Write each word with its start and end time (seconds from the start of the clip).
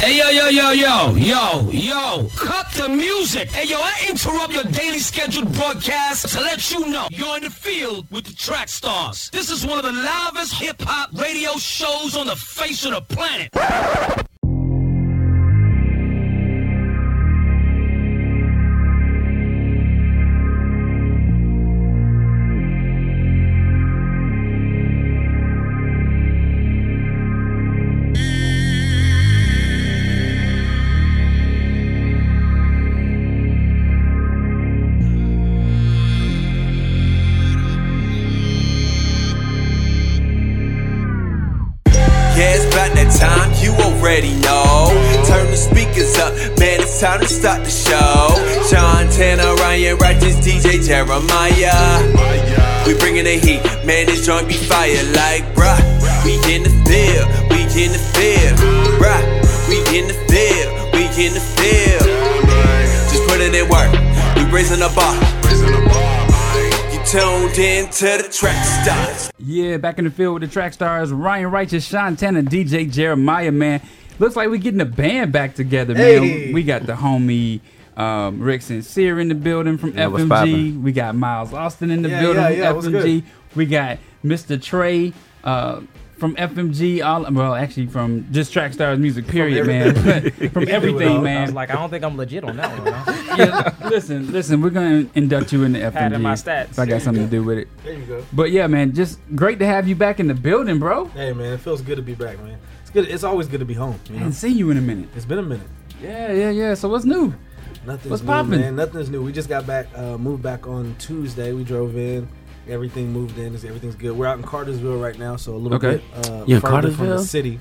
Hey, 0.00 0.16
yo, 0.16 0.30
yo, 0.30 0.48
yo, 0.48 0.70
yo, 0.70 1.14
yo, 1.14 1.70
yo, 1.70 2.28
cut 2.34 2.70
the 2.72 2.88
music. 2.88 3.50
Hey, 3.50 3.68
yo, 3.68 3.76
I 3.78 4.06
interrupt 4.08 4.50
your 4.50 4.64
daily 4.64 4.98
scheduled 4.98 5.52
broadcast 5.52 6.26
to 6.30 6.40
let 6.40 6.70
you 6.70 6.88
know 6.88 7.06
you're 7.10 7.36
in 7.36 7.42
the 7.42 7.50
field 7.50 8.06
with 8.10 8.24
the 8.24 8.32
track 8.32 8.70
stars. 8.70 9.28
This 9.28 9.50
is 9.50 9.66
one 9.66 9.76
of 9.76 9.84
the 9.84 9.92
loudest 9.92 10.54
hip 10.54 10.80
hop 10.80 11.10
radio 11.12 11.52
shows 11.58 12.16
on 12.16 12.28
the 12.28 12.36
face 12.36 12.86
of 12.86 12.92
the 12.92 13.02
planet. 13.02 13.50
Start 47.40 47.64
the 47.64 47.70
show. 47.70 48.36
Sean 48.68 49.08
Tanner, 49.08 49.54
Ryan 49.54 49.96
Righteous, 49.96 50.36
DJ 50.44 50.84
Jeremiah. 50.84 52.04
We 52.86 52.92
bringing 52.98 53.24
the 53.24 53.40
heat, 53.40 53.64
man, 53.86 54.04
this 54.06 54.26
joint 54.26 54.46
be 54.46 54.54
fire 54.54 55.02
like, 55.16 55.44
bruh. 55.56 55.80
We 56.22 56.34
in 56.52 56.62
the 56.62 56.74
field, 56.84 57.26
we 57.48 57.64
in 57.80 57.92
the 57.96 58.02
field, 58.12 58.58
bruh. 59.00 59.24
We 59.70 59.80
in 59.96 60.06
the 60.06 60.18
field, 60.28 60.92
we 60.92 61.08
in 61.16 61.32
the 61.32 61.40
field. 61.40 62.04
Just 63.08 63.26
putting 63.26 63.54
in 63.54 63.66
work, 63.70 63.90
we 64.36 64.44
raising 64.52 64.80
the 64.80 64.92
bar. 64.94 65.16
You 66.92 67.00
tuned 67.06 67.58
in 67.58 67.88
to 67.88 68.22
the 68.22 68.28
track 68.30 68.62
stars. 68.84 69.30
Yeah, 69.38 69.78
back 69.78 69.98
in 69.98 70.04
the 70.04 70.10
field 70.10 70.34
with 70.34 70.42
the 70.42 70.52
track 70.52 70.74
stars, 70.74 71.10
Ryan 71.10 71.50
Righteous, 71.50 71.86
Sean 71.86 72.16
Tanner, 72.16 72.42
DJ 72.42 72.90
Jeremiah, 72.92 73.50
man. 73.50 73.80
Looks 74.20 74.36
like 74.36 74.50
we're 74.50 74.58
getting 74.58 74.82
a 74.82 74.86
band 74.86 75.32
back 75.32 75.54
together, 75.54 75.94
man. 75.94 76.22
Hey. 76.22 76.52
We 76.52 76.62
got 76.62 76.84
the 76.84 76.92
homie 76.92 77.60
um, 77.96 78.38
Rick 78.38 78.60
Sincere 78.60 79.18
in 79.18 79.28
the 79.28 79.34
building 79.34 79.78
from 79.78 79.96
Yeah, 79.96 80.10
FMG. 80.10 80.80
We 80.82 80.92
got 80.92 81.14
Miles 81.14 81.54
Austin 81.54 81.90
in 81.90 82.02
the 82.02 82.10
Yeah, 82.10 82.20
building 82.20 82.42
yeah, 82.42 82.48
yeah, 82.50 82.66
from 82.66 82.76
what's 82.76 82.86
FMG. 82.88 82.92
good? 83.02 83.24
We 83.56 83.64
got 83.64 83.98
Mr. 84.22 84.62
Trey 84.62 85.14
uh, 85.42 85.80
from 86.18 86.36
FMG. 86.36 87.02
All 87.02 87.32
well, 87.32 87.54
actually 87.54 87.86
from 87.86 88.26
just 88.30 88.52
Track 88.52 88.74
Stars 88.74 88.98
Music, 88.98 89.26
period, 89.26 89.66
man. 89.66 90.30
from 90.50 90.68
everything, 90.68 91.22
man. 91.22 91.38
I 91.38 91.42
was 91.46 91.54
like, 91.54 91.70
I 91.70 91.76
don't 91.76 91.88
think 91.88 92.04
I'm 92.04 92.18
legit 92.18 92.44
on 92.44 92.58
that 92.58 92.78
one. 92.78 92.92
Huh? 92.92 93.36
yeah, 93.80 93.88
listen, 93.88 94.30
listen, 94.32 94.60
we're 94.60 94.68
gonna 94.68 95.06
induct 95.14 95.50
you 95.50 95.64
in 95.64 95.72
the 95.72 95.78
FMG. 95.78 95.92
Had 95.92 96.12
in 96.12 96.20
my 96.20 96.34
stats. 96.34 96.72
If 96.72 96.78
I 96.78 96.84
got 96.84 97.00
something 97.00 97.24
to 97.24 97.30
do 97.30 97.42
with 97.42 97.56
it. 97.56 97.68
There 97.84 97.94
you 97.94 98.04
go. 98.04 98.26
But 98.34 98.50
yeah, 98.50 98.66
man, 98.66 98.92
just 98.94 99.18
great 99.34 99.58
to 99.60 99.66
have 99.66 99.88
you 99.88 99.96
back 99.96 100.20
in 100.20 100.28
the 100.28 100.34
building, 100.34 100.78
bro. 100.78 101.06
Hey 101.06 101.32
man, 101.32 101.54
it 101.54 101.60
feels 101.60 101.80
good 101.80 101.96
to 101.96 102.02
be 102.02 102.14
back, 102.14 102.38
man. 102.40 102.58
It's 102.90 102.94
good. 103.06 103.08
It's 103.14 103.22
always 103.24 103.46
good 103.46 103.60
to 103.60 103.66
be 103.66 103.74
home. 103.74 104.00
You 104.06 104.10
I 104.10 104.12
know? 104.14 104.18
haven't 104.18 104.32
seen 104.32 104.56
you 104.56 104.70
in 104.70 104.76
a 104.76 104.80
minute. 104.80 105.08
It's 105.14 105.24
been 105.24 105.38
a 105.38 105.42
minute. 105.42 105.66
Yeah, 106.02 106.32
yeah, 106.32 106.50
yeah. 106.50 106.74
So 106.74 106.88
what's 106.88 107.04
new? 107.04 107.32
Nothing's 107.86 108.10
What's 108.10 108.22
new, 108.22 108.26
poppin'? 108.26 108.50
man. 108.50 108.76
Nothing's 108.76 109.08
new. 109.10 109.22
We 109.22 109.32
just 109.32 109.48
got 109.48 109.64
back, 109.66 109.86
uh, 109.94 110.18
moved 110.18 110.42
back 110.42 110.66
on 110.66 110.96
Tuesday. 110.98 111.52
We 111.52 111.62
drove 111.62 111.96
in. 111.96 112.28
Everything 112.68 113.12
moved 113.12 113.38
in. 113.38 113.54
Everything's 113.54 113.94
good. 113.94 114.10
We're 114.16 114.26
out 114.26 114.38
in 114.38 114.42
Cartersville 114.44 114.98
right 114.98 115.16
now, 115.18 115.36
so 115.36 115.54
a 115.54 115.56
little 115.56 115.76
Okay. 115.78 116.02
bit 116.14 116.30
uh, 116.30 116.44
in 116.46 116.60
further 116.60 116.90
from 116.90 117.06
the 117.08 117.18
city. 117.20 117.58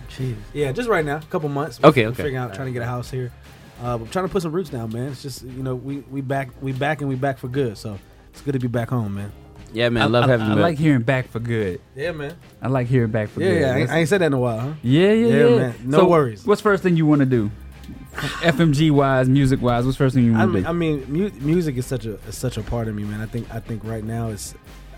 Yeah, 0.54 0.72
just 0.72 0.90
right 0.90 1.06
now, 1.06 1.18
a 1.18 1.22
couple 1.22 1.48
months. 1.50 1.80
Okay, 1.84 2.02
We're 2.04 2.08
okay. 2.10 2.16
Figuring 2.18 2.36
out, 2.38 2.54
trying 2.56 2.68
to 2.68 2.74
get 2.74 2.82
a 2.82 2.86
house 2.88 3.10
here. 3.12 3.32
Uh, 3.82 3.98
but 4.00 4.12
trying 4.12 4.26
to 4.26 4.32
put 4.32 4.42
some 4.42 4.52
roots 4.52 4.70
down, 4.72 4.92
man. 4.92 5.12
It's 5.12 5.22
just 5.22 5.44
you 5.44 5.64
know 5.64 5.76
we 5.76 6.00
we 6.10 6.22
back 6.22 6.50
we 6.62 6.72
back 6.74 7.00
and 7.02 7.08
we 7.10 7.16
back 7.16 7.38
for 7.38 7.48
good. 7.48 7.78
So 7.78 7.98
it's 8.32 8.42
good 8.42 8.54
to 8.54 8.60
be 8.60 8.68
back 8.68 8.90
home, 8.90 9.16
man. 9.16 9.32
Yeah, 9.74 9.90
man, 9.90 10.04
I, 10.04 10.06
love 10.08 10.24
I- 10.26 10.28
having 10.28 10.48
I 10.48 10.50
you 10.50 10.56
back. 10.56 10.62
like 10.64 10.78
hearing 10.78 11.02
back 11.04 11.28
for 11.30 11.40
good. 11.40 11.80
Yeah, 11.96 12.12
man. 12.12 12.36
I 12.62 12.68
like 12.68 12.88
hearing 12.88 13.12
back 13.12 13.30
for 13.30 13.42
Yeah, 13.42 13.50
good. 13.50 13.60
yeah. 13.62 13.72
I, 13.74 13.78
ain't- 13.78 13.90
I 13.90 13.98
ain't 14.00 14.10
said 14.10 14.22
that 14.22 14.28
in 14.28 14.34
a 14.34 14.40
while, 14.40 14.60
huh? 14.60 14.74
yeah, 14.82 15.12
yeah, 15.14 15.28
Yeah, 15.28 15.48
yeah. 15.48 15.56
man. 15.58 15.76
No 15.86 15.98
So, 16.00 16.08
worries. 16.10 16.46
What's 16.46 16.62
first 16.62 16.82
thing 16.84 16.96
you 16.98 17.06
want 17.06 17.20
to 17.20 17.26
do? 17.26 17.52
FMG 18.42 18.92
wise, 18.92 19.30
music 19.30 19.62
wise, 19.62 19.86
what's 19.86 19.98
first 19.98 20.16
thing 20.16 20.26
you 20.26 20.34
I 20.36 20.40
want 20.46 20.50
to 20.50 20.54
mean, 20.56 20.64
do? 20.64 20.70
I 20.70 20.74
mean, 20.74 21.06
mu- 21.08 21.32
music 21.40 21.78
is 21.78 21.86
such 21.86 22.06
a 22.06 22.16
is 22.28 22.38
such 22.38 22.58
a 22.58 22.64
part 22.64 22.88
of 22.88 22.96
me, 22.96 23.04
man. 23.04 23.22
I 23.22 23.26
think 23.26 23.54
I 23.54 23.60
think 23.60 23.84
right 23.84 24.04
now 24.04 24.30
it's 24.30 24.56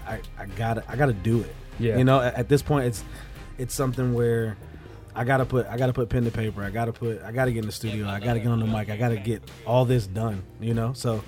I, 0.07 0.19
I 0.39 0.45
gotta 0.55 0.83
I 0.89 0.95
gotta 0.95 1.13
do 1.13 1.41
it. 1.41 1.53
yeah, 1.79 1.97
You 1.97 2.03
know, 2.03 2.19
at, 2.21 2.33
at 2.35 2.49
this 2.49 2.61
point, 2.61 2.85
it's 2.87 3.03
it's 3.57 3.75
something 3.75 4.13
where 4.13 4.57
I 5.15 5.23
gotta 5.23 5.45
put 5.45 5.67
I 5.67 5.77
gotta 5.77 5.93
put 5.93 6.09
pen 6.09 6.23
to 6.23 6.31
paper. 6.31 6.63
I 6.63 6.69
gotta 6.71 6.93
put 6.93 7.21
I 7.21 7.31
gotta 7.31 7.51
get 7.51 7.59
in 7.59 7.65
the 7.67 7.71
studio. 7.71 8.07
I 8.07 8.19
gotta 8.19 8.39
get 8.39 8.47
on 8.47 8.59
the 8.59 8.65
mic. 8.65 8.89
I 8.89 8.97
gotta 8.97 9.17
get 9.17 9.43
all 9.67 9.85
this 9.85 10.07
done. 10.07 10.41
You 10.59 10.73
know, 10.73 10.93
so 10.93 11.23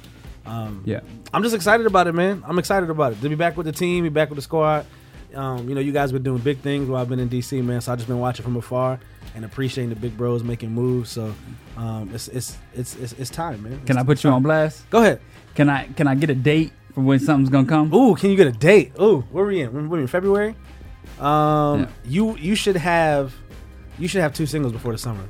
um, 0.45 0.83
yeah. 0.85 0.99
I'm 1.33 1.43
just 1.43 1.55
excited 1.55 1.85
about 1.85 2.07
it, 2.07 2.13
man. 2.13 2.43
I'm 2.45 2.59
excited 2.59 2.89
about 2.89 3.13
it 3.13 3.21
to 3.21 3.29
be 3.29 3.35
back 3.35 3.55
with 3.57 3.65
the 3.65 3.71
team, 3.71 4.03
be 4.03 4.09
back 4.09 4.29
with 4.29 4.37
the 4.37 4.41
squad. 4.41 4.85
Um, 5.33 5.67
you 5.67 5.73
know, 5.73 5.81
you 5.81 5.91
guys 5.91 6.11
been 6.11 6.21
doing 6.21 6.39
big 6.41 6.59
things 6.59 6.87
while 6.87 7.01
I've 7.01 7.09
been 7.09 7.19
in 7.19 7.27
DC, 7.29 7.63
man. 7.63 7.81
So 7.81 7.91
I 7.91 7.95
just 7.95 8.07
been 8.07 8.19
watching 8.19 8.43
from 8.43 8.55
afar 8.55 8.99
and 9.35 9.43
appreciating 9.43 9.89
the 9.89 9.95
big 9.95 10.15
bros 10.15 10.43
making 10.43 10.71
moves. 10.71 11.09
So 11.09 11.33
um, 11.75 12.11
it's, 12.13 12.27
it's 12.27 12.57
it's 12.75 12.95
it's 12.97 13.13
it's 13.13 13.29
time, 13.31 13.63
man. 13.63 13.81
Can 13.85 13.97
I 13.97 14.03
put 14.03 14.23
you 14.23 14.29
on 14.29 14.43
blast? 14.43 14.87
Go 14.91 14.99
ahead. 15.01 15.21
Can 15.55 15.69
I 15.69 15.87
can 15.87 16.07
I 16.07 16.13
get 16.15 16.29
a 16.29 16.35
date 16.35 16.71
for 16.93 17.01
when 17.01 17.19
something's 17.19 17.49
gonna 17.49 17.67
come? 17.67 17.91
Ooh, 17.93 18.13
can 18.15 18.29
you 18.29 18.35
get 18.35 18.45
a 18.47 18.51
date? 18.51 18.91
Ooh, 19.01 19.21
where 19.31 19.43
are 19.43 19.47
we 19.47 19.61
in? 19.61 19.73
When 19.73 19.89
we 19.89 19.99
in 20.01 20.07
February? 20.07 20.55
Um, 21.19 21.81
Yeah. 21.81 21.87
you 22.05 22.37
you 22.37 22.53
should 22.55 22.75
have 22.75 23.33
you 23.97 24.07
should 24.07 24.21
have 24.21 24.33
two 24.35 24.45
singles 24.45 24.71
before 24.73 24.91
the 24.91 24.97
summer. 24.99 25.23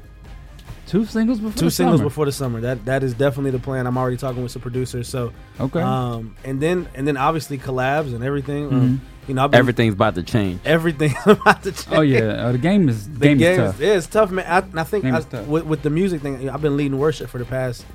Two 0.93 1.05
singles 1.05 1.39
before 1.39 1.57
Two 1.59 1.65
the 1.65 1.71
singles 1.71 1.97
summer. 1.99 2.09
before 2.09 2.25
the 2.25 2.31
summer. 2.31 2.61
That 2.61 2.85
that 2.85 3.01
is 3.03 3.15
definitely 3.15 3.49
the 3.51 3.57
plan. 3.59 3.87
I'm 3.87 3.97
already 3.97 4.17
talking 4.17 4.43
with 4.43 4.51
some 4.51 4.61
producers. 4.61 5.07
So 5.09 5.33
Okay. 5.59 5.81
um, 5.81 6.35
and 6.45 6.61
then 6.61 6.87
and 6.93 7.07
then 7.07 7.17
obviously 7.17 7.57
collabs 7.57 8.13
and 8.13 8.23
everything. 8.23 8.69
Mhm. 8.69 8.73
Um, 8.73 9.01
you 9.27 9.33
know, 9.33 9.47
been, 9.47 9.57
Everything's 9.57 9.93
about 9.95 10.13
to 10.15 10.23
change. 10.23 10.59
everything 10.65 11.15
about 11.25 11.63
to 11.63 11.71
change. 11.71 11.97
oh 11.97 12.01
yeah, 12.01 12.45
oh, 12.45 12.51
the 12.51 12.57
game 12.59 12.89
is 12.89 13.07
The 13.09 13.19
game, 13.19 13.37
game 13.39 13.59
is 13.61 13.71
tough. 13.71 13.79
Yeah, 13.79 13.93
it's 13.93 14.05
tough, 14.07 14.29
man. 14.31 14.45
I, 14.47 14.59
and 14.59 14.79
I 14.79 14.83
think 14.83 15.05
I- 15.05 15.19
tough. 15.21 15.47
with, 15.47 15.65
with 15.65 15.81
the 15.81 15.89
music 15.89 16.21
thing, 16.21 16.39
you 16.41 16.47
know, 16.47 16.53
I've 16.53 16.61
been 16.61 16.77
leading 16.77 16.97
worship 16.99 17.29
for 17.29 17.37
the 17.39 17.45
past 17.45 17.85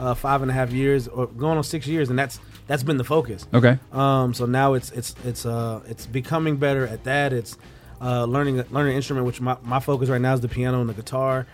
uh, 0.00 0.14
five 0.14 0.42
and 0.42 0.50
a 0.50 0.54
half 0.54 0.72
years, 0.72 1.06
or 1.06 1.26
going 1.28 1.58
on 1.58 1.62
six 1.64 1.86
years, 1.86 2.08
and 2.10 2.18
that's 2.18 2.40
that's 2.66 2.82
been 2.82 2.96
the 2.96 3.04
focus. 3.04 3.46
Okay. 3.54 3.78
Um, 3.92 4.34
so 4.34 4.46
now 4.46 4.74
it's 4.74 4.90
it's 4.92 5.14
it's 5.24 5.46
uh 5.46 5.80
it's 5.88 6.06
becoming 6.06 6.56
better 6.56 6.86
at 6.86 7.04
that. 7.04 7.32
It's 7.32 7.56
uh, 8.00 8.24
learning 8.24 8.56
learning 8.70 8.90
an 8.92 8.96
instrument, 8.96 9.26
which 9.26 9.40
my, 9.40 9.56
my 9.62 9.78
focus 9.80 10.08
right 10.08 10.20
now 10.20 10.32
is 10.34 10.40
the 10.40 10.48
piano 10.48 10.80
and 10.80 10.88
the 10.88 10.94
guitar, 10.94 11.46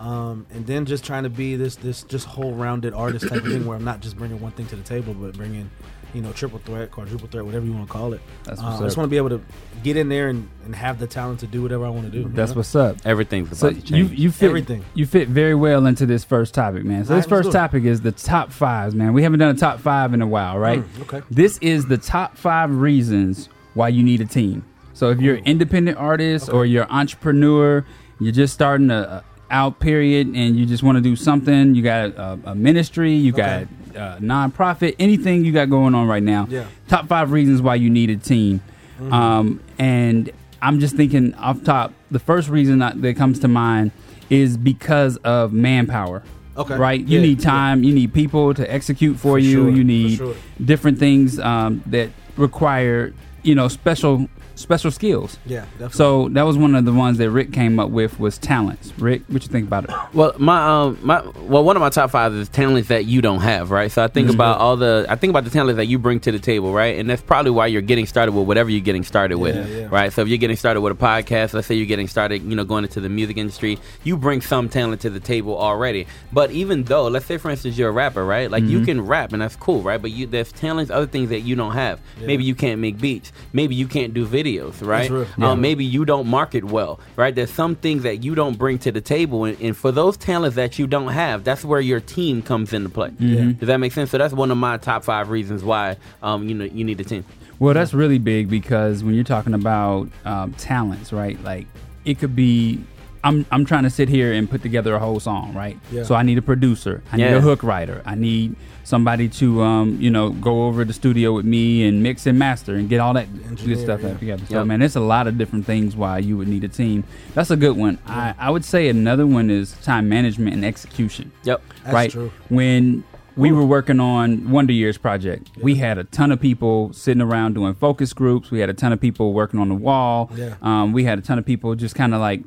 um, 0.00 0.46
and 0.50 0.66
then 0.66 0.86
just 0.86 1.04
trying 1.04 1.22
to 1.24 1.30
be 1.30 1.56
this 1.56 1.76
this 1.76 2.02
just 2.04 2.26
whole 2.26 2.54
rounded 2.54 2.94
artist 2.94 3.28
type 3.28 3.44
of 3.44 3.52
thing, 3.52 3.66
where 3.66 3.76
I'm 3.76 3.84
not 3.84 4.00
just 4.00 4.16
bringing 4.16 4.40
one 4.40 4.52
thing 4.52 4.66
to 4.68 4.76
the 4.76 4.82
table, 4.82 5.14
but 5.14 5.36
bringing 5.36 5.70
you 6.14 6.22
know 6.22 6.32
triple 6.32 6.58
threat, 6.58 6.90
quadruple 6.90 7.28
threat, 7.28 7.44
whatever 7.44 7.64
you 7.66 7.72
want 7.72 7.86
to 7.86 7.92
call 7.92 8.14
it. 8.14 8.20
That's 8.44 8.60
Uh, 8.60 8.64
what's 8.64 8.80
I 8.80 8.84
just 8.86 8.96
want 8.96 9.06
to 9.06 9.10
be 9.10 9.18
able 9.18 9.28
to 9.28 9.40
get 9.84 9.96
in 9.96 10.08
there 10.08 10.28
and, 10.28 10.48
and 10.64 10.74
have 10.74 10.98
the 10.98 11.06
talent 11.06 11.38
to 11.40 11.46
do 11.46 11.62
whatever 11.62 11.84
I 11.86 11.90
want 11.90 12.06
to 12.06 12.10
do. 12.10 12.20
you 12.22 12.28
That's 12.30 12.50
know? 12.52 12.56
what's 12.56 12.74
up. 12.74 12.96
Everything's 13.04 13.56
So 13.58 13.68
about 13.68 13.86
to 13.86 13.96
you 13.96 14.06
change. 14.08 14.18
you 14.18 14.30
fit 14.32 14.46
Everything. 14.48 14.84
You 14.94 15.06
fit 15.06 15.28
very 15.28 15.54
well 15.54 15.86
into 15.86 16.06
this 16.06 16.24
first 16.24 16.54
topic, 16.54 16.84
man. 16.84 17.04
So 17.04 17.12
All 17.14 17.20
this 17.20 17.26
right, 17.30 17.42
first 17.42 17.52
topic 17.52 17.84
is 17.84 18.00
the 18.00 18.10
top 18.12 18.50
fives, 18.52 18.94
man. 18.94 19.12
We 19.12 19.22
haven't 19.22 19.38
done 19.38 19.54
a 19.54 19.58
top 19.58 19.78
five 19.80 20.12
in 20.14 20.22
a 20.22 20.26
while, 20.26 20.58
right? 20.58 20.80
Mm, 20.80 21.02
okay. 21.02 21.22
This 21.30 21.58
is 21.58 21.86
the 21.86 21.98
top 21.98 22.36
five 22.36 22.74
reasons 22.74 23.48
why 23.74 23.88
you 23.88 24.02
need 24.02 24.20
a 24.20 24.26
team. 24.26 24.64
So 24.94 25.10
if 25.10 25.20
you're 25.20 25.36
an 25.36 25.44
independent 25.44 25.96
artist 25.96 26.50
or 26.52 26.66
you're 26.66 26.82
an 26.84 26.90
entrepreneur, 26.90 27.84
you're 28.18 28.32
just 28.32 28.52
starting 28.52 28.90
a, 28.90 29.22
a 29.22 29.24
out 29.50 29.80
period, 29.80 30.28
and 30.28 30.56
you 30.56 30.66
just 30.66 30.82
want 30.82 30.96
to 30.96 31.02
do 31.02 31.16
something. 31.16 31.74
You 31.74 31.82
got 31.82 32.10
a, 32.16 32.38
a 32.44 32.54
ministry, 32.54 33.12
you 33.14 33.32
Okay. 33.32 33.66
got 33.94 34.18
a 34.18 34.20
nonprofit, 34.20 34.94
anything 34.98 35.44
you 35.44 35.52
got 35.52 35.68
going 35.68 35.94
on 35.94 36.06
right 36.06 36.22
now. 36.22 36.46
Yeah. 36.48 36.66
Top 36.88 37.08
five 37.08 37.32
reasons 37.32 37.60
why 37.60 37.74
you 37.74 37.90
need 37.90 38.10
a 38.10 38.16
team. 38.16 38.60
Mm-hmm. 39.00 39.12
Um, 39.12 39.60
and 39.78 40.30
I'm 40.62 40.78
just 40.78 40.94
thinking 40.94 41.34
off 41.34 41.64
top, 41.64 41.92
the 42.10 42.18
first 42.20 42.48
reason 42.48 42.78
that, 42.78 43.00
that 43.02 43.16
comes 43.16 43.40
to 43.40 43.48
mind 43.48 43.90
is 44.28 44.56
because 44.56 45.16
of 45.18 45.52
manpower. 45.52 46.22
Okay. 46.56 46.76
Right? 46.76 47.00
You 47.00 47.18
Yeah, 47.18 47.26
need 47.26 47.38
yeah. 47.38 47.50
time, 47.50 47.82
you 47.82 47.92
need 47.94 48.12
people 48.12 48.52
to 48.54 48.70
execute 48.72 49.16
for, 49.16 49.22
For 49.32 49.38
you, 49.38 49.52
sure, 49.52 49.70
you 49.70 49.82
need 49.82 50.18
sure. 50.18 50.34
different 50.64 50.98
things 50.98 51.38
um, 51.40 51.82
that 51.86 52.10
require, 52.36 53.12
you 53.42 53.54
know, 53.54 53.68
special 53.68 54.28
special 54.60 54.90
skills. 54.90 55.38
Yeah, 55.46 55.60
definitely. 55.72 55.96
So 55.96 56.28
that 56.30 56.42
was 56.42 56.56
one 56.56 56.74
of 56.74 56.84
the 56.84 56.92
ones 56.92 57.18
that 57.18 57.30
Rick 57.30 57.52
came 57.52 57.78
up 57.80 57.90
with 57.90 58.18
was 58.20 58.38
talents. 58.38 58.92
Rick, 58.98 59.22
what 59.28 59.42
you 59.42 59.48
think 59.48 59.66
about 59.66 59.84
it? 59.84 59.90
Well, 60.14 60.34
my 60.38 60.82
um, 60.82 60.98
my 61.02 61.20
well, 61.40 61.64
one 61.64 61.76
of 61.76 61.80
my 61.80 61.88
top 61.90 62.10
five 62.10 62.32
is 62.34 62.48
talents 62.48 62.88
that 62.88 63.04
you 63.06 63.20
don't 63.22 63.40
have, 63.40 63.70
right? 63.70 63.90
So 63.90 64.02
I 64.04 64.08
think 64.08 64.30
about 64.30 64.58
all 64.58 64.76
the, 64.76 65.06
I 65.08 65.16
think 65.16 65.30
about 65.30 65.44
the 65.44 65.50
talents 65.50 65.76
that 65.76 65.86
you 65.86 65.98
bring 65.98 66.20
to 66.20 66.32
the 66.32 66.38
table, 66.38 66.72
right? 66.72 66.98
And 66.98 67.08
that's 67.08 67.22
probably 67.22 67.50
why 67.50 67.66
you're 67.66 67.82
getting 67.82 68.06
started 68.06 68.32
with 68.32 68.46
whatever 68.46 68.70
you're 68.70 68.80
getting 68.80 69.04
started 69.04 69.38
with, 69.38 69.56
Yeah, 69.56 69.80
yeah. 69.82 69.88
right? 69.90 70.12
So 70.12 70.22
if 70.22 70.28
you're 70.28 70.38
getting 70.38 70.56
started 70.56 70.80
with 70.82 70.92
a 70.92 70.96
podcast, 70.96 71.54
let's 71.54 71.66
say 71.66 71.74
you're 71.74 71.86
getting 71.86 72.08
started, 72.08 72.42
you 72.42 72.54
know, 72.56 72.64
going 72.64 72.84
into 72.84 73.00
the 73.00 73.08
music 73.08 73.36
industry, 73.36 73.78
you 74.04 74.16
bring 74.16 74.40
some 74.40 74.68
talent 74.68 75.00
to 75.02 75.10
the 75.10 75.20
table 75.20 75.56
already. 75.56 76.06
But 76.32 76.50
even 76.50 76.84
though, 76.84 77.08
let's 77.08 77.26
say 77.26 77.36
for 77.38 77.50
instance, 77.50 77.78
you're 77.78 77.88
a 77.88 77.92
rapper, 77.92 78.24
right? 78.24 78.50
Like 78.50 78.64
you 78.64 78.84
can 78.84 79.00
rap, 79.00 79.32
and 79.32 79.40
that's 79.42 79.56
cool, 79.56 79.82
right? 79.82 80.00
But 80.00 80.10
you, 80.10 80.26
there's 80.26 80.52
talents, 80.52 80.90
other 80.90 81.06
things 81.06 81.30
that 81.30 81.40
you 81.40 81.56
don't 81.56 81.72
have. 81.72 82.00
Maybe 82.20 82.44
you 82.44 82.54
can't 82.54 82.80
make 82.80 82.98
beats. 82.98 83.32
Maybe 83.52 83.74
you 83.74 83.86
can't 83.88 84.12
do 84.12 84.26
videos. 84.26 84.49
Videos, 84.50 84.86
right? 84.86 85.10
real. 85.10 85.26
Um, 85.40 85.60
maybe 85.60 85.84
you 85.84 86.04
don't 86.04 86.26
market 86.26 86.64
well, 86.64 87.00
right? 87.16 87.34
There's 87.34 87.52
some 87.52 87.76
things 87.76 88.02
that 88.02 88.22
you 88.22 88.34
don't 88.34 88.58
bring 88.58 88.78
to 88.80 88.92
the 88.92 89.00
table, 89.00 89.44
and, 89.44 89.60
and 89.60 89.76
for 89.76 89.92
those 89.92 90.16
talents 90.16 90.56
that 90.56 90.78
you 90.78 90.86
don't 90.86 91.08
have, 91.08 91.44
that's 91.44 91.64
where 91.64 91.80
your 91.80 92.00
team 92.00 92.42
comes 92.42 92.72
into 92.72 92.88
play. 92.88 93.10
Mm-hmm. 93.10 93.52
Does 93.52 93.66
that 93.68 93.78
make 93.78 93.92
sense? 93.92 94.10
So 94.10 94.18
that's 94.18 94.34
one 94.34 94.50
of 94.50 94.58
my 94.58 94.76
top 94.76 95.04
five 95.04 95.30
reasons 95.30 95.62
why 95.62 95.96
um, 96.22 96.48
you 96.48 96.54
know 96.54 96.64
you 96.64 96.84
need 96.84 97.00
a 97.00 97.04
team. 97.04 97.24
Well, 97.58 97.74
that's 97.74 97.92
really 97.92 98.18
big 98.18 98.48
because 98.48 99.04
when 99.04 99.14
you're 99.14 99.24
talking 99.24 99.54
about 99.54 100.08
um, 100.24 100.52
talents, 100.54 101.12
right? 101.12 101.42
Like 101.42 101.66
it 102.04 102.18
could 102.18 102.34
be. 102.34 102.82
I'm 103.22 103.44
I'm 103.50 103.64
trying 103.64 103.82
to 103.84 103.90
sit 103.90 104.08
here 104.08 104.32
and 104.32 104.48
put 104.50 104.62
together 104.62 104.94
a 104.94 104.98
whole 104.98 105.20
song, 105.20 105.52
right? 105.54 105.78
Yeah. 105.92 106.04
So 106.04 106.14
I 106.14 106.22
need 106.22 106.38
a 106.38 106.42
producer. 106.42 107.02
I 107.12 107.16
need 107.18 107.24
Yeah. 107.24 107.36
a 107.36 107.40
hook 107.40 107.62
writer. 107.62 108.02
I 108.06 108.14
need 108.14 108.56
somebody 108.84 109.28
to 109.28 109.62
um 109.62 109.98
you 110.00 110.10
know 110.10 110.30
go 110.30 110.66
over 110.66 110.84
the 110.84 110.92
studio 110.92 111.32
with 111.34 111.44
me 111.44 111.86
and 111.86 112.02
mix 112.02 112.26
and 112.26 112.38
master 112.38 112.74
and 112.74 112.88
get 112.88 112.98
all 112.98 113.12
that 113.14 113.32
good 113.32 113.46
Engineer, 113.46 113.76
stuff 113.76 114.00
yeah. 114.02 114.14
together. 114.14 114.44
So 114.48 114.54
Yep. 114.58 114.66
man, 114.66 114.80
there's 114.80 114.96
a 114.96 115.00
lot 115.00 115.26
of 115.26 115.36
different 115.36 115.66
things 115.66 115.94
why 115.94 116.18
you 116.18 116.36
would 116.38 116.48
need 116.48 116.64
a 116.64 116.68
team. 116.68 117.04
That's 117.34 117.50
a 117.50 117.56
good 117.56 117.76
one. 117.76 117.98
I 118.06 118.34
I 118.38 118.50
would 118.50 118.64
say 118.64 118.88
another 118.88 119.26
one 119.26 119.50
is 119.50 119.72
time 119.82 120.08
management 120.08 120.54
and 120.54 120.64
execution 120.64 121.30
Yep. 121.44 121.62
That's 121.84 121.94
right? 121.94 122.10
true. 122.10 122.30
When 122.48 123.04
we 123.36 123.52
were 123.52 123.64
working 123.64 124.00
on 124.00 124.50
Wonder 124.50 124.72
Years 124.72 124.98
project, 124.98 125.50
we 125.62 125.76
had 125.76 125.98
a 125.98 126.04
ton 126.04 126.32
of 126.32 126.40
people 126.40 126.92
sitting 126.92 127.22
around 127.22 127.54
doing 127.54 127.74
focus 127.74 128.12
groups. 128.12 128.50
We 128.50 128.58
had 128.60 128.68
a 128.70 128.74
ton 128.74 128.92
of 128.92 129.00
people 129.00 129.32
working 129.32 129.60
on 129.60 129.68
the 129.68 129.74
wall. 129.74 130.30
Yeah. 130.36 130.54
Um, 130.62 130.92
we 130.92 131.04
had 131.04 131.18
a 131.18 131.22
ton 131.22 131.38
of 131.38 131.46
people 131.46 131.74
just 131.74 131.94
kind 131.94 132.12
of 132.12 132.20
like 132.20 132.42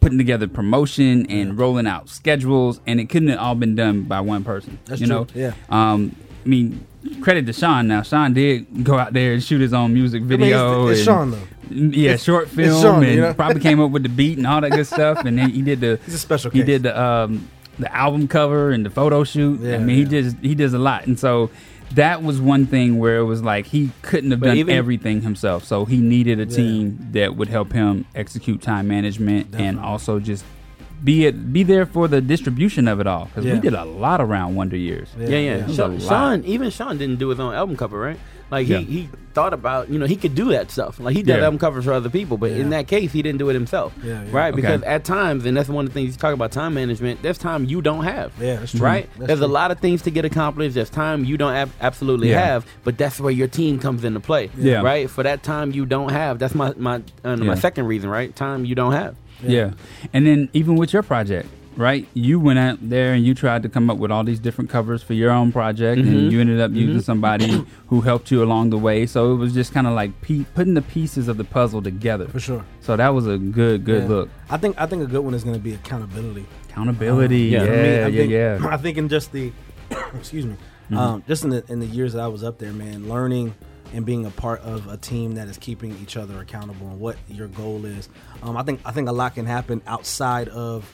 putting 0.00 0.18
together 0.18 0.48
promotion 0.48 1.26
and 1.30 1.58
rolling 1.58 1.86
out 1.86 2.08
schedules, 2.08 2.80
and 2.86 2.98
it 3.00 3.06
couldn't 3.06 3.28
have 3.28 3.38
all 3.38 3.54
been 3.54 3.74
done 3.74 4.02
by 4.02 4.20
one 4.20 4.44
person. 4.44 4.78
That's 4.86 5.00
you 5.00 5.06
true. 5.06 5.16
know, 5.16 5.26
Yeah. 5.34 5.52
Um, 5.68 6.16
I 6.44 6.48
mean, 6.48 6.86
credit 7.20 7.46
to 7.46 7.52
Sean. 7.52 7.86
Now, 7.88 8.02
Sean 8.02 8.32
did 8.32 8.84
go 8.84 8.98
out 8.98 9.12
there 9.12 9.34
and 9.34 9.42
shoot 9.42 9.60
his 9.60 9.74
own 9.74 9.92
music 9.92 10.22
I 10.22 10.24
mean, 10.24 10.38
video. 10.40 10.86
it's, 10.88 11.00
it's 11.00 11.06
Sean 11.06 11.30
though. 11.32 11.38
yeah, 11.70 12.16
short 12.16 12.48
film, 12.48 12.80
Sean, 12.82 13.04
and 13.04 13.14
you 13.14 13.20
know? 13.20 13.34
probably 13.34 13.60
came 13.60 13.80
up 13.80 13.90
with 13.90 14.02
the 14.02 14.08
beat 14.08 14.38
and 14.38 14.46
all 14.46 14.60
that 14.62 14.70
good 14.72 14.86
stuff. 14.86 15.24
And 15.24 15.38
then 15.38 15.50
he 15.50 15.62
did 15.62 15.80
the 15.80 16.00
a 16.06 16.10
special 16.10 16.50
he 16.50 16.60
case. 16.60 16.66
did 16.66 16.82
the 16.84 17.00
um 17.00 17.48
the 17.78 17.94
album 17.94 18.26
cover 18.28 18.70
and 18.70 18.84
the 18.84 18.90
photo 18.90 19.22
shoot. 19.24 19.60
Yeah, 19.60 19.76
I 19.76 19.78
mean, 19.78 19.96
he 19.96 20.02
yeah. 20.02 20.22
just 20.22 20.36
he 20.38 20.54
does 20.54 20.72
a 20.74 20.78
lot, 20.78 21.06
and 21.06 21.18
so 21.18 21.50
that 21.94 22.22
was 22.22 22.40
one 22.40 22.66
thing 22.66 22.98
where 22.98 23.18
it 23.18 23.24
was 23.24 23.42
like 23.42 23.66
he 23.66 23.90
couldn't 24.02 24.30
have 24.30 24.40
But 24.40 24.46
done 24.48 24.56
even- 24.58 24.74
everything 24.76 25.22
himself. 25.22 25.64
So 25.64 25.84
he 25.84 25.96
needed 25.98 26.38
a 26.38 26.44
Yeah. 26.44 26.56
team 26.56 26.98
that 27.12 27.36
would 27.36 27.48
help 27.48 27.72
him 27.72 28.04
execute 28.14 28.60
time 28.62 28.86
management 28.88 29.48
and 29.54 29.78
also 29.78 30.20
just 30.20 30.44
be 31.02 31.24
it 31.24 31.52
be 31.52 31.62
there 31.62 31.86
for 31.86 32.08
the 32.08 32.20
distribution 32.20 32.86
of 32.86 33.00
it 33.00 33.06
all 33.06 33.24
because 33.24 33.44
Yeah. 33.46 33.54
we 33.54 33.60
did 33.60 33.72
a 33.74 33.84
lot 33.84 34.20
around 34.20 34.54
Wonder 34.54 34.76
Years. 34.76 35.08
Yeah, 35.18 35.28
yeah. 35.28 35.38
yeah. 35.38 35.66
Sean, 35.74 35.92
It 35.92 35.94
was 35.94 36.04
a 36.04 36.08
Sean, 36.08 36.44
even 36.44 36.70
Sean 36.70 36.98
didn't 36.98 37.18
do 37.18 37.28
his 37.28 37.40
own 37.40 37.54
album 37.54 37.76
cover, 37.76 37.98
right? 37.98 38.18
Like 38.50 38.66
Yeah. 38.68 38.78
he, 38.78 38.84
he 39.02 39.08
thought 39.32 39.52
about, 39.54 39.88
you 39.90 39.98
know, 39.98 40.06
he 40.06 40.16
could 40.16 40.34
do 40.34 40.50
that 40.50 40.70
stuff. 40.72 40.98
Like 40.98 41.14
he 41.14 41.22
did 41.22 41.36
Yeah. 41.38 41.44
album 41.44 41.58
covers 41.60 41.84
for 41.84 41.92
other 41.92 42.10
people, 42.10 42.36
but 42.36 42.50
in 42.50 42.70
that 42.70 42.88
case, 42.88 43.12
he 43.12 43.22
didn't 43.22 43.38
do 43.38 43.48
it 43.48 43.52
himself, 43.54 43.92
Yeah, 44.02 44.24
yeah. 44.24 44.28
right? 44.32 44.52
Okay. 44.52 44.60
Because 44.60 44.82
at 44.82 45.04
times, 45.04 45.46
and 45.46 45.56
that's 45.56 45.68
one 45.68 45.86
of 45.86 45.92
the 45.92 45.94
things 45.94 46.12
you 46.14 46.18
talk 46.18 46.34
about 46.34 46.50
time 46.50 46.74
management. 46.74 47.22
There's 47.22 47.38
time 47.38 47.64
you 47.64 47.80
don't 47.80 48.02
have, 48.02 48.32
Yeah, 48.40 48.56
that's 48.56 48.72
true. 48.72 48.80
right? 48.80 49.08
That's 49.16 49.28
there's 49.28 49.40
a 49.40 49.46
lot 49.46 49.70
of 49.70 49.78
things 49.78 50.02
to 50.02 50.10
get 50.10 50.24
accomplished. 50.24 50.74
There's 50.74 50.90
time 50.90 51.24
you 51.24 51.36
don't 51.36 51.54
ab- 51.54 51.70
absolutely 51.80 52.30
Yeah. 52.30 52.44
have, 52.44 52.66
but 52.82 52.98
that's 52.98 53.20
where 53.20 53.30
your 53.32 53.46
team 53.48 53.78
comes 53.78 54.02
into 54.02 54.18
play, 54.20 54.50
Yeah. 54.58 54.82
right? 54.82 55.08
For 55.08 55.22
that 55.22 55.44
time 55.44 55.70
you 55.70 55.86
don't 55.86 56.10
have, 56.10 56.38
that's 56.40 56.54
my 56.56 56.72
my 56.76 56.96
uh, 57.24 57.36
Yeah. 57.38 57.44
my 57.44 57.54
second 57.54 57.86
reason, 57.86 58.10
right? 58.10 58.34
Time 58.34 58.64
you 58.64 58.74
don't 58.74 58.92
have. 58.92 59.14
Yeah. 59.46 59.70
And 60.12 60.26
then 60.26 60.48
even 60.52 60.74
with 60.74 60.92
your 60.92 61.02
project, 61.04 61.48
right? 61.76 62.06
You 62.14 62.38
went 62.40 62.58
out 62.58 62.78
there 62.80 63.12
and 63.14 63.24
you 63.24 63.34
tried 63.34 63.62
to 63.62 63.68
come 63.68 63.88
up 63.90 63.98
with 63.98 64.10
all 64.10 64.24
these 64.24 64.38
different 64.40 64.70
covers 64.70 65.02
for 65.02 65.14
your 65.14 65.30
own 65.30 65.52
project, 65.52 66.02
Mhm. 66.02 66.08
and 66.08 66.32
you 66.32 66.40
ended 66.40 66.60
up 66.60 66.72
using 66.72 67.00
somebody 67.00 67.64
who 67.88 68.00
helped 68.00 68.30
you 68.30 68.42
along 68.42 68.70
the 68.70 68.78
way. 68.78 69.06
So 69.06 69.32
it 69.32 69.36
was 69.36 69.52
just 69.54 69.72
kind 69.72 69.86
of 69.86 69.94
like 69.94 70.20
pe- 70.20 70.44
putting 70.54 70.74
the 70.74 70.82
pieces 70.82 71.28
of 71.28 71.36
the 71.36 71.44
puzzle 71.44 71.80
together. 71.82 72.26
for 72.28 72.40
sure. 72.40 72.64
So 72.80 72.96
that 72.96 73.10
was 73.14 73.26
a 73.26 73.38
good, 73.38 73.84
good 73.84 74.02
Yeah. 74.02 74.08
look. 74.08 74.28
I 74.50 74.56
think 74.56 74.74
I 74.80 74.86
think 74.86 75.02
a 75.02 75.06
good 75.06 75.20
one 75.24 75.34
is 75.34 75.44
going 75.44 75.56
to 75.56 75.62
be 75.62 75.74
accountability. 75.74 76.46
Accountability. 76.68 77.38
Yeah. 77.42 77.62
Yeah, 77.62 77.66
For 77.66 77.72
For 77.72 77.82
me, 77.82 77.88
yeah, 77.96 78.06
I 78.06 78.12
think, 78.12 78.30
yeah. 78.32 78.68
I 78.70 78.76
think 78.76 78.98
in 78.98 79.08
just 79.08 79.32
the 79.32 79.52
excuse 80.14 80.46
me, 80.46 80.54
Mm-hmm. 80.90 80.98
um, 80.98 81.22
just 81.28 81.44
in 81.44 81.50
the 81.50 81.62
in 81.68 81.78
the 81.78 81.86
years 81.86 82.14
that 82.14 82.20
I 82.22 82.26
was 82.26 82.42
up 82.42 82.58
there, 82.58 82.72
man, 82.72 83.08
learning 83.08 83.54
and 83.94 84.04
being 84.04 84.26
a 84.26 84.30
part 84.30 84.60
of 84.62 84.88
a 84.88 84.96
team 84.96 85.34
that 85.34 85.46
is 85.48 85.56
keeping 85.56 85.96
each 86.02 86.16
other 86.16 86.38
accountable 86.40 86.88
and 86.88 86.98
what 87.00 87.16
your 87.28 87.46
goal 87.48 87.84
is. 87.84 88.08
Um, 88.42 88.56
I 88.56 88.62
think 88.64 88.80
I 88.84 88.90
think 88.90 89.08
a 89.08 89.12
lot 89.12 89.34
can 89.36 89.46
happen 89.46 89.82
outside 89.86 90.48
of 90.48 90.84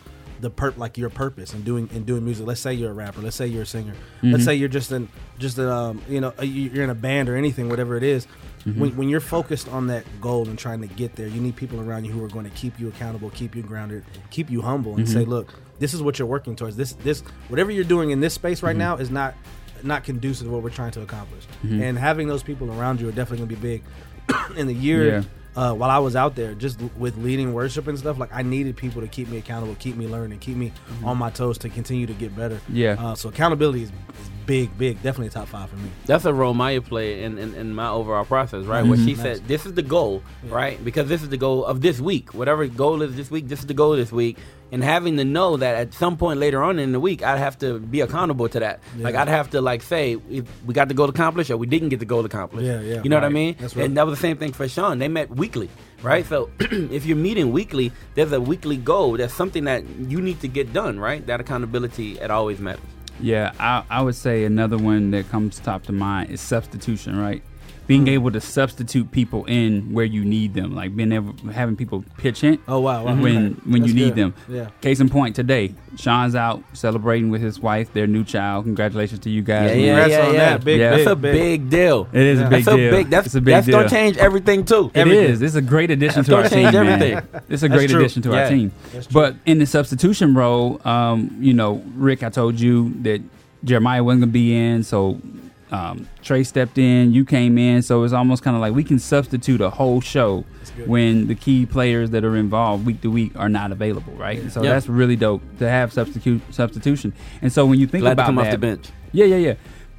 the 0.40 0.50
perp 0.50 0.76
like 0.76 0.98
your 0.98 1.10
purpose 1.10 1.52
and 1.54 1.64
doing 1.64 1.88
and 1.94 2.04
doing 2.06 2.24
music. 2.24 2.46
Let's 2.46 2.60
say 2.60 2.74
you're 2.74 2.90
a 2.90 2.94
rapper. 2.94 3.20
Let's 3.20 3.36
say 3.36 3.46
you're 3.46 3.62
a 3.62 3.66
singer. 3.66 3.92
Mm-hmm. 3.92 4.32
Let's 4.32 4.44
say 4.44 4.54
you're 4.54 4.68
just 4.68 4.92
in 4.92 5.08
just 5.38 5.58
a, 5.58 5.72
um, 5.72 6.02
you 6.08 6.20
know 6.20 6.32
a- 6.38 6.44
you- 6.44 6.70
you're 6.70 6.84
in 6.84 6.90
a 6.90 6.94
band 6.94 7.28
or 7.28 7.36
anything, 7.36 7.68
whatever 7.68 7.96
it 7.96 8.02
is. 8.02 8.26
Mm-hmm. 8.66 8.80
When, 8.80 8.96
when 8.96 9.08
you're 9.08 9.20
focused 9.20 9.68
on 9.68 9.86
that 9.86 10.04
goal 10.20 10.48
and 10.48 10.58
trying 10.58 10.80
to 10.80 10.88
get 10.88 11.14
there, 11.14 11.28
you 11.28 11.40
need 11.40 11.54
people 11.56 11.80
around 11.80 12.04
you 12.04 12.12
who 12.12 12.22
are 12.24 12.28
going 12.28 12.44
to 12.44 12.50
keep 12.50 12.80
you 12.80 12.88
accountable, 12.88 13.30
keep 13.30 13.54
you 13.54 13.62
grounded, 13.62 14.04
keep 14.30 14.50
you 14.50 14.60
humble, 14.60 14.96
and 14.96 15.04
Mm-hmm. 15.06 15.18
say, 15.20 15.24
"Look, 15.24 15.54
this 15.78 15.94
is 15.94 16.02
what 16.02 16.18
you're 16.18 16.26
working 16.28 16.56
towards. 16.56 16.76
This 16.76 16.92
this 16.94 17.22
whatever 17.48 17.70
you're 17.70 17.84
doing 17.84 18.10
in 18.10 18.20
this 18.20 18.34
space 18.34 18.58
Mm-hmm. 18.58 18.66
right 18.66 18.76
now 18.76 18.96
is 18.96 19.10
not 19.10 19.34
not 19.82 20.04
conducive 20.04 20.46
to 20.46 20.52
what 20.52 20.62
we're 20.62 20.70
trying 20.70 20.90
to 20.92 21.02
accomplish." 21.02 21.44
Mm-hmm. 21.64 21.80
And 21.82 21.98
having 21.98 22.26
those 22.28 22.42
people 22.42 22.70
around 22.78 23.00
you 23.00 23.08
are 23.08 23.12
definitely 23.12 23.46
going 23.46 23.50
to 23.50 23.56
be 23.56 23.62
big. 23.62 23.82
in 24.56 24.66
the 24.66 24.74
year 24.74 25.06
Yeah. 25.06 25.22
Uh, 25.56 25.72
while 25.74 25.90
I 25.90 25.98
was 25.98 26.14
out 26.14 26.34
there, 26.36 26.54
just 26.54 26.80
l- 26.80 26.90
with 26.96 27.16
leading 27.16 27.52
worship 27.54 27.86
and 27.88 27.98
stuff, 27.98 28.18
like 28.18 28.30
I 28.32 28.42
needed 28.42 28.76
people 28.76 29.00
to 29.02 29.08
keep 29.08 29.28
me 29.28 29.38
accountable, 29.38 29.74
keep 29.78 29.96
me 29.96 30.06
learning, 30.06 30.38
keep 30.38 30.56
me 30.56 30.72
on 31.04 31.16
my 31.18 31.30
toes 31.30 31.58
to 31.58 31.68
continue 31.68 32.06
to 32.06 32.12
get 32.14 32.36
better. 32.36 32.56
Mm-hmm. 32.56 32.76
Yeah. 32.76 32.96
Uh, 32.98 33.14
so 33.14 33.28
accountability 33.30 33.82
is, 33.84 33.88
is 33.90 34.30
big, 34.46 34.76
big, 34.78 35.02
definitely 35.02 35.30
top 35.30 35.48
five 35.48 35.68
for 35.70 35.76
me. 35.76 35.90
That's 36.04 36.24
a 36.24 36.32
role 36.34 36.54
Maya 36.54 36.80
played 36.80 37.20
in, 37.24 37.38
in, 37.38 37.54
in 37.54 37.74
my 37.74 37.88
overall 37.88 38.24
process, 38.24 38.64
right? 38.64 38.84
Where 38.86 38.96
she 38.98 39.14
Nice. 39.14 39.22
said, 39.22 39.48
"This 39.48 39.66
is 39.66 39.74
the 39.74 39.82
goal, 39.82 40.22
right? 40.44 40.82
Because 40.84 41.08
this 41.08 41.22
is 41.22 41.30
the 41.30 41.36
goal 41.36 41.64
of 41.64 41.80
this 41.80 42.00
week. 42.00 42.34
Whatever 42.34 42.66
goal 42.66 43.02
is 43.02 43.16
this 43.16 43.30
week, 43.30 43.48
this 43.48 43.60
is 43.60 43.66
the 43.66 43.74
goal 43.74 43.96
this 43.96 44.12
week." 44.12 44.36
And 44.72 44.82
having 44.82 45.16
to 45.18 45.24
know 45.24 45.56
that 45.56 45.76
at 45.76 45.94
some 45.94 46.16
point 46.16 46.40
later 46.40 46.62
on 46.62 46.78
in 46.78 46.92
the 46.92 46.98
week, 46.98 47.22
I'd 47.22 47.38
have 47.38 47.56
to 47.60 47.78
be 47.78 48.00
accountable 48.00 48.48
to 48.48 48.60
that. 48.60 48.80
Like 48.98 49.14
I'd 49.14 49.28
have 49.28 49.50
to 49.50 49.60
like 49.60 49.82
say 49.82 50.18
if 50.28 50.44
we 50.64 50.74
got 50.74 50.88
the 50.88 50.94
goal 50.94 51.08
accomplished 51.08 51.50
or 51.50 51.56
we 51.56 51.66
didn't 51.66 51.90
get 51.90 52.00
the 52.00 52.04
goal 52.04 52.24
accomplished. 52.24 52.66
Yeah, 52.66 52.80
yeah. 52.80 53.02
You 53.02 53.08
know 53.08 53.16
what 53.16 53.24
I 53.24 53.28
mean? 53.28 53.56
That's 53.58 53.76
right. 53.76 53.84
And 53.84 53.96
that 53.96 54.06
was 54.06 54.18
the 54.18 54.22
same 54.22 54.36
thing 54.36 54.52
for 54.52 54.68
Sean. 54.68 54.98
They 54.98 55.08
met 55.08 55.30
weekly, 55.30 55.70
right? 56.02 56.26
So 56.26 56.50
if 56.60 57.06
you're 57.06 57.16
meeting 57.16 57.52
weekly, 57.52 57.92
there's 58.14 58.32
a 58.32 58.40
weekly 58.40 58.76
goal. 58.76 59.16
There's 59.16 59.32
something 59.32 59.64
that 59.64 59.86
you 60.00 60.20
need 60.20 60.40
to 60.40 60.48
get 60.48 60.72
done, 60.72 60.98
right? 60.98 61.24
That 61.26 61.40
accountability 61.40 62.18
it 62.18 62.30
always 62.30 62.58
matters. 62.58 62.82
Yeah, 63.20 63.52
I, 63.58 63.82
I 63.88 64.02
would 64.02 64.14
say 64.14 64.44
another 64.44 64.76
one 64.76 65.10
that 65.12 65.28
comes 65.30 65.58
top 65.58 65.84
to 65.84 65.92
mind 65.92 66.30
is 66.30 66.40
substitution, 66.40 67.16
right? 67.18 67.42
Being 67.86 68.02
Hmm. 68.02 68.08
able 68.08 68.30
to 68.32 68.40
substitute 68.40 69.12
people 69.12 69.44
in 69.44 69.92
where 69.92 70.04
you 70.04 70.24
need 70.24 70.54
them, 70.54 70.74
like 70.74 70.96
being 70.96 71.12
able 71.12 71.34
having 71.52 71.76
people 71.76 72.04
pitch 72.18 72.42
in 72.42 72.58
Oh 72.66 72.80
wow, 72.80 73.04
wow. 73.04 73.14
when 73.14 73.46
okay. 73.46 73.54
when 73.70 73.84
you 73.84 73.94
need 73.94 74.14
good. 74.16 74.32
them. 74.32 74.34
Yeah. 74.48 74.66
Case 74.80 74.98
in 74.98 75.08
point, 75.08 75.36
today 75.36 75.72
Sean's 75.96 76.34
out 76.34 76.62
celebrating 76.72 77.30
with 77.30 77.40
his 77.42 77.60
wife, 77.60 77.92
their 77.92 78.06
new 78.08 78.24
child. 78.24 78.64
Congratulations 78.64 79.20
to 79.20 79.30
you 79.30 79.42
guys. 79.42 79.70
Yeah, 79.76 79.84
yeah, 79.84 80.06
yeah, 80.06 80.26
on 80.26 80.34
yeah. 80.34 80.38
that. 80.50 80.64
Big, 80.64 80.80
Yeah. 80.80 80.90
big, 80.96 80.98
That's 81.04 81.12
a 81.12 81.16
big. 81.16 81.32
big 81.32 81.70
deal. 81.70 82.08
It 82.12 82.22
is 82.22 82.40
a 82.40 82.42
big 82.42 82.64
that's 82.64 82.76
deal. 82.76 82.88
A 82.88 82.90
big, 82.90 83.10
that's 83.10 83.26
it's 83.26 83.34
a 83.36 83.40
big 83.40 83.54
that's 83.54 83.66
deal. 83.66 83.76
gonna 83.78 83.88
change 83.88 84.16
everything 84.16 84.64
too. 84.64 84.90
It 84.92 85.06
is. 85.06 85.40
It's 85.40 85.54
a 85.54 85.62
great 85.62 85.90
addition 85.92 86.24
to 86.24 86.36
our 86.36 86.42
team, 86.48 86.50
change 86.50 86.74
man. 86.74 86.86
everything. 86.88 87.18
It's 87.48 87.62
a 87.62 87.68
That's 87.68 87.78
great 87.78 87.90
true. 87.90 88.00
addition 88.00 88.22
to 88.22 88.36
our 88.36 88.48
team. 88.48 88.72
But 89.12 89.36
in 89.46 89.58
the 89.58 89.66
substitution 89.66 90.34
role, 90.34 90.80
um, 90.84 91.36
you 91.40 91.54
know, 91.54 91.82
Rick, 91.96 92.24
I 92.24 92.30
told 92.30 92.58
you 92.58 92.92
that 93.02 93.20
Jeremiah 93.64 94.02
wasn't 94.02 94.22
gonna 94.22 94.32
be 94.32 94.56
in, 94.56 94.82
so 94.82 95.20
um, 95.70 96.08
Trey 96.22 96.44
stepped 96.44 96.78
in. 96.78 97.12
You 97.12 97.24
came 97.24 97.58
in, 97.58 97.82
so 97.82 98.02
it's 98.04 98.12
almost 98.12 98.42
kind 98.42 98.54
of 98.56 98.60
like 98.60 98.72
we 98.74 98.84
can 98.84 98.98
substitute 98.98 99.60
a 99.60 99.70
whole 99.70 100.00
show 100.00 100.44
when 100.86 101.26
the 101.26 101.34
key 101.34 101.66
players 101.66 102.10
that 102.10 102.24
are 102.24 102.36
involved 102.36 102.86
week 102.86 103.00
to 103.02 103.10
week 103.10 103.32
are 103.36 103.48
not 103.48 103.72
available, 103.72 104.12
right? 104.14 104.38
And 104.38 104.52
So 104.52 104.62
Yeah. 104.62 104.70
that's 104.70 104.88
really 104.88 105.16
dope 105.16 105.42
to 105.58 105.68
have 105.68 105.92
substitute 105.92 106.42
substitution. 106.50 107.12
And 107.42 107.52
so 107.52 107.66
when 107.66 107.78
you 107.80 107.86
think 107.86 108.02
Glad 108.02 108.10
to 108.10 108.12
about 108.14 108.26
come 108.26 108.36
that, 108.36 108.46
off 108.46 108.50
the 108.52 108.58
bench. 108.58 108.88
yeah, 109.12 109.24
yeah, 109.24 109.36
yeah. 109.36 109.54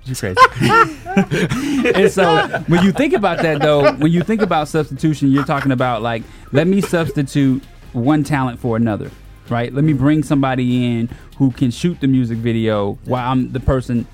You 0.06 0.16
crazy. 0.16 0.38
and 1.96 2.10
so 2.12 2.48
when 2.68 2.84
you 2.84 2.92
think 2.94 3.14
about 3.14 3.40
that 3.40 3.62
though, 3.62 3.92
when 3.94 4.12
you 4.12 4.22
think 4.24 4.42
about 4.42 4.70
substitution, 4.70 5.32
you're 5.32 5.44
talking 5.44 5.72
about 5.74 6.02
like, 6.02 6.24
let 6.54 6.66
me 6.68 6.80
substitute 6.80 7.62
one 7.92 8.24
talent 8.24 8.60
for 8.60 8.78
another. 8.78 9.12
Right? 9.50 9.74
Let 9.74 9.84
me 9.84 9.94
bring 9.94 10.24
somebody 10.24 10.86
in 10.86 11.10
who 11.38 11.52
can 11.52 11.72
shoot 11.72 12.00
the 12.02 12.08
music 12.08 12.38
video 12.38 12.98
while 13.06 13.30
I'm 13.32 13.52
the 13.52 13.60
person 13.60 14.06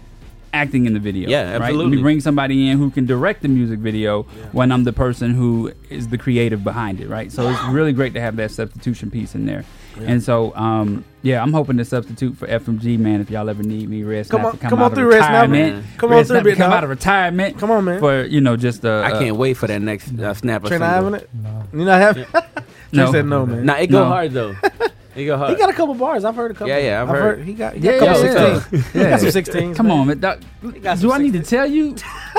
acting 0.54 0.86
in 0.86 0.94
the 0.94 1.00
video. 1.00 1.30
Yeah, 1.30 1.58
Right? 1.58 1.74
Let 1.74 1.88
me 1.90 2.02
bring 2.02 2.22
somebody 2.22 2.70
in 2.70 2.78
who 2.78 2.90
can 2.92 3.06
direct 3.06 3.42
the 3.42 3.48
music 3.50 3.80
video 3.80 4.24
when 4.52 4.72
I'm 4.72 4.84
the 4.84 4.94
person 4.94 5.34
who 5.34 5.72
is 5.90 6.08
the 6.10 6.18
creative 6.18 6.64
behind 6.64 7.02
it, 7.02 7.10
right? 7.10 7.32
So 7.32 7.50
it's 7.50 7.62
really 7.66 7.92
great 7.92 8.14
to 8.14 8.22
have 8.22 8.36
that 8.38 8.52
substitution 8.52 9.10
piece 9.12 9.36
in 9.36 9.46
there. 9.46 9.66
And 10.00 10.24
so, 10.24 10.56
um, 10.56 11.06
yeah, 11.22 11.42
I'm 11.44 11.54
hoping 11.54 11.78
to 11.78 11.86
substitute 11.86 12.36
for 12.36 12.48
FMG, 12.48 12.98
man. 12.98 13.22
If 13.22 13.30
y'all 13.30 13.48
ever 13.48 13.62
need 13.62 13.88
me, 13.90 14.02
Red 14.04 14.28
Come 14.28 14.44
on- 14.46 14.54
to 14.54 14.58
come, 14.58 14.70
come 14.72 14.80
on 14.82 14.92
of 14.92 14.96
through, 14.98 15.12
Red 15.12 15.20
Snap, 15.20 15.50
man. 15.52 15.84
Come 15.98 16.10
Red 16.10 16.18
on 16.18 16.24
through, 16.26 16.36
Snap 16.36 16.44
to 16.44 16.50
big 16.50 16.58
come 16.58 16.72
out 16.74 16.84
of 16.84 16.90
retirement. 16.90 17.60
Come 17.60 17.70
on, 17.72 17.86
man. 17.86 18.00
For 18.00 18.24
you 18.24 18.42
know, 18.42 18.56
just 18.58 18.84
uh, 18.86 19.02
I 19.06 19.12
can't 19.12 19.36
wait 19.38 19.54
for 19.56 19.68
that 19.68 19.82
next 19.82 20.18
uh, 20.20 20.34
snapper. 20.34 20.68
Trey 20.68 20.80
not 20.80 20.90
having 20.90 21.14
it? 21.14 21.30
No. 21.34 21.64
You 21.74 21.86
not 21.86 22.02
having? 22.02 22.26
Trey 22.34 22.44
No. 22.92 23.12
said 23.12 23.26
no, 23.28 23.46
man. 23.46 23.66
Nah, 23.68 23.76
it 23.76 23.88
go 23.88 24.00
No. 24.04 24.10
hard 24.10 24.32
though. 24.32 24.56
It 25.16 25.26
go 25.26 25.38
hard. 25.38 25.52
He 25.52 25.56
got 25.58 25.70
a 25.70 25.74
couple 25.74 25.94
bars. 25.96 26.26
I've 26.26 26.36
heard 26.36 26.52
a 26.52 26.54
couple. 26.54 26.68
Yeah, 26.70 26.78
yeah, 26.80 27.02
I've 27.02 27.08
heard. 27.10 27.44
He 27.44 27.54
got, 27.54 27.74
he 27.76 27.82
Yeah, 27.82 28.00
got 28.00 28.04
a 28.04 28.08
couple 28.08 28.26
yeah, 28.26 28.34
yeah. 28.34 28.60
16. 28.60 29.02
He 29.04 29.10
got 29.10 29.20
some 29.20 29.30
16s. 29.30 29.76
Come 29.76 29.88
man. 29.88 30.00
on, 30.00 30.08
man. 30.08 30.20
Doc, 30.20 30.40
got 30.82 30.96
do 30.96 31.02
some 31.02 31.12
I 31.12 31.18
need 31.20 31.34
to 31.34 31.44
tell 31.44 31.66
you 31.68 31.96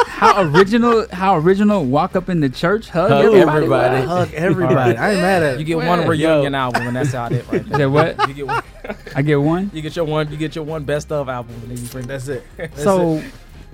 how 0.07 0.43
original, 0.43 1.07
how 1.13 1.37
original. 1.37 1.85
Walk 1.85 2.17
up 2.17 2.29
in 2.29 2.41
the 2.41 2.49
church, 2.49 2.89
hug, 2.89 3.11
Hug 3.11 3.25
everybody. 3.27 3.57
everybody. 3.57 4.07
Hug 4.07 4.35
everybody. 4.35 4.97
I 4.97 5.13
ain't 5.13 5.21
mad 5.21 5.43
at 5.43 5.55
You 5.57 5.61
it. 5.61 5.65
get 5.65 5.79
Man, 5.79 5.89
one 6.01 6.09
reunion 6.09 6.53
yo. 6.53 6.59
album, 6.59 6.87
and 6.89 6.97
that's 6.97 7.13
how 7.13 7.27
it 7.27 7.47
right 7.49 7.61
Is 7.63 7.69
there. 7.69 7.79
that 7.79 7.91
what? 7.91 8.29
You 8.29 8.35
get 8.35 8.47
one, 8.47 8.63
I 9.15 9.23
get 9.23 9.41
one. 9.41 9.71
you 9.73 9.83
get 9.83 9.95
your 9.97 10.05
one, 10.07 10.31
you 10.31 10.37
get 10.37 10.55
your 10.57 10.65
one 10.65 10.85
best 10.85 11.13
of 11.13 11.29
album, 11.29 11.55
and 11.63 11.71
then 11.71 11.79
you 11.85 11.89
bring 11.91 12.07
That's 12.07 12.29
it. 12.29 12.45
That's 12.57 12.83
so, 12.83 13.15
it. 13.19 13.25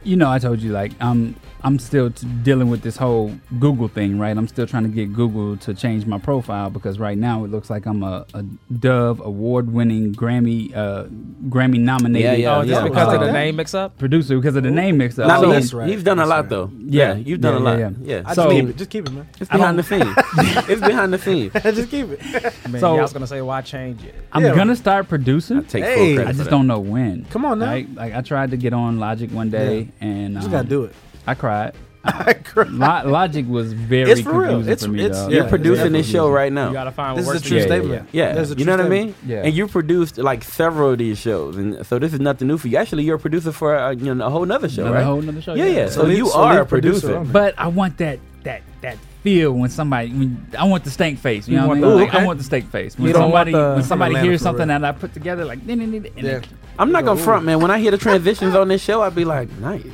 you 0.04 0.16
know, 0.16 0.30
I 0.30 0.38
told 0.38 0.60
you 0.60 0.72
like 0.72 0.92
I'm 1.00 1.36
I'm 1.62 1.78
still 1.78 2.10
t- 2.10 2.26
dealing 2.42 2.70
with 2.70 2.82
this 2.82 2.96
whole 2.96 3.34
Google 3.58 3.88
thing, 3.88 4.18
right? 4.18 4.36
I'm 4.36 4.48
still 4.48 4.66
trying 4.66 4.84
to 4.84 4.88
get 4.88 5.12
Google 5.12 5.56
to 5.58 5.74
change 5.74 6.06
my 6.06 6.18
profile 6.18 6.70
because 6.70 6.98
right 6.98 7.18
now 7.18 7.44
it 7.44 7.50
looks 7.50 7.68
like 7.68 7.86
I'm 7.86 8.02
a, 8.02 8.24
a 8.34 8.42
Dove 8.42 9.20
award-winning 9.20 10.14
Grammy 10.14 10.74
uh, 10.74 11.04
Grammy 11.48 11.78
nominated 11.80 12.24
Yeah, 12.24 12.32
yeah, 12.36 12.56
Oh, 12.56 12.64
just 12.64 12.80
yeah. 12.82 12.88
because 12.88 13.08
uh, 13.08 13.14
of 13.14 13.20
the 13.20 13.32
name 13.32 13.56
mix 13.56 13.74
up. 13.74 13.98
producer 13.98 14.36
because 14.36 14.56
of 14.56 14.62
the 14.62 14.70
name 14.70 14.96
mix 14.96 15.18
up. 15.18 15.28
Nah, 15.28 15.36
So- 15.36 15.42
but 15.46 15.52
that's 15.52 15.64
he's, 15.66 15.74
right. 15.74 15.88
he's 15.90 16.02
done 16.02 16.18
a 16.18 16.26
lot 16.26 16.40
right. 16.42 16.48
though. 16.48 16.70
Yeah. 16.78 17.08
Yeah, 17.12 17.14
you've 17.16 17.40
done 17.40 17.54
Yeah, 17.54 17.58
a 17.58 17.62
lot. 17.62 17.78
yeah, 17.78 17.90
Yeah, 18.00 18.16
yeah. 18.16 18.22
I 18.26 18.34
so- 18.34 18.44
just 18.44 18.56
keep 18.56 18.68
it. 18.68 18.76
Just 18.76 18.90
keep 18.90 19.06
it, 19.06 19.12
man. 19.12 19.28
it's 19.38 19.50
behind 19.50 19.78
the 19.78 19.82
don't- 19.82 20.16
scenes. 20.16 20.66
it's 20.70 20.80
behind 20.80 21.12
the 21.12 21.18
scenes. 21.18 21.52
just 21.62 21.90
keep 21.90 22.08
it. 22.10 22.20
I 22.64 22.68
mean, 22.68 22.80
So- 22.80 22.94
yeah, 22.94 23.00
I 23.00 23.02
was 23.02 23.12
gonna 23.12 23.26
say 23.26 23.42
why 23.42 23.60
change 23.62 24.02
it. 24.04 24.14
I'm 24.32 24.42
Yeah. 24.44 24.54
gonna 24.54 24.76
start 24.76 25.08
producing. 25.08 25.64
Take 25.64 25.84
Hey. 25.84 26.16
full 26.16 26.26
I 26.26 26.32
just 26.32 26.48
don't 26.50 26.66
know 26.66 26.80
when. 26.80 27.26
Come 27.26 27.44
on 27.44 27.58
now. 27.58 27.66
Right? 27.66 27.94
Like 27.94 28.14
I 28.14 28.22
tried 28.22 28.50
to 28.52 28.56
get 28.56 28.72
on 28.72 28.98
Logic 28.98 29.30
one 29.30 29.50
day, 29.50 29.88
and 30.00 30.34
Just 30.34 30.46
um, 30.46 30.52
gotta 30.52 30.68
do 30.68 30.84
it. 30.84 30.94
I 31.26 31.34
cried. 31.34 31.74
I 32.04 32.32
cry. 32.32 32.64
Lo- 32.70 33.10
Logic 33.10 33.46
was 33.46 33.74
very 33.74 34.10
It's 34.10 34.22
for 34.22 34.32
real. 34.32 34.50
confusing 34.62 34.72
It's- 34.72 34.84
for 34.86 34.90
me. 34.90 35.04
it's- 35.04 35.20
dog. 35.20 35.30
yeah, 35.32 35.36
You're 35.40 35.48
producing 35.48 35.92
this 35.92 36.08
show 36.08 36.30
right 36.30 36.50
now. 36.50 36.68
You 36.68 36.72
gotta 36.72 36.92
find 36.92 37.18
This 37.18 37.26
what 37.26 37.36
is 37.36 37.42
a 37.42 37.44
works 37.44 37.48
true 37.48 37.58
Yeah, 37.58 37.66
for 37.66 37.68
you. 37.68 37.74
yeah, 37.74 37.82
statement. 37.84 38.08
Yeah, 38.12 38.32
That's 38.32 38.50
a 38.52 38.54
you 38.54 38.64
know 38.64 38.76
what 38.76 38.86
I 38.86 38.88
mean. 38.88 39.14
Yeah. 39.26 39.42
And 39.44 39.54
you 39.54 39.66
produced 39.68 40.16
like 40.16 40.42
several 40.42 40.92
of 40.92 40.98
these 40.98 41.18
shows, 41.18 41.56
and 41.58 41.84
so 41.86 41.98
this 41.98 42.14
is 42.14 42.20
nothing 42.20 42.48
new 42.48 42.56
for 42.56 42.68
you. 42.68 42.78
Actually, 42.78 43.04
you're 43.04 43.16
a 43.16 43.18
producer 43.18 43.52
for 43.52 43.76
uh, 43.76 43.90
you 43.90 44.14
know 44.14 44.26
a 44.26 44.30
whole 44.30 44.46
nother 44.46 44.68
show, 44.70 44.82
Another 44.82 44.96
right? 44.96 45.04
whole 45.04 45.20
nother 45.20 45.42
show. 45.42 45.52
yeah, 45.54 45.66
yeah. 45.66 45.88
So, 45.90 46.04
leave- 46.04 46.16
you 46.18 46.28
so 46.28 46.40
are 46.40 46.60
a 46.62 46.64
producer. 46.66 47.00
producer 47.00 47.16
on 47.18 47.24
there. 47.24 47.32
But 47.34 47.54
I 47.58 47.68
want 47.68 47.98
that 47.98 48.18
that 48.44 48.62
that 48.80 48.96
feel 49.22 49.52
when 49.52 49.68
somebody. 49.68 50.08
When, 50.08 50.46
I 50.58 50.64
want 50.64 50.84
the 50.84 50.90
stank 50.90 51.18
face. 51.18 51.46
You, 51.46 51.56
You 51.56 51.60
know 51.60 51.68
what 51.68 51.76
I 51.76 51.80
want 51.80 51.80
mean? 51.82 51.90
the- 51.90 51.96
Like, 52.06 52.14
I 52.14 52.16
okay. 52.16 52.26
want 52.26 52.38
the 52.38 52.44
stank 52.44 52.70
face. 52.70 52.96
When 52.96 53.08
You 53.08 53.12
don't 53.12 53.30
want 53.30 53.48
somebody 53.48 53.52
the- 53.52 53.74
when 53.74 53.84
somebody 53.84 54.10
Atlanta 54.14 54.26
hears 54.26 54.40
for 54.40 54.44
something 54.44 54.68
that 54.68 54.84
I 54.86 54.92
put 54.92 55.12
together, 55.12 55.44
like 55.44 55.58
and 55.68 56.10
Yeah. 56.16 56.40
I'm 56.78 56.90
not 56.92 57.04
gonna 57.04 57.20
front, 57.20 57.44
man. 57.44 57.60
When 57.60 57.70
I 57.70 57.78
hear 57.78 57.90
the 57.90 57.98
transitions 58.08 58.54
on 58.54 58.68
this 58.68 58.82
show, 58.82 59.02
I'd 59.02 59.14
be 59.14 59.26
like, 59.26 59.50
nice. 59.58 59.84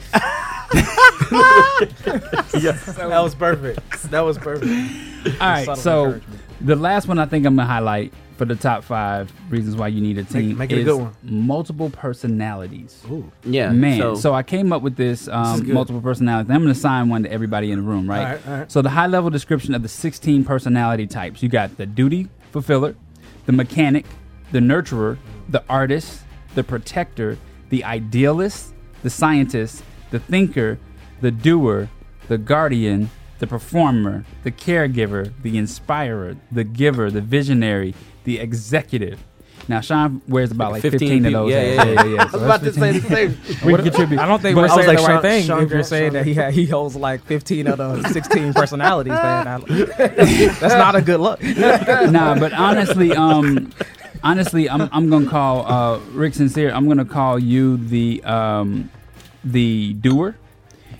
That 3.06 3.20
was 3.22 3.34
perfect. 3.34 4.10
That 4.10 4.20
was 4.20 4.38
perfect. 4.38 4.70
All 5.40 5.48
right, 5.48 5.64
Subtle 5.64 5.82
so 5.82 6.20
the 6.60 6.76
last 6.76 7.08
one 7.08 7.18
I 7.18 7.26
think 7.26 7.46
I'm 7.46 7.56
gonna 7.56 7.66
highlight 7.66 8.12
for 8.36 8.44
the 8.44 8.54
top 8.54 8.84
five 8.84 9.32
reasons 9.50 9.76
why 9.76 9.88
you 9.88 10.00
need 10.02 10.18
a 10.18 10.24
team 10.24 10.58
make 10.58 10.70
it 10.70 10.76
a 10.76 10.78
is 10.80 10.84
good 10.84 10.96
one. 10.96 11.14
multiple 11.22 11.88
personalities. 11.90 13.02
Ooh. 13.10 13.30
Yeah, 13.44 13.70
Man, 13.70 13.98
So, 13.98 14.14
so, 14.14 14.34
I 14.34 14.42
came 14.42 14.74
up 14.74 14.82
with 14.82 14.94
this, 14.96 15.26
um, 15.28 15.60
good. 15.62 15.72
multiple 15.72 16.02
personalities. 16.02 16.50
I'm 16.50 16.58
going 16.62 16.66
to 16.72 16.78
assign 16.78 17.08
one 17.08 17.22
to 17.22 17.32
everybody 17.32 17.72
in 17.72 17.78
the 17.78 17.82
room, 17.82 18.08
right? 18.08 18.18
All 18.18 18.24
right, 18.26 18.46
all 18.48 18.58
right. 18.58 18.70
So 18.72 18.82
the 18.82 18.90
high 18.90 19.06
level 19.06 19.30
description 19.30 19.72
of 19.74 19.82
the 19.82 19.88
16 19.88 20.44
personality 20.44 21.06
types. 21.06 21.42
You 21.42 21.48
got 21.48 21.78
the 21.78 21.86
duty 21.86 22.28
fulfiller, 22.52 22.94
the 23.46 23.52
mechanic, 23.52 24.04
the 24.52 24.58
nurturer, 24.60 25.16
the 25.48 25.64
artist, 25.70 26.20
the 26.54 26.62
protector, 26.62 27.38
the 27.70 27.84
idealist, 27.84 28.74
the 29.02 29.08
scientist, 29.08 29.82
the 30.10 30.18
thinker, 30.18 30.78
the 31.20 31.30
doer, 31.30 31.88
the 32.28 32.38
guardian, 32.38 33.10
the 33.38 33.46
performer, 33.46 34.24
the 34.44 34.50
caregiver, 34.50 35.32
the 35.42 35.58
inspirer, 35.58 36.36
the 36.50 36.64
giver, 36.64 37.10
the 37.10 37.20
visionary, 37.20 37.94
the 38.24 38.38
executive. 38.38 39.22
Now 39.68 39.80
Sean 39.80 40.22
wears 40.28 40.52
about 40.52 40.70
like 40.72 40.82
15, 40.82 40.98
15 41.00 41.26
of 41.26 41.32
those. 41.32 41.50
people. 41.52 41.64
Yeah, 41.64 41.84
hats. 41.84 41.86
yeah, 41.86 42.04
yeah. 42.04 42.04
So 42.04 42.14
I 42.20 42.24
was 42.24 42.34
about 42.34 42.60
that's 42.62 42.74
to 42.76 42.80
say 42.80 42.92
15. 42.92 43.10
the 43.10 43.54
same. 43.54 43.66
We 43.72 43.76
contribute. 43.82 44.20
I 44.20 44.26
don't 44.26 44.40
think 44.40 44.54
But- 44.54 44.60
we're 44.62 44.68
saying 44.68 44.86
like 44.86 44.96
the 44.98 45.02
right 45.02 45.12
Sean- 45.14 45.22
thing 45.22 45.44
Sean 45.44 45.62
if 45.64 45.70
you're 45.70 45.82
saying 45.82 46.04
Sean 46.08 46.12
that 46.14 46.26
he 46.26 46.34
ha- 46.34 46.50
he 46.50 46.66
holds 46.66 46.94
like 46.94 47.24
15 47.24 47.66
of 47.66 47.78
the 47.78 48.08
16 48.10 48.54
personalities, 48.54 49.10
man. 49.12 49.46
I- 49.48 49.58
that's 50.60 50.74
not 50.74 50.94
a 50.94 51.02
good 51.02 51.18
look. 51.20 51.42
nah, 51.42 52.38
but 52.38 52.52
honestly, 52.52 53.10
um, 53.12 53.72
honestly, 54.22 54.70
I'm 54.70 54.88
I'm 54.92 55.10
gonna 55.10 55.28
call 55.28 55.66
uh, 55.66 55.98
Rick 56.12 56.34
Sincere. 56.34 56.70
I'm 56.70 56.86
gonna 56.86 57.04
call 57.04 57.36
you 57.38 57.76
the 57.76 58.22
um, 58.22 58.88
the 59.46 59.94
doer. 59.94 60.36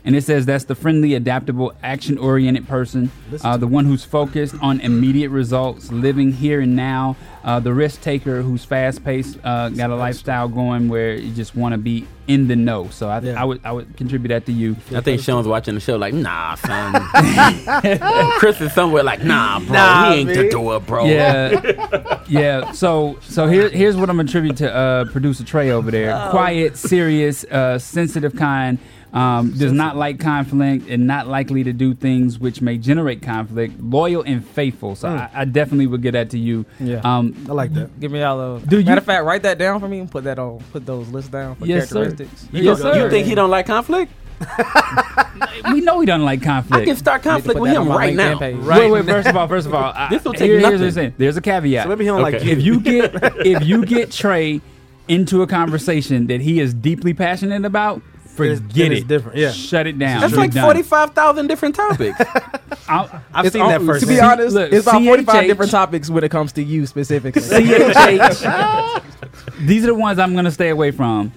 And 0.07 0.15
it 0.15 0.23
says 0.23 0.47
that's 0.47 0.65
the 0.65 0.75
friendly, 0.77 1.15
adaptable, 1.15 1.73
action 1.83 2.17
oriented 2.17 2.67
person, 2.69 3.11
uh, 3.43 3.57
the 3.57 3.67
one 3.67 3.85
who's 3.87 4.05
focused 4.05 4.55
on 4.63 4.81
immediate 4.81 5.31
results, 5.31 5.91
living 5.91 6.31
here 6.33 6.61
and 6.61 6.77
now, 6.77 7.17
uh, 7.43 7.59
the 7.61 7.75
risk 7.75 8.01
taker 8.03 8.41
who's 8.41 8.65
fast 8.65 9.05
paced, 9.05 9.37
uh, 9.45 9.69
got 9.69 9.91
a 9.91 9.97
lifestyle 9.97 10.47
going 10.49 10.89
where 10.89 11.15
you 11.15 11.33
just 11.35 11.57
want 11.57 11.73
to 11.73 11.79
be 11.79 12.07
in 12.29 12.47
the 12.47 12.55
know. 12.57 12.89
So 12.91 13.09
I, 13.09 13.19
Yeah. 13.21 13.41
I 13.41 13.45
would 13.45 13.61
I 13.65 13.73
would 13.73 13.97
contribute 13.97 14.29
that 14.29 14.47
to 14.47 14.53
you. 14.53 14.77
I 14.95 15.01
think 15.01 15.21
Sean's 15.23 15.47
watching 15.49 15.75
the 15.75 15.81
show 15.81 15.97
like, 15.97 16.15
nah, 16.15 16.55
son. 16.55 16.93
Chris 18.39 18.61
is 18.61 18.73
somewhere 18.73 19.03
like, 19.03 19.23
nah, 19.25 19.59
bro, 19.61 19.73
Nah, 19.73 20.13
he 20.13 20.19
ain't 20.21 20.29
B. 20.29 20.35
the 20.37 20.49
door, 20.51 20.81
bro. 20.81 21.05
Yeah, 21.07 22.23
yeah. 22.29 22.73
So, 22.73 23.19
so 23.23 23.47
here, 23.47 23.69
here's 23.69 23.97
what 23.97 24.09
I'm 24.11 24.17
gonna 24.17 24.29
attribute 24.29 24.57
to 24.59 24.73
uh, 24.75 25.05
producer 25.07 25.45
Trey 25.45 25.71
over 25.71 25.91
there. 25.91 26.15
Oh. 26.15 26.31
Quiet, 26.31 26.77
serious, 26.77 27.45
uh, 27.45 27.79
sensitive 27.79 28.35
kind. 28.37 28.79
Um, 29.13 29.53
does 29.57 29.73
not 29.73 29.97
like 29.97 30.21
conflict 30.21 30.89
and 30.91 31.07
not 31.07 31.27
likely 31.27 31.65
to 31.65 31.73
do 31.73 31.95
things 31.95 32.39
which 32.39 32.61
may 32.61 32.77
generate 32.77 33.23
conflict. 33.23 33.81
Loyal 33.81 34.23
and 34.23 34.47
faithful. 34.47 34.95
So 34.95 35.09
I, 35.09 35.31
I 35.33 35.45
definitely 35.47 35.87
would 35.87 36.03
give 36.03 36.13
that 36.13 36.31
to 36.31 36.39
you. 36.39 36.67
Yeah. 36.79 37.01
Um, 37.03 37.35
I 37.49 37.53
like 37.53 37.73
that. 37.75 37.99
Give 37.99 38.13
me 38.13 38.21
all 38.23 38.57
a 38.57 38.61
Do 38.61 38.79
you- 38.79 38.85
matter 38.85 38.99
of 38.99 39.05
fact, 39.07 39.25
write 39.25 39.43
that 39.45 39.57
down 39.59 39.81
for 39.81 39.89
me 39.89 40.01
and 40.01 40.11
put 40.11 40.25
that 40.25 40.39
on. 40.39 40.59
Put 40.73 40.85
those 40.85 41.09
lists 41.09 41.31
down 41.31 41.55
for 41.55 41.65
Yes, 41.67 41.89
sir. 41.89 42.05
characteristics. 42.05 42.49
You, 42.53 42.63
Yes, 42.65 42.83
go- 42.83 42.93
sir. 42.93 43.05
you 43.05 43.11
think 43.11 43.27
he 43.27 43.35
don't 43.35 43.49
like 43.51 43.67
conflict? 43.67 44.13
we 45.73 45.81
know 45.81 45.99
he 46.01 46.07
doesn't 46.07 46.25
like 46.25 46.43
I 46.43 46.45
conflict. 46.45 46.87
can 46.87 46.97
start 46.97 47.23
conflict 47.23 47.59
with 47.59 47.73
him 47.73 47.89
right 47.89 48.15
now. 48.15 48.39
Right. 48.39 48.55
Wait, 48.81 48.91
wait. 48.91 49.05
First 49.07 49.29
of 49.29 49.37
all, 49.37 49.49
first 49.49 49.67
of 49.67 49.75
all, 49.75 49.93
I, 49.95 50.09
This 50.11 50.25
will 50.25 50.33
take 50.35 50.51
here- 50.51 50.61
here's 50.61 50.81
nothing. 50.97 51.05
what 51.11 51.19
There's 51.19 51.37
a 51.37 51.41
caveat. 51.41 51.85
So 51.85 51.89
maybe 51.89 52.05
he 52.05 52.09
don't 52.09 52.23
like 52.23 52.43
you. 52.45 52.51
if 52.53 52.63
you 52.63 52.81
get 52.81 53.15
if 53.47 53.65
you 53.65 53.87
get 53.87 54.11
Trey 54.13 54.61
into 55.09 55.41
a 55.43 55.47
conversation 55.47 56.27
that 56.27 56.41
he 56.41 56.61
is 56.61 56.75
deeply 56.75 57.15
passionate 57.15 57.65
about, 57.65 58.03
Then 58.03 58.03
forget 58.37 58.53
it's- 58.63 58.77
it. 58.79 58.93
it's 58.93 59.05
different, 59.07 59.39
yeah. 59.39 59.51
Shut 59.53 59.87
it 59.87 59.99
down. 59.99 60.21
That's 60.21 60.33
You're 60.33 60.41
like 60.41 60.53
done. 60.53 60.65
45,000 60.65 61.47
different 61.47 61.75
topics. 61.75 62.21
I'll- 62.89 63.11
I've 63.35 63.47
It's 63.47 63.53
seen 63.55 63.63
all- 63.63 63.69
that 63.71 63.83
first. 63.83 64.03
To 64.03 64.07
be 64.07 64.21
honest, 64.21 64.55
look, 64.55 64.73
it's 64.73 64.87
about 64.87 65.03
45 65.05 65.47
different 65.47 65.71
topics 65.73 66.09
when 66.11 66.23
it 66.25 66.31
comes 66.31 66.53
to 66.53 66.63
you 66.63 66.87
specifically. 66.87 67.43
CHH. 67.43 69.03
These 69.61 69.85
are 69.85 69.89
the 69.89 69.95
ones 69.95 70.19
I'm 70.19 70.35
gonna 70.35 70.51
stay 70.51 70.69
away 70.71 70.91
from. 70.91 71.33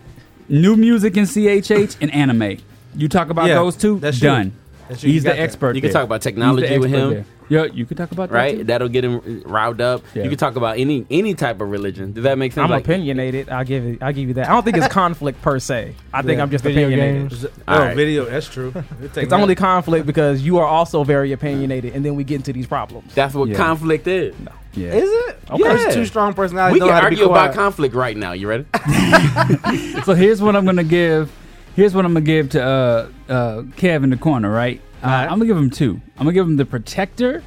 New 0.47 0.75
music 0.75 1.15
in 1.17 1.25
CHH 1.25 1.97
and 2.01 2.13
anime. 2.13 2.57
You 2.95 3.07
talk 3.07 3.29
about 3.29 3.47
Yeah, 3.47 3.55
those 3.55 3.75
two. 3.75 3.99
that's 3.99 4.17
you. 4.21 4.27
done. 4.27 4.51
That's 4.87 5.03
you. 5.03 5.13
You 5.13 5.19
the 5.21 5.29
that. 5.29 5.39
expert. 5.39 5.75
You 5.75 5.81
can 5.81 5.91
talk 5.91 6.03
about 6.03 6.21
technology 6.21 6.77
with 6.77 6.89
him. 6.89 7.09
there. 7.11 7.25
Yeah, 7.49 7.65
you 7.65 7.85
could 7.85 7.97
talk 7.97 8.11
about 8.11 8.29
that 8.29 8.35
right? 8.35 8.57
too. 8.59 8.63
That'll 8.63 8.87
get 8.89 9.03
him 9.03 9.41
riled 9.45 9.81
up. 9.81 10.03
Yeah. 10.13 10.23
You 10.23 10.29
can 10.29 10.37
talk 10.37 10.55
about 10.55 10.77
any 10.77 11.05
any 11.09 11.33
type 11.33 11.59
of 11.61 11.69
religion. 11.69 12.13
Does 12.13 12.23
that 12.23 12.37
make 12.37 12.53
sense? 12.53 12.63
I'm 12.65 12.69
Like- 12.69 12.83
opinionated. 12.85 13.49
I'll 13.49 13.65
give 13.65 13.83
it. 13.85 14.01
I'll 14.03 14.13
give 14.13 14.27
you 14.27 14.33
that. 14.35 14.47
I 14.49 14.53
don't 14.53 14.63
think 14.63 14.77
it's 14.77 14.87
conflict 14.93 15.41
per 15.41 15.59
se. 15.59 15.95
I 16.13 16.21
think 16.21 16.37
Yeah. 16.37 16.43
I'm 16.43 16.51
just 16.51 16.63
Video 16.63 16.87
opinionated. 16.87 17.29
games. 17.31 17.45
All 17.45 17.51
Oh, 17.67 17.79
right. 17.79 17.95
video. 17.95 18.25
That's 18.25 18.47
true. 18.47 18.71
It's 19.15 19.33
only 19.33 19.55
conflict 19.55 20.05
because 20.05 20.41
you 20.43 20.59
are 20.59 20.65
also 20.67 21.03
very 21.03 21.31
opinionated, 21.31 21.95
and 21.95 22.05
then 22.05 22.15
we 22.15 22.23
get 22.23 22.35
into 22.35 22.53
these 22.53 22.67
problems. 22.67 23.13
That's 23.15 23.33
what 23.33 23.49
Yeah. 23.49 23.57
conflict 23.57 24.07
is. 24.07 24.35
Yeah. 24.75 24.89
Is 24.93 25.09
it? 25.09 25.37
Okay. 25.49 25.63
There's 25.63 25.95
two 25.95 26.05
strong 26.05 26.35
personalities. 26.35 26.75
We 26.75 26.79
know 26.79 26.85
can 26.85 26.93
how 26.95 27.01
to 27.01 27.09
be 27.09 27.15
argue 27.15 27.25
about 27.31 27.53
quiet. 27.53 27.55
conflict 27.55 27.95
right 27.95 28.15
now. 28.15 28.33
You 28.33 28.47
ready? 28.47 28.65
so 30.05 30.13
here's 30.13 30.41
what 30.41 30.55
I'm 30.55 30.65
gonna 30.65 30.83
give. 30.83 31.31
Here's 31.75 31.95
what 31.95 32.05
I'm 32.05 32.13
gonna 32.13 32.25
give 32.25 32.49
to 32.49 32.63
uh, 32.63 33.07
uh, 33.29 33.61
Kev 33.77 34.03
in 34.03 34.11
the 34.11 34.17
corner. 34.17 34.51
Right. 34.51 34.79
Uh, 35.01 35.07
I'm 35.07 35.29
gonna 35.29 35.45
give 35.45 35.57
him 35.57 35.69
two. 35.69 36.01
I'm 36.17 36.25
gonna 36.25 36.33
give 36.33 36.47
him 36.47 36.57
the 36.57 36.65
protector, 36.65 37.43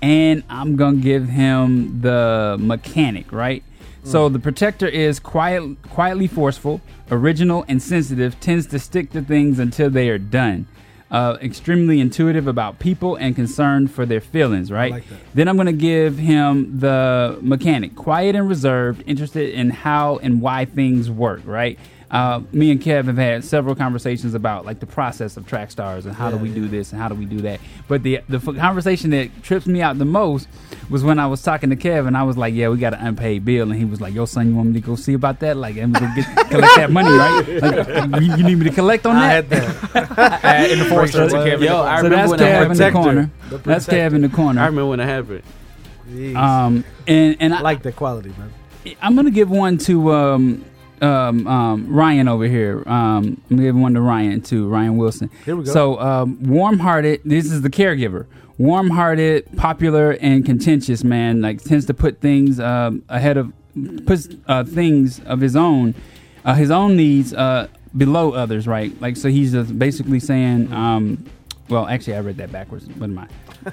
and 0.00 0.42
I'm 0.48 0.76
gonna 0.76 0.98
give 0.98 1.28
him 1.28 2.00
the 2.00 2.56
mechanic. 2.60 3.32
Right. 3.32 3.62
So 4.04 4.28
the 4.28 4.40
protector 4.40 4.88
is 4.88 5.20
quiet, 5.20 5.80
quietly 5.88 6.26
forceful, 6.26 6.80
original, 7.10 7.64
and 7.68 7.80
sensitive. 7.80 8.38
Tends 8.40 8.66
to 8.66 8.78
stick 8.78 9.10
to 9.12 9.22
things 9.22 9.58
until 9.58 9.90
they 9.90 10.08
are 10.08 10.18
done. 10.18 10.66
Uh, 11.10 11.36
extremely 11.42 12.00
intuitive 12.00 12.46
about 12.46 12.78
people 12.78 13.16
and 13.16 13.36
concerned 13.36 13.90
for 13.92 14.06
their 14.06 14.20
feelings. 14.20 14.72
Right. 14.72 14.92
like. 14.92 15.04
Then 15.34 15.46
I'm 15.46 15.56
going 15.56 15.66
to 15.66 15.72
give 15.72 16.18
him 16.18 16.80
the 16.80 17.38
mechanic, 17.42 17.94
quiet 17.94 18.34
and 18.34 18.48
reserved, 18.48 19.04
interested 19.06 19.50
in 19.50 19.70
how 19.70 20.16
and 20.22 20.40
why 20.40 20.64
things 20.64 21.10
work, 21.10 21.42
right? 21.44 21.78
Uh, 22.12 22.42
me 22.52 22.70
and 22.70 22.78
Kev 22.78 23.06
have 23.06 23.16
had 23.16 23.42
several 23.42 23.74
conversations 23.74 24.34
about 24.34 24.66
like 24.66 24.80
the 24.80 24.86
process 24.86 25.38
of 25.38 25.46
track 25.46 25.70
stars 25.70 26.04
and 26.04 26.14
how 26.14 26.30
do 26.30 26.36
we 26.36 26.52
do 26.52 26.68
this 26.68 26.92
and 26.92 27.00
how 27.00 27.08
do 27.08 27.14
we 27.14 27.24
do 27.24 27.40
that. 27.40 27.58
But 27.88 28.02
the 28.02 28.20
the 28.28 28.36
f- 28.36 28.54
conversation 28.56 29.10
that 29.12 29.42
trips 29.42 29.66
me 29.66 29.80
out 29.80 29.96
the 29.96 30.04
most 30.04 30.46
was 30.90 31.02
when 31.02 31.18
I 31.18 31.26
was 31.26 31.40
talking 31.40 31.70
to 31.70 31.76
Kev 31.76 32.06
and 32.06 32.14
I 32.14 32.22
was 32.24 32.36
like, 32.36 32.52
"Yeah, 32.52 32.68
we 32.68 32.76
got 32.76 32.92
an 32.92 33.00
unpaid 33.00 33.46
bill," 33.46 33.70
and 33.70 33.78
he 33.78 33.86
was 33.86 34.02
like, 34.02 34.12
"Yo, 34.12 34.26
son, 34.26 34.48
you 34.48 34.54
want 34.54 34.68
me 34.68 34.74
to 34.74 34.86
go 34.86 34.94
see 34.94 35.14
about 35.14 35.40
that? 35.40 35.56
Like, 35.56 35.76
and 35.78 35.94
we 35.94 36.00
go 36.00 36.14
get 36.14 36.26
collect 36.50 36.76
that 36.76 36.90
money, 36.90 37.08
right? 37.16 37.62
Like, 37.62 38.20
you, 38.22 38.36
you 38.36 38.44
need 38.44 38.56
me 38.56 38.64
to 38.68 38.74
collect 38.74 39.06
on 39.06 39.14
that? 39.14 39.32
I 39.32 39.40
that?" 39.40 39.64
had 39.64 40.08
that. 40.08 40.70
in 40.70 40.80
the 40.80 40.84
Forester 40.84 41.30
to 41.30 41.44
Kevin. 41.44 41.66
Yo, 41.66 41.80
I 41.80 41.96
so 41.96 42.02
remember 42.04 42.16
that's 42.16 42.30
when 42.30 42.40
I 42.40 42.44
Kev 42.44 42.52
had 42.52 42.70
in 42.70 42.76
the 42.76 42.90
corner. 42.90 43.30
The 43.48 43.58
That's 43.58 43.84
protector. 43.86 44.10
Kev 44.10 44.14
in 44.16 44.20
the 44.20 44.28
corner. 44.28 44.60
I 44.60 44.66
remember 44.66 44.90
when 44.90 45.00
I 45.00 45.06
happened. 45.06 45.42
Jeez. 46.10 46.36
Um, 46.36 46.84
and 47.06 47.36
and 47.40 47.54
I, 47.54 47.58
I 47.58 47.60
like 47.62 47.82
the 47.82 47.92
quality, 47.92 48.34
man. 48.36 48.52
I'm 49.00 49.16
gonna 49.16 49.30
give 49.30 49.50
one 49.50 49.78
to 49.78 50.12
um, 50.12 50.64
um, 51.02 51.46
um, 51.46 51.86
Ryan 51.92 52.28
over 52.28 52.46
here. 52.46 52.82
Um, 52.86 53.40
I'm 53.50 53.56
giving 53.56 53.82
one 53.82 53.94
to 53.94 54.00
Ryan 54.00 54.40
too. 54.40 54.68
Ryan 54.68 54.96
Wilson. 54.96 55.30
Here 55.44 55.56
we 55.56 55.64
go. 55.64 55.72
So 55.72 55.98
um, 56.00 56.42
warm-hearted. 56.42 57.22
This 57.24 57.46
is 57.50 57.62
the 57.62 57.70
caregiver. 57.70 58.26
Warm-hearted, 58.58 59.56
popular, 59.56 60.12
and 60.20 60.44
contentious 60.44 61.02
man. 61.02 61.40
Like 61.40 61.62
tends 61.62 61.86
to 61.86 61.94
put 61.94 62.20
things 62.20 62.60
um, 62.60 63.02
ahead 63.08 63.36
of 63.36 63.52
puts 64.06 64.28
uh, 64.46 64.64
things 64.64 65.20
of 65.20 65.40
his 65.40 65.56
own, 65.56 65.94
uh, 66.44 66.54
his 66.54 66.70
own 66.70 66.96
needs 66.96 67.34
uh, 67.34 67.68
below 67.96 68.32
others. 68.32 68.66
Right. 68.66 68.98
Like 69.00 69.16
so, 69.16 69.28
he's 69.28 69.52
just 69.52 69.76
basically 69.78 70.20
saying. 70.20 70.72
Um, 70.72 71.26
well, 71.68 71.86
actually, 71.88 72.16
I 72.16 72.20
read 72.20 72.36
that 72.36 72.52
backwards. 72.52 72.86
What 72.86 73.08
am 73.08 73.18
I? 73.18 73.28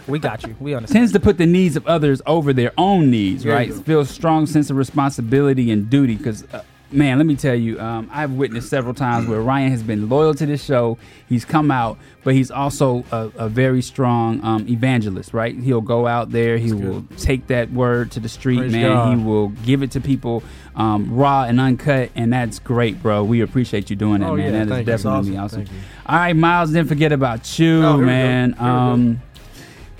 We 0.07 0.19
got 0.19 0.43
you. 0.43 0.55
We 0.59 0.73
understand. 0.73 0.99
tends 0.99 1.11
to 1.13 1.19
put 1.19 1.37
the 1.37 1.45
needs 1.45 1.75
of 1.75 1.85
others 1.87 2.21
over 2.25 2.53
their 2.53 2.71
own 2.77 3.09
needs, 3.09 3.43
There 3.43 3.53
right? 3.53 3.69
go. 3.69 3.81
Feels 3.81 4.09
strong 4.09 4.45
sense 4.45 4.69
of 4.69 4.77
responsibility 4.77 5.71
and 5.71 5.89
duty. 5.89 6.15
Because, 6.15 6.45
uh, 6.53 6.63
man, 6.91 7.17
let 7.17 7.25
me 7.27 7.35
tell 7.35 7.55
you, 7.55 7.79
um, 7.79 8.09
I've 8.11 8.31
witnessed 8.31 8.69
several 8.69 8.93
times 8.93 9.27
where 9.27 9.41
Ryan 9.41 9.71
has 9.71 9.83
been 9.83 10.09
loyal 10.09 10.33
to 10.35 10.45
this 10.45 10.63
show. 10.63 10.97
He's 11.27 11.45
come 11.45 11.69
out, 11.71 11.97
but 12.23 12.33
he's 12.33 12.49
also 12.51 13.03
a, 13.11 13.29
a 13.37 13.49
very 13.49 13.81
strong 13.81 14.43
um, 14.43 14.67
evangelist, 14.67 15.33
right? 15.33 15.55
He'll 15.55 15.81
go 15.81 16.07
out 16.07 16.31
there, 16.31 16.57
he 16.57 16.73
will 16.73 17.05
take 17.17 17.47
that 17.47 17.71
word 17.71 18.11
to 18.11 18.19
the 18.19 18.29
street, 18.29 18.57
Praise 18.57 18.71
man. 18.71 18.89
God. 18.93 19.17
He 19.17 19.23
will 19.23 19.49
give 19.49 19.83
it 19.83 19.91
to 19.91 20.01
people 20.01 20.43
um, 20.75 21.13
raw 21.13 21.43
and 21.43 21.59
uncut, 21.59 22.09
and 22.15 22.33
that's 22.33 22.59
great, 22.59 23.01
bro. 23.03 23.23
We 23.23 23.41
appreciate 23.41 23.89
you 23.89 23.95
doing 23.95 24.21
that, 24.21 24.29
Oh, 24.29 24.35
man. 24.35 24.53
yeah, 24.53 24.63
that 24.65 24.71
is 24.73 24.79
you. 24.79 24.83
Definitely 24.85 25.37
awesome. 25.37 25.61
awesome. 25.61 25.75
All 26.05 26.17
right, 26.17 26.35
Miles, 26.35 26.71
didn't 26.71 26.87
forget 26.89 27.11
about 27.11 27.59
you, 27.59 27.83
Oh, 27.83 27.91
here 27.91 27.97
we 27.97 27.99
go. 27.99 28.05
man. 28.05 28.53
Here 28.53 28.61
we 28.61 28.65
go. 28.65 28.65
Um, 28.65 29.21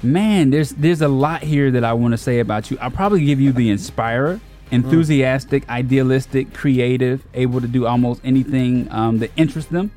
Man, 0.01 0.49
there's 0.49 0.69
there's 0.71 1.01
a 1.01 1.09
lot 1.09 1.43
here 1.43 1.71
that 1.71 1.83
I 1.83 1.91
want 1.91 2.13
to 2.13 2.17
say 2.17 2.39
about 2.39 2.71
you. 2.71 2.77
I'll 2.79 2.89
probably 2.89 3.25
give 3.25 3.41
you 3.41 3.51
the 3.51 3.69
inspirer, 3.69 4.39
enthusiastic, 4.71 5.67
idealistic, 5.69 6.53
creative, 6.53 7.25
able 7.33 7.61
to 7.61 7.67
do 7.67 7.85
almost 7.85 8.21
anything 8.23 8.87
um, 8.91 9.19
that 9.19 9.31
interests 9.35 9.71
them. 9.71 9.91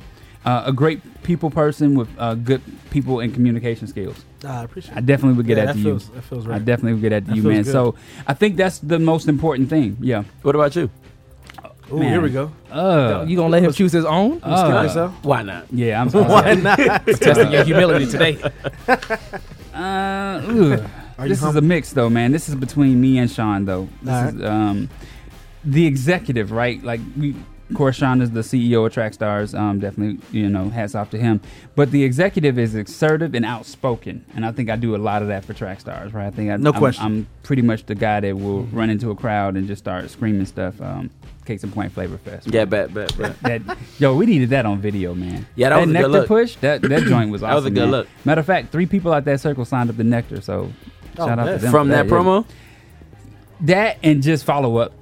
Uh, 0.44 0.64
a 0.66 0.72
great 0.72 1.00
people 1.22 1.50
person 1.50 1.94
with 1.94 2.08
uh, 2.18 2.34
good 2.34 2.60
people 2.90 3.20
and 3.20 3.32
communication 3.32 3.86
skills. 3.86 4.24
I 4.44 4.64
appreciate 4.64 4.96
I 4.96 5.00
definitely 5.00 5.36
would 5.36 5.46
get 5.46 5.56
Yeah, 5.56 5.62
at 5.62 5.66
that 5.66 5.72
to 5.76 5.82
feels, 5.84 6.08
you. 6.08 6.14
That 6.16 6.22
feels 6.22 6.48
I 6.48 6.58
definitely 6.58 6.94
would 6.94 7.02
get 7.02 7.12
at 7.12 7.26
That 7.26 7.36
you, 7.36 7.42
man. 7.44 7.62
good. 7.62 7.70
So 7.70 7.94
I 8.26 8.34
think 8.34 8.56
that's 8.56 8.80
the 8.80 8.98
most 8.98 9.28
important 9.28 9.70
thing. 9.70 9.96
Yeah. 10.00 10.24
What 10.42 10.56
about 10.56 10.74
you? 10.74 10.90
Ooh, 11.92 11.98
man. 11.98 12.08
here 12.10 12.20
we 12.22 12.30
go. 12.30 12.50
Uh, 12.72 13.24
you 13.28 13.36
gonna 13.36 13.50
let 13.50 13.62
him 13.62 13.72
choose 13.72 13.92
his 13.92 14.04
own? 14.04 14.40
uh, 14.42 14.56
Skip 14.64 14.82
yourself? 14.82 15.14
Why 15.22 15.42
not? 15.42 15.66
yeah, 15.70 16.00
I'm 16.00 16.10
Why 16.10 16.54
not? 16.54 16.78
Testing 17.06 17.52
your 17.52 17.64
humility 17.64 18.06
today. 18.06 18.42
Uh, 19.72 20.42
ugh. 20.48 20.90
Are 21.19 21.26
you 21.26 21.28
this 21.35 21.42
is 21.42 21.57
a 21.57 21.61
mix 21.61 21.92
though, 21.92 22.11
man. 22.11 22.33
This 22.33 22.49
is 22.49 22.54
between 22.54 23.00
me 23.00 23.19
and 23.19 23.31
Sean 23.31 23.64
though. 23.64 23.88
This 24.02 24.14
All 24.14 24.28
is 24.28 24.45
um, 24.45 24.90
the 25.64 25.87
executive, 25.87 26.52
right? 26.52 26.83
Like 26.83 27.00
we, 27.16 27.35
of 27.71 27.76
course, 27.76 27.97
Sean 27.97 28.21
is 28.21 28.31
the 28.33 28.40
CEO 28.40 28.87
of 28.87 28.92
Trackstars. 28.92 29.59
Um, 29.59 29.81
definitely, 29.81 30.21
you 30.31 30.49
know, 30.49 30.69
hats 30.69 30.95
off 30.95 31.11
to 31.11 31.19
him. 31.19 31.40
But 31.75 31.90
the 31.90 32.04
executive 32.04 32.59
is 32.59 32.75
assertive 32.75 33.35
and 33.35 33.45
outspoken, 33.47 34.25
and 34.35 34.45
I 34.45 34.52
think 34.52 34.69
I 34.69 34.76
do 34.76 34.95
a 34.95 34.99
lot 34.99 35.23
of 35.23 35.28
that 35.28 35.45
for 35.45 35.54
Trackstars, 35.54 36.12
right? 36.12 36.26
I 36.26 36.31
think 36.31 36.50
I, 36.50 36.57
No 36.57 36.71
I'm, 36.73 36.78
question. 36.78 37.04
I'm 37.04 37.26
pretty 37.42 37.62
much 37.62 37.87
the 37.87 37.95
guy 37.95 38.21
that 38.21 38.37
will 38.37 38.64
run 38.64 38.90
into 38.90 39.11
a 39.11 39.14
crowd 39.14 39.57
and 39.57 39.66
just 39.66 39.83
start 39.83 40.11
screaming 40.11 40.45
stuff. 40.47 40.81
Um, 40.83 41.11
Cakes 41.45 41.64
and 41.64 41.73
Point 41.73 41.90
Flavor 41.92 42.19
Fest. 42.19 42.47
Yeah, 42.52 42.64
bet, 42.66 42.95
bet, 42.95 43.16
bet. 43.19 43.37
That 43.42 43.78
yo, 43.99 44.14
we 44.14 44.26
needed 44.26 44.50
that 44.50 44.64
on 44.64 44.78
video, 44.81 45.12
man. 45.12 45.45
Yeah, 45.57 45.71
that 45.71 45.76
was 45.76 45.85
a 45.85 45.87
good 45.87 45.92
nectar 45.95 46.09
look. 46.09 46.28
push. 46.28 46.54
That 46.57 46.83
that 46.83 47.02
joint 47.02 47.31
was 47.33 47.42
awesome. 47.42 47.50
That 47.52 47.54
was 47.57 47.66
a 47.66 47.71
good 47.71 47.81
man. 47.81 47.90
look. 47.90 48.09
Matter 48.25 48.40
of 48.40 48.47
fact, 48.47 48.71
three 48.71 48.87
people 48.87 49.12
at 49.14 49.25
that 49.25 49.40
circle 49.40 49.64
signed 49.64 49.90
up 49.90 49.97
the 49.97 50.04
nectar. 50.04 50.40
So 50.40 50.71
Oh, 51.19 51.26
shout 51.26 51.38
out 51.38 51.45
to 51.47 51.59
them 51.59 51.71
From 51.71 51.88
for 51.88 51.95
that 51.95 52.07
yeah. 52.07 52.12
promo? 52.12 52.47
That 53.62 53.99
and 54.02 54.23
just 54.23 54.45
follow 54.45 54.76
up. 54.78 54.92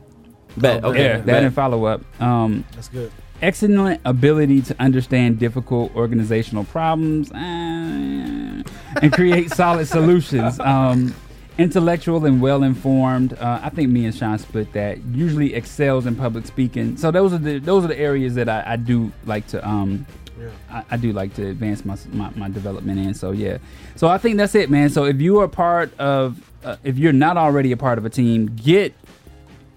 Bet. 0.57 0.85
Oh, 0.85 0.91
Okay. 0.91 1.03
yeah, 1.05 1.17
that 1.19 1.27
bet. 1.27 1.45
and 1.45 1.55
follow 1.55 1.85
up. 1.87 2.03
Um, 2.21 2.65
That's 2.75 2.89
good. 2.89 3.11
excellent 3.41 4.01
ability 4.05 4.61
to 4.63 4.77
understand 4.81 5.39
difficult 5.39 5.95
organizational 5.95 6.65
problems 6.65 7.31
uh, 7.33 7.37
and 7.39 9.13
create 9.13 9.51
solid 9.55 9.87
solutions. 9.87 10.59
Um, 10.61 11.15
intellectual 11.59 12.25
and 12.27 12.41
well 12.43 12.63
informed. 12.63 13.35
Uh, 13.35 13.61
I 13.63 13.69
think 13.71 13.91
me 13.91 14.05
and 14.07 14.15
Sean 14.15 14.39
split 14.39 14.73
that. 14.73 15.03
Usually 15.05 15.55
excels 15.55 16.07
in 16.07 16.17
public 16.17 16.47
speaking. 16.47 16.97
So 16.97 17.11
those 17.11 17.33
are 17.33 17.39
the 17.39 17.59
those 17.59 17.85
are 17.85 17.89
the 17.89 17.99
areas 17.99 18.35
that 18.35 18.49
I, 18.49 18.65
I 18.73 18.77
do 18.77 19.13
like 19.27 19.47
to 19.49 19.67
um, 19.67 20.07
Yeah. 20.41 20.49
I, 20.71 20.85
I 20.93 20.97
do 20.97 21.13
like 21.13 21.35
to 21.35 21.47
advance 21.49 21.85
my, 21.85 21.97
my 22.13 22.31
my 22.35 22.49
development 22.49 22.99
in. 22.99 23.15
So 23.15 23.31
yeah, 23.33 23.59
so 23.97 24.09
I 24.09 24.19
think 24.19 24.37
that's 24.39 24.55
it, 24.55 24.71
man. 24.71 24.89
So 24.91 25.05
if 25.05 25.21
you 25.21 25.41
are 25.41 25.49
part 25.49 25.97
of, 25.99 26.41
uh, 26.65 26.77
if 26.83 26.99
you're 26.99 27.13
not 27.13 27.37
already 27.37 27.73
a 27.73 27.77
part 27.77 27.99
of 27.99 28.05
a 28.07 28.11
team, 28.11 28.47
get 28.57 28.95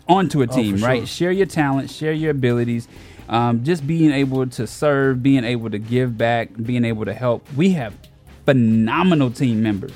onto 0.08 0.42
a 0.42 0.48
Oh, 0.50 0.56
team, 0.56 0.78
for 0.78 0.86
right? 0.86 1.00
sure. 1.00 1.08
Share 1.08 1.32
your 1.32 1.46
talent, 1.48 1.90
share 1.90 2.14
your 2.14 2.32
abilities. 2.32 2.88
Um, 3.30 3.64
just 3.64 3.88
being 3.88 4.12
able 4.12 4.46
to 4.48 4.68
serve, 4.68 5.24
being 5.24 5.44
able 5.46 5.70
to 5.70 5.80
give 5.80 6.18
back, 6.18 6.50
being 6.62 6.84
able 6.86 7.06
to 7.06 7.14
help. 7.14 7.48
We 7.54 7.72
have 7.72 7.96
phenomenal 8.46 9.32
team 9.32 9.64
members. 9.64 9.94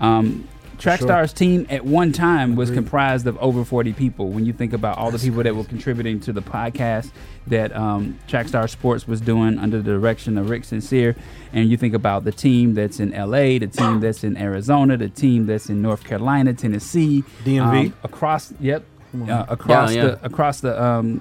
Um, 0.00 0.46
Trackstar's 0.84 1.32
team 1.32 1.66
at 1.70 1.84
one 1.84 2.12
time 2.12 2.56
was 2.56 2.70
comprised 2.70 3.26
of 3.26 3.36
over 3.38 3.64
40 3.64 3.92
people. 3.94 4.28
When 4.30 4.44
you 4.44 4.52
think 4.52 4.72
about 4.72 4.98
all 4.98 5.10
the 5.10 5.18
people 5.18 5.42
that 5.42 5.54
were 5.56 5.64
contributing 5.64 6.20
to 6.20 6.32
the 6.32 6.42
podcast 6.42 7.10
that 7.46 7.74
um, 7.74 8.18
Trackstar 8.28 8.68
Sports 8.68 9.06
was 9.08 9.20
doing 9.20 9.58
under 9.58 9.78
the 9.78 9.92
direction 9.92 10.36
of 10.38 10.50
Rick 10.50 10.64
Sincere, 10.64 11.16
and 11.52 11.68
you 11.70 11.76
think 11.76 11.94
about 11.94 12.24
the 12.24 12.32
team 12.32 12.74
that's 12.74 13.00
in 13.00 13.10
LA, 13.12 13.58
the 13.58 13.66
team 13.66 14.00
that's 14.00 14.24
in 14.24 14.36
Arizona, 14.36 14.96
the 14.96 15.08
team 15.08 15.46
that's 15.46 15.68
in 15.68 15.80
North 15.82 16.04
Carolina, 16.04 16.52
Tennessee, 16.54 17.24
DMV. 17.44 17.86
um, 17.86 17.94
across, 18.02 18.52
yep, 18.60 18.84
uh, 19.28 19.46
across 19.48 19.94
Yeah, 19.94 19.96
yeah. 20.04 20.08
the 20.10 20.24
across 20.26 20.60
the 20.60 20.82
um, 20.82 21.20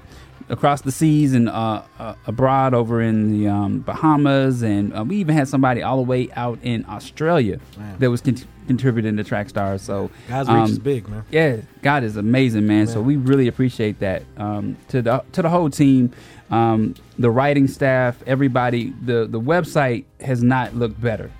across 0.49 0.81
the 0.81 0.91
seas 0.91 1.33
and 1.33 1.49
uh, 1.49 1.83
uh, 1.99 2.15
abroad 2.27 2.73
over 2.73 3.01
in 3.01 3.31
the 3.31 3.47
um, 3.47 3.79
Bahamas, 3.79 4.61
and 4.61 4.95
uh, 4.95 5.03
we 5.03 5.17
even 5.17 5.35
had 5.35 5.47
somebody 5.47 5.81
all 5.81 5.97
the 5.97 6.03
way 6.03 6.29
out 6.33 6.59
in 6.61 6.85
Australia 6.87 7.59
that 7.99 8.09
was 8.09 8.21
con- 8.21 8.37
contributing 8.67 9.17
to 9.17 9.23
Track 9.23 9.49
Stars. 9.49 9.81
So 9.81 10.09
God's 10.27 10.49
reach 10.49 10.57
um, 10.57 10.69
is 10.69 10.79
big, 10.79 11.07
man. 11.07 11.23
yeah, 11.31 11.57
God 11.81 12.03
is 12.03 12.17
amazing, 12.17 12.67
man. 12.67 12.87
So 12.87 13.01
we 13.01 13.15
really 13.15 13.47
appreciate 13.47 13.99
that. 13.99 14.23
Um, 14.37 14.77
to 14.89 15.01
the 15.01 15.23
to 15.33 15.41
the 15.41 15.49
whole 15.49 15.69
team, 15.69 16.11
um, 16.51 16.95
the 17.17 17.29
writing 17.29 17.67
staff, 17.67 18.21
everybody. 18.27 18.93
The 19.01 19.25
the 19.25 19.39
website 19.41 20.05
has 20.21 20.43
not 20.43 20.75
looked 20.75 20.99
better. 21.01 21.31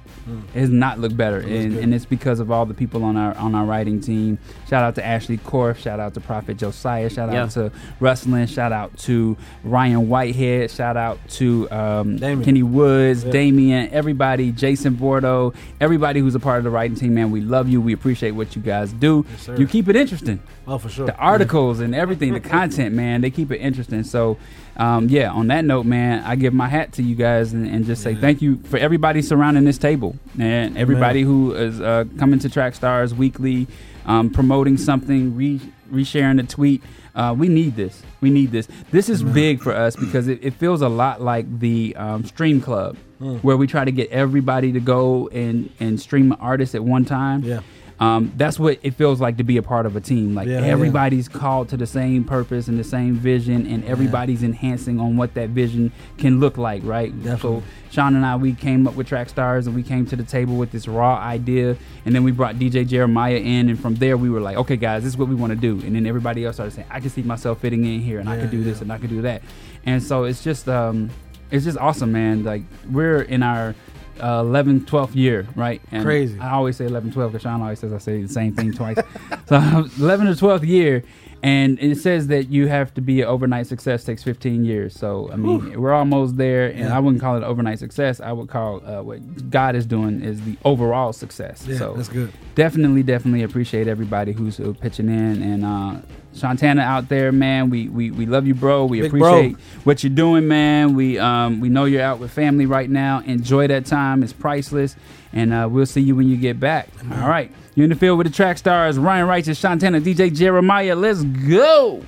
It 0.54 0.60
has 0.60 0.70
not 0.70 1.00
looked 1.00 1.18
better, 1.18 1.40
and, 1.40 1.74
Mm. 1.74 1.84
and 1.84 1.94
it's 1.94 2.06
because 2.06 2.40
of 2.40 2.50
all 2.50 2.66
the 2.66 2.74
people 2.74 3.04
on 3.04 3.18
our 3.18 3.36
on 3.38 3.56
our 3.56 3.66
writing 3.66 4.00
team. 4.00 4.38
Shout 4.70 4.84
out 4.84 4.96
to 4.96 5.06
Ashley 5.06 5.38
Korf. 5.38 5.78
Shout 5.78 6.00
out 6.00 6.14
to 6.14 6.22
Prophet 6.22 6.58
Josiah. 6.58 7.10
Shout 7.10 7.32
Yeah. 7.32 7.44
out 7.44 7.52
to 7.52 7.72
Rustling. 8.00 8.46
Shout 8.48 8.72
out 8.72 8.96
to 9.00 9.36
Ryan 9.64 10.08
Whitehead. 10.08 10.72
Shout 10.72 10.96
out 10.96 11.20
to 11.32 11.70
um, 11.72 12.20
Kenny 12.20 12.64
Woods, 12.64 13.26
Yeah. 13.26 13.32
Damien, 13.32 13.90
everybody, 13.92 14.52
Jason 14.52 14.94
Bordeaux, 14.94 15.54
everybody 15.82 16.20
who's 16.22 16.36
a 16.36 16.40
part 16.40 16.60
of 16.60 16.64
the 16.64 16.70
writing 16.70 16.96
team. 16.96 17.14
Man, 17.14 17.30
we 17.32 17.42
love 17.42 17.68
you. 17.68 17.82
We 17.82 17.92
appreciate 17.94 18.32
what 18.32 18.56
you 18.56 18.62
guys 18.62 18.94
do. 18.94 19.26
Yes, 19.48 19.60
you 19.60 19.68
keep 19.68 19.90
it 19.90 19.96
interesting 19.96 20.40
Oh, 20.68 20.78
for 20.78 20.88
sure. 20.90 21.06
the 21.06 21.16
articles 21.18 21.80
and 21.82 21.94
everything, 21.94 22.34
the 22.34 22.40
content, 22.40 22.96
man, 22.96 23.22
they 23.22 23.30
keep 23.30 23.52
it 23.52 23.58
interesting. 23.58 24.04
So, 24.04 24.38
um, 24.78 25.08
yeah, 25.10 25.32
on 25.32 25.48
that 25.48 25.66
note, 25.66 25.86
man, 25.86 26.24
I 26.24 26.36
give 26.36 26.54
my 26.54 26.68
hat 26.68 26.94
to 26.94 27.04
you 27.04 27.16
guys 27.16 27.54
and, 27.54 27.68
and 27.68 27.86
just 27.86 28.02
say 28.04 28.12
Yeah. 28.12 28.22
thank 28.22 28.42
you 28.42 28.58
for 28.64 28.78
everybody 28.78 29.22
surrounding 29.22 29.66
this 29.66 29.78
table 29.78 30.16
and 30.40 30.78
everybody 30.78 31.22
who 31.22 31.54
is 31.54 31.80
uh, 31.80 32.06
coming 32.18 32.40
to 32.40 32.50
Track 32.50 32.74
Stars 32.76 33.14
weekly, 33.14 33.68
um, 34.06 34.30
promoting 34.30 34.78
something, 34.78 35.36
re 35.36 35.60
resharing 35.92 36.40
a 36.40 36.44
tweet. 36.44 36.82
Uh, 37.14 37.36
we 37.38 37.48
need 37.48 37.76
this. 37.76 38.02
We 38.22 38.32
need 38.32 38.52
this. 38.52 38.68
This 38.90 39.08
is 39.10 39.22
big 39.22 39.62
for 39.62 39.76
us 39.76 39.96
because 39.96 40.28
it, 40.28 40.40
it 40.44 40.56
feels 40.56 40.82
a 40.82 40.90
lot 40.90 41.22
like 41.22 41.60
the 41.60 41.96
um, 41.96 42.24
Stream 42.26 42.60
Club, 42.60 42.98
where 43.20 43.56
we 43.56 43.68
try 43.68 43.86
to 43.86 43.92
get 43.92 44.10
everybody 44.10 44.72
to 44.72 44.80
go 44.80 45.28
and, 45.30 45.70
and 45.80 46.00
stream 46.02 46.32
an 46.32 46.40
artist 46.42 46.74
at 46.74 46.84
one 46.84 47.06
time. 47.06 47.44
Yeah. 47.44 47.60
Um, 48.04 48.32
that's 48.36 48.60
what 48.60 48.80
it 48.84 48.96
feels 48.96 49.22
like 49.22 49.38
to 49.38 49.44
be 49.44 49.58
a 49.58 49.62
part 49.63 49.86
of 49.86 49.96
a 49.96 50.02
team. 50.02 50.36
Like 50.36 50.48
Yeah, 50.48 50.60
yeah. 50.60 50.66
everybody's 50.68 51.30
called 51.30 51.70
to 51.70 51.78
the 51.78 51.88
same 51.88 52.24
purpose 52.24 52.68
and 52.68 52.78
the 52.78 52.84
same 52.84 53.13
vision, 53.16 53.66
and 53.66 53.86
everybody's 53.86 54.44
enhancing 54.44 55.00
on 55.00 55.16
what 55.16 55.34
that 55.36 55.50
vision 55.50 55.92
can 56.18 56.39
look 56.39 56.58
like, 56.58 56.82
right? 56.84 57.12
Definitely. 57.24 57.62
So 57.62 57.63
Sean 57.92 58.16
and 58.16 58.26
I, 58.26 58.36
we 58.36 58.54
came 58.54 58.88
up 58.88 58.96
with 58.96 59.08
Track 59.08 59.30
Stars, 59.30 59.68
and 59.68 59.76
we 59.76 59.84
came 59.84 60.06
to 60.08 60.16
the 60.16 60.24
table 60.24 60.56
with 60.58 60.72
this 60.72 60.88
raw 60.88 61.16
idea, 61.18 61.78
and 62.06 62.13
then 62.13 62.24
we 62.24 62.32
brought 62.32 62.56
DJ 62.56 62.86
Jeremiah 62.88 63.38
in, 63.38 63.70
and 63.70 63.80
from 63.80 63.96
there 63.96 64.18
we 64.18 64.30
were 64.30 64.42
like, 64.42 64.58
okay, 64.58 64.76
guys, 64.78 65.04
this 65.04 65.13
is 65.13 65.18
what 65.18 65.30
we 65.30 65.36
want 65.36 65.52
to 65.52 65.60
do, 65.60 65.74
and 65.86 65.96
then 65.96 66.06
everybody 66.06 66.44
else 66.44 66.56
started 66.58 66.72
saying, 66.74 66.88
I 66.92 67.00
can 67.00 67.10
see 67.10 67.22
myself 67.24 67.60
fitting 67.62 67.86
in 67.86 68.02
here, 68.02 68.20
and 68.20 68.28
I 68.28 68.36
Yeah, 68.36 68.42
could 68.42 68.52
do 68.52 68.63
this, 68.63 68.82
and 68.82 68.92
I 68.92 68.98
could 68.98 69.12
do 69.12 69.22
that, 69.22 69.42
and 69.86 70.02
so 70.04 70.24
it's 70.26 70.44
just, 70.44 70.68
um, 70.68 71.10
it's 71.52 71.66
just 71.66 71.78
awesome, 71.78 72.12
man. 72.12 72.44
Like 72.44 72.63
we're 72.92 73.22
in 73.22 73.44
our 73.44 73.76
uh, 74.19 74.43
11th, 74.43 74.86
12th 74.86 75.15
year, 75.15 75.47
right? 75.56 75.82
And 75.91 76.04
Crazy. 76.04 76.39
I 76.39 76.52
always 76.52 76.78
say 76.78 76.86
11, 76.86 77.12
12 77.12 77.32
because 77.32 77.43
Sean 77.43 77.62
always 77.62 77.80
says 77.80 77.93
I 77.93 77.97
say 77.97 78.21
the 78.21 78.28
same 78.28 78.54
thing 78.56 78.71
twice. 78.73 78.97
so 79.47 79.58
11 79.99 80.28
or 80.28 80.36
12th 80.36 80.65
year, 80.65 81.04
and 81.44 81.78
it 81.80 81.98
says 81.98 82.28
that 82.28 82.50
you 82.50 82.68
have 82.68 82.94
to 82.94 83.02
be 83.02 83.22
an 83.22 83.28
overnight 83.28 83.68
success 83.68 84.06
takes 84.06 84.24
15 84.24 84.64
years. 84.64 84.96
So 84.98 85.30
I 85.32 85.36
mean, 85.36 85.80
we're 85.80 85.92
almost 85.94 86.38
there, 86.38 86.68
and 86.70 86.80
Yeah. 86.80 86.96
I 86.96 87.00
wouldn't 87.00 87.22
call 87.22 87.36
it 87.36 87.44
overnight 87.44 87.80
success. 87.80 88.22
I 88.22 88.32
would 88.32 88.48
call 88.48 88.82
uh, 88.86 89.04
what 89.04 89.50
God 89.50 89.76
is 89.76 89.86
doing 89.86 90.22
is 90.22 90.42
the 90.42 90.56
overall 90.64 91.12
success. 91.12 91.66
Yeah, 91.68 91.78
so 91.78 91.94
that's 91.96 92.08
good. 92.10 92.32
definitely, 92.56 93.04
definitely 93.04 93.44
appreciate 93.44 93.88
everybody 93.88 94.32
who's 94.32 94.60
uh, 94.60 94.74
pitching 94.80 95.10
in 95.10 95.42
and 95.44 95.66
uh, 95.66 95.96
Shantana 96.34 96.80
out 96.82 97.10
there, 97.10 97.32
man. 97.32 97.70
We 97.70 97.90
we, 97.90 98.10
we 98.10 98.26
love 98.26 98.48
you, 98.48 98.56
bro. 98.56 98.86
We 98.86 99.02
Big 99.02 99.12
bro. 99.12 99.20
appreciate 99.40 99.58
what 99.84 100.04
you're 100.04 100.16
doing, 100.16 100.48
man. 100.48 100.96
We 100.96 101.20
um 101.20 101.60
we 101.60 101.70
know 101.70 101.86
you're 101.86 102.02
out 102.02 102.20
with 102.20 102.32
family 102.32 102.66
right 102.66 102.90
now. 102.90 103.20
Enjoy 103.26 103.68
that 103.68 103.86
time. 103.86 104.24
It's 104.24 104.34
priceless. 104.34 104.96
And 105.34 105.52
uh, 105.54 105.67
we'll 105.69 105.86
see 105.86 106.02
you 106.02 106.15
when 106.15 106.28
you 106.28 106.38
get 106.38 106.60
back. 106.60 106.89
All 107.12 107.28
right. 107.28 107.52
You're 107.76 107.86
in 107.86 107.89
the 107.89 107.96
field 107.96 108.19
with 108.19 108.28
the 108.28 108.34
track 108.34 108.60
stars, 108.60 109.00
Ryan 109.00 109.28
Righteous, 109.28 109.60
Shantana, 109.60 110.00
DJ 110.02 110.34
Jeremiah. 110.34 110.96
Let's 110.96 111.24
go. 111.24 112.04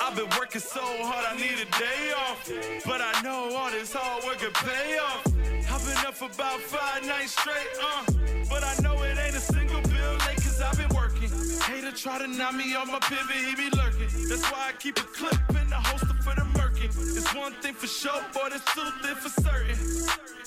I've 0.00 0.16
been 0.16 0.28
working 0.38 0.60
so 0.60 0.80
hard, 0.80 1.24
I 1.28 1.36
need 1.36 1.58
a 1.60 1.68
day 1.78 2.12
off. 2.16 2.48
But 2.86 3.00
I 3.00 3.20
know 3.22 3.54
all 3.56 3.70
this 3.70 3.92
hard 3.92 4.24
work 4.24 4.38
could 4.38 4.54
pay 4.54 4.98
off. 4.98 5.26
I've 5.70 5.84
been 5.84 6.06
up 6.06 6.16
about 6.20 6.60
five 6.60 7.06
nights 7.06 7.36
straight, 7.36 7.70
uh. 7.82 8.04
But 8.48 8.64
I 8.64 8.74
know 8.82 9.02
it 9.02 9.18
ain't 9.18 9.36
a 9.36 9.40
single 9.40 9.80
bill 9.82 10.12
late, 10.26 10.36
cause 10.36 10.60
I've 10.60 10.76
been 10.78 10.94
working. 10.94 11.28
Hater 11.64 11.92
try 11.92 12.18
to 12.18 12.26
knock 12.26 12.54
me 12.54 12.74
off 12.74 12.88
my 12.88 13.00
pivot, 13.00 13.36
he 13.36 13.54
be 13.54 13.68
lurking. 13.76 14.08
That's 14.28 14.44
why 14.50 14.70
I 14.70 14.72
keep 14.78 14.98
a 14.98 15.02
clip 15.02 15.38
in 15.50 15.68
the 15.68 15.76
holster 15.76 16.14
for 16.22 16.34
the 16.34 16.46
murking. 16.58 16.90
It's 17.16 17.34
one 17.34 17.52
thing 17.54 17.74
for 17.74 17.86
sure, 17.86 18.22
but 18.32 18.52
it's 18.52 18.64
two 18.74 18.88
things 19.02 19.18
for 19.18 19.40
certain. 19.42 19.76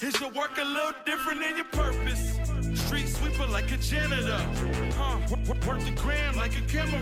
Is 0.02 0.20
your 0.20 0.32
work 0.32 0.58
a 0.58 0.66
little 0.66 0.94
different 1.06 1.42
than 1.42 1.56
your 1.56 1.66
purpose? 1.66 2.57
Street 2.88 3.10
sweeper 3.10 3.46
like 3.48 3.70
a 3.70 3.76
janitor. 3.76 4.40
Huh? 4.96 5.20
Work, 5.68 5.82
the 5.82 5.92
gram 5.98 6.38
like 6.38 6.58
a 6.58 6.62
camera. 6.72 7.02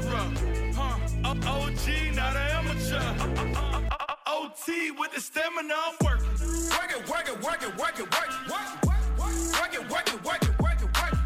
Huh? 0.74 0.98
O- 1.24 1.68
OG, 1.68 2.16
not 2.16 2.36
an 2.36 2.50
amateur. 2.58 2.98
Uh, 2.98 3.54
uh, 3.54 3.82
uh, 3.92 4.06
uh, 4.10 4.16
OT 4.26 4.90
with 4.98 5.14
the 5.14 5.22
stamina, 5.22 5.76
I'm 5.78 5.94
working. 6.04 6.26
Work 6.74 6.90
it, 6.90 7.08
work 7.08 7.30
it, 7.30 7.44
work 7.44 7.62
it, 7.62 7.78
work 7.78 8.00
it, 8.00 8.10
work 8.10 8.30
it. 8.34 8.50
Work 8.50 9.74
it, 9.76 9.90
work 9.92 10.08
it, 10.10 10.24
work 10.26 10.42
it, 10.42 10.42
work 10.42 10.42
it, 10.42 10.60
work 10.60 10.82
it. 10.82 11.20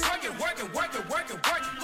Work 0.00 0.24
it, 0.24 0.40
work 0.40 0.58
it, 0.58 0.74
work 0.74 0.94
it, 0.94 1.10
work 1.10 1.30
it, 1.30 1.46
work 1.46 1.60
it. 1.60 1.81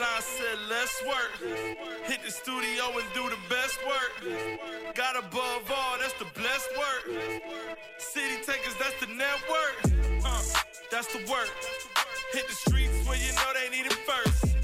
Line, 0.00 0.22
said 0.22 0.58
let's 0.68 0.96
work. 1.04 1.32
Hit 2.04 2.22
the 2.24 2.30
studio 2.30 2.84
and 2.96 3.06
do 3.12 3.28
the 3.28 3.36
best 3.52 3.78
work. 3.84 4.12
Got 4.94 5.16
above 5.16 5.70
all, 5.70 5.98
that's 6.00 6.14
the 6.14 6.26
blessed 6.34 6.70
work. 6.76 7.04
City 7.98 8.36
takers, 8.40 8.74
that's 8.80 8.98
the 9.00 9.12
network. 9.12 9.76
Uh, 10.24 10.42
that's 10.90 11.12
the 11.12 11.20
work. 11.30 11.52
Hit 12.32 12.48
the 12.48 12.54
streets 12.54 12.96
where 13.06 13.18
you 13.18 13.32
know 13.36 13.50
they 13.52 13.68
need 13.76 13.86
it 13.86 13.98
first. 14.08 14.56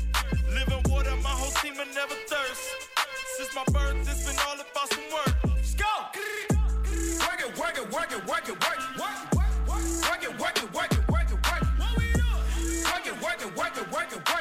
Living 0.48 0.82
water, 0.90 1.14
my 1.22 1.36
whole 1.36 1.52
team 1.60 1.76
will 1.76 1.92
never 1.94 2.14
thirst. 2.26 2.88
Since 3.36 3.54
my 3.54 3.64
birth, 3.72 4.08
it's 4.08 4.24
been 4.24 4.36
all 4.48 4.56
about 4.56 4.88
some 4.88 5.04
work. 5.12 5.36
Let's 5.54 5.74
go. 5.74 5.92
Work 7.28 7.40
it, 7.44 7.58
work 7.58 7.76
it, 7.76 7.92
work 7.92 8.10
it, 8.12 8.26
work 8.26 8.48
it, 8.48 8.56
work 8.56 8.80
it. 8.80 8.98
Work 10.08 10.22
it, 10.22 10.40
work 10.40 10.56
it, 10.56 10.72
work 10.72 10.92
it, 10.92 10.92
work 10.92 10.92
it, 10.92 11.08
work 11.12 11.30
it. 11.30 11.46
Work 12.86 13.06
it, 13.06 13.22
work 13.22 13.40
it, 13.42 13.56
work 13.56 13.76
it, 13.76 13.92
work 13.92 14.12
it, 14.12 14.30
work 14.30 14.30
it. 14.30 14.35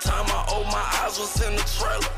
First 0.00 0.12
time 0.16 0.32
I 0.32 0.44
opened 0.48 0.72
my 0.72 1.04
eyes 1.04 1.18
was 1.18 1.36
in 1.44 1.56
the 1.56 1.66
trailer. 1.76 2.08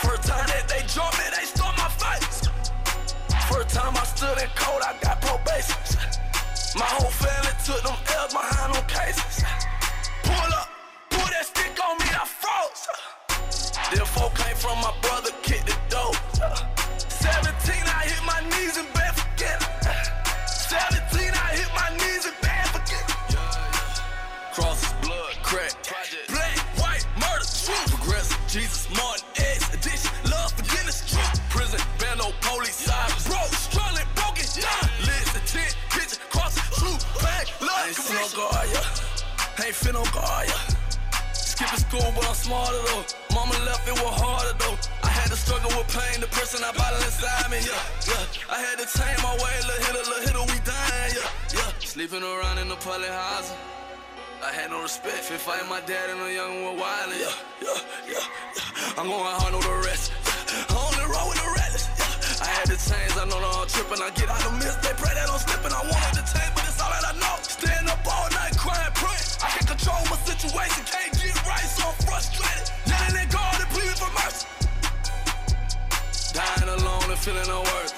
First 0.00 0.24
time 0.24 0.46
that 0.48 0.64
they 0.72 0.80
jumped 0.88 1.18
me, 1.20 1.24
they 1.36 1.44
stole 1.44 1.68
my 1.76 1.88
face. 2.00 2.48
First 3.52 3.76
time 3.76 3.92
I 3.92 4.04
stood 4.08 4.40
in 4.40 4.48
cold, 4.56 4.80
I 4.80 4.96
got 5.04 5.20
probation. 5.20 5.76
My 6.72 6.88
whole 6.96 7.12
family 7.12 7.52
took 7.60 7.76
them 7.84 7.92
L's 8.16 8.32
behind 8.32 8.72
them 8.72 8.86
cases. 8.88 9.44
Pull 10.24 10.52
up, 10.56 10.68
pull 11.12 11.28
that 11.28 11.44
stick 11.44 11.76
on 11.76 12.00
me, 12.00 12.08
I 12.08 12.24
froze. 12.24 12.88
Them 13.92 14.06
folk 14.08 14.32
came 14.32 14.56
from 14.56 14.80
my 14.80 14.96
brother, 15.04 15.28
kicked 15.42 15.68
the 15.68 15.76
door. 15.92 16.16
17, 17.04 17.84
I 17.84 18.08
hit 18.08 18.24
my 18.24 18.40
knees 18.48 18.80
and 18.80 18.88
bed 18.96 19.12
forgetting. 19.12 19.68
17, 20.48 21.36
I 21.36 21.52
hit 21.52 21.68
my 21.76 21.92
knees 22.00 22.24
and 22.24 22.36
bad 22.40 22.64
forget. 22.72 23.04
Crosses, 24.56 24.88
blood, 25.04 25.36
crack, 25.44 25.76
Jesus, 28.52 28.84
Martin, 28.92 29.24
X, 29.40 29.72
addiction, 29.72 30.12
love, 30.28 30.52
forgiveness, 30.52 31.00
truth, 31.08 31.40
prison, 31.48 31.80
bando, 31.96 32.36
police, 32.44 32.84
side, 32.84 33.08
bro, 33.24 33.40
struggling, 33.48 34.04
broken, 34.12 34.44
down, 34.60 34.84
lids, 35.08 35.32
the 35.32 35.40
tent, 35.48 35.72
kitchen, 35.88 36.20
cross, 36.28 36.60
true, 36.76 36.92
bag, 37.24 37.48
love, 37.64 37.72
I 37.72 37.88
ain't 37.88 37.96
seen 37.96 38.12
no 38.12 38.28
guard, 38.36 38.68
yeah. 38.68 39.64
Ain't 39.64 39.72
fit 39.72 39.94
no 39.96 40.04
guard, 40.12 40.52
yeah. 40.52 41.32
Skipping 41.32 41.80
school, 41.80 42.04
but 42.12 42.28
I'm 42.28 42.36
smarter 42.36 42.76
though. 42.92 43.08
Mama 43.32 43.56
left, 43.64 43.88
it 43.88 43.96
was 43.96 44.20
harder 44.20 44.52
though. 44.60 44.76
I 45.00 45.08
had 45.08 45.32
to 45.32 45.36
struggle 45.40 45.72
with 45.72 45.88
pain, 45.88 46.20
the 46.20 46.28
person 46.28 46.60
I 46.60 46.76
bottled 46.76 47.00
inside 47.08 47.48
me, 47.48 47.56
yeah, 47.64 47.80
yeah. 48.04 48.52
I 48.52 48.60
had 48.60 48.76
to 48.76 48.84
tame 48.84 49.16
my 49.24 49.32
way, 49.32 49.54
little 49.64 49.80
hitter, 49.80 50.04
little 50.12 50.24
hitter, 50.28 50.44
we 50.52 50.60
dying, 50.60 51.16
yeah, 51.16 51.56
yeah. 51.56 51.72
Sleeping 51.80 52.20
around 52.20 52.58
in 52.60 52.68
the 52.68 52.76
public 52.76 53.08
housing. 53.08 53.56
I 54.42 54.50
had 54.50 54.70
no 54.74 54.82
respect. 54.82 55.22
Fit 55.22 55.38
fighting 55.38 55.68
my 55.70 55.78
dad 55.86 56.10
and 56.10 56.18
a 56.18 56.34
young 56.34 56.66
one 56.66 56.74
wildin'. 56.74 57.14
Yeah, 57.14 57.30
yeah, 57.62 57.78
yeah, 58.10 58.26
yeah. 58.58 58.98
I'm 58.98 59.06
going 59.06 59.22
hard, 59.22 59.54
know 59.54 59.62
the 59.62 59.86
rest. 59.86 60.10
Yeah. 60.10 60.66
I 60.66 60.82
only 60.82 61.06
roll 61.06 61.30
with 61.30 61.38
the 61.38 61.46
reckless. 61.54 61.86
Yeah. 61.94 62.42
I 62.42 62.48
had 62.50 62.66
to 62.66 62.74
change, 62.74 63.14
I 63.14 63.22
know 63.30 63.38
that 63.38 63.54
I'm 63.54 63.70
tripping. 63.70 64.02
I 64.02 64.10
get 64.18 64.26
out 64.26 64.42
of 64.42 64.58
miss, 64.58 64.74
they 64.82 64.90
pray 64.98 65.14
that 65.14 65.30
I'm 65.30 65.38
slipping. 65.38 65.70
I 65.70 65.86
wanted 65.86 66.18
to 66.18 66.24
change, 66.26 66.50
but 66.58 66.66
it's 66.66 66.82
all 66.82 66.90
that 66.90 67.06
I 67.06 67.14
know. 67.22 67.38
Stand 67.46 67.86
up 67.86 68.02
all 68.02 68.26
night, 68.34 68.58
crying, 68.58 68.90
praying. 68.98 69.30
I 69.46 69.48
can't 69.54 69.68
control 69.78 70.02
my 70.10 70.18
situation, 70.26 70.82
can't 70.90 71.14
get 71.14 71.38
right, 71.46 71.68
so 71.70 71.86
I'm 71.86 71.98
frustrated. 72.02 72.66
Yelling 72.90 73.22
at 73.22 73.30
God 73.30 73.62
and 73.62 73.70
pleading 73.70 73.94
for 73.94 74.10
mercy. 74.10 74.50
Dying 76.34 76.66
alone 76.66 77.06
and 77.14 77.20
feeling 77.22 77.46
no 77.46 77.62
worth. 77.62 77.94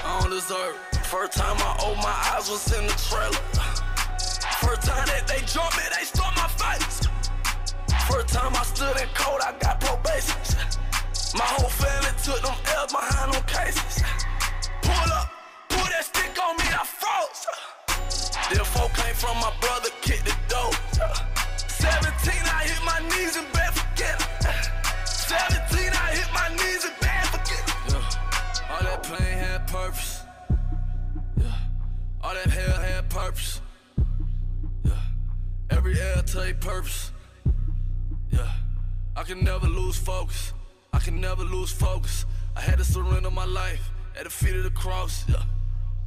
I 0.00 0.16
don't 0.16 0.32
deserve. 0.32 0.80
First 1.12 1.36
time 1.36 1.60
I 1.60 1.76
opened 1.84 2.00
my 2.00 2.16
eyes 2.32 2.48
was 2.48 2.64
in 2.72 2.88
the 2.88 2.96
trailer. 3.04 3.81
First 4.62 4.82
time 4.82 5.06
that 5.06 5.26
they 5.26 5.40
jumped 5.44 5.76
me, 5.76 5.84
they 5.90 6.04
stole 6.04 6.30
my 6.36 6.46
fights. 6.46 7.08
First 8.08 8.28
time 8.34 8.54
I 8.54 8.62
stood 8.62 8.96
in 9.02 9.08
cold, 9.14 9.40
I 9.42 9.52
got 9.58 9.80
probation. 9.80 10.38
My 11.34 11.48
whole 11.58 11.68
family 11.68 12.12
took 12.22 12.40
them 12.42 12.54
L's 12.78 12.92
behind 12.92 13.34
them 13.34 13.42
cases. 13.44 14.02
Pull 14.82 15.12
up, 15.18 15.28
pull 15.68 15.86
that 15.90 16.04
stick 16.04 16.36
on 16.38 16.56
me, 16.56 16.68
I 16.70 16.84
froze. 16.86 17.42
Them 18.54 18.64
folk 18.64 18.92
came 18.94 19.14
from 19.14 19.36
my 19.38 19.52
brother, 19.60 19.90
kicked 20.00 20.26
the 20.26 20.36
door. 20.46 20.70
17, 21.66 22.32
I 22.46 22.62
hit 22.70 22.82
my 22.84 22.98
knees 23.10 23.36
and 23.36 23.50
bed 23.52 23.72
forget 23.74 24.20
it. 24.20 25.08
17, 25.08 25.90
I 25.90 26.08
hit 26.14 26.30
my 26.32 26.48
knees 26.54 26.84
and 26.84 26.96
bed 27.00 27.26
forget. 27.34 27.64
Yeah. 27.90 28.70
All 28.70 28.82
that 28.82 29.02
pain 29.02 29.38
had 29.38 29.66
purpose. 29.66 30.22
Yeah. 31.36 32.22
All 32.22 32.34
that 32.34 32.50
hell 32.50 32.80
had 32.80 33.08
purpose. 33.08 33.51
L 36.02 36.22
take 36.22 36.60
purpose. 36.60 37.12
Yeah. 38.30 38.50
I 39.16 39.22
can 39.22 39.44
never 39.44 39.66
lose 39.66 39.96
focus. 39.96 40.52
I 40.92 40.98
can 40.98 41.20
never 41.20 41.44
lose 41.44 41.70
focus. 41.70 42.26
I 42.56 42.60
had 42.60 42.78
to 42.78 42.84
surrender 42.84 43.30
my 43.30 43.44
life 43.44 43.90
at 44.18 44.24
the 44.24 44.30
feet 44.30 44.56
of 44.56 44.64
the 44.64 44.70
cross. 44.70 45.24
Yeah. 45.28 45.42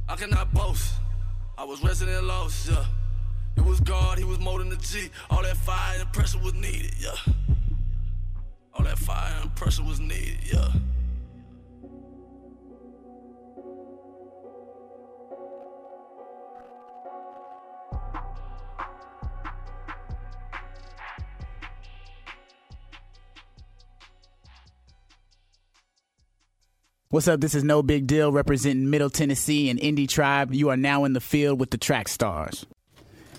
I 0.08 0.16
cannot 0.16 0.52
boast. 0.52 0.94
I 1.58 1.64
was 1.64 1.82
resident 1.82 2.24
lost. 2.24 2.68
Yeah. 2.68 2.84
It 3.56 3.64
was 3.64 3.80
God, 3.80 4.18
He 4.18 4.24
was 4.24 4.38
more 4.38 4.58
than 4.58 4.68
the 4.68 4.76
G. 4.76 5.08
All 5.30 5.42
that 5.42 5.56
fire 5.56 5.98
and 6.00 6.12
pressure 6.12 6.38
was 6.38 6.54
needed. 6.54 6.94
Yeah. 7.00 7.16
All 8.74 8.84
that 8.84 8.98
fire 8.98 9.34
and 9.40 9.54
pressure 9.56 9.82
was 9.82 9.98
needed. 9.98 10.38
Yeah. 10.52 10.70
What's 27.10 27.28
up? 27.28 27.40
This 27.40 27.54
is 27.54 27.62
No 27.62 27.82
Big 27.82 28.06
Deal 28.06 28.32
representing 28.32 28.90
Middle 28.90 29.10
Tennessee 29.10 29.70
and 29.70 29.78
Indie 29.78 30.08
Tribe. 30.08 30.52
You 30.52 30.70
are 30.70 30.76
now 30.76 31.04
in 31.04 31.12
the 31.12 31.20
field 31.20 31.60
with 31.60 31.70
the 31.70 31.78
track 31.78 32.08
stars. 32.08 32.66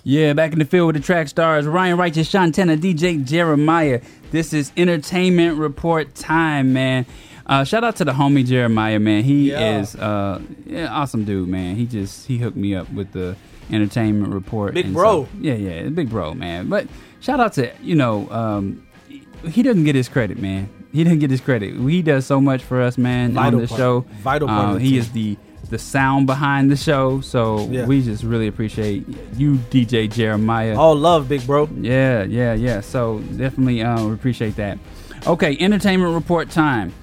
Yeah, 0.04 0.32
back 0.32 0.52
in 0.54 0.58
the 0.58 0.64
field 0.64 0.86
with 0.86 0.96
the 0.96 1.02
track 1.02 1.28
stars, 1.28 1.66
Ryan 1.66 1.98
Righteous, 1.98 2.30
Shantana, 2.32 2.78
DJ 2.78 3.22
Jeremiah. 3.24 4.00
This 4.30 4.54
is 4.54 4.72
entertainment 4.76 5.58
report 5.58 6.14
time, 6.14 6.72
man. 6.72 7.04
Uh, 7.46 7.64
shout 7.64 7.84
out 7.84 7.96
to 7.96 8.04
the 8.06 8.12
homie 8.12 8.46
Jeremiah, 8.46 8.98
man. 8.98 9.22
He 9.24 9.50
Yeah. 9.50 9.80
is 9.80 9.94
uh, 9.96 10.40
yeah, 10.66 10.86
awesome 10.86 11.24
dude, 11.24 11.48
man. 11.48 11.76
He 11.76 11.84
just 11.84 12.26
he 12.26 12.38
hooked 12.38 12.56
me 12.56 12.74
up 12.74 12.90
with 12.92 13.12
the 13.12 13.36
entertainment 13.70 14.32
report. 14.32 14.72
Big 14.74 14.92
bro. 14.94 15.24
so- 15.24 15.28
yeah, 15.40 15.54
yeah, 15.54 15.88
big 15.90 16.08
bro, 16.08 16.32
man. 16.32 16.68
But 16.70 16.86
shout 17.20 17.38
out 17.40 17.52
to 17.54 17.70
you 17.82 17.96
know, 17.96 18.30
um, 18.30 18.86
he 19.50 19.62
doesn't 19.62 19.84
get 19.84 19.94
his 19.94 20.08
credit, 20.08 20.38
man. 20.38 20.70
He 20.92 21.04
doesn't 21.04 21.18
get 21.18 21.30
his 21.30 21.40
credit. 21.40 21.74
He 21.74 22.02
does 22.02 22.24
so 22.26 22.40
much 22.40 22.62
for 22.62 22.80
us, 22.80 22.96
man, 22.96 23.32
Vital 23.32 23.56
on 23.56 23.62
the 23.62 23.68
part. 23.68 23.78
show. 23.78 24.00
Vital 24.22 24.48
part 24.48 24.68
of 24.70 24.74
the 24.76 24.80
he 24.80 24.90
team. 24.92 24.98
is 25.00 25.12
the 25.12 25.36
the 25.70 25.78
sound 25.78 26.26
behind 26.26 26.70
the 26.70 26.76
show. 26.76 27.20
So 27.20 27.68
Yeah. 27.68 27.84
we 27.84 28.00
just 28.00 28.24
really 28.24 28.46
appreciate 28.46 29.04
you, 29.36 29.56
DJ 29.70 30.10
Jeremiah. 30.10 30.74
All 30.78 30.96
love, 30.96 31.28
big 31.28 31.46
bro. 31.46 31.68
Yeah, 31.78 32.22
yeah, 32.22 32.54
yeah. 32.54 32.80
So 32.80 33.18
definitely 33.36 33.82
uh, 33.82 34.08
appreciate 34.08 34.56
that. 34.56 34.78
Okay, 35.26 35.58
entertainment 35.60 36.14
report 36.14 36.48
time. 36.50 36.94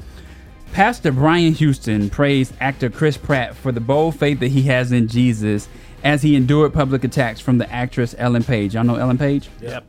Pastor 0.74 1.12
Brian 1.12 1.54
Houston 1.54 2.10
praised 2.10 2.54
actor 2.60 2.90
Chris 2.90 3.18
Pratt 3.18 3.56
for 3.56 3.72
the 3.72 3.80
bold 3.80 4.16
faith 4.18 4.40
that 4.40 4.48
he 4.50 4.64
has 4.64 4.92
in 4.92 5.08
Jesus 5.08 5.70
as 6.04 6.22
he 6.24 6.36
endured 6.36 6.74
public 6.74 7.04
attacks 7.04 7.40
from 7.40 7.60
the 7.60 7.72
actress 7.72 8.16
Ellen 8.18 8.44
Page. 8.44 8.74
Y'all 8.74 8.84
know 8.84 8.96
Ellen 8.96 9.18
Page? 9.18 9.48
Yep. 9.62 9.86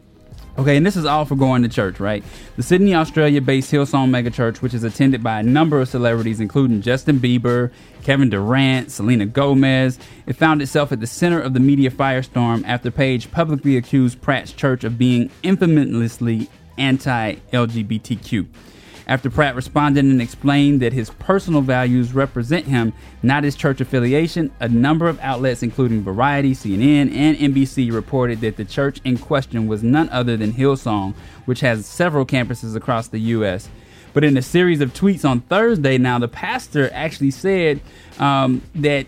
Okay, 0.59 0.79
and 0.79 0.87
this 0.87 0.97
is 0.97 1.05
all 1.05 1.27
for 1.27 1.37
going 1.37 1.63
to 1.65 1.69
church, 1.69 2.01
right? 2.01 2.25
The 2.57 2.63
Sydney, 2.63 2.95
Australia 2.95 3.43
based 3.43 3.71
Hillsong 3.71 4.09
Megachurch, 4.09 4.63
which 4.63 4.73
is 4.73 4.85
attended 4.85 5.23
by 5.23 5.41
a 5.41 5.43
number 5.43 5.83
of 5.83 5.89
celebrities, 5.89 6.41
including 6.41 6.81
Justin 6.81 7.19
Bieber, 7.19 7.71
Kevin 8.03 8.31
Durant, 8.31 8.91
Selena 8.91 9.27
Gomez, 9.27 9.99
it 10.27 10.35
found 10.35 10.63
itself 10.63 10.93
at 10.93 11.01
the 11.01 11.07
center 11.07 11.39
of 11.39 11.53
the 11.53 11.61
media 11.61 11.91
firestorm 11.91 12.65
after 12.67 12.91
Page 12.91 13.31
publicly 13.31 13.77
accused 13.77 14.23
Pratt's 14.23 14.51
church 14.51 14.83
of 14.83 14.97
being 14.97 15.31
infamously 15.43 16.49
anti 16.79 17.35
LGBTQ. 17.53 18.47
After 19.09 19.31
Pratt 19.31 19.55
responded 19.55 20.05
and 20.05 20.21
explained 20.21 20.83
that 20.83 20.93
his 20.93 21.11
personal 21.11 21.61
values 21.61 22.13
represent 22.13 22.67
him, 22.67 22.93
not 23.23 23.45
his 23.45 23.55
church 23.55 23.81
affiliation, 23.81 24.51
a 24.59 24.69
number 24.69 25.09
of 25.09 25.21
outlets, 25.21 25.63
including 25.63 26.03
Variety, 26.03 26.55
CNN, 26.55 27.15
and 27.15 27.37
NBC, 27.37 27.93
reported 27.93 28.41
that 28.41 28.57
the 28.57 28.65
church 28.65 29.01
in 29.05 29.17
question 29.17 29.69
was 29.69 29.85
none 29.85 30.09
other 30.09 30.37
than 30.37 30.53
Hillsong, 30.53 31.15
which 31.45 31.61
has 31.61 31.87
several 31.87 32.27
campuses 32.27 32.75
across 32.75 33.07
the 33.07 33.21
U.S. 33.21 33.69
But 34.13 34.25
in 34.25 34.37
a 34.37 34.43
series 34.43 34.81
of 34.81 34.93
tweets 34.93 35.29
on 35.29 35.43
Thursday, 35.43 35.99
now 35.99 36.19
the 36.19 36.27
pastor 36.27 36.91
actually 36.93 37.31
said 37.31 37.81
um, 38.19 38.63
that 38.75 39.07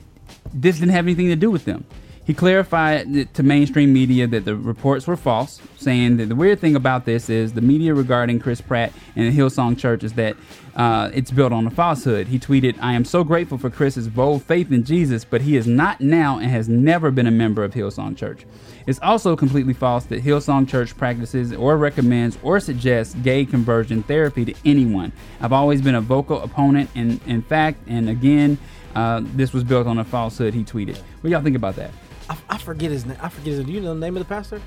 this 0.55 0.79
didn't 0.79 0.93
have 0.93 1.07
anything 1.07 1.29
to 1.29 1.37
do 1.37 1.51
with 1.51 1.65
them. 1.65 1.85
He 2.29 2.35
clarified 2.35 3.33
to 3.33 3.43
mainstream 3.43 3.95
media 3.95 4.27
that 4.27 4.45
the 4.45 4.55
reports 4.55 5.07
were 5.07 5.17
false, 5.17 5.63
saying 5.79 6.19
that 6.19 6.27
the 6.27 6.35
weird 6.35 6.61
thing 6.61 6.77
about 6.77 7.07
this 7.07 7.31
is 7.31 7.55
the 7.55 7.63
media 7.63 7.95
regarding 7.95 8.39
Chris 8.39 8.61
Pratt 8.61 8.93
and 9.17 9.27
the 9.27 9.35
Hillsong 9.35 9.79
Church 9.79 10.05
is 10.05 10.13
that 10.13 10.37
uh, 10.77 11.11
it's 11.15 11.31
built 11.31 11.55
on 11.55 11.67
a 11.67 11.71
falsehood. 11.71 12.27
He 12.27 12.39
tweeted, 12.39 12.77
I 12.83 12.93
am 12.93 13.07
so 13.07 13.25
grateful 13.25 13.57
for 13.57 13.71
Chris's 13.71 14.09
bold 14.09 14.43
faith 14.43 14.71
in 14.71 14.85
Jesus, 14.85 15.25
but 15.25 15.41
he 15.41 15.57
is 15.57 15.67
not 15.67 16.03
now 16.03 16.39
and 16.39 16.51
has 16.51 16.69
never 16.69 17.11
been 17.11 17.27
a 17.27 17.31
member 17.31 17.65
of 17.65 17.73
Hillsong 17.73 18.15
Church. 18.15 18.45
It's 18.87 19.01
also 19.01 19.35
completely 19.35 19.73
false 19.73 20.05
that 20.05 20.23
Hillsong 20.23 20.69
Church 20.69 20.95
practices 20.99 21.55
or 21.55 21.79
recommends 21.79 22.37
or 22.43 22.61
suggests 22.61 23.15
gay 23.15 23.47
conversion 23.47 24.03
therapy 24.03 24.45
to 24.45 24.55
anyone. 24.67 25.13
I've 25.41 25.55
always 25.55 25.81
been 25.81 25.95
a 25.95 26.03
vocal 26.03 26.43
opponent, 26.43 26.91
and 26.95 27.23
in 27.27 27.41
fact, 27.41 27.79
and 27.87 28.11
again, 28.11 28.59
uh, 28.95 29.23
this 29.25 29.55
was 29.55 29.65
built 29.65 29.87
on 29.87 29.99
a 29.99 30.05
falsehood. 30.05 30.53
He 30.53 30.63
tweeted. 30.63 30.99
What 31.23 31.31
y'all 31.31 31.43
think 31.43 31.57
about 31.57 31.77
that? 31.77 31.91
I, 32.31 32.37
I 32.51 32.59
forget 32.59 32.91
his 32.91 33.07
name. 33.07 33.17
I 33.21 33.29
forget 33.29 33.55
his. 33.55 33.65
Do 33.65 33.73
you 33.73 33.81
know 33.81 33.95
the 33.95 34.01
name 34.01 34.17
of 34.17 34.21
the 34.27 34.29
pastor? 34.29 34.61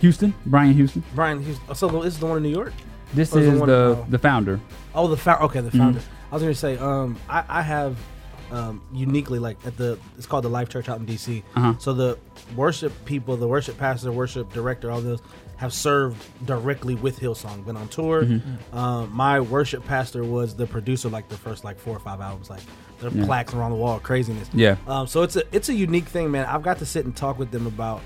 Houston, 0.00 0.34
Brian 0.46 0.72
Houston. 0.74 1.02
Brian. 1.14 1.42
He's, 1.42 1.58
so 1.74 1.88
this 1.88 2.14
is 2.14 2.20
the 2.20 2.26
one 2.26 2.38
in 2.38 2.42
New 2.42 2.48
York. 2.50 2.72
This 3.14 3.30
is 3.34 3.46
is 3.46 3.60
the 3.60 3.66
the 3.66 3.72
oh. 3.72 4.06
the 4.08 4.18
founder. 4.18 4.60
Oh, 4.94 5.06
the 5.06 5.16
founder. 5.16 5.44
Okay, 5.44 5.60
the 5.60 5.68
Mm-hmm. 5.68 5.78
founder. 5.78 6.00
I 6.30 6.34
was 6.34 6.42
going 6.42 6.54
to 6.54 6.58
say, 6.58 6.78
um, 6.78 7.16
I, 7.28 7.44
I 7.46 7.62
have 7.62 7.98
um, 8.50 8.80
uniquely 8.92 9.38
like 9.38 9.58
at 9.66 9.76
the 9.76 9.98
it's 10.16 10.26
called 10.26 10.44
the 10.44 10.48
Life 10.48 10.68
Church 10.70 10.88
out 10.88 10.98
in 10.98 11.06
DC. 11.06 11.42
Uh-huh. 11.54 11.74
So 11.78 11.92
the 11.92 12.18
worship 12.56 12.92
people, 13.04 13.36
the 13.36 13.48
worship 13.48 13.78
pastor, 13.78 14.12
worship 14.12 14.52
director, 14.52 14.90
all 14.90 15.00
those 15.00 15.20
have 15.56 15.72
served 15.72 16.20
directly 16.46 16.94
with 16.96 17.18
Hillsong. 17.20 17.64
Been 17.64 17.76
on 17.76 17.88
tour. 17.88 18.24
Mm-hmm. 18.24 18.76
Um, 18.76 19.12
my 19.12 19.40
worship 19.40 19.84
pastor 19.84 20.24
was 20.24 20.54
the 20.56 20.66
producer, 20.66 21.08
like 21.08 21.28
the 21.28 21.36
first 21.36 21.62
like 21.64 21.78
four 21.78 21.96
or 21.96 22.00
five 22.00 22.20
albums. 22.20 22.50
Like 22.50 22.62
are 23.02 23.08
Yeah. 23.10 23.24
plaques 23.24 23.52
around 23.54 23.70
the 23.72 23.76
wall, 23.76 23.98
craziness. 24.00 24.48
Yeah. 24.52 24.76
Um, 24.86 25.06
so 25.06 25.22
it's 25.22 25.36
a 25.36 25.42
it's 25.54 25.68
a 25.68 25.74
unique 25.74 26.06
thing, 26.06 26.30
man. 26.30 26.46
I've 26.46 26.62
got 26.62 26.78
to 26.78 26.86
sit 26.86 27.04
and 27.04 27.14
talk 27.14 27.38
with 27.38 27.50
them 27.50 27.66
about 27.66 28.00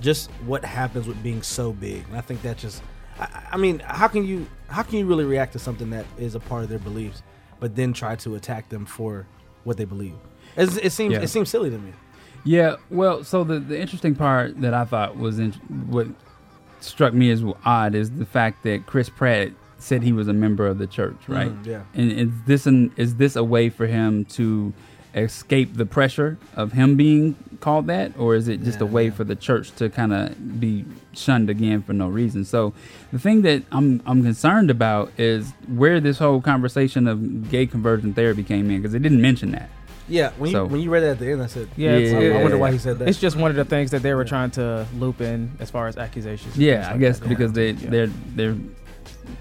just 0.00 0.30
what 0.46 0.64
happens 0.64 1.06
with 1.06 1.22
being 1.22 1.42
so 1.42 1.72
big, 1.72 2.04
and 2.08 2.16
I 2.16 2.20
think 2.22 2.42
that 2.42 2.56
just, 2.58 2.82
I, 3.20 3.28
I 3.52 3.56
mean, 3.56 3.78
how 3.80 4.08
can 4.08 4.24
you 4.26 4.46
how 4.68 4.82
can 4.82 4.98
you 4.98 5.06
really 5.06 5.24
react 5.24 5.52
to 5.54 5.58
something 5.58 5.90
that 5.90 6.06
is 6.18 6.34
a 6.34 6.40
part 6.40 6.62
of 6.64 6.68
their 6.68 6.78
beliefs, 6.78 7.22
but 7.60 7.76
then 7.76 7.92
try 7.92 8.16
to 8.16 8.34
attack 8.34 8.68
them 8.68 8.84
for 8.84 9.26
what 9.64 9.76
they 9.76 9.84
believe? 9.84 10.14
It's, 10.56 10.76
it 10.76 10.92
seems 10.92 11.12
Yeah. 11.14 11.20
it 11.22 11.28
seems 11.28 11.48
silly 11.50 11.70
to 11.70 11.78
me. 11.78 11.92
Yeah, 12.44 12.76
well, 12.90 13.24
so 13.24 13.44
the, 13.44 13.60
the 13.60 13.80
interesting 13.80 14.14
part 14.14 14.60
that 14.60 14.74
I 14.74 14.84
thought 14.84 15.16
was 15.16 15.38
in, 15.38 15.52
what 15.88 16.08
struck 16.80 17.14
me 17.14 17.30
as 17.30 17.42
odd 17.64 17.94
is 17.94 18.10
the 18.10 18.26
fact 18.26 18.64
that 18.64 18.86
Chris 18.86 19.08
Pratt 19.08 19.52
said 19.78 20.02
he 20.02 20.12
was 20.12 20.28
a 20.28 20.32
member 20.32 20.66
of 20.66 20.78
the 20.78 20.86
church, 20.86 21.16
right? 21.28 21.50
Mhm, 21.50 21.66
yeah. 21.66 21.82
And 21.94 22.12
is 22.12 22.30
this 22.46 22.66
an, 22.66 22.92
is 22.96 23.16
this 23.16 23.36
a 23.36 23.44
way 23.44 23.68
for 23.68 23.86
him 23.86 24.24
to 24.26 24.72
escape 25.14 25.74
the 25.74 25.84
pressure 25.84 26.38
of 26.56 26.72
him 26.72 26.96
being 26.96 27.36
called 27.60 27.86
that, 27.86 28.16
or 28.18 28.34
is 28.34 28.48
it 28.48 28.62
just 28.62 28.80
a 28.80 28.86
way 28.86 29.06
yeah. 29.06 29.10
for 29.10 29.24
the 29.24 29.36
church 29.36 29.72
to 29.72 29.90
kind 29.90 30.12
of 30.12 30.60
be 30.60 30.84
shunned 31.12 31.50
again 31.50 31.82
for 31.82 31.92
no 31.92 32.08
reason? 32.08 32.44
So 32.44 32.72
the 33.12 33.18
thing 33.18 33.42
that 33.42 33.62
I'm 33.72 34.02
I'm 34.06 34.22
concerned 34.22 34.70
about 34.70 35.12
is 35.18 35.52
where 35.68 36.00
this 36.00 36.18
whole 36.18 36.40
conversation 36.40 37.06
of 37.06 37.50
gay 37.50 37.66
conversion 37.66 38.14
therapy 38.14 38.42
came 38.42 38.70
in 38.70 38.80
because 38.80 38.94
it 38.94 39.02
didn't 39.02 39.20
mention 39.20 39.50
that. 39.52 39.68
Yeah, 40.12 40.30
when 40.38 40.50
you 40.50 40.56
So- 40.56 40.66
when 40.66 40.80
you 40.80 40.90
read 40.90 41.00
that 41.00 41.10
at 41.12 41.18
the 41.18 41.30
end, 41.32 41.42
I 41.42 41.46
said, 41.46 41.68
Yeah, 41.76 41.92
it's- 41.96 42.12
I, 42.14 42.38
I 42.38 42.42
wonder 42.42 42.58
why 42.58 42.70
he 42.72 42.78
said 42.78 42.98
that. 42.98 43.08
It's 43.08 43.18
just 43.20 43.36
one 43.36 43.50
of 43.50 43.56
the 43.56 43.64
things 43.64 43.90
that 43.92 44.02
they 44.02 44.12
were 44.14 44.24
trying 44.24 44.50
to 44.52 44.86
loop 44.98 45.20
in 45.20 45.50
as 45.58 45.70
far 45.70 45.88
as 45.88 45.96
accusations. 45.96 46.54
and 46.54 46.62
Yeah, 46.62 46.86
I 46.86 46.90
like 46.92 47.00
guess 47.00 47.18
that. 47.18 47.28
because 47.28 47.52
they 47.52 47.70
Yeah. 47.70 47.90
they're 47.90 48.10
they're 48.36 48.56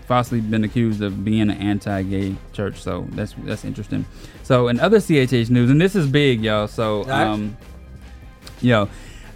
falsely 0.07 0.39
been 0.41 0.63
accused 0.63 1.01
of 1.01 1.23
being 1.25 1.43
an 1.43 1.51
anti-gay 1.51 2.35
church, 2.53 2.81
so 2.81 3.05
that's 3.11 3.35
that's 3.45 3.65
interesting. 3.65 4.05
So 4.43 4.67
in 4.69 4.79
other 4.79 4.99
CHH 4.99 5.49
news, 5.49 5.69
and 5.69 5.79
this 5.79 5.95
is 5.95 6.07
big, 6.07 6.41
y'all. 6.43 6.67
So 6.67 7.03
right. 7.03 7.27
um, 7.27 7.57
yo, 8.61 8.87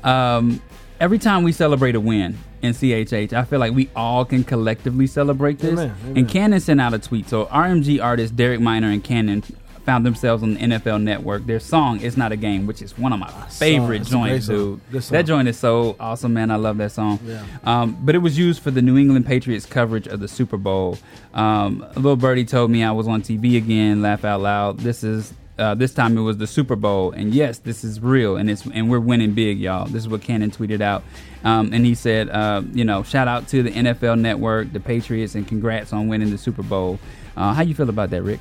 um, 0.03 0.61
every 0.99 1.19
time 1.19 1.43
we 1.43 1.51
celebrate 1.51 1.95
a 1.95 1.99
win 1.99 2.37
in 2.61 2.73
CHH, 2.73 3.33
I 3.33 3.43
feel 3.43 3.59
like 3.59 3.73
we 3.73 3.89
all 3.95 4.25
can 4.25 4.43
collectively 4.43 5.07
celebrate 5.07 5.59
this. 5.59 5.73
Amen, 5.73 5.93
amen. 6.03 6.17
And 6.17 6.27
Canon 6.29 6.59
sent 6.59 6.81
out 6.81 6.93
a 6.93 6.99
tweet. 6.99 7.27
So 7.29 7.45
RMG 7.45 7.99
artists 8.03 8.35
Derek 8.35 8.59
Minor 8.61 8.89
and 8.89 9.03
Canon 9.03 9.43
found 9.85 10.05
themselves 10.05 10.43
on 10.43 10.55
the 10.55 10.59
NFL 10.59 11.01
Network. 11.01 11.45
Their 11.45 11.59
song 11.59 12.01
"It's 12.01 12.17
Not 12.17 12.31
a 12.31 12.35
Game," 12.35 12.67
which 12.67 12.81
is 12.81 12.97
one 12.97 13.13
of 13.13 13.19
my 13.19 13.31
favorite 13.49 14.03
joints, 14.03 14.47
dude. 14.47 14.81
That 14.91 15.25
joint 15.25 15.47
is 15.47 15.57
so 15.57 15.95
awesome, 15.99 16.33
man. 16.33 16.51
I 16.51 16.55
love 16.55 16.77
that 16.77 16.91
song. 16.91 17.19
Yeah. 17.23 17.45
Um, 17.63 17.97
but 18.01 18.15
it 18.15 18.19
was 18.19 18.37
used 18.37 18.61
for 18.61 18.71
the 18.71 18.81
New 18.81 18.97
England 18.97 19.25
Patriots 19.25 19.65
coverage 19.65 20.07
of 20.07 20.19
the 20.19 20.27
Super 20.27 20.57
Bowl. 20.57 20.97
Um, 21.33 21.85
little 21.95 22.15
birdie 22.15 22.45
told 22.45 22.71
me 22.71 22.83
I 22.83 22.91
was 22.91 23.07
on 23.07 23.21
TV 23.21 23.57
again. 23.57 24.01
Laugh 24.01 24.25
out 24.25 24.41
loud. 24.41 24.79
This 24.79 25.03
is 25.03 25.33
uh, 25.57 25.75
this 25.75 25.93
time 25.93 26.17
it 26.17 26.21
was 26.21 26.37
the 26.37 26.47
Super 26.47 26.75
Bowl, 26.75 27.11
and 27.11 27.33
yes, 27.33 27.59
this 27.59 27.83
is 27.83 27.99
real, 27.99 28.35
and 28.35 28.49
it's 28.49 28.65
and 28.65 28.89
we're 28.89 28.99
winning 28.99 29.33
big, 29.33 29.59
y'all. 29.59 29.85
This 29.85 30.03
is 30.03 30.09
what 30.09 30.21
Canon 30.21 30.51
tweeted 30.51 30.81
out, 30.81 31.03
um, 31.43 31.71
and 31.71 31.85
he 31.85 31.95
said, 31.95 32.29
uh, 32.29 32.61
you 32.73 32.83
know, 32.83 33.03
shout 33.03 33.27
out 33.27 33.47
to 33.49 33.63
the 33.63 33.71
NFL 33.71 34.19
Network, 34.19 34.73
the 34.73 34.79
Patriots, 34.79 35.35
and 35.35 35.47
congrats 35.47 35.93
on 35.93 36.07
winning 36.07 36.29
the 36.31 36.37
Super 36.37 36.63
Bowl. 36.63 36.99
Uh, 37.37 37.53
how 37.53 37.61
you 37.61 37.73
feel 37.73 37.89
about 37.89 38.09
that, 38.09 38.23
Rick? 38.23 38.39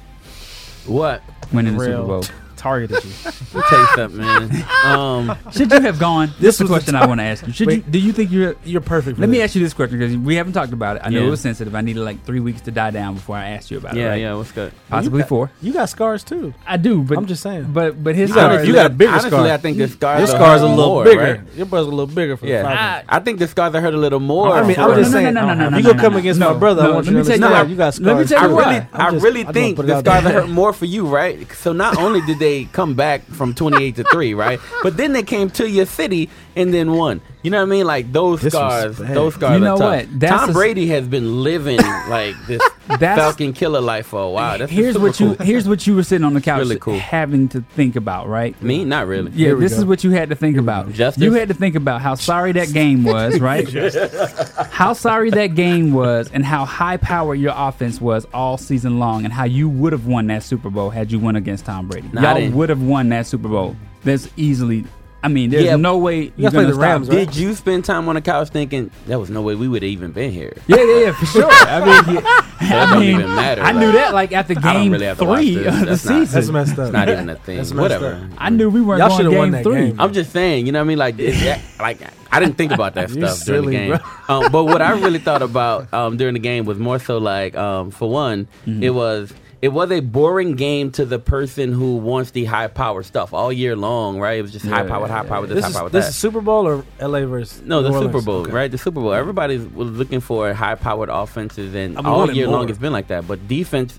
What? 0.86 1.22
Winning 1.52 1.76
the 1.76 1.84
Real 1.84 2.02
Super 2.02 2.06
Bowl. 2.06 2.43
Targeted 2.64 3.04
you. 3.04 3.10
Let 3.24 3.54
me 3.54 3.62
tell 3.68 3.80
you 3.80 3.86
something, 3.94 4.20
man. 4.20 4.64
Um, 4.86 5.36
Should 5.52 5.70
you 5.70 5.80
have 5.80 5.98
gone? 5.98 6.30
This 6.40 6.54
is 6.54 6.58
the 6.60 6.66
question 6.66 6.94
I 6.94 7.04
want 7.06 7.20
to 7.20 7.24
ask 7.24 7.46
you. 7.46 7.52
Should 7.52 7.70
you? 7.70 7.82
Do 7.82 7.98
you 7.98 8.12
think 8.12 8.30
you're 8.32 8.56
You're 8.64 8.80
perfect. 8.80 9.16
For 9.16 9.20
Let 9.20 9.28
me 9.30 9.42
ask 9.42 9.54
you 9.54 9.62
this 9.62 9.74
question 9.74 9.98
because 9.98 10.16
we 10.16 10.34
haven't 10.36 10.54
talked 10.54 10.72
about 10.72 10.96
it. 10.96 11.02
I 11.04 11.10
know 11.10 11.20
Yeah. 11.20 11.26
it 11.26 11.30
was 11.30 11.40
sensitive. 11.40 11.74
I 11.74 11.82
needed 11.82 12.00
like 12.02 12.24
three 12.24 12.40
weeks 12.40 12.62
to 12.62 12.70
die 12.70 12.90
down 12.90 13.14
before 13.14 13.36
I 13.36 13.50
asked 13.50 13.70
you 13.70 13.76
about 13.78 13.96
it. 13.96 14.00
yeah, 14.00 14.08
right? 14.08 14.20
yeah. 14.20 14.34
What's 14.34 14.52
good? 14.52 14.72
possibly 14.88 15.18
You 15.18 15.22
got- 15.24 15.28
four. 15.28 15.50
You 15.62 15.72
got 15.74 15.88
scars 15.90 16.24
too. 16.24 16.54
I 16.66 16.76
do, 16.78 17.02
but 17.02 17.18
I'm 17.18 17.26
just 17.26 17.42
saying. 17.42 17.68
But 17.72 18.02
but 18.02 18.14
his 18.14 18.30
You 18.30 18.34
got- 18.34 18.52
scars- 18.52 18.66
you 18.68 18.74
got 18.74 18.86
a 18.86 18.90
bigger 18.90 19.10
honestly, 19.12 19.30
scar. 19.30 19.46
I 19.48 19.56
think 19.58 19.76
the 19.78 19.88
scars. 19.88 20.20
Your 20.20 20.28
are 20.36 20.38
scars 20.40 20.62
a 20.62 20.66
little 20.66 20.86
more, 20.94 21.04
bigger. 21.04 21.20
right? 21.20 21.40
Your 21.56 21.66
brother's 21.66 21.88
a 21.88 21.96
little 21.98 22.14
bigger 22.14 22.36
for 22.38 22.46
the 22.46 22.52
Yeah, 22.52 22.62
Falcons. 22.62 23.08
I 23.10 23.18
think 23.20 23.38
the 23.40 23.48
scars 23.48 23.74
are 23.74 23.80
hurt 23.82 23.94
a 23.94 23.98
little 23.98 24.20
more. 24.20 24.52
I 24.52 24.62
mean, 24.66 24.78
I'm 24.78 24.94
just 24.96 25.12
No, 25.12 25.18
no, 25.18 25.22
saying. 25.24 25.34
no, 25.34 25.40
no, 25.48 25.54
no, 25.54 25.68
no, 25.70 25.76
you 25.76 25.82
no, 25.82 25.90
go 25.90 25.96
no, 25.96 26.02
come 26.02 26.16
against 26.16 26.40
my 26.40 26.54
brother. 26.54 26.82
I 26.82 26.88
want 26.90 27.06
let 27.06 27.12
you 27.12 27.18
me 27.18 27.22
to 27.24 27.28
tell 27.28 27.38
you 27.38 27.44
understand. 27.44 27.70
You 27.70 27.76
got 27.76 27.94
scars. 27.94 28.06
Let 28.06 28.18
me 28.18 28.24
tell 28.26 28.50
you 28.50 28.58
really, 28.58 28.76
I'm 28.76 28.88
I 28.94 29.10
just- 29.10 29.24
really 29.24 29.44
think 29.44 29.76
put 29.76 29.84
it 29.84 29.88
the 29.88 29.96
out 29.96 30.04
scars 30.06 30.24
hurt 30.24 30.48
more 30.48 30.72
for 30.72 30.86
you, 30.86 31.06
right? 31.06 31.46
So 31.54 31.72
not 31.72 31.98
only 31.98 32.20
did 32.22 32.38
they 32.38 32.53
come 32.72 32.94
back 32.94 33.22
from 33.24 33.54
28 33.54 33.96
to 33.96 34.04
three, 34.04 34.32
right, 34.46 34.60
but 34.84 34.96
then 34.96 35.12
they 35.12 35.22
came 35.24 35.50
to 35.50 35.68
your 35.68 35.86
city 35.86 36.30
and 36.56 36.72
then 36.72 36.92
won. 36.92 37.20
You 37.42 37.50
know 37.50 37.58
what 37.58 37.64
I 37.64 37.76
mean? 37.76 37.86
Like 37.86 38.12
those 38.12 38.40
This 38.40 38.52
scars, 38.54 38.96
those 38.98 39.34
scars. 39.34 39.58
You 39.58 39.64
know 39.64 39.74
are 39.76 39.96
what? 39.96 40.06
That's 40.20 40.32
Tom 40.40 40.50
a- 40.50 40.52
Brady 40.52 40.86
has 40.88 41.06
been 41.08 41.42
living 41.42 41.80
like 42.08 42.34
this 42.46 42.62
That's- 42.86 43.18
Falcon 43.18 43.52
killer 43.52 43.80
life 43.80 44.06
for 44.06 44.20
a 44.20 44.28
while. 44.28 44.58
That's 44.58 44.70
here's 44.70 44.94
super 44.94 45.06
what 45.06 45.20
you 45.20 45.34
here's 45.40 45.66
what 45.68 45.86
you 45.86 45.94
were 45.96 46.02
sitting 46.02 46.24
on 46.24 46.34
the 46.34 46.40
couch 46.40 46.58
Really 46.60 46.78
cool. 46.78 46.98
having 46.98 47.48
to 47.48 47.60
think 47.60 47.96
about, 47.96 48.28
right? 48.28 48.60
Me, 48.62 48.84
not 48.84 49.06
really. 49.06 49.30
Yeah, 49.30 49.48
Here 49.48 49.56
this 49.56 49.72
is 49.76 49.84
what 49.84 50.04
you 50.04 50.10
had 50.10 50.28
to 50.30 50.34
think 50.36 50.56
about. 50.56 50.92
Justice? 50.92 51.22
You 51.22 51.32
had 51.32 51.48
to 51.48 51.54
think 51.54 51.74
about 51.76 52.00
how 52.02 52.14
sorry 52.14 52.52
that 52.52 52.72
game 52.72 53.04
was, 53.04 53.40
right? 53.40 53.66
how 54.70 54.92
sorry 54.92 55.30
that 55.30 55.54
game 55.54 55.92
was, 55.92 56.30
and 56.32 56.44
how 56.44 56.64
high 56.64 56.96
powered 56.96 57.38
your 57.38 57.54
offense 57.56 58.00
was 58.00 58.26
all 58.34 58.56
season 58.58 58.98
long, 58.98 59.24
and 59.24 59.32
how 59.32 59.44
you 59.44 59.68
would 59.68 59.92
have 59.92 60.06
won 60.06 60.26
that 60.28 60.42
Super 60.42 60.70
Bowl 60.70 60.90
had 60.90 61.10
you 61.10 61.18
won 61.18 61.36
against 61.36 61.64
Tom 61.64 61.88
Brady. 61.88 62.08
Nah, 62.12 62.36
Y'all 62.36 62.50
would 62.50 62.68
have 62.68 62.82
won 62.82 63.08
that 63.10 63.26
Super 63.26 63.48
Bowl. 63.48 63.76
That's 64.04 64.28
easily. 64.36 64.84
I 65.24 65.28
mean, 65.28 65.48
there's 65.50 65.64
Yeah. 65.64 65.76
no 65.76 65.96
way 65.96 66.30
you're 66.36 66.50
guys 66.50 66.52
gonna 66.52 66.66
the 66.66 66.72
stop. 66.74 66.82
Rams, 66.82 67.08
right? 67.08 67.26
Did 67.26 67.34
you 67.34 67.54
spend 67.54 67.84
time 67.86 68.06
on 68.10 68.14
the 68.14 68.20
couch 68.20 68.50
thinking 68.50 68.90
there 69.06 69.18
was 69.18 69.30
no 69.30 69.40
way 69.40 69.54
we 69.54 69.66
would 69.68 69.82
have 69.82 69.90
even 69.90 70.12
been 70.12 70.30
here? 70.30 70.52
Yeah, 70.66 70.76
yeah, 70.84 70.98
yeah, 71.06 71.12
for 71.12 71.24
sure. 71.26 71.48
I 71.50 71.80
mean, 71.80 72.14
yeah, 72.16 72.20
That 72.60 72.88
I 72.88 72.90
don't 72.92 73.00
mean, 73.00 73.16
even 73.20 73.34
matter, 73.34 73.62
I 73.62 73.72
knew 73.72 73.90
that 73.92 74.12
like 74.12 74.32
after 74.32 74.54
I 74.62 74.72
game 74.74 74.92
really 74.92 75.06
have 75.06 75.16
to 75.18 75.24
watch 75.24 75.40
three 75.40 75.56
of 75.56 75.64
the 75.80 75.86
That's 75.86 76.04
not- 76.04 76.14
season. 76.26 76.34
That's 76.34 76.50
messed 76.50 76.78
up. 76.78 76.84
It's 76.88 76.92
not 76.92 77.08
even 77.08 77.28
a 77.30 77.36
thing. 77.36 77.56
That's 77.56 77.72
Whatever. 77.72 78.14
up. 78.30 78.38
I 78.38 78.50
knew 78.50 78.68
we 78.68 78.82
weren't 78.82 78.98
Y'all 79.00 79.08
going 79.08 79.18
should've 79.18 79.32
game 79.32 79.38
won 79.38 79.50
that 79.52 79.62
three. 79.64 79.74
game. 79.88 79.96
I'm 80.00 80.12
just 80.12 80.30
saying, 80.30 80.66
you 80.66 80.72
know 80.72 80.80
what 80.80 80.84
I 80.84 80.88
mean? 80.88 80.98
Like, 80.98 81.18
it's, 81.18 81.42
yeah, 81.42 81.58
like 81.80 81.98
I 82.30 82.38
didn't 82.40 82.58
think 82.58 82.72
about 82.72 82.94
that 82.96 83.08
You 83.14 83.26
stuff 83.26 83.44
during 83.46 83.64
the 83.64 83.70
game. 83.70 83.98
Um, 84.28 84.52
but 84.52 84.64
what 84.64 84.82
I 84.82 84.92
really 84.92 85.20
thought 85.20 85.40
about 85.42 85.92
um, 85.94 86.16
during 86.18 86.34
the 86.34 86.40
game 86.40 86.66
was 86.66 86.78
more 86.78 86.98
so 86.98 87.16
like, 87.18 87.56
um, 87.56 87.90
for 87.90 88.10
one, 88.10 88.46
Mm-hmm. 88.66 88.82
it 88.82 88.92
was 88.94 89.32
it 89.64 89.72
was 89.72 89.90
a 89.90 90.00
boring 90.00 90.56
game 90.56 90.90
to 90.92 91.06
the 91.06 91.18
person 91.18 91.72
who 91.72 91.96
wants 91.96 92.32
the 92.32 92.44
high 92.44 92.66
power 92.66 93.02
stuff 93.02 93.32
all 93.32 93.50
year 93.50 93.74
long, 93.74 94.20
right? 94.20 94.38
It 94.38 94.42
was 94.42 94.52
just 94.52 94.66
high 94.66 94.82
Yeah, 94.82 94.88
powered, 94.88 95.10
high 95.10 95.22
yeah, 95.22 95.28
powered, 95.30 95.48
this, 95.48 95.56
This 95.56 95.64
high 95.64 95.70
is 95.70 95.76
powered, 95.76 95.92
this 95.92 96.04
that. 96.04 96.10
is 96.10 96.16
Super 96.16 96.42
Bowl 96.42 96.66
or 96.68 96.84
LA 97.00 97.24
versus 97.24 97.62
No, 97.62 97.80
the 97.82 97.88
New 97.88 98.00
Super 98.00 98.20
Bowl, 98.20 98.40
Okay. 98.42 98.52
right? 98.52 98.70
The 98.70 98.76
Super 98.76 99.00
Bowl. 99.00 99.14
Everybody 99.14 99.56
was 99.56 99.88
looking 99.90 100.20
for 100.20 100.52
high 100.52 100.74
powered 100.74 101.08
offenses, 101.08 101.74
and 101.74 101.96
I 101.96 102.02
mean, 102.02 102.12
all 102.12 102.18
wanted 102.18 102.36
year 102.36 102.46
long 102.46 102.68
it's 102.68 102.78
been 102.78 102.92
like 102.92 103.06
that. 103.08 103.26
But 103.26 103.48
defense, 103.48 103.98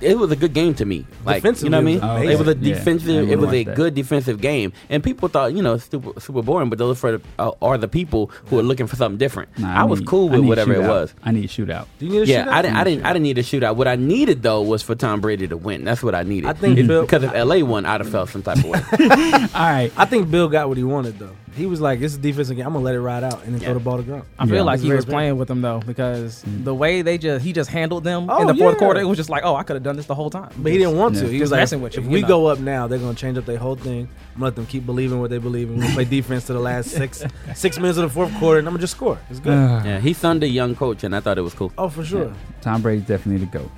it 0.00 0.18
was 0.18 0.30
a 0.30 0.36
good 0.36 0.52
game 0.54 0.74
to 0.74 0.84
me. 0.84 1.06
Like 1.24 1.42
you 1.44 1.68
know 1.68 1.78
what 1.78 1.80
I 1.80 1.80
mean? 1.80 2.00
Defensively, 2.00 2.32
it 2.32 2.38
was 2.38 2.48
a 2.48 2.50
amazing. 2.52 2.64
Yeah, 2.64 2.74
defensive. 2.74 3.30
It 3.30 3.38
was 3.38 3.52
a 3.52 3.64
that. 3.64 3.76
good 3.76 3.94
defensive 3.94 4.40
game, 4.40 4.72
and 4.88 5.02
people 5.02 5.28
thought 5.28 5.52
you 5.54 5.62
know 5.62 5.76
super 5.78 6.18
super 6.20 6.42
boring. 6.42 6.70
But 6.70 6.78
those 6.78 7.02
are, 7.04 7.20
uh, 7.38 7.52
are 7.62 7.78
the 7.78 7.88
people 7.88 8.30
who 8.46 8.58
are 8.58 8.62
looking 8.62 8.86
for 8.86 8.96
something 8.96 9.18
different. 9.18 9.56
Nah, 9.58 9.80
I, 9.80 9.84
was 9.84 10.00
need- 10.00 10.06
cool 10.08 10.28
with 10.28 10.40
need 10.40 10.48
whatever 10.48 10.74
it 10.74 10.80
was. 10.86 11.14
I 11.22 11.32
need 11.32 11.44
a 11.44 11.48
shootout. 11.48 11.86
Do 11.98 12.06
you 12.06 12.12
need 12.12 12.22
a 12.22 12.26
Yeah, 12.26 12.44
shootout? 12.46 12.48
I 12.52 12.62
didn't. 12.62 12.76
I 12.76 12.84
didn't. 12.84 13.04
I 13.06 13.12
didn't 13.12 13.22
need 13.24 13.38
a 13.38 13.42
shootout. 13.42 13.76
What 13.76 13.88
I 13.88 13.96
needed 13.96 14.42
though 14.42 14.62
was 14.62 14.82
for 14.82 14.94
Tom 14.94 15.20
Brady 15.20 15.48
to 15.48 15.56
win. 15.56 15.84
That's 15.84 16.02
what 16.02 16.14
I 16.14 16.22
needed. 16.22 16.48
I 16.48 16.52
think 16.52 16.78
It's 16.78 16.88
Bill- 16.88 17.02
because 17.02 17.22
if 17.24 17.32
LA 17.34 17.64
won, 17.64 17.86
I'd 17.86 18.00
have 18.00 18.10
felt 18.10 18.28
some 18.30 18.42
type 18.42 18.58
of 18.58 18.64
way. 18.66 18.80
All 19.00 19.48
right. 19.54 19.90
I 19.96 20.04
think 20.04 20.30
Bill 20.30 20.48
got 20.48 20.68
what 20.68 20.76
he 20.78 20.84
wanted 20.84 21.18
though. 21.18 21.36
He 21.56 21.66
was 21.66 21.80
like, 21.80 22.00
"This 22.00 22.12
is 22.12 22.18
defensive 22.18 22.56
game. 22.56 22.66
I'm 22.66 22.72
gonna 22.72 22.84
let 22.84 22.94
it 22.94 23.00
ride 23.00 23.24
out 23.24 23.44
and 23.44 23.54
then 23.54 23.60
Yeah. 23.60 23.66
throw 23.68 23.74
the 23.74 23.80
ball 23.80 23.96
to 23.96 24.02
ground." 24.02 24.22
I 24.38 24.46
feel 24.46 24.56
Yeah. 24.56 24.62
like 24.62 24.80
he 24.80 24.92
was 24.92 25.04
fair. 25.04 25.12
playing 25.14 25.36
with 25.36 25.48
them 25.48 25.60
though, 25.62 25.80
because 25.86 26.44
mm. 26.48 26.64
the 26.64 26.74
way 26.74 27.02
they 27.02 27.18
just 27.18 27.44
he 27.44 27.52
just 27.52 27.70
handled 27.70 28.04
them 28.04 28.26
Oh, 28.30 28.40
in 28.42 28.46
the 28.46 28.54
fourth 28.54 28.74
yeah. 28.74 28.78
quarter, 28.78 29.00
it 29.00 29.04
was 29.04 29.16
just 29.16 29.30
like, 29.30 29.42
oh, 29.44 29.56
I 29.56 29.62
could 29.62 29.74
have 29.76 29.82
done 29.82 29.96
this 29.96 30.06
the 30.06 30.14
whole 30.14 30.30
time. 30.30 30.50
But 30.58 30.72
he 30.72 30.78
didn't 30.78 30.96
want 30.96 31.16
to. 31.16 31.26
He 31.28 31.40
was 31.40 31.50
like, 31.50 31.60
messing 31.60 31.82
with 31.82 31.94
you, 31.96 32.00
"If 32.02 32.06
you 32.06 32.12
we 32.12 32.22
know. 32.22 32.28
go 32.28 32.46
up 32.46 32.60
now, 32.60 32.86
they're 32.86 32.98
gonna 32.98 33.14
change 33.14 33.36
up 33.36 33.46
their 33.46 33.58
whole 33.58 33.74
thing. 33.76 34.08
I'm 34.34 34.40
gonna 34.40 34.44
let 34.46 34.56
them 34.56 34.66
keep 34.66 34.86
believing 34.86 35.20
what 35.20 35.30
they 35.30 35.38
believe, 35.38 35.70
and 35.70 35.78
we're 35.80 35.90
play 35.92 36.04
defense 36.04 36.46
to 36.46 36.52
the 36.52 36.60
last 36.60 36.90
six 37.00 37.24
six 37.54 37.78
minutes 37.78 37.98
of 37.98 38.02
the 38.04 38.10
fourth 38.14 38.32
quarter, 38.38 38.58
and 38.58 38.68
I'm 38.68 38.74
gonna 38.74 38.80
just 38.82 38.94
score. 38.96 39.18
It's 39.28 39.40
good. 39.40 39.50
Yeah, 39.84 39.98
he 40.00 40.12
sunned 40.12 40.42
a 40.42 40.48
young 40.48 40.74
coach, 40.74 41.04
and 41.04 41.14
I 41.16 41.20
thought 41.20 41.36
it 41.38 41.42
was 41.42 41.54
cool. 41.54 41.72
oh, 41.78 41.88
for 41.88 42.04
sure. 42.04 42.32
Tom 42.60 42.82
Brady's 42.82 43.06
definitely 43.06 43.44
the 43.44 43.58
GOAT. 43.58 43.70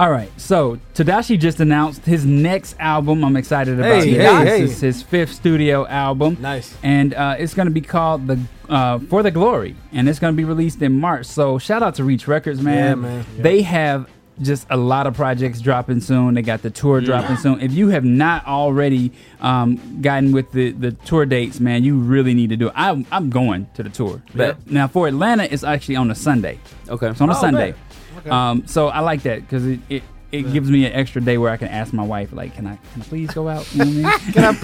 All 0.00 0.10
right, 0.10 0.30
so 0.40 0.78
Tedashii 0.94 1.38
just 1.38 1.60
announced 1.60 2.06
his 2.06 2.24
next 2.24 2.74
album. 2.80 3.22
I'm 3.22 3.36
excited 3.36 3.78
about 3.78 4.02
Hey, 4.02 4.14
this. 4.14 4.30
hey, 4.30 4.44
hey. 4.46 4.60
This 4.62 4.70
is 4.76 4.80
his 4.80 5.02
fifth 5.02 5.34
studio 5.34 5.86
album. 5.86 6.38
Nice. 6.40 6.74
And 6.82 7.12
uh, 7.12 7.36
it's 7.38 7.52
going 7.52 7.66
to 7.66 7.70
be 7.70 7.82
called 7.82 8.26
the 8.26 8.40
uh, 8.70 8.98
For 9.00 9.22
the 9.22 9.30
Glory, 9.30 9.76
and 9.92 10.08
it's 10.08 10.18
going 10.18 10.32
to 10.32 10.36
be 10.38 10.44
released 10.44 10.80
in 10.80 10.98
March. 10.98 11.26
So 11.26 11.58
shout 11.58 11.82
out 11.82 11.96
to 11.96 12.04
Reach 12.04 12.26
Records, 12.26 12.62
man. 12.62 12.88
Yeah, 12.88 12.94
man. 12.94 13.26
Yeah. 13.36 13.42
They 13.42 13.60
have 13.60 14.08
just 14.40 14.66
a 14.70 14.76
lot 14.78 15.06
of 15.06 15.12
projects 15.14 15.60
dropping 15.60 16.00
soon. 16.00 16.32
They 16.32 16.40
got 16.40 16.62
the 16.62 16.70
tour 16.70 17.02
dropping 17.02 17.36
soon. 17.36 17.60
If 17.60 17.72
you 17.72 17.88
have 17.88 18.06
not 18.06 18.46
already 18.46 19.12
um, 19.42 20.00
gotten 20.00 20.32
with 20.32 20.50
the, 20.52 20.70
the 20.72 20.92
tour 20.92 21.26
dates, 21.26 21.60
man, 21.60 21.84
you 21.84 21.98
really 21.98 22.32
need 22.32 22.48
to 22.48 22.56
do 22.56 22.68
it. 22.68 22.72
I'm, 22.74 23.04
I'm 23.12 23.28
going 23.28 23.68
to 23.74 23.82
the 23.82 23.90
tour. 23.90 24.22
Bet. 24.34 24.66
Now 24.66 24.88
for 24.88 25.06
Atlanta, 25.08 25.44
it's 25.44 25.62
actually 25.62 25.96
on 25.96 26.10
a 26.10 26.14
Sunday. 26.14 26.58
Okay. 26.88 27.08
It's 27.08 27.20
on 27.20 27.28
a 27.28 27.36
Oh, 27.36 27.38
Sunday. 27.38 27.72
bet. 27.72 27.80
Okay. 28.20 28.30
Um, 28.30 28.66
so 28.66 28.88
I 28.88 29.00
like 29.00 29.22
that 29.22 29.40
because 29.42 29.66
it, 29.66 29.80
it, 29.88 30.02
it 30.32 30.52
gives 30.52 30.70
me 30.70 30.86
an 30.86 30.92
extra 30.92 31.20
day 31.20 31.38
where 31.38 31.50
I 31.50 31.56
can 31.56 31.68
ask 31.68 31.92
my 31.92 32.04
wife, 32.04 32.32
like, 32.32 32.54
can 32.54 32.66
I 32.66 32.76
can 32.92 33.02
I 33.02 33.04
please 33.04 33.30
go 33.32 33.48
out? 33.48 33.66
You 33.74 33.84
know 33.84 34.02
what 34.02 34.14
I 34.14 34.18
mean? 34.20 34.32
Can 34.32 34.44
I 34.44 34.54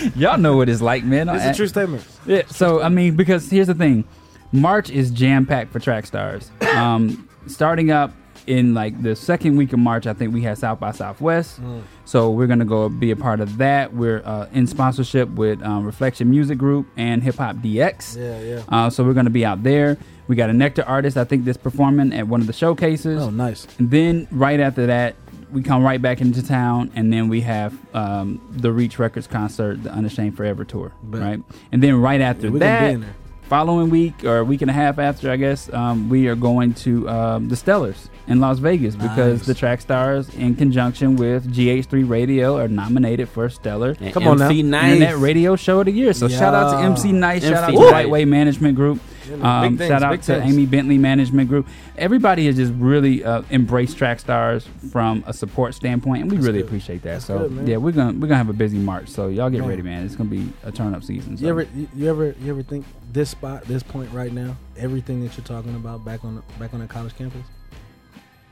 please? 0.00 0.16
Y'all 0.16 0.38
know 0.38 0.56
what 0.56 0.68
it's 0.68 0.80
like, 0.80 1.04
man. 1.04 1.28
It's 1.28 1.44
I- 1.44 1.50
a 1.50 1.54
true 1.54 1.66
statement. 1.68 2.06
yeah, 2.26 2.42
so 2.48 2.80
I 2.82 2.88
mean, 2.88 3.14
because 3.16 3.50
here's 3.50 3.66
the 3.66 3.74
thing, 3.74 4.04
March 4.52 4.88
is 4.90 5.10
jam 5.10 5.44
packed 5.46 5.72
for 5.72 5.78
track 5.80 6.06
stars. 6.06 6.50
Um, 6.76 7.26
starting 7.46 7.90
up 7.90 8.12
in 8.46 8.74
like 8.74 9.00
the 9.02 9.16
second 9.16 9.56
week 9.56 9.72
of 9.72 9.78
March, 9.78 10.06
I 10.06 10.12
think 10.12 10.34
we 10.34 10.42
had 10.42 10.58
South 10.58 10.78
by 10.78 10.92
Southwest. 10.92 11.60
Mm. 11.62 11.82
So 12.04 12.30
we're 12.30 12.46
gonna 12.46 12.64
go 12.66 12.88
be 12.90 13.10
a 13.10 13.16
part 13.16 13.40
of 13.40 13.56
that. 13.58 13.94
We're 13.94 14.20
uh, 14.24 14.46
in 14.52 14.66
sponsorship 14.66 15.28
with 15.30 15.62
um, 15.62 15.84
Reflection 15.86 16.28
Music 16.30 16.58
Group 16.58 16.86
and 16.98 17.22
Hip 17.22 17.36
Hop 17.36 17.56
DX. 17.56 18.16
Yeah, 18.16 18.40
yeah. 18.40 18.62
Uh, 18.68 18.90
so 18.90 19.04
we're 19.04 19.14
gonna 19.14 19.30
be 19.30 19.44
out 19.44 19.62
there. 19.62 19.96
We 20.28 20.36
got 20.36 20.50
a 20.50 20.52
Nectar 20.52 20.82
artist, 20.84 21.16
I 21.16 21.24
think, 21.24 21.44
that's 21.44 21.56
performing 21.58 22.12
at 22.12 22.26
one 22.26 22.40
of 22.40 22.46
the 22.46 22.52
showcases. 22.52 23.22
Oh, 23.22 23.30
nice. 23.30 23.66
And 23.78 23.90
then 23.90 24.26
right 24.30 24.58
after 24.60 24.86
that, 24.86 25.14
we 25.52 25.62
come 25.62 25.84
right 25.84 26.02
back 26.02 26.20
into 26.20 26.42
town, 26.44 26.90
and 26.96 27.12
then 27.12 27.28
we 27.28 27.40
have 27.42 27.72
um, 27.94 28.40
the 28.50 28.72
Reach 28.72 28.98
Records 28.98 29.26
concert, 29.28 29.82
the 29.84 29.90
Unashamed 29.92 30.36
Forever 30.36 30.64
tour, 30.64 30.92
Bet. 31.04 31.20
right? 31.22 31.40
And 31.70 31.82
then 31.82 32.00
right 32.00 32.20
after 32.20 32.48
Yeah, 32.48 32.52
we 32.52 32.58
gonna 32.58 32.98
be 32.98 33.04
that, 33.04 33.12
following 33.48 33.88
week 33.88 34.24
or 34.24 34.38
a 34.38 34.44
week 34.44 34.62
and 34.62 34.70
a 34.70 34.74
half 34.74 34.98
after, 34.98 35.30
I 35.30 35.36
guess, 35.36 35.72
um, 35.72 36.08
we 36.08 36.26
are 36.26 36.34
going 36.34 36.74
to 36.74 37.08
um, 37.08 37.48
the 37.48 37.54
Stellars 37.54 38.08
in 38.26 38.40
Las 38.40 38.58
Vegas 38.58 38.96
because 38.96 39.46
the 39.46 39.54
Track 39.54 39.80
Stars, 39.80 40.28
in 40.34 40.56
conjunction 40.56 41.14
with 41.14 41.54
GH3 41.54 42.08
Radio, 42.10 42.58
are 42.58 42.66
nominated 42.66 43.28
for 43.28 43.48
Stellar. 43.48 43.96
And 44.00 44.12
Come 44.12 44.26
on 44.26 44.38
now. 44.38 44.46
MC 44.46 44.62
Nice. 44.64 44.94
Internet 44.94 45.18
radio 45.18 45.54
show 45.54 45.78
of 45.78 45.86
the 45.86 45.92
year. 45.92 46.12
So 46.12 46.26
shout 46.26 46.54
out 46.54 46.72
to 46.72 46.84
MC 46.84 47.12
Nice, 47.12 47.44
shout 47.44 47.54
out 47.54 47.66
to 47.70 47.78
Nice. 47.78 47.92
White 47.92 48.10
Way 48.10 48.24
Management 48.24 48.74
Group. 48.74 48.98
Um, 49.30 49.70
Big 49.70 49.78
things, 49.78 49.88
shout 49.88 50.02
out 50.02 50.22
to 50.22 50.40
things. 50.40 50.52
Amy 50.52 50.66
Bentley 50.66 50.98
Management 50.98 51.48
Group. 51.48 51.66
Everybody 51.96 52.46
has 52.46 52.56
just 52.56 52.72
really 52.74 53.24
uh, 53.24 53.42
embraced 53.50 53.98
Track 53.98 54.20
Stars 54.20 54.66
from 54.90 55.24
a 55.26 55.32
support 55.32 55.74
standpoint, 55.74 56.22
and 56.22 56.30
we 56.30 56.38
really 56.38 56.58
good. 56.58 56.66
appreciate 56.66 57.02
that. 57.02 57.12
That's 57.12 57.26
so 57.26 57.48
good, 57.48 57.68
yeah, 57.68 57.76
we're 57.76 57.92
gonna 57.92 58.12
we're 58.12 58.28
gonna 58.28 58.36
have 58.36 58.48
a 58.48 58.52
busy 58.52 58.78
March. 58.78 59.08
So 59.08 59.28
y'all 59.28 59.50
get 59.50 59.60
Man. 59.60 59.68
ready, 59.68 59.82
man. 59.82 60.04
It's 60.04 60.16
gonna 60.16 60.30
be 60.30 60.52
a 60.62 60.72
turn 60.72 60.94
up 60.94 61.02
season. 61.02 61.36
So. 61.36 61.44
You 61.44 61.50
ever, 61.50 61.62
you, 61.74 61.88
you 61.94 62.08
ever, 62.08 62.34
you 62.40 62.50
ever 62.50 62.62
think 62.62 62.84
this 63.12 63.30
spot, 63.30 63.64
this 63.64 63.82
point 63.82 64.12
right 64.12 64.32
now, 64.32 64.56
everything 64.76 65.22
that 65.24 65.36
you're 65.36 65.46
talking 65.46 65.74
about 65.74 66.04
back 66.04 66.24
on, 66.24 66.36
the, 66.36 66.42
back 66.58 66.74
on 66.74 66.80
the 66.80 66.86
college 66.86 67.16
campus? 67.16 67.46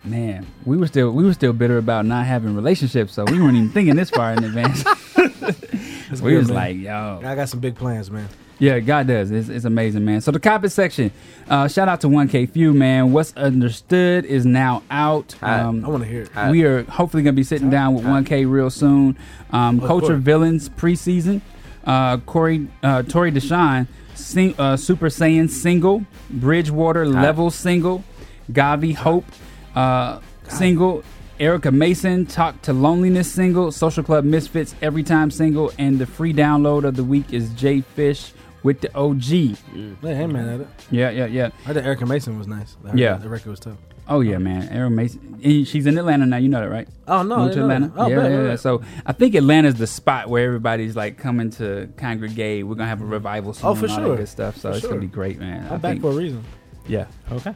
Man, 0.05 0.47
we 0.67 0.77
were 0.77 0.87
still 0.87 1.11
we 1.13 1.25
were 1.25 1.33
still 1.33 1.55
bitter 1.55 1.79
about 1.79 2.05
not 2.05 2.27
having 2.27 2.55
relationships, 2.55 3.15
so 3.15 3.25
we 3.25 3.41
weren't 3.41 3.57
even 3.57 3.71
thinking 3.71 3.97
this 3.97 4.11
far 4.11 4.33
in 4.33 4.45
advance. 4.45 4.85
we 5.17 6.33
good, 6.33 6.39
was 6.39 6.49
man. 6.49 6.55
like, 6.55 6.77
yo, 6.77 7.21
I 7.25 7.35
got 7.35 7.49
some 7.49 7.61
big 7.61 7.75
plans, 7.75 8.11
man. 8.11 8.29
Yeah, 8.59 8.79
God 8.81 9.07
does. 9.09 9.31
It's, 9.31 9.49
it's 9.49 9.65
amazing, 9.65 10.05
man. 10.05 10.21
So 10.21 10.31
the 10.31 10.41
comment 10.41 10.73
section, 10.73 11.11
uh, 11.49 11.69
shout 11.69 11.89
out 11.89 12.01
to 12.03 12.07
1K 12.07 12.51
Phew, 12.51 12.73
man. 12.73 13.13
What's 13.13 13.33
understood 13.37 14.25
is 14.25 14.47
now 14.47 14.83
out. 14.91 15.37
Hi. 15.41 15.61
I 15.61 15.65
want 15.65 16.03
to 16.03 16.09
hear 16.09 16.23
it. 16.23 16.51
We 16.51 16.65
are 16.65 16.85
hopefully 16.85 17.23
gonna 17.23 17.33
be 17.33 17.43
sitting 17.43 17.71
down 17.71 17.95
with 17.95 18.05
1K 18.05 18.51
real 18.51 18.71
soon. 18.71 19.17
Um, 19.51 19.81
Of 19.81 19.87
Culture. 19.87 20.17
Villains 20.17 20.69
preseason. 20.69 21.41
Uh, 21.85 22.19
Corey, 22.19 22.69
uh, 22.83 23.03
Torey 23.03 23.31
D'Shaun, 23.31 23.87
sing, 24.15 24.55
uh, 24.59 24.77
Super 24.77 25.09
Saiyan 25.09 25.51
single. 25.51 26.05
Bridgewater 26.31 27.07
level 27.07 27.51
single. 27.51 28.05
Gavi 28.51 28.95
Hope 28.95 29.27
uh, 29.75 30.21
single. 30.49 31.03
Erica 31.41 31.73
Mason, 31.73 32.27
Talk 32.27 32.63
to 32.63 32.73
Loneliness 32.73 33.31
single, 33.31 33.73
Social 33.73 34.05
Club 34.05 34.25
Misfits 34.25 34.77
Every 34.81 35.03
Time 35.03 35.33
single, 35.33 35.73
and 35.79 35.99
the 35.99 36.07
free 36.07 36.33
download 36.33 36.85
of 36.85 36.95
the 36.95 37.03
week 37.03 37.33
is 37.33 37.51
J 37.55 37.81
Fish 37.81 38.33
with 38.65 38.81
the 38.81 38.93
OG. 38.97 39.23
Hey, 39.23 39.57
hey 40.03 40.27
man, 40.27 40.49
at 40.49 40.61
it. 40.63 40.69
Yeah, 40.91 41.11
yeah, 41.11 41.27
yeah. 41.27 41.51
I 41.65 41.69
heard 41.73 41.77
Erica 41.77 42.07
Mason 42.07 42.37
was 42.37 42.49
nice. 42.49 42.77
I 42.85 42.95
Yeah. 42.95 43.15
the 43.19 43.29
record 43.29 43.51
was 43.51 43.61
tough. 43.61 43.77
Oh 44.07 44.21
yeah, 44.21 44.37
man. 44.39 44.69
Aaron 44.71 44.95
Mason. 44.95 45.41
and 45.43 45.67
She's 45.67 45.87
in 45.87 45.97
Atlanta 45.97 46.27
now. 46.27 46.37
You 46.37 46.49
know 46.51 46.61
that, 46.61 46.69
right? 46.69 46.87
Oh 47.09 47.23
no, 47.23 47.39
Moved 47.39 47.55
to 47.55 47.61
Atlanta. 47.61 47.91
Oh, 47.97 48.07
yeah, 48.09 48.17
bet, 48.17 48.31
yeah, 48.31 48.37
bet, 48.39 48.47
yeah. 48.49 48.57
So 48.57 48.83
I 49.07 49.13
think 49.13 49.35
Atlanta's 49.35 49.77
the 49.77 49.87
spot 49.87 50.29
where 50.29 50.45
everybody's 50.45 50.95
like 50.97 51.17
coming 51.17 51.49
to 51.53 51.89
congregate. 51.97 52.67
We're 52.67 52.75
gonna 52.75 52.89
have 52.91 53.01
a 53.01 53.07
revival 53.07 53.55
soon. 53.55 53.67
Oh, 53.71 53.75
for 53.75 53.85
and 53.87 53.93
all 53.93 53.99
sure. 54.01 54.09
that 54.11 54.17
good 54.19 54.29
stuff. 54.29 54.57
So 54.57 54.71
For 54.71 54.77
it's 54.77 54.81
sure. 54.83 54.91
gonna 54.91 55.01
be 55.03 55.07
great, 55.07 55.39
man. 55.39 55.65
I 55.71 55.75
I'm 55.77 55.81
back 55.81 55.93
think, 55.93 56.03
for 56.03 56.11
a 56.11 56.15
reason. 56.17 56.45
yeah. 56.87 57.07
Okay. 57.33 57.55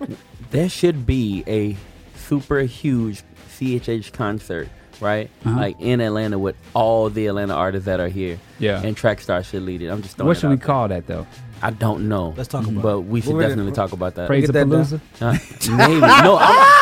there 0.51 0.69
should 0.71 1.05
be 1.07 1.45
a 1.47 1.77
super 2.17 2.61
huge 2.61 3.23
CHH 3.59 4.13
concert, 4.13 4.69
right? 5.01 5.31
Uh-huh. 5.45 5.57
Like 5.59 5.81
in 5.81 6.01
Atlanta 6.01 6.39
with 6.39 6.57
all 6.75 7.11
the 7.11 7.27
Atlanta 7.27 7.55
artists 7.55 7.87
that 7.87 8.01
are 8.01 8.09
here. 8.09 8.39
Yeah. 8.59 8.83
And 8.83 8.97
Track 8.97 9.21
Star 9.21 9.43
should 9.43 9.63
lead 9.63 9.83
it. 9.83 9.89
I'm 9.89 10.03
just 10.03 10.17
throwing 10.17 10.29
What 10.29 10.37
should 10.39 10.49
we 10.49 10.55
out 10.55 10.59
there. 10.61 10.67
call 10.67 10.89
that 10.89 11.07
though? 11.07 11.27
I 11.61 11.71
don't 11.71 12.09
know. 12.09 12.35
Let's 12.37 12.49
talk 12.49 12.67
about 12.67 12.83
But 12.83 13.01
we 13.01 13.21
should 13.21 13.33
We're 13.35 13.41
ready- 13.41 13.51
definitely 13.51 13.73
talk 13.73 13.93
about 13.93 14.15
that. 14.15 14.27
Praise 14.29 14.47
the 14.47 14.53
that 14.53 14.69
down. 14.71 14.85
Palooza. 14.85 15.01
Uh, 15.21 15.77
maybe. 15.89 16.01
No, 16.01 16.39
I'm, 16.41 16.79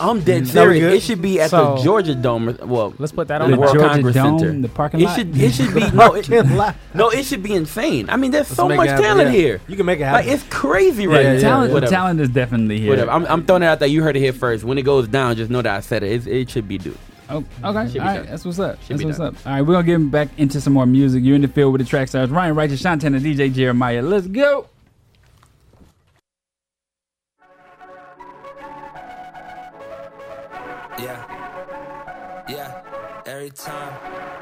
I'm 0.00 0.20
dead 0.20 0.46
serious. 0.46 0.80
good. 0.80 0.92
It 0.94 1.02
should 1.02 1.20
be 1.20 1.40
at 1.40 1.50
So- 1.50 1.74
the 1.76 1.82
Georgia 1.82 2.14
Dome. 2.14 2.56
Well, 2.62 2.94
Let's 2.98 3.12
put 3.12 3.28
that 3.28 3.42
on 3.42 3.50
the 3.50 3.56
the 3.56 3.60
World 3.60 3.74
Georgia 3.74 3.88
Congress 3.94 4.14
Dome, 4.14 4.38
Center. 4.38 4.60
the 4.62 4.68
parking 4.68 5.00
lot. 5.00 5.18
it 5.18 5.20
should 5.26 5.40
it 5.42 5.52
should 5.52 5.74
be 5.74 5.90
no 5.90 6.14
it, 6.14 6.28
no 6.94 7.10
it 7.10 7.24
should 7.24 7.42
be 7.42 7.52
insane. 7.54 8.08
I 8.08 8.16
mean, 8.16 8.30
there's 8.30 8.46
so 8.46 8.66
Let's 8.66 8.78
make 8.78 8.90
much 8.90 9.00
talent 9.00 9.30
yeah. 9.32 9.36
here. 9.40 9.60
You 9.68 9.76
can 9.76 9.84
make 9.86 9.98
it 9.98 10.04
Like 10.04 10.24
happen. 10.26 10.30
it's 10.30 10.44
crazy 10.44 11.06
right 11.08 11.16
Yeah, 11.22 11.28
now. 11.30 11.34
yeah, 11.34 11.40
talent, 11.40 11.72
Whatever. 11.72 11.90
talent 11.90 12.20
is 12.20 12.28
definitely 12.28 12.78
here. 12.80 12.90
Whatever. 12.90 13.10
I'm, 13.10 13.26
I'm 13.26 13.44
throwing 13.44 13.62
it 13.64 13.66
out 13.66 13.80
there. 13.80 13.88
You 13.88 14.02
heard 14.04 14.16
it 14.16 14.20
here 14.20 14.32
first. 14.32 14.62
When 14.64 14.78
it 14.78 14.82
goes 14.82 15.08
down, 15.08 15.34
just 15.36 15.50
know 15.50 15.60
that 15.62 15.74
I 15.76 15.80
said 15.80 16.02
it. 16.04 16.12
It, 16.12 16.26
it 16.32 16.50
should 16.50 16.68
be 16.68 16.78
due. 16.78 16.96
Oh, 17.30 17.38
okay. 17.38 17.46
All 17.62 17.84
Should 17.84 17.92
be 17.94 17.98
right. 18.00 18.16
done. 18.18 18.26
That's 18.26 18.44
what's 18.44 18.58
up. 18.58 18.82
Should 18.82 18.98
That's 18.98 19.04
what's 19.04 19.18
done. 19.18 19.26
up. 19.36 19.46
All 19.46 19.52
right, 19.52 19.62
we're 19.62 19.74
gonna 19.82 19.86
get 19.86 20.10
back 20.10 20.28
into 20.38 20.60
some 20.60 20.72
more 20.72 20.86
music. 20.86 21.22
You're 21.24 21.36
in 21.36 21.42
the 21.42 21.48
field 21.48 21.72
with 21.72 21.80
the 21.82 21.86
track 21.86 22.08
stars. 22.08 22.30
Ryan 22.30 22.54
Righteous, 22.54 22.82
Shantana, 22.82 23.20
DJ 23.20 23.52
Jeremiah. 23.52 24.02
Let's 24.02 24.26
go. 24.26 24.66
Yeah. 30.98 32.44
Yeah. 32.48 32.82
Every 33.26 33.50
time. 33.50 33.92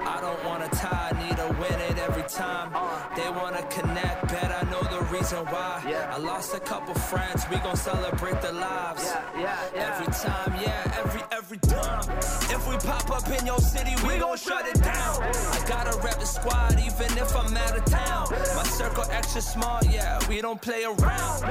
I 0.07 0.21
don't 0.21 0.43
wanna 0.45 0.69
tie, 0.69 1.11
I 1.13 1.27
need 1.29 1.37
to 1.37 1.49
win 1.61 1.81
it 1.91 1.99
every 1.99 2.23
time. 2.29 2.71
They 3.17 3.29
wanna 3.31 3.63
connect, 3.69 4.29
bet 4.29 4.51
I 4.53 4.63
know 4.71 4.83
the 4.85 5.05
reason 5.13 5.45
why. 5.47 5.85
Yeah. 5.89 6.15
I 6.15 6.19
lost 6.19 6.55
a 6.55 6.61
couple 6.61 6.95
friends, 6.95 7.45
we 7.51 7.57
gon' 7.59 7.77
celebrate 7.77 8.41
their 8.41 8.53
lives. 8.53 9.05
Yeah. 9.05 9.41
Yeah. 9.41 9.59
yeah. 9.75 9.91
Every 9.99 10.13
time, 10.15 10.55
yeah, 10.63 11.01
every 11.05 11.23
every 11.33 11.59
time. 11.59 12.46
If 12.57 12.67
we 12.67 12.77
pop 12.79 13.11
up 13.11 13.29
in 13.29 13.45
your 13.45 13.59
city, 13.59 13.95
we 14.07 14.17
gon' 14.17 14.39
shut 14.39 14.67
it 14.67 14.83
down. 14.83 15.23
I 15.23 15.63
gotta 15.69 15.95
rep 15.99 16.19
the 16.19 16.25
squad, 16.25 16.81
even 16.81 17.19
if 17.19 17.37
I'm 17.37 17.55
out 17.55 17.77
of 17.77 17.85
town. 17.85 18.29
My 18.57 18.63
circle 18.63 19.05
extra 19.11 19.43
small, 19.43 19.85
yeah, 19.85 20.19
we 20.27 20.41
don't 20.41 20.61
play 20.61 20.85
around. 20.85 21.43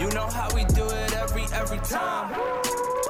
You 0.00 0.08
know 0.08 0.26
how 0.26 0.48
we 0.54 0.64
do 0.64 0.86
it 0.86 1.14
every 1.16 1.44
every 1.52 1.80
time. 1.80 2.32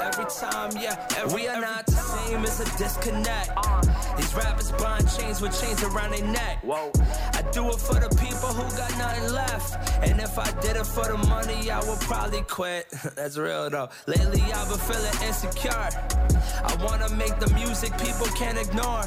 Every 0.01 0.25
time, 0.25 0.73
yeah. 0.81 1.07
Every, 1.17 1.43
we 1.43 1.49
are 1.49 1.61
not 1.61 1.87
the 1.87 1.93
same, 1.93 2.43
it's 2.43 2.59
a 2.59 2.77
disconnect. 2.77 3.51
Uh. 3.57 3.83
These 4.17 4.35
rappers 4.35 4.73
buying 4.73 5.07
chains 5.07 5.41
with 5.41 5.59
chains 5.59 5.83
around 5.83 6.11
their 6.11 6.25
neck. 6.27 6.59
Whoa. 6.63 6.91
I 7.33 7.43
do 7.53 7.69
it 7.69 7.79
for 7.79 7.95
the 7.95 8.09
people 8.17 8.49
who 8.49 8.77
got 8.77 8.91
nothing 8.99 9.33
left. 9.33 10.03
And 10.03 10.21
if 10.21 10.39
I 10.39 10.51
did 10.61 10.77
it 10.77 10.87
for 10.87 11.05
the 11.05 11.17
money, 11.29 11.71
I 11.71 11.79
would 11.89 12.01
probably 12.01 12.43
quit. 12.43 12.89
That's 13.17 13.39
real 13.39 13.71
though. 13.71 13.89
Lately, 14.07 14.43
I've 14.43 14.69
been 14.69 14.79
feeling 14.79 15.29
insecure. 15.29 15.71
I 15.73 16.77
wanna 16.85 17.09
make 17.13 17.39
the 17.39 17.53
music 17.55 17.93
people 17.99 18.27
can't 18.37 18.59
ignore. 18.59 19.05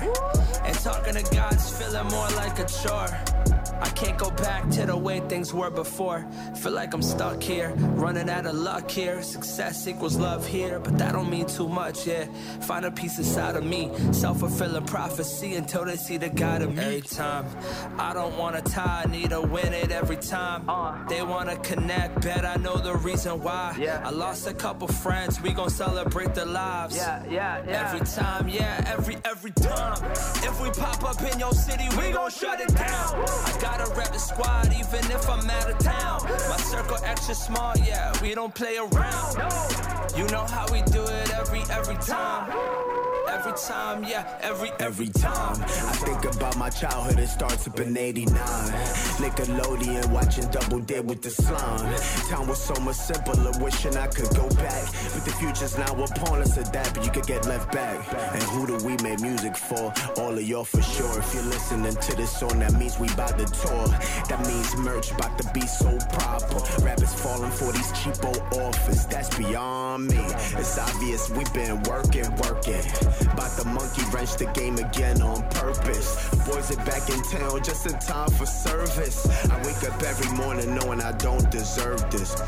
And 0.64 0.76
talking 0.80 1.16
to 1.16 1.24
God's 1.36 1.78
feeling 1.78 2.08
more 2.08 2.30
like 2.32 2.60
a 2.60 2.66
chore. 2.66 3.55
I 3.82 3.89
can't 3.89 4.17
go 4.17 4.30
back 4.32 4.69
to 4.71 4.86
the 4.86 4.97
way 4.97 5.19
things 5.21 5.53
were 5.53 5.69
before. 5.69 6.26
Feel 6.61 6.71
like 6.71 6.93
I'm 6.93 7.01
stuck 7.01 7.41
here, 7.41 7.73
running 7.95 8.30
out 8.30 8.45
of 8.45 8.55
luck 8.55 8.89
here. 8.89 9.21
Success 9.21 9.88
equals 9.88 10.17
love 10.17 10.45
here, 10.45 10.80
but 10.80 10.97
that 10.97 11.13
don't 11.13 11.30
mean 11.30 11.45
too 11.45 11.67
much, 11.67 12.07
yeah. 12.07 12.26
Find 12.61 12.86
a 12.86 12.91
piece 12.91 13.17
inside 13.17 13.55
of 13.55 13.63
me, 13.65 13.91
self 14.11 14.39
fulfilling 14.39 14.86
prophecy 14.86 15.55
until 15.55 15.86
they 15.86 15.95
see 15.95 16.17
the 16.17 16.30
God 16.30 16.61
in 16.61 16.76
me. 16.76 16.84
Every 16.84 17.01
time, 17.01 17.45
I 17.97 18.13
don't 18.13 18.38
wanna 18.38 18.61
tie, 18.61 19.03
I 19.05 19.11
need 19.11 19.30
to 19.32 19.41
win 19.41 19.73
it 19.73 19.91
every 19.91 20.17
time. 20.17 20.69
Uh. 20.69 21.07
They 21.07 21.21
wanna 21.21 21.57
connect, 21.57 22.21
bet 22.21 22.45
I 22.45 22.55
know 22.55 22.78
the 22.78 22.95
reason 22.95 23.41
why. 23.41 23.76
I 24.03 24.09
lost 24.11 24.47
a 24.47 24.53
couple 24.53 24.88
friends, 24.88 25.41
we 25.41 25.51
gon' 25.53 25.69
celebrate 25.69 26.34
their 26.36 26.45
lives. 26.45 26.95
yeah 26.95 27.23
yeah 27.30 27.84
Every 27.86 28.05
time, 28.05 28.49
yeah, 28.49 28.84
every 28.88 29.17
every 29.26 29.51
time. 29.51 30.01
If 30.43 30.61
we 30.61 30.69
pop 30.71 31.03
up 31.03 31.21
in 31.21 31.39
your 31.39 31.53
city, 31.53 31.88
we 31.97 32.11
gon' 32.11 32.32
shut 32.32 32.59
it 32.61 32.73
down. 32.76 33.26
Gotta 33.66 33.91
rep 33.95 34.13
the 34.13 34.20
squad, 34.20 34.68
even 34.74 35.11
if 35.11 35.28
I'm 35.28 35.49
out 35.49 35.72
of 35.72 35.80
town. 35.80 36.22
My 36.24 36.57
circle 36.57 36.97
extra 37.03 37.34
small, 37.34 37.74
yeah, 37.78 38.13
we 38.22 38.36
don't 38.36 38.53
play 38.53 38.78
around. 38.78 39.38
You 40.16 40.28
know 40.28 40.45
how 40.45 40.72
we 40.72 40.84
do 40.84 41.03
it 41.03 41.34
every 41.34 41.63
every 41.72 41.97
time. 41.97 42.53
Every 43.28 43.53
time, 43.53 44.03
yeah, 44.03 44.39
every 44.41 44.72
Every 44.80 45.09
time 45.09 45.61
I 45.61 45.93
think 46.05 46.24
about 46.36 46.57
my 46.57 46.70
childhood, 46.70 47.20
it 47.20 47.28
starts 47.28 47.68
up 47.68 47.80
in 47.80 47.97
89. 47.97 48.34
Nickelodeon, 49.20 50.09
watching 50.11 50.47
Double 50.51 50.80
Dip 50.80 51.05
with 51.05 51.22
the 51.22 51.30
slime. 51.30 51.95
Time 52.30 52.47
was 52.47 52.61
so 52.61 52.76
much 52.82 52.95
simpler, 52.95 53.51
wishing 53.59 53.97
I 53.97 54.07
could 54.07 54.30
go 54.36 54.47
back. 54.55 54.86
But 55.13 55.26
the 55.26 55.34
future's 55.39 55.78
now 55.78 55.93
upon 56.03 56.41
us, 56.41 56.55
adapt, 56.57 56.95
but 56.95 57.03
you 57.03 57.11
could 57.11 57.26
get 57.26 57.45
left 57.45 57.72
back. 57.72 57.97
And 58.34 58.43
who 58.43 58.68
do 58.68 58.86
we 58.86 58.95
make 59.03 59.20
music 59.20 59.57
for? 59.57 59.93
All 60.18 60.34
of 60.34 60.43
y'all 60.43 60.63
for 60.63 60.82
sure. 60.82 61.20
If 61.20 61.34
you're 61.34 61.43
listening 61.43 61.95
to 61.95 62.16
this 62.16 62.32
song, 62.39 62.59
that 62.59 62.74
means 62.74 62.97
we 62.99 63.07
bout 63.16 63.38
to 63.38 63.45
tour. 63.62 63.88
That 64.30 64.45
means 64.47 64.76
merch 64.78 65.12
about 65.12 65.38
to 65.39 65.51
be 65.53 65.62
so 65.62 65.97
proper. 66.14 66.60
Rappers 66.84 67.14
falling 67.14 67.51
for 67.51 67.72
these 67.72 67.91
cheapo 67.93 68.34
offers, 68.66 69.06
that's 69.06 69.36
beyond 69.38 70.08
me. 70.08 70.24
It's 70.58 70.78
obvious 70.78 71.30
we've 71.30 71.53
been 71.53 71.82
working, 71.84 72.30
working. 72.38 72.84
About 73.34 73.51
the 73.58 73.64
monkey 73.66 74.03
wrench 74.12 74.36
the 74.38 74.49
game 74.53 74.78
again 74.78 75.22
on 75.22 75.41
purpose. 75.49 76.30
Boys 76.45 76.72
are 76.72 76.86
back 76.86 77.10
in 77.10 77.22
town 77.24 77.64
just 77.64 77.86
in 77.86 77.97
time 77.99 78.30
for 78.32 78.45
service. 78.45 79.28
I 79.49 79.58
wake 79.66 79.84
up 79.89 80.01
every 80.03 80.32
morning 80.38 80.76
knowing 80.76 81.01
I 81.01 81.12
don't 81.14 81.49
deserve 81.51 82.10
this. 82.12 82.39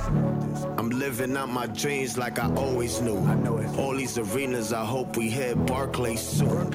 I'm 0.77 0.89
living 0.89 1.35
out 1.37 1.49
my 1.49 1.67
dreams 1.67 2.17
like 2.17 2.39
I 2.39 2.53
always 2.55 3.01
knew. 3.01 3.17
All 3.77 3.95
these 3.95 4.17
arenas, 4.17 4.73
I 4.73 4.85
hope 4.85 5.17
we 5.17 5.29
hit 5.29 5.65
Barclays 5.65 6.21
soon. 6.21 6.71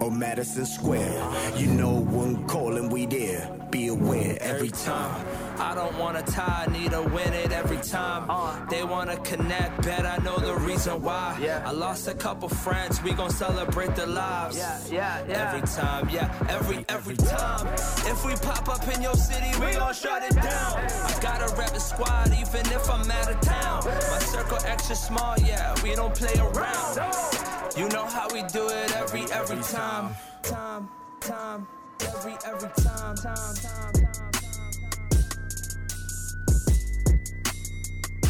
Or 0.00 0.10
Madison 0.10 0.66
Square. 0.66 1.30
You 1.56 1.66
know 1.68 1.90
one 1.90 2.46
calling, 2.46 2.88
we 2.90 3.06
there. 3.06 3.50
Be 3.70 3.88
aware 3.88 4.36
every 4.40 4.70
time. 4.70 5.26
I 5.58 5.74
don't 5.74 5.96
wanna 5.98 6.22
tie, 6.22 6.64
I 6.66 6.70
need 6.70 6.90
to 6.92 7.02
win 7.02 7.32
it 7.32 7.52
every 7.52 7.78
time. 7.78 8.28
Uh. 8.28 8.64
They 8.66 8.84
wanna 8.84 9.16
connect, 9.18 9.82
bet 9.82 10.04
I 10.06 10.16
know 10.18 10.36
the 10.38 10.54
reason 10.54 11.02
why. 11.02 11.36
I 11.64 11.70
lost 11.72 12.06
a 12.08 12.14
couple 12.14 12.48
friends, 12.48 13.02
we 13.02 13.12
gon' 13.12 13.30
celebrate 13.30 13.94
their 13.96 14.06
lives. 14.06 14.58
Every 14.90 15.62
time, 15.62 16.08
yeah, 16.08 16.46
every 16.48 16.84
every 16.88 17.16
time. 17.16 17.66
If 18.06 18.24
we 18.24 18.34
pop 18.36 18.68
up 18.68 18.86
in 18.94 19.02
your 19.02 19.14
city, 19.14 19.50
we 19.60 19.72
gon' 19.74 19.94
shut 19.94 20.22
it 20.22 20.34
down. 20.34 20.76
I 21.10 21.18
gotta 21.20 21.54
rep 21.56 21.70
the 21.72 21.80
squad, 21.80 22.28
even 22.28 22.66
if 22.72 22.88
I'm 22.90 23.10
out 23.10 23.30
of 23.30 23.40
town. 23.40 23.82
My 23.84 24.18
circle 24.18 24.58
extra 24.66 24.96
small, 24.96 25.34
yeah, 25.40 25.74
we 25.82 25.94
don't 25.96 26.14
play 26.14 26.34
around. 26.38 27.63
You 27.76 27.88
know 27.88 28.04
how 28.04 28.28
we 28.32 28.42
do 28.44 28.68
it 28.68 28.94
every, 28.94 29.22
every 29.32 29.60
time. 29.62 30.14
Time, 30.44 30.88
time, 31.18 31.66
every, 32.02 32.34
every 32.46 32.70
time, 32.84 33.16
time, 33.16 33.54
time, 33.56 33.92
time. 33.94 34.30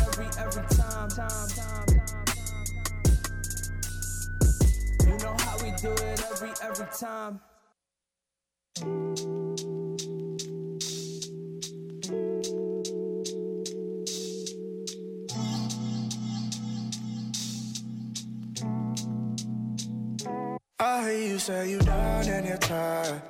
Every, 0.01 0.27
every 0.39 0.63
time, 0.77 1.09
time, 1.11 1.49
time, 1.49 1.87
time. 1.89 2.01
You 5.07 5.19
know 5.19 5.37
how 5.41 5.59
we 5.63 5.73
do 5.73 5.93
it 5.93 6.23
every, 6.33 6.53
every 6.63 6.87
time. 6.99 7.39
Say 21.45 21.69
you 21.69 21.79
done 21.81 22.27
and 22.27 22.47
you're 22.47 22.57
tired. 22.57 23.21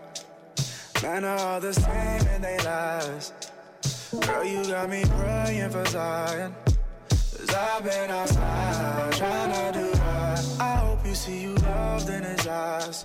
Men 1.03 1.25
are 1.25 1.37
all 1.37 1.61
the 1.61 1.75
same 1.75 2.25
and 2.29 2.45
they 2.45 2.57
lies. 2.59 3.33
Girl, 4.21 4.45
you 4.45 4.65
got 4.67 4.89
me 4.89 5.03
praying 5.19 5.71
for 5.71 5.85
Zion. 5.87 6.55
Cause 7.09 7.53
I've 7.53 7.83
been 7.83 8.11
outside 8.11 9.13
trying 9.15 9.53
to 9.53 9.79
do 9.81 9.91
right. 9.99 10.57
I 10.61 10.77
hope 10.77 11.05
you 11.05 11.15
see 11.17 11.43
you 11.43 11.55
loved 11.57 12.09
in 12.09 12.23
his 12.23 12.47
eyes. 12.47 13.03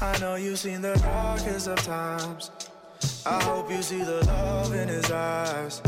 I 0.00 0.18
know 0.18 0.34
you've 0.34 0.58
seen 0.58 0.82
the 0.82 0.96
darkest 0.96 1.68
of 1.68 1.80
times. 1.84 2.50
I 3.24 3.40
hope 3.44 3.70
you 3.70 3.80
see 3.80 4.02
the 4.02 4.26
love 4.26 4.74
in 4.74 4.88
his 4.88 5.08
eyes. 5.08 5.80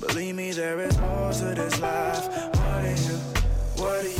Believe 0.00 0.36
me, 0.36 0.52
there 0.52 0.80
is 0.80 0.96
more 0.98 1.32
to 1.32 1.54
this 1.54 1.78
life. 1.82 2.28
What 2.56 2.84
you, 2.98 3.16
what 3.82 4.04
you 4.04 4.17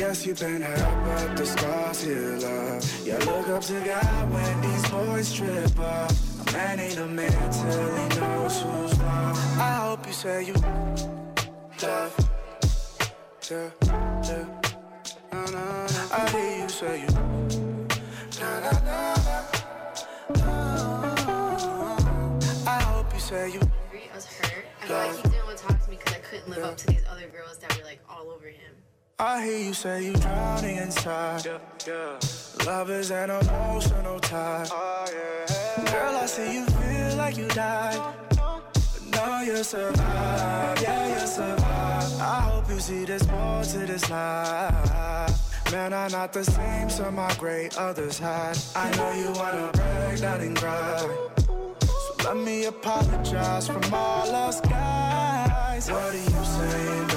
Yes, 0.00 0.24
you've 0.24 0.40
been 0.40 0.62
hurt, 0.62 1.04
but 1.04 1.36
the 1.36 1.44
scars 1.44 2.02
heal 2.02 2.42
up. 2.42 2.82
Yeah, 3.04 3.18
look 3.18 3.48
up 3.50 3.62
to 3.64 3.78
God 3.84 4.32
when 4.32 4.60
these 4.62 4.88
boys 4.88 5.30
trip 5.30 5.78
up. 5.78 6.10
A 6.10 6.52
man 6.54 6.80
ain't 6.80 6.96
a 6.96 7.06
man 7.06 7.30
till 7.52 7.96
he 7.96 8.08
knows 8.18 8.62
who's 8.62 8.98
wrong. 8.98 9.36
I 9.60 9.76
hope 9.84 10.06
you 10.06 10.14
say 10.14 10.44
you 10.46 10.54
love. 11.82 12.14
Yeah, 13.50 13.70
yeah. 14.24 14.46
Na, 15.32 15.44
na, 15.50 15.86
na. 15.86 16.08
I 16.12 16.30
hear 16.30 16.62
you 16.62 16.68
say 16.70 17.02
you. 17.02 17.08
Na, 18.40 18.60
na, 18.60 18.72
na. 18.88 19.14
I 22.66 22.82
hope 22.88 23.12
you 23.12 23.20
say 23.20 23.50
you. 23.52 23.60
I 23.60 24.16
was 24.16 24.24
hurt. 24.24 24.64
I 24.80 24.86
feel 24.86 24.96
like 24.96 25.16
he 25.16 25.22
didn't 25.28 25.44
want 25.44 25.58
to 25.58 25.64
talk 25.66 25.84
to 25.84 25.90
me 25.90 25.96
because 25.98 26.14
I 26.14 26.20
couldn't 26.20 26.48
live 26.48 26.64
up 26.64 26.78
to 26.78 26.86
these 26.86 27.04
other 27.06 27.28
girls 27.28 27.58
that 27.58 27.76
were 27.76 27.84
like 27.84 28.00
all 28.08 28.30
over 28.30 28.46
him. 28.46 28.79
I 29.22 29.44
hear 29.44 29.58
you 29.58 29.74
say 29.74 30.04
you're 30.04 30.14
drowning 30.14 30.78
inside. 30.78 31.44
Love 32.64 32.88
is 32.88 33.10
an 33.10 33.28
emotional 33.28 34.18
tie. 34.18 34.66
Oh, 34.70 35.06
Girl, 35.92 36.16
I 36.16 36.24
see 36.24 36.54
you 36.54 36.64
feel 36.64 37.16
like 37.18 37.36
you 37.36 37.46
died. 37.48 38.14
But 38.30 39.02
no, 39.12 39.42
you 39.42 39.62
survive. 39.62 40.80
Yeah, 40.80 41.20
you 41.20 41.26
survive. 41.26 42.18
I 42.18 42.40
hope 42.48 42.70
you 42.70 42.80
see 42.80 43.04
there's 43.04 43.28
more 43.28 43.62
to 43.62 43.78
this 43.80 44.08
life. 44.08 45.70
Man, 45.70 45.92
I'm 45.92 46.10
not 46.12 46.32
the 46.32 46.42
same, 46.42 46.88
some 46.88 47.16
my 47.16 47.34
great 47.34 47.76
others 47.76 48.18
had. 48.18 48.56
I 48.74 48.90
know 48.96 49.12
you 49.12 49.32
wanna 49.32 49.70
break 49.74 50.20
down 50.22 50.40
and 50.40 50.56
cry. 50.56 50.98
So 50.98 52.16
let 52.24 52.38
me 52.38 52.64
apologize 52.64 53.66
from 53.66 53.82
all 53.92 54.34
us 54.34 54.62
guys. 54.62 55.90
What 55.90 56.14
are 56.14 56.16
you 56.16 56.44
saying? 56.44 57.09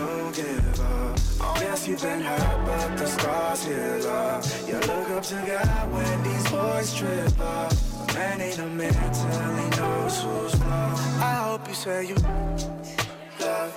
You've 1.86 2.02
been 2.02 2.22
hurt, 2.22 2.66
but 2.66 2.98
the 2.98 3.06
scars 3.06 3.66
heal 3.66 4.08
up. 4.08 4.42
You 4.66 4.76
look 4.76 5.10
up 5.10 5.24
to 5.24 5.36
God 5.46 5.92
when 5.92 6.24
these 6.24 6.50
boys 6.50 6.94
trip 6.96 7.40
up. 7.42 7.74
A 7.74 8.14
man 8.14 8.40
ain't 8.40 8.58
a 8.60 8.66
man 8.68 8.94
till 9.12 9.56
he 9.58 9.70
knows 9.78 10.22
who's 10.22 10.56
wrong. 10.62 10.98
I 11.20 11.36
hope 11.44 11.68
you 11.68 11.74
say 11.74 12.06
you 12.08 12.16
love. 13.42 13.76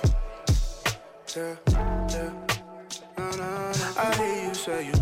Yeah, 1.35 1.55
yeah. 1.67 2.31
Na, 3.17 3.35
na. 3.35 3.73
I 3.97 4.15
hear 4.15 4.47
you 4.47 4.53
say 4.53 4.85
you. 4.85 4.93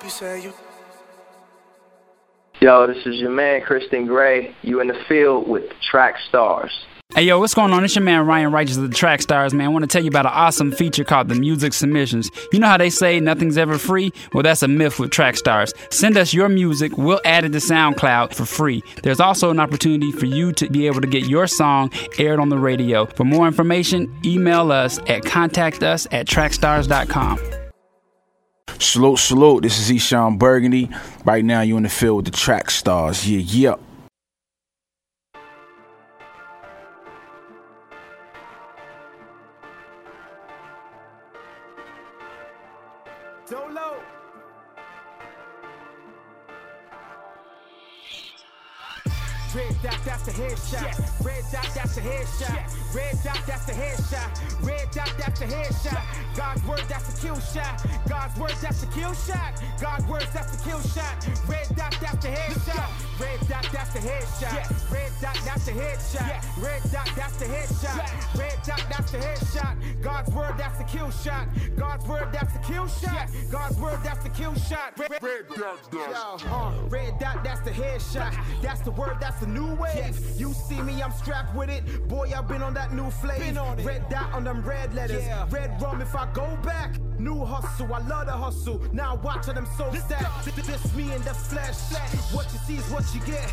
I 0.00 0.02
hope 0.02 0.04
you 0.04 0.10
say 0.10 0.42
you. 0.42 0.52
Yo, 2.60 2.86
this 2.86 3.04
is 3.04 3.16
your 3.16 3.30
man, 3.30 3.60
Kristen 3.60 4.06
Gray. 4.06 4.54
You 4.62 4.80
in 4.80 4.88
the 4.88 4.98
field 5.06 5.46
with 5.46 5.64
Track 5.82 6.14
Stars. 6.26 6.70
Hey 7.14 7.24
yo, 7.24 7.38
what's 7.38 7.54
going 7.54 7.72
on? 7.72 7.84
It's 7.84 7.96
your 7.96 8.04
man 8.04 8.24
Ryan 8.24 8.50
Righteous 8.50 8.78
of 8.78 8.88
the 8.88 8.94
Track 8.94 9.20
Stars, 9.20 9.52
man. 9.52 9.66
I 9.66 9.68
want 9.68 9.82
to 9.82 9.88
tell 9.88 10.02
you 10.02 10.08
about 10.08 10.24
an 10.24 10.32
awesome 10.32 10.72
feature 10.72 11.04
called 11.04 11.28
the 11.28 11.34
Music 11.34 11.74
Submissions. 11.74 12.30
You 12.50 12.60
know 12.60 12.68
how 12.68 12.78
they 12.78 12.88
say 12.88 13.20
nothing's 13.20 13.58
ever 13.58 13.76
free? 13.76 14.10
Well, 14.32 14.42
that's 14.42 14.62
a 14.62 14.68
myth 14.68 14.98
with 14.98 15.10
Track 15.10 15.36
Stars. 15.36 15.74
Send 15.90 16.16
us 16.16 16.32
your 16.32 16.48
music, 16.48 16.96
we'll 16.96 17.20
add 17.26 17.44
it 17.44 17.52
to 17.52 17.58
SoundCloud 17.58 18.32
for 18.32 18.46
free. 18.46 18.82
There's 19.02 19.20
also 19.20 19.50
an 19.50 19.60
opportunity 19.60 20.12
for 20.12 20.26
you 20.26 20.52
to 20.52 20.70
be 20.70 20.86
able 20.86 21.02
to 21.02 21.08
get 21.08 21.28
your 21.28 21.46
song 21.46 21.90
aired 22.18 22.40
on 22.40 22.48
the 22.48 22.58
radio. 22.58 23.04
For 23.04 23.24
more 23.24 23.46
information, 23.46 24.16
email 24.24 24.72
us 24.72 24.98
at 25.00 25.24
contactus 25.24 26.06
at 26.12 26.26
trackstars.com. 26.26 27.59
Salute, 28.80 29.18
salute. 29.18 29.62
This 29.62 29.78
is 29.78 29.90
Eshawn 29.94 30.38
Burgundy. 30.38 30.88
Right 31.26 31.44
now, 31.44 31.60
you 31.60 31.76
in 31.76 31.82
the 31.82 31.90
field 31.90 32.16
with 32.16 32.24
the 32.24 32.30
track 32.30 32.70
stars. 32.70 33.28
Yeah, 33.28 33.40
yeah. 33.40 33.74
That's 49.82 50.28
headshot. 50.28 50.82
Red 50.82 51.19
dot, 51.52 51.68
that's 51.74 51.94
the 51.94 52.00
headshot. 52.00 52.94
Red 52.94 53.16
dot, 53.24 53.40
that's 53.46 53.66
the 53.66 53.72
headshot. 53.72 54.66
Red 54.66 54.90
dot, 54.90 55.12
that's 55.18 55.40
the 55.40 55.46
headshot. 55.46 56.02
God's 56.36 56.64
word, 56.66 56.82
that's 56.88 57.12
the 57.12 57.26
kill 57.26 57.40
shot. 57.40 57.86
God's 58.08 58.38
word, 58.38 58.54
that's 58.60 58.80
the 58.80 58.86
kill 58.86 59.14
shot. 59.14 59.62
God's 59.80 60.06
word, 60.06 60.26
that's 60.32 60.56
the 60.56 60.62
kill 60.68 60.80
shot. 60.82 61.26
Red 61.48 61.68
dot, 61.76 61.96
that's 62.00 62.22
the 62.22 62.28
headshot. 62.28 63.20
Red 63.20 63.40
dot, 63.48 63.66
that's 63.72 63.92
the 63.92 64.00
headshot. 64.00 64.92
Red 64.92 65.12
dot, 65.20 65.38
that's 65.44 65.64
the 65.64 65.72
headshot. 65.72 66.62
Red 66.62 66.82
dot, 66.92 67.10
that's 67.16 67.36
the 67.36 67.46
headshot. 67.46 68.38
Red 68.38 68.58
dot, 68.64 68.84
that's 68.88 69.10
the 69.10 69.18
headshot. 69.18 70.02
God's 70.02 70.32
word, 70.32 70.54
that's 70.56 70.78
the 70.78 70.84
kill 70.84 71.10
shot. 71.10 71.48
God's 71.76 72.06
word, 72.06 72.28
that's 72.32 72.52
the 72.52 72.58
kill 72.60 72.86
shot. 72.86 73.28
God's 73.50 73.78
word, 73.78 73.98
that's 74.04 74.22
the 74.22 74.30
kill 74.30 74.54
shot. 74.54 74.98
Red, 74.98 75.10
red 75.22 75.46
dot, 75.56 76.44
uh, 76.46 76.72
red 76.88 77.18
dot, 77.18 77.42
that's 77.44 77.60
the 77.60 77.70
headshot. 77.70 78.34
That's 78.62 78.80
the 78.80 78.90
word, 78.92 79.16
that's 79.20 79.40
the 79.40 79.46
new 79.46 79.74
wave. 79.74 80.18
You 80.36 80.52
see 80.52 80.80
me, 80.82 81.02
I'm 81.02 81.12
strapped 81.12 81.39
with 81.54 81.70
it. 81.70 82.08
Boy, 82.08 82.30
I've 82.36 82.48
been 82.48 82.62
on 82.62 82.74
that 82.74 82.92
new 82.92 83.10
flame. 83.10 83.56
Red 83.84 84.08
dot 84.08 84.32
on 84.32 84.44
them 84.44 84.62
red 84.62 84.94
letters. 84.94 85.24
Red 85.50 85.80
rum 85.80 86.00
if 86.00 86.14
I 86.14 86.26
go 86.32 86.56
back. 86.62 86.96
New 87.18 87.44
hustle, 87.44 87.92
I 87.92 87.98
love 88.06 88.26
the 88.26 88.32
hustle. 88.32 88.80
Now 88.92 89.16
watch 89.22 89.46
how 89.46 89.52
them 89.52 89.66
so 89.76 89.92
stacked. 89.92 90.56
This 90.56 90.94
me 90.94 91.12
in 91.12 91.22
the 91.22 91.34
flesh. 91.34 91.76
What 92.32 92.46
you 92.52 92.58
see 92.66 92.76
is 92.76 92.88
what 92.90 93.04
you 93.14 93.20
get. 93.26 93.44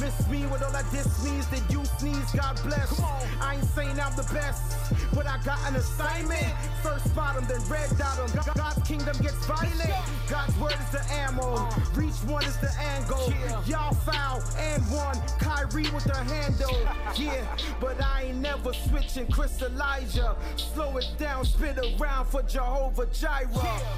Miss 0.00 0.28
me 0.28 0.46
with 0.46 0.62
all 0.62 0.72
that 0.72 0.90
this 0.90 1.22
means 1.24 1.46
that 1.48 1.62
you 1.70 1.84
sneeze. 1.98 2.30
God 2.32 2.58
bless. 2.64 2.98
I 3.40 3.56
ain't 3.56 3.64
saying 3.64 4.00
I'm 4.00 4.16
the 4.16 4.28
best. 4.32 4.94
but 5.14 5.26
I 5.26 5.36
got 5.44 5.58
an 5.68 5.76
assignment. 5.76 6.46
First 6.82 7.06
'em, 7.36 7.44
then 7.48 7.60
red 7.68 7.90
dot 7.98 8.18
'em. 8.18 8.26
Go- 8.34 8.52
God's 8.54 8.88
kingdom 8.88 9.16
gets 9.20 9.44
violent. 9.46 9.92
God's 10.30 10.56
word 10.58 10.72
is 10.72 10.90
the 10.90 11.04
ammo. 11.12 11.68
Reach 11.94 12.16
one 12.26 12.44
is 12.44 12.56
the 12.58 12.70
angle. 12.80 13.32
Y'all 13.66 13.94
foul 13.94 14.42
and 14.58 14.82
one. 14.90 15.16
Kyrie 15.38 15.90
with 15.90 16.04
the 16.04 16.16
handle. 16.16 16.76
Yeah, 17.22 17.56
but 17.80 18.02
I 18.02 18.24
ain't 18.24 18.38
never 18.38 18.72
switching. 18.72 19.26
Chris 19.30 19.62
Elijah. 19.62 20.36
Slow 20.56 20.96
it 20.96 21.08
down, 21.18 21.44
spit 21.44 21.78
around 21.78 22.26
for 22.26 22.42
Jehovah 22.42 23.06
Jireh. 23.06 23.46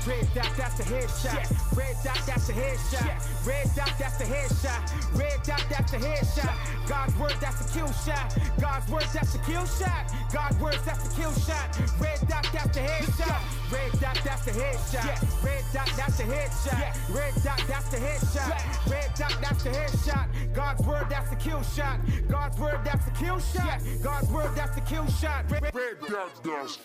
Red 0.06 0.28
dot, 0.34 0.52
that's 0.56 0.76
the 0.78 0.84
headshot. 0.84 1.76
Red 1.76 1.96
dot, 2.04 2.20
that's 2.26 2.46
the 2.46 2.52
headshot. 2.52 3.46
Red 3.46 3.68
dot, 3.74 3.92
that's 3.98 4.18
the 4.18 4.24
headshot. 4.24 5.18
Red 5.18 5.42
dot, 5.42 5.64
that's 5.70 5.90
the 5.90 5.98
headshot. 5.98 6.88
God's 6.88 7.16
word, 7.18 7.34
that's 7.40 7.64
the 7.64 7.78
kill 7.78 7.92
shot. 7.92 8.36
God's 8.60 8.90
word, 8.90 9.06
that's 9.12 9.32
the 9.32 9.38
kill 9.38 9.64
shot. 9.66 10.12
God's 10.32 10.58
word, 10.60 10.78
that's 10.84 11.08
the 11.08 11.14
kill 11.14 11.32
shot. 11.32 11.78
Red 12.00 12.20
dot, 12.28 12.46
that's 12.52 12.74
the 12.74 12.80
headshot. 12.80 13.40
Red 13.72 13.92
dot, 14.00 14.20
that's 14.22 14.44
the 14.44 14.50
headshot. 14.52 15.42
Red 15.42 15.64
dot, 15.72 15.90
that's 15.96 16.16
the 16.16 16.24
headshot. 16.24 17.14
Red 17.14 17.34
dot, 17.42 17.64
that's 17.68 17.88
the 17.88 17.96
headshot. 17.96 18.90
Red 18.90 19.14
dot, 19.16 19.36
that's 19.40 19.62
the 19.62 19.70
headshot. 19.70 20.54
God's 20.54 20.86
word, 20.86 21.06
that's 21.08 21.30
the 21.30 21.36
kill 21.36 21.62
shot. 21.62 21.98
God's 22.28 22.58
word, 22.58 22.80
that's 22.84 23.04
the 23.04 23.10
kill 23.14 23.38
shot. 23.38 23.80
God's 24.02 24.28
word, 24.30 24.50
that's 24.54 24.74
the 24.74 24.80
kill 24.82 25.06
shot. 25.06 25.50
Red, 25.50 25.74
red 25.74 26.00
dot, 26.08 26.30
that's 26.42 26.76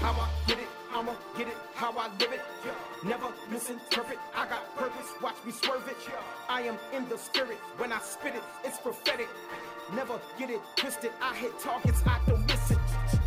how 0.00 0.10
I 0.10 0.28
get 0.46 0.58
it. 0.58 0.68
I'ma 0.94 1.12
get 1.36 1.48
it 1.48 1.56
how 1.74 1.92
I 1.92 2.08
live 2.18 2.32
it. 2.32 2.40
Never 3.04 3.28
misinterpret. 3.50 4.18
I 4.34 4.46
got 4.48 4.74
purpose. 4.76 5.12
Watch 5.22 5.36
me 5.44 5.52
swerve 5.52 5.86
it. 5.88 5.96
I 6.48 6.62
am 6.62 6.78
in 6.94 7.06
the 7.08 7.18
spirit. 7.18 7.58
When 7.76 7.92
I 7.92 7.98
spit 7.98 8.34
it, 8.34 8.42
it's 8.64 8.78
prophetic. 8.78 9.28
Never 9.94 10.18
get 10.38 10.50
it 10.50 10.60
twisted. 10.76 11.12
I 11.20 11.34
hit 11.36 11.52
targets. 11.60 12.00
I 12.06 12.18
don't 12.26 12.46
miss 12.46 12.70
it. 12.70 12.78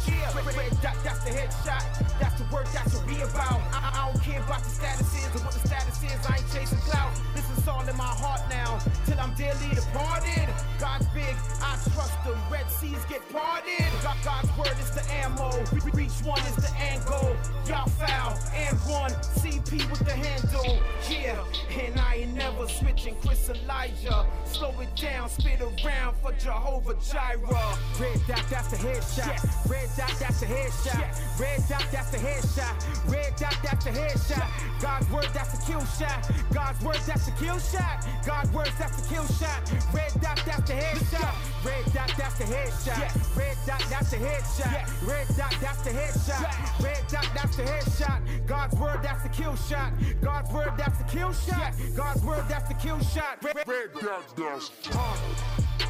Yeah, 0.07 0.35
red, 0.35 0.55
red 0.57 0.81
dot, 0.81 0.97
that's 1.03 1.23
the 1.23 1.29
headshot. 1.29 1.85
That's 2.19 2.41
the 2.41 2.47
word 2.53 2.65
that 2.73 2.89
should 2.89 3.05
be 3.07 3.21
about. 3.21 3.61
I, 3.71 3.93
I 3.93 4.11
don't 4.11 4.21
care 4.23 4.41
about 4.41 4.63
the 4.63 4.69
status 4.69 5.07
is 5.13 5.29
or 5.35 5.45
what 5.45 5.53
the 5.53 5.67
status 5.67 6.03
is. 6.03 6.19
I 6.25 6.37
ain't 6.37 6.51
chasing 6.51 6.79
clout. 6.89 7.13
This 7.35 7.45
is 7.45 7.48
all 7.69 7.87
in 7.87 7.95
my 7.95 8.03
heart 8.03 8.41
now. 8.49 8.79
Till 9.05 9.19
I'm 9.19 9.33
dearly 9.35 9.69
departed. 9.73 10.49
God's 10.79 11.07
big. 11.13 11.35
I 11.61 11.77
trust 11.93 12.17
the 12.25 12.35
Red 12.51 12.69
Seas 12.69 13.03
get 13.05 13.21
parted. 13.31 13.85
God, 14.03 14.17
God's 14.25 14.49
word 14.57 14.75
is 14.81 14.91
the 14.91 15.05
ammo. 15.13 15.51
Re- 15.71 15.91
Reach 15.93 16.19
one 16.23 16.39
is 16.41 16.55
the 16.55 16.71
angle. 16.77 17.35
Y'all 17.67 17.87
foul 17.89 18.37
and 18.55 18.77
one. 18.89 19.11
CP 19.39 19.89
with 19.89 20.03
the 20.05 20.13
handle. 20.13 20.79
Yeah, 21.09 21.43
and 21.77 21.99
I 21.99 22.15
ain't 22.25 22.33
never 22.33 22.67
switching. 22.67 23.15
Chris 23.21 23.49
Elijah. 23.49 24.25
Slow 24.45 24.73
it 24.81 24.95
down, 24.95 25.29
spit 25.29 25.61
around 25.61 26.15
for 26.21 26.31
Jehovah 26.33 26.95
Jireh. 26.95 27.77
Red 27.99 28.19
dot, 28.27 28.45
that's 28.49 28.69
the 28.69 28.77
headshot. 28.77 29.69
Red 29.69 29.89
dot, 29.97 30.13
that's 30.19 30.39
the 30.39 30.47
headshot. 30.47 31.39
Red 31.39 31.61
dot, 31.69 31.85
that's 31.91 32.11
the 32.11 32.17
headshot. 32.17 33.11
Red 33.11 33.35
dot, 33.37 33.57
that's 33.63 33.85
the 33.85 33.91
headshot. 33.91 34.81
God's 34.81 35.09
word, 35.11 35.27
that's 35.33 35.57
the 35.57 35.71
kill 35.71 35.85
shot. 35.85 36.29
God's 36.53 36.81
word, 36.83 36.99
that's 37.05 37.25
the 37.25 37.31
kill 37.43 37.58
shot. 37.59 38.05
God's 38.25 38.51
word, 38.51 38.71
that's 38.77 39.01
the 39.01 39.07
kill 39.13 39.25
shot. 39.27 39.61
Red 39.93 40.11
dot, 40.21 40.41
that's 40.45 40.67
the 40.67 40.73
headshot. 40.73 41.65
Red 41.65 41.85
dot, 41.93 42.11
that's 42.17 42.37
the 42.37 42.45
headshot. 42.45 43.37
Red 43.37 43.57
dot, 43.65 43.83
that's 43.89 44.11
the 44.11 44.17
headshot. 44.17 45.07
Red 45.07 45.27
dot, 45.37 45.55
that's 45.61 45.81
the 45.83 45.89
headshot. 45.91 46.83
Red 46.83 47.07
dot, 47.09 47.29
that's 47.35 47.55
the 47.55 47.63
headshot. 47.63 48.47
God's 48.47 48.75
word, 48.75 48.99
that's 49.03 49.23
the 49.23 49.29
kill 49.29 49.55
shot. 49.55 49.93
God's 50.21 50.51
word, 50.51 50.73
that's 50.77 50.97
the 50.97 51.03
kill 51.05 51.33
shot. 51.33 51.73
God's 51.95 52.23
word, 52.23 52.43
that's 52.47 52.67
the 52.67 52.75
kill 52.75 52.99
shot. 53.01 53.43
Red, 53.43 53.55
dot, 54.01 54.23
that's 54.37 55.88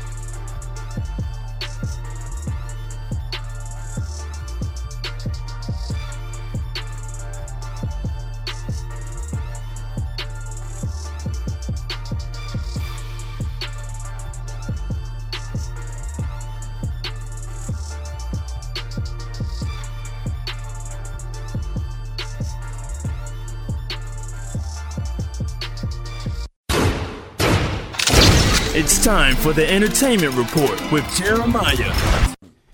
It's 28.82 29.04
time 29.04 29.36
for 29.36 29.52
the 29.52 29.70
entertainment 29.70 30.36
report 30.36 30.80
with 30.90 31.04
Jeremiah. 31.14 31.94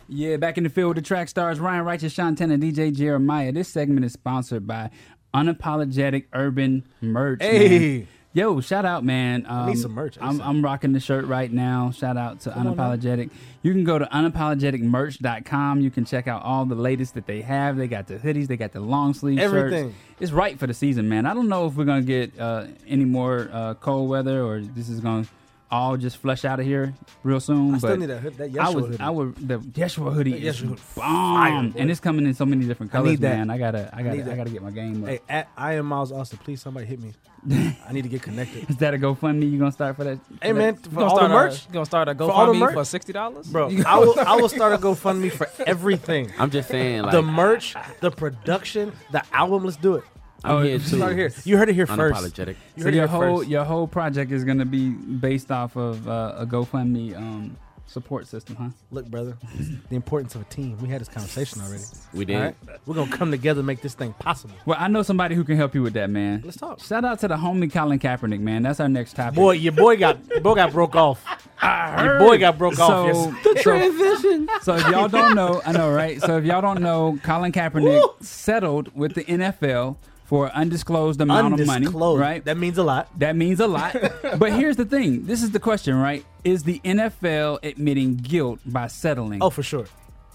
Yeah, 0.07 0.37
back 0.37 0.59
in 0.59 0.63
the 0.63 0.69
field 0.69 0.89
with 0.89 0.97
the 0.97 1.01
track 1.01 1.29
stars 1.29 1.59
Ryan 1.59 1.83
Righteous, 1.83 2.13
Sean 2.13 2.35
Ten, 2.35 2.51
and 2.51 2.61
DJ 2.61 2.95
Jeremiah. 2.95 3.51
This 3.51 3.69
segment 3.69 4.05
is 4.05 4.13
sponsored 4.13 4.67
by 4.67 4.91
Unapologetic 5.33 6.25
Urban 6.31 6.87
Merch. 7.01 7.41
Hey. 7.41 7.79
man. 7.79 8.07
Yo, 8.33 8.61
shout 8.61 8.85
out, 8.85 9.03
man. 9.03 9.47
Um, 9.47 9.63
I 9.63 9.69
need 9.69 9.79
some 9.79 9.93
merch. 9.93 10.15
I'm, 10.21 10.39
I'm 10.41 10.63
rocking 10.63 10.93
the 10.93 10.99
shirt 10.99 11.25
right 11.25 11.51
now. 11.51 11.89
Shout 11.89 12.17
out 12.17 12.39
to 12.41 12.51
Come 12.51 12.67
on. 12.67 12.75
Unapologetic. 12.77 13.31
You 13.63 13.71
can 13.73 13.83
go 13.83 13.97
to 13.97 14.05
unapologeticmerch.com. 14.05 15.81
You 15.81 15.89
can 15.89 16.05
check 16.05 16.27
out 16.27 16.43
all 16.43 16.65
the 16.65 16.75
latest 16.75 17.15
that 17.15 17.25
they 17.25 17.41
have. 17.41 17.77
They 17.77 17.87
got 17.87 18.05
the 18.05 18.17
hoodies, 18.17 18.45
they 18.45 18.57
got 18.57 18.73
the 18.73 18.79
long 18.79 19.15
sleeve 19.15 19.39
Everything. 19.39 19.85
shirts. 19.85 19.95
It's 20.19 20.31
right 20.31 20.59
for 20.59 20.67
the 20.67 20.73
season, 20.75 21.09
man. 21.09 21.25
I 21.25 21.33
don't 21.33 21.49
know 21.49 21.65
if 21.65 21.73
we're 21.73 21.85
going 21.85 22.05
to 22.05 22.07
get 22.07 22.39
uh, 22.39 22.67
any 22.85 23.05
more 23.05 23.49
uh, 23.51 23.73
cold 23.73 24.07
weather 24.07 24.43
or 24.43 24.59
this 24.59 24.87
is 24.87 24.99
going 24.99 25.23
to 25.23 25.29
all 25.71 25.97
just 25.97 26.17
flush 26.17 26.45
out 26.45 26.59
of 26.59 26.65
here 26.65 26.93
real 27.23 27.39
soon. 27.39 27.75
I 27.75 27.77
still 27.79 27.89
but 27.91 27.99
need 27.99 28.05
that 28.07 28.19
hood- 28.19 28.37
that 28.37 28.43
I 28.45 28.47
Yeshua 28.53 28.73
was, 28.75 28.85
hoodie. 28.87 28.99
I 29.03 29.09
would 29.09 29.35
the 29.47 29.57
Yeshua 29.59 30.13
hoodie 30.13 30.31
That 30.33 30.41
is 30.43 30.61
Yeshua 30.61 30.67
hoodie, 30.69 30.81
bomb, 30.95 31.71
fire, 31.71 31.81
and 31.81 31.91
it's 31.91 31.99
coming 31.99 32.25
in 32.25 32.33
so 32.33 32.45
many 32.45 32.65
different 32.65 32.93
I 32.93 32.97
colors, 32.97 33.11
need 33.11 33.21
that. 33.21 33.37
man. 33.37 33.49
I 33.49 33.57
gotta, 33.57 33.89
I 33.93 33.99
I 33.99 34.03
gotta, 34.03 34.17
need 34.17 34.27
I, 34.29 34.35
gotta 34.35 34.49
get 34.51 34.61
my 34.61 34.71
game 34.71 35.03
up. 35.03 35.09
Hey, 35.09 35.19
at, 35.27 35.49
I 35.57 35.73
am 35.73 35.85
Miles 35.87 36.11
Austin. 36.11 36.39
Please, 36.43 36.61
somebody 36.61 36.85
hit 36.85 37.01
me. 37.01 37.13
I 37.47 37.91
need 37.93 38.01
to 38.01 38.09
get 38.09 38.23
connected. 38.23 38.67
Is 38.71 38.77
that 38.77 38.95
a 38.95 38.97
GoFundMe 38.97 39.51
you 39.51 39.59
gonna 39.59 39.71
start 39.71 39.95
for 39.97 40.03
that? 40.03 40.19
Hey 40.41 40.49
for 40.49 40.55
man, 40.55 40.73
that? 40.75 40.83
for 40.83 40.89
gonna 40.95 41.05
all 41.05 41.09
the 41.09 41.15
start 41.17 41.31
a- 41.31 41.33
merch, 41.33 41.65
you 41.67 41.73
gonna 41.73 41.85
start 41.85 42.07
a 42.09 42.15
For 42.15 42.31
all 42.31 42.45
the 42.47 42.53
GoFundMe 42.53 42.59
merch? 42.59 42.73
for 42.73 42.99
$60? 42.99 43.51
bro. 43.51 43.69
I 43.85 43.99
will, 43.99 44.19
I 44.19 44.35
will 44.37 44.49
start 44.49 44.73
a 44.73 44.77
GoFundMe 44.77 45.31
for 45.31 45.47
everything. 45.67 46.31
I'm 46.39 46.49
just 46.49 46.69
saying, 46.69 47.03
like, 47.03 47.11
the 47.11 47.21
merch, 47.21 47.75
the 48.01 48.09
production, 48.11 48.93
the 49.11 49.21
album. 49.31 49.63
Let's 49.65 49.77
do 49.77 49.95
it. 49.95 50.03
I'm 50.45 50.63
here 50.65 50.77
too. 50.79 50.97
Start 50.97 51.15
here. 51.15 51.31
You 51.43 51.57
heard 51.57 51.69
it 51.69 51.73
here 51.75 51.87
first. 51.87 52.21
Unapologetic. 52.21 52.55
You 52.75 52.83
So 52.83 52.83
heard 52.85 52.93
it 52.93 52.97
your 52.97 53.07
here 53.07 53.07
whole 53.07 53.37
first. 53.39 53.49
your 53.49 53.63
whole 53.65 53.87
project 53.87 54.31
is 54.31 54.43
gonna 54.43 54.65
be 54.65 54.89
based 54.89 55.51
off 55.51 55.75
of 55.75 56.07
uh, 56.07 56.35
a 56.37 56.45
GoFundMe 56.45 57.15
um, 57.15 57.57
support 57.87 58.25
system, 58.27 58.55
huh? 58.55 58.69
Look, 58.91 59.05
brother, 59.07 59.37
the 59.89 59.95
importance 59.95 60.33
of 60.35 60.41
a 60.41 60.45
team. 60.45 60.77
We 60.79 60.87
had 60.89 61.01
this 61.01 61.07
conversation 61.07 61.61
already. 61.61 61.83
We 62.13 62.25
did. 62.25 62.35
All 62.35 62.41
right? 62.41 62.55
We're 62.85 62.95
gonna 62.95 63.11
come 63.15 63.29
together 63.31 63.59
and 63.59 63.67
make 63.67 63.81
this 63.81 63.93
thing 63.93 64.13
possible. 64.13 64.55
Well, 64.65 64.77
I 64.79 64.87
know 64.87 65.03
somebody 65.03 65.35
who 65.35 65.43
can 65.43 65.55
help 65.57 65.75
you 65.75 65.83
with 65.83 65.93
that, 65.93 66.09
man. 66.09 66.41
Let's 66.43 66.57
talk. 66.57 66.79
Shout 66.81 67.05
out 67.05 67.19
to 67.19 67.27
the 67.27 67.35
homie 67.35 67.71
Colin 67.71 67.99
Kaepernick, 67.99 68.39
man. 68.39 68.63
That's 68.63 68.79
our 68.79 68.89
next 68.89 69.15
topic. 69.15 69.35
Boy, 69.35 69.51
your 69.53 69.73
boy 69.73 69.97
got 69.97 70.17
boy 70.41 70.55
got 70.55 70.71
broke 70.71 70.95
off. 70.95 71.23
Your 71.63 72.19
boy 72.19 72.37
got 72.37 72.57
broke 72.57 72.79
off. 72.79 72.87
So, 73.15 73.31
Yes. 73.31 73.43
the 73.43 73.59
transition. 73.61 74.49
So 74.61 74.75
if 74.75 74.87
y'all 74.89 75.07
don't 75.07 75.35
know, 75.35 75.61
I 75.65 75.71
know, 75.71 75.91
right? 75.91 76.19
So 76.21 76.37
if 76.37 76.43
y'all 76.45 76.61
don't 76.61 76.81
know, 76.81 77.17
Colin 77.23 77.51
Kaepernick 77.51 78.23
settled 78.23 78.93
with 78.95 79.13
the 79.15 79.23
NFL 79.23 79.95
for 80.25 80.49
undisclosed 80.51 81.21
amount 81.21 81.59
of 81.59 81.65
money, 81.67 81.87
right? 81.87 82.43
That 82.45 82.57
means 82.57 82.77
a 82.77 82.83
lot. 82.83 83.07
That 83.19 83.35
means 83.35 83.59
a 83.59 83.67
lot. 83.67 83.95
but 84.37 84.53
here's 84.53 84.75
the 84.75 84.85
thing. 84.85 85.25
This 85.25 85.43
is 85.43 85.51
the 85.51 85.59
question, 85.59 85.95
right? 85.95 86.25
Is 86.43 86.63
the 86.63 86.79
NFL 86.79 87.63
admitting 87.63 88.15
guilt 88.17 88.59
by 88.65 88.87
settling? 88.87 89.41
Oh, 89.41 89.49
for 89.49 89.63
sure. 89.63 89.85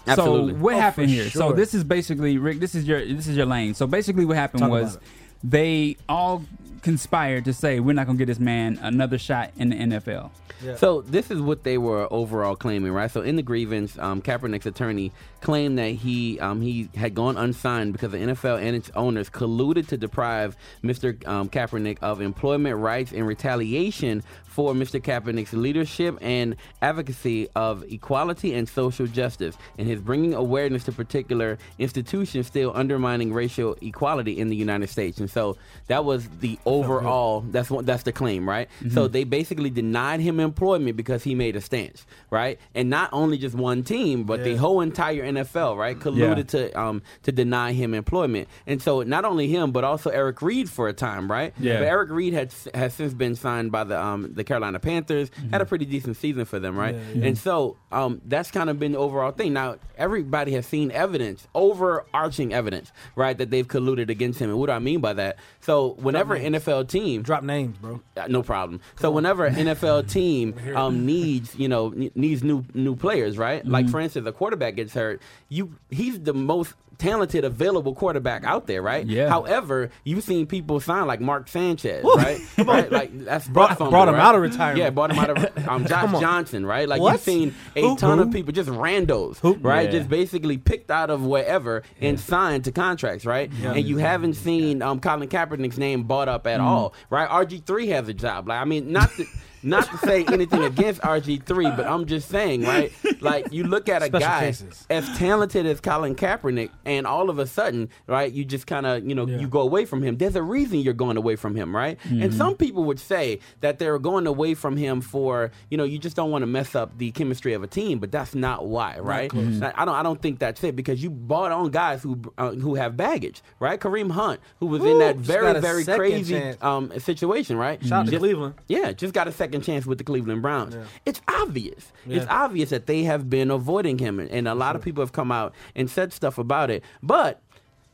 Absolutely. 0.07 0.53
So 0.53 0.59
what 0.59 0.73
Oh, 0.75 0.79
happened 0.79 1.09
for 1.09 1.13
here? 1.13 1.29
So 1.29 1.51
this 1.53 1.73
is 1.73 1.83
basically 1.83 2.37
Rick. 2.37 2.59
This 2.59 2.73
is 2.73 2.87
your 2.87 3.05
this 3.05 3.27
is 3.27 3.37
your 3.37 3.45
lane. 3.45 3.73
So 3.73 3.85
basically, 3.85 4.25
what 4.25 4.37
happened 4.37 4.61
Talk 4.61 4.71
was 4.71 4.97
they 5.43 5.97
all 6.09 6.43
conspired 6.81 7.45
to 7.45 7.53
say 7.53 7.79
we're 7.79 7.93
not 7.93 8.07
gonna 8.07 8.17
get 8.17 8.25
this 8.25 8.39
man 8.39 8.79
another 8.81 9.17
shot 9.17 9.51
in 9.57 9.69
the 9.69 9.75
NFL. 9.75 10.31
So 10.75 11.01
this 11.01 11.31
is 11.31 11.41
what 11.41 11.63
they 11.63 11.77
were 11.77 12.11
overall 12.11 12.55
claiming, 12.55 12.91
right? 12.91 13.09
So 13.09 13.21
in 13.21 13.35
the 13.35 13.41
grievance, 13.41 13.97
um, 13.97 14.21
Kaepernick's 14.21 14.65
attorney 14.65 15.11
claimed 15.41 15.77
that 15.77 15.89
he 15.89 16.39
um, 16.39 16.61
he 16.61 16.89
had 16.95 17.15
gone 17.15 17.37
unsigned 17.37 17.93
because 17.93 18.11
the 18.11 18.17
NFL 18.17 18.61
and 18.61 18.75
its 18.75 18.91
owners 18.95 19.29
colluded 19.29 19.87
to 19.87 19.97
deprive 19.97 20.55
Mr. 20.83 21.27
Um, 21.27 21.49
Kaepernick 21.49 21.97
of 22.01 22.21
employment 22.21 22.77
rights 22.77 23.11
in 23.11 23.23
retaliation 23.23 24.23
for 24.51 24.73
Mr. 24.73 24.99
Kaepernick's 25.01 25.53
leadership 25.53 26.17
and 26.21 26.55
advocacy 26.81 27.47
of 27.55 27.83
equality 27.89 28.53
and 28.53 28.67
social 28.67 29.07
justice, 29.07 29.55
and 29.77 29.87
his 29.87 29.99
bringing 30.01 30.33
awareness 30.33 30.83
to 30.83 30.91
particular 30.91 31.57
institutions 31.79 32.47
still 32.47 32.71
undermining 32.75 33.31
racial 33.33 33.75
equality 33.81 34.37
in 34.37 34.49
the 34.49 34.55
United 34.55 34.89
States. 34.89 35.19
And 35.19 35.29
so 35.29 35.57
that 35.87 36.03
was 36.05 36.27
the 36.39 36.59
overall. 36.65 37.41
That's 37.41 37.69
one. 37.69 37.85
That's 37.85 38.03
the 38.03 38.11
claim, 38.11 38.47
right? 38.47 38.67
So 38.91 39.07
Mhm. 39.07 39.11
they 39.11 39.23
basically 39.23 39.69
denied 39.69 40.19
him 40.19 40.39
employment 40.39 40.97
because 40.97 41.23
he 41.23 41.33
made 41.35 41.55
a 41.55 41.61
stance, 41.61 42.05
right? 42.29 42.59
And 42.75 42.89
not 42.89 43.09
only 43.13 43.37
just 43.37 43.55
one 43.55 43.83
team, 43.83 44.23
but 44.23 44.43
the 44.43 44.55
whole 44.55 44.81
entire 44.81 45.23
NFL, 45.23 45.77
right, 45.77 45.97
colluded 45.97 46.47
to 46.49 46.79
um 46.79 47.01
to 47.23 47.31
deny 47.31 47.71
him 47.73 47.93
employment. 47.93 48.47
And 48.67 48.81
so 48.81 49.01
not 49.03 49.23
only 49.25 49.47
him, 49.47 49.71
but 49.71 49.83
also 49.83 50.09
Eric 50.09 50.41
Reid 50.41 50.69
for 50.69 50.87
a 50.87 50.93
time, 50.93 51.31
right? 51.31 51.53
Yeah. 51.59 51.79
But 51.79 51.87
Eric 51.87 52.09
Reid 52.11 52.33
had 52.33 52.53
has 52.73 52.93
since 52.93 53.13
been 53.13 53.35
signed 53.35 53.71
by 53.71 53.83
the 53.83 53.99
um 54.01 54.31
the 54.33 54.40
Carolina 54.43 54.79
Panthers. 54.79 55.29
Had 55.51 55.61
a 55.61 55.65
pretty 55.65 55.85
decent 55.85 56.17
season 56.17 56.45
for 56.45 56.59
them, 56.59 56.77
right? 56.77 56.95
Yeah, 56.95 57.01
yeah. 57.15 57.25
And 57.27 57.37
so 57.37 57.77
um 57.91 58.21
that's 58.25 58.51
kind 58.51 58.69
of 58.69 58.79
been 58.79 58.93
the 58.93 58.97
overall 58.99 59.31
thing. 59.31 59.53
Now 59.53 59.77
everybody 59.97 60.51
has 60.53 60.65
seen 60.65 60.91
evidence, 60.91 61.47
overarching 61.55 62.53
evidence, 62.53 62.91
right, 63.15 63.37
that 63.37 63.49
they've 63.51 63.67
colluded 63.67 64.09
against 64.09 64.39
him. 64.39 64.49
And 64.49 64.59
what 64.59 64.67
do 64.67 64.73
I 64.73 64.79
mean 64.79 64.99
by 65.01 65.13
that? 65.13 65.37
So 65.59 65.93
whenever. 65.99 66.37
NFL 66.37 66.87
team 66.89 67.21
drop 67.21 67.43
names, 67.43 67.77
bro. 67.77 68.01
uh, 68.17 68.27
no 68.27 68.41
problem. 68.43 68.81
So 68.99 69.11
whenever 69.11 69.45
an 69.47 69.55
NFL 69.55 70.09
team 70.09 70.55
um, 70.75 71.05
needs, 71.05 71.55
you 71.55 71.67
know, 71.67 71.89
needs 72.15 72.43
new 72.43 72.63
new 72.73 72.95
players, 72.95 73.37
right? 73.37 73.65
Like 73.65 73.85
Mm-hmm. 73.85 73.91
for 73.91 73.99
instance, 73.99 74.27
a 74.27 74.31
quarterback 74.31 74.75
gets 74.75 74.93
hurt, 74.93 75.21
you 75.49 75.75
he's 75.89 76.19
the 76.19 76.33
most 76.33 76.73
talented 77.01 77.43
available 77.43 77.95
quarterback 77.95 78.43
out 78.43 78.67
there, 78.67 78.81
right? 78.81 79.05
Yeah. 79.05 79.27
However, 79.27 79.89
you've 80.03 80.23
seen 80.23 80.45
people 80.45 80.79
sign 80.79 81.07
like 81.07 81.19
Mark 81.19 81.47
Sanchez, 81.47 82.05
right? 82.15 82.39
right? 82.59 82.91
Like 82.91 83.25
that's 83.25 83.47
Brought- 83.47 83.77
brought 83.77 84.07
him 84.07 84.13
right? 84.15 84.23
out 84.23 84.35
of 84.35 84.41
retirement. 84.41 84.77
Yeah, 84.79 84.89
brought 84.91 85.11
him 85.11 85.19
out 85.19 85.29
of 85.31 85.67
um, 85.67 85.85
Josh 85.85 86.19
Johnson, 86.19 86.65
right? 86.65 86.87
Like 86.87 87.01
What? 87.01 87.13
you've 87.13 87.21
seen 87.21 87.55
a 87.75 87.81
Who? 87.81 87.97
ton 87.97 88.19
of 88.19 88.31
people, 88.31 88.53
just 88.53 88.69
randos, 88.69 89.39
Who? 89.39 89.55
right? 89.55 89.85
Yeah. 89.91 89.99
Just 89.99 90.09
basically 90.09 90.57
picked 90.57 90.91
out 90.91 91.09
of 91.09 91.25
wherever 91.25 91.83
and 91.99 92.19
signed 92.19 92.65
to 92.65 92.71
contracts, 92.71 93.25
right? 93.25 93.51
Yeah. 93.51 93.73
And 93.73 93.85
you 93.85 93.97
haven't 93.97 94.35
seen 94.35 94.81
um, 94.81 94.99
Colin 94.99 95.27
Kaepernick's 95.27 95.77
name 95.77 96.03
bought 96.03 96.29
up 96.29 96.43
Mm. 96.45 96.53
at 96.53 96.59
all, 96.61 96.93
right? 97.09 97.27
RG 97.29 97.65
three 97.65 97.87
has 97.87 98.07
a 98.07 98.13
job. 98.13 98.47
Like 98.47 98.61
I 98.61 98.65
mean, 98.65 98.91
not 98.91 99.09
to, 99.13 99.25
not 99.63 99.89
to 99.91 99.97
say 99.99 100.25
anything 100.25 100.63
against 100.63 101.01
RG 101.01 101.43
three, 101.43 101.69
but 101.69 101.85
I'm 101.85 102.05
just 102.05 102.29
saying, 102.29 102.63
right? 102.63 102.91
Like 103.21 103.51
you 103.51 103.63
look 103.63 103.89
at 103.89 104.01
a 104.01 104.05
Special 104.07 104.27
guy 104.27 104.39
cases. 104.41 104.85
as 104.89 105.07
talented 105.17 105.65
as 105.65 105.79
Colin 105.79 106.15
Kaepernick, 106.15 106.69
and 106.85 107.05
all 107.05 107.29
of 107.29 107.39
a 107.39 107.45
sudden, 107.47 107.89
right? 108.07 108.31
You 108.31 108.43
just 108.45 108.65
kind 108.67 108.85
of 108.85 109.05
you 109.07 109.13
know 109.15 109.25
you 109.27 109.47
go 109.47 109.61
away 109.61 109.85
from 109.85 110.01
him. 110.03 110.17
There's 110.17 110.35
a 110.35 110.43
reason 110.43 110.79
you're 110.79 110.93
going 110.93 111.17
away 111.17 111.35
from 111.35 111.55
him, 111.55 111.75
right? 111.75 111.99
And 112.09 112.33
some 112.33 112.55
people 112.55 112.83
would 112.85 112.99
say 112.99 113.39
that 113.61 113.79
they're 113.79 113.99
going 113.99 114.27
away 114.27 114.53
from 114.53 114.77
him 114.77 115.01
for 115.01 115.51
you 115.69 115.77
know 115.77 115.83
you 115.83 115.99
just 115.99 116.15
don't 116.15 116.31
want 116.31 116.41
to 116.43 116.47
mess 116.47 116.73
up 116.75 116.97
the 116.97 117.11
chemistry 117.11 117.53
of 117.53 117.63
a 117.63 117.67
team, 117.67 117.99
but 117.99 118.11
that's 118.11 118.33
not 118.33 118.65
why, 118.67 118.97
right? 118.99 119.29
close. 119.29 119.61
I 119.61 119.73
I 119.75 119.85
don't 119.85 119.95
I 119.95 120.03
don't 120.03 120.21
think 120.21 120.39
that's 120.39 120.63
it 120.63 120.75
because 120.75 121.03
you 121.03 121.09
bought 121.09 121.51
on 121.51 121.69
guys 121.71 122.01
who 122.01 122.19
uh, 122.37 122.51
who 122.51 122.75
have 122.75 122.97
baggage, 122.97 123.41
right? 123.59 123.79
Kareem 123.79 124.11
Hunt, 124.11 124.39
who 124.59 124.65
was 124.67 124.83
in 124.83 124.99
that 124.99 125.17
very 125.17 125.59
very 125.59 125.83
crazy 125.85 126.35
um, 126.61 126.97
situation, 126.99 127.57
right? 127.57 127.83
Shout 127.83 128.07
out 128.07 128.11
to 128.11 128.17
Cleveland. 128.17 128.55
Yeah, 128.67 128.91
just 128.93 129.13
got 129.13 129.27
a 129.27 129.31
second 129.31 129.50
chance 129.59 129.85
with 129.85 129.97
the 129.97 130.03
Cleveland 130.03 130.41
Browns. 130.41 130.75
Yeah. 130.75 130.83
It's 131.05 131.21
obvious. 131.27 131.91
It's 132.07 132.25
obvious 132.29 132.69
that 132.69 132.85
they 132.85 133.03
have 133.03 133.29
been 133.29 133.51
avoiding 133.51 133.97
him, 133.97 134.19
and, 134.19 134.29
and 134.31 134.47
a 134.47 134.55
lot 134.55 134.75
of 134.77 134.81
people 134.81 135.01
have 135.01 135.11
come 135.11 135.31
out 135.31 135.53
and 135.75 135.89
said 135.89 136.13
stuff 136.13 136.37
about 136.37 136.69
it. 136.69 136.83
But 137.03 137.41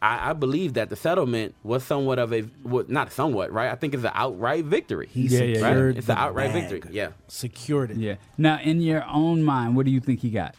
I, 0.02 0.30
I 0.30 0.34
believe 0.34 0.74
that 0.76 0.90
the 0.90 0.96
settlement 0.96 1.56
was 1.64 1.84
somewhat 1.84 2.20
of 2.20 2.32
a 2.32 2.44
well, 2.64 2.86
not 2.88 3.12
somewhat 3.12 3.52
right. 3.52 3.72
I 3.72 3.76
think 3.76 3.96
it's 3.96 4.04
an 4.04 4.12
outright 4.14 4.66
victory. 4.66 5.08
He 5.12 5.22
Yeah, 5.24 5.42
yeah, 5.44 5.62
right? 5.62 5.98
It's 5.98 6.06
the 6.06 6.14
an 6.14 6.20
outright 6.20 6.54
bag. 6.54 6.70
victory. 6.70 6.92
Yeah. 6.94 7.10
Secured 7.28 7.90
it. 7.92 7.98
Yeah. 7.98 8.16
Now, 8.38 8.60
in 8.62 8.82
your 8.82 9.04
own 9.12 9.42
mind, 9.44 9.76
what 9.76 9.86
do 9.88 9.92
you 9.92 10.00
think 10.00 10.20
he 10.20 10.30
got? 10.30 10.54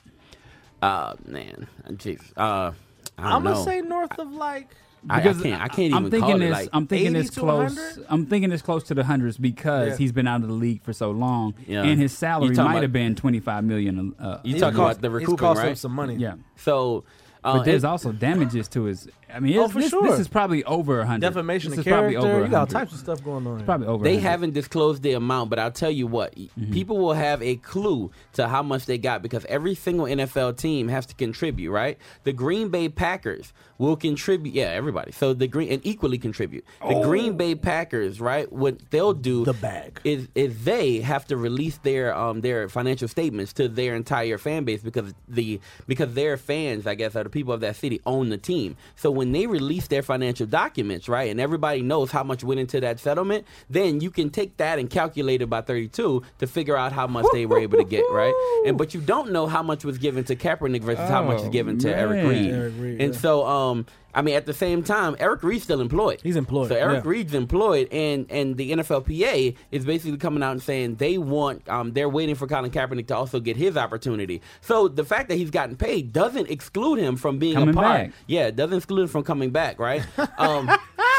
Uh 0.83 1.15
man, 1.25 1.67
jeez. 1.91 2.21
Uh, 2.37 2.73
I 3.17 3.23
don't 3.23 3.33
I'm 3.33 3.43
know. 3.45 3.53
gonna 3.55 3.65
say 3.65 3.81
north 3.81 4.19
of 4.19 4.31
like. 4.33 4.69
I, 5.09 5.19
I 5.19 5.23
can't. 5.23 5.63
I 5.63 5.69
can't 5.69 5.95
I'm 5.95 6.07
even 6.07 6.11
thinking 6.11 6.21
call 6.31 6.39
this. 6.39 6.49
it 6.49 6.53
like. 6.53 6.69
I'm 6.73 6.87
thinking 6.87 7.09
80 7.09 7.19
this 7.19 7.31
close. 7.31 7.77
100? 7.77 8.07
I'm 8.09 8.27
thinking 8.27 8.51
this 8.51 8.63
close 8.63 8.85
to 8.85 8.95
the 8.95 9.05
hundreds 9.05 9.39
because 9.39 9.89
Yeah. 9.91 9.97
he's 9.97 10.13
been 10.13 10.27
out 10.27 10.43
of 10.43 10.49
the 10.49 10.55
league 10.55 10.83
for 10.83 10.93
so 10.93 11.11
long, 11.11 11.55
Yeah. 11.67 11.83
and 11.83 12.01
his 12.01 12.17
salary 12.17 12.49
might 12.55 12.63
about- 12.63 12.83
have 12.83 12.93
been 12.93 13.15
25 13.15 13.65
million. 13.65 14.15
Uh, 14.19 14.39
You 14.45 14.59
talking 14.59 14.79
about 14.79 15.01
the 15.01 15.09
he's 15.09 15.15
recouping, 15.21 15.37
cost 15.39 15.61
him 15.61 15.67
right? 15.69 15.79
some 15.79 15.93
money. 15.93 16.17
yeah, 16.17 16.35
So, 16.57 17.05
but 17.43 17.63
there's 17.65 17.85
and- 17.85 17.91
also 17.91 18.13
damages 18.13 18.69
to 18.69 18.85
his. 18.85 19.09
I 19.31 19.41
mean, 19.41 19.59
Oh, 19.59 19.69
for 19.69 19.81
this, 19.83 19.91
sure. 19.91 20.09
this 20.09 20.19
is 20.21 20.27
probably 20.27 20.65
over 20.65 21.01
a 21.01 21.07
hundred. 21.07 21.27
Defamation 21.29 21.71
this 21.73 21.81
of 21.81 21.87
is 21.87 21.93
probably 21.93 22.13
character. 22.13 22.31
over 22.33 22.45
You 22.47 22.51
got 22.51 22.61
all 22.61 22.67
types 22.67 22.93
of 22.95 22.99
stuff 22.99 23.23
going 23.23 23.47
on. 23.47 23.57
It's 23.57 23.65
probably 23.67 23.87
over. 23.87 24.03
They 24.03 24.15
100. 24.15 24.31
haven't 24.31 24.55
disclosed 24.55 25.03
the 25.03 25.13
amount, 25.13 25.51
but 25.51 25.59
I'll 25.59 25.71
tell 25.71 25.91
you 25.91 26.07
what, 26.07 26.35
Mm-hmm. 26.35 26.73
people 26.73 26.97
will 26.97 27.13
have 27.13 27.43
a 27.43 27.57
clue 27.57 28.11
to 28.33 28.49
how 28.49 28.63
much 28.63 28.87
they 28.87 28.97
got 28.97 29.21
because 29.21 29.45
every 29.45 29.75
single 29.75 30.07
NFL 30.07 30.57
team 30.57 30.89
has 30.89 31.05
to 31.07 31.15
contribute, 31.15 31.71
right? 31.71 31.99
The 32.25 32.33
Green 32.33 32.71
Bay 32.71 32.89
Packers 32.89 33.53
will 33.77 33.97
contribute, 33.97 34.55
yeah, 34.55 34.69
everybody. 34.69 35.13
So 35.13 35.35
the 35.35 35.47
Green 35.47 35.71
and 35.73 35.87
equally 35.87 36.17
contribute. 36.17 36.65
The 36.81 36.99
Green 37.03 37.37
Bay 37.37 37.55
Packers, 37.55 38.23
right? 38.23 38.51
What 38.51 38.79
they'll 38.91 39.13
do 39.13 39.45
The 39.45 39.53
bag. 39.53 40.01
is 40.05 40.29
is 40.35 40.65
they 40.65 41.01
have 41.01 41.27
to 41.27 41.37
release 41.37 41.77
their 41.79 42.17
um 42.17 42.41
their 42.41 42.71
financial 42.71 43.09
statements 43.09 43.53
to 43.55 43.69
their 43.69 43.95
entire 43.95 44.39
fan 44.39 44.65
base 44.65 44.83
because 44.83 45.13
the 45.29 45.61
because 45.87 46.15
their 46.15 46.39
fans, 46.39 46.87
I 46.87 46.95
guess, 46.95 47.15
are 47.15 47.28
the 47.29 47.33
people 47.39 47.53
of 47.53 47.61
that 47.61 47.77
city 47.77 48.01
own 48.07 48.31
the 48.31 48.39
team. 48.39 48.77
So 48.97 49.11
when 49.11 49.33
they 49.33 49.47
release 49.47 49.87
their 49.89 50.03
financial 50.03 50.47
documents, 50.47 51.09
right, 51.09 51.31
and 51.31 51.41
everybody 51.41 51.83
knows 51.83 52.11
how 52.11 52.23
much 52.25 52.43
went 52.43 52.61
into 52.61 52.81
that 52.81 52.99
settlement, 53.01 53.47
then 53.71 54.01
you 54.01 54.11
can 54.11 54.31
take 54.31 54.57
that 54.57 54.79
and 54.79 54.89
calculate 54.91 55.43
it 55.43 55.47
by 55.51 55.61
32 55.61 56.23
to 56.39 56.47
figure 56.47 56.77
out 56.77 56.93
how 56.93 57.07
much 57.07 57.27
they 57.33 57.47
were 57.47 57.59
able 57.59 57.79
to 57.79 57.85
get, 57.85 58.05
right? 58.11 58.35
And 58.67 58.77
but 58.79 58.95
you 58.95 59.01
don't 59.01 59.31
know 59.33 59.47
how 59.47 59.63
much 59.63 59.85
was 59.85 59.99
given 59.99 60.25
to 60.25 60.37
Kaepernick 60.37 60.83
versus 60.83 61.09
how 61.09 61.23
much 61.23 61.41
Oh, 61.41 61.45
is 61.45 61.49
given 61.51 61.79
to 61.81 61.95
Eric. 61.95 62.27
Reid. 62.27 62.51
Eric 62.53 62.75
Reid, 62.79 63.01
and 63.01 63.15
yeah. 63.15 63.21
so 63.21 63.47
um 63.47 63.87
I 64.19 64.23
mean, 64.23 64.35
at 64.35 64.47
the 64.47 64.53
same 64.53 64.83
time, 64.83 65.15
Eric 65.21 65.45
Reid's 65.45 65.63
still 65.63 65.81
employed. 65.81 66.21
He's 66.25 66.35
employed, 66.35 66.71
So 66.71 66.75
Eric 66.75 67.05
yeah. 67.05 67.11
Reid's 67.11 67.35
employed, 67.35 67.87
and 67.93 68.27
and 68.31 68.57
the 68.57 68.73
NFLPA 68.73 69.55
is 69.71 69.85
basically 69.85 70.19
coming 70.19 70.43
out 70.43 70.51
and 70.51 70.63
saying 70.63 70.97
they 70.97 71.19
want, 71.19 71.69
um, 71.69 71.93
they're 71.93 72.09
waiting 72.09 72.35
for 72.35 72.49
Colin 72.49 72.73
Kaepernick 72.73 73.07
to 73.07 73.17
also 73.17 73.39
get 73.39 73.57
his 73.57 73.77
opportunity. 73.77 74.43
So 74.61 74.89
the 74.89 75.05
fact 75.05 75.29
that 75.29 75.37
he's 75.37 75.51
gotten 75.51 75.77
paid 75.77 76.13
doesn't 76.13 76.51
exclude 76.51 76.99
him 76.99 77.15
from 77.17 77.39
being 77.39 77.55
Coming 77.55 77.71
a 77.71 77.73
part. 77.75 77.87
back. 78.09 78.13
Yeah, 78.27 78.47
it 78.49 78.57
doesn't 78.57 78.77
exclude 78.79 79.03
him 79.03 79.09
from 79.09 79.23
coming 79.23 79.51
back, 79.51 79.79
right? 79.79 80.03
um, 80.39 80.69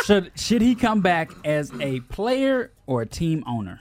Should 0.04 0.32
should 0.36 0.62
he 0.62 0.76
come 0.76 1.00
back 1.02 1.32
as 1.45 1.72
a 1.80 2.02
player 2.02 2.72
or 2.86 3.02
a 3.02 3.06
team 3.06 3.43
owner? 3.47 3.80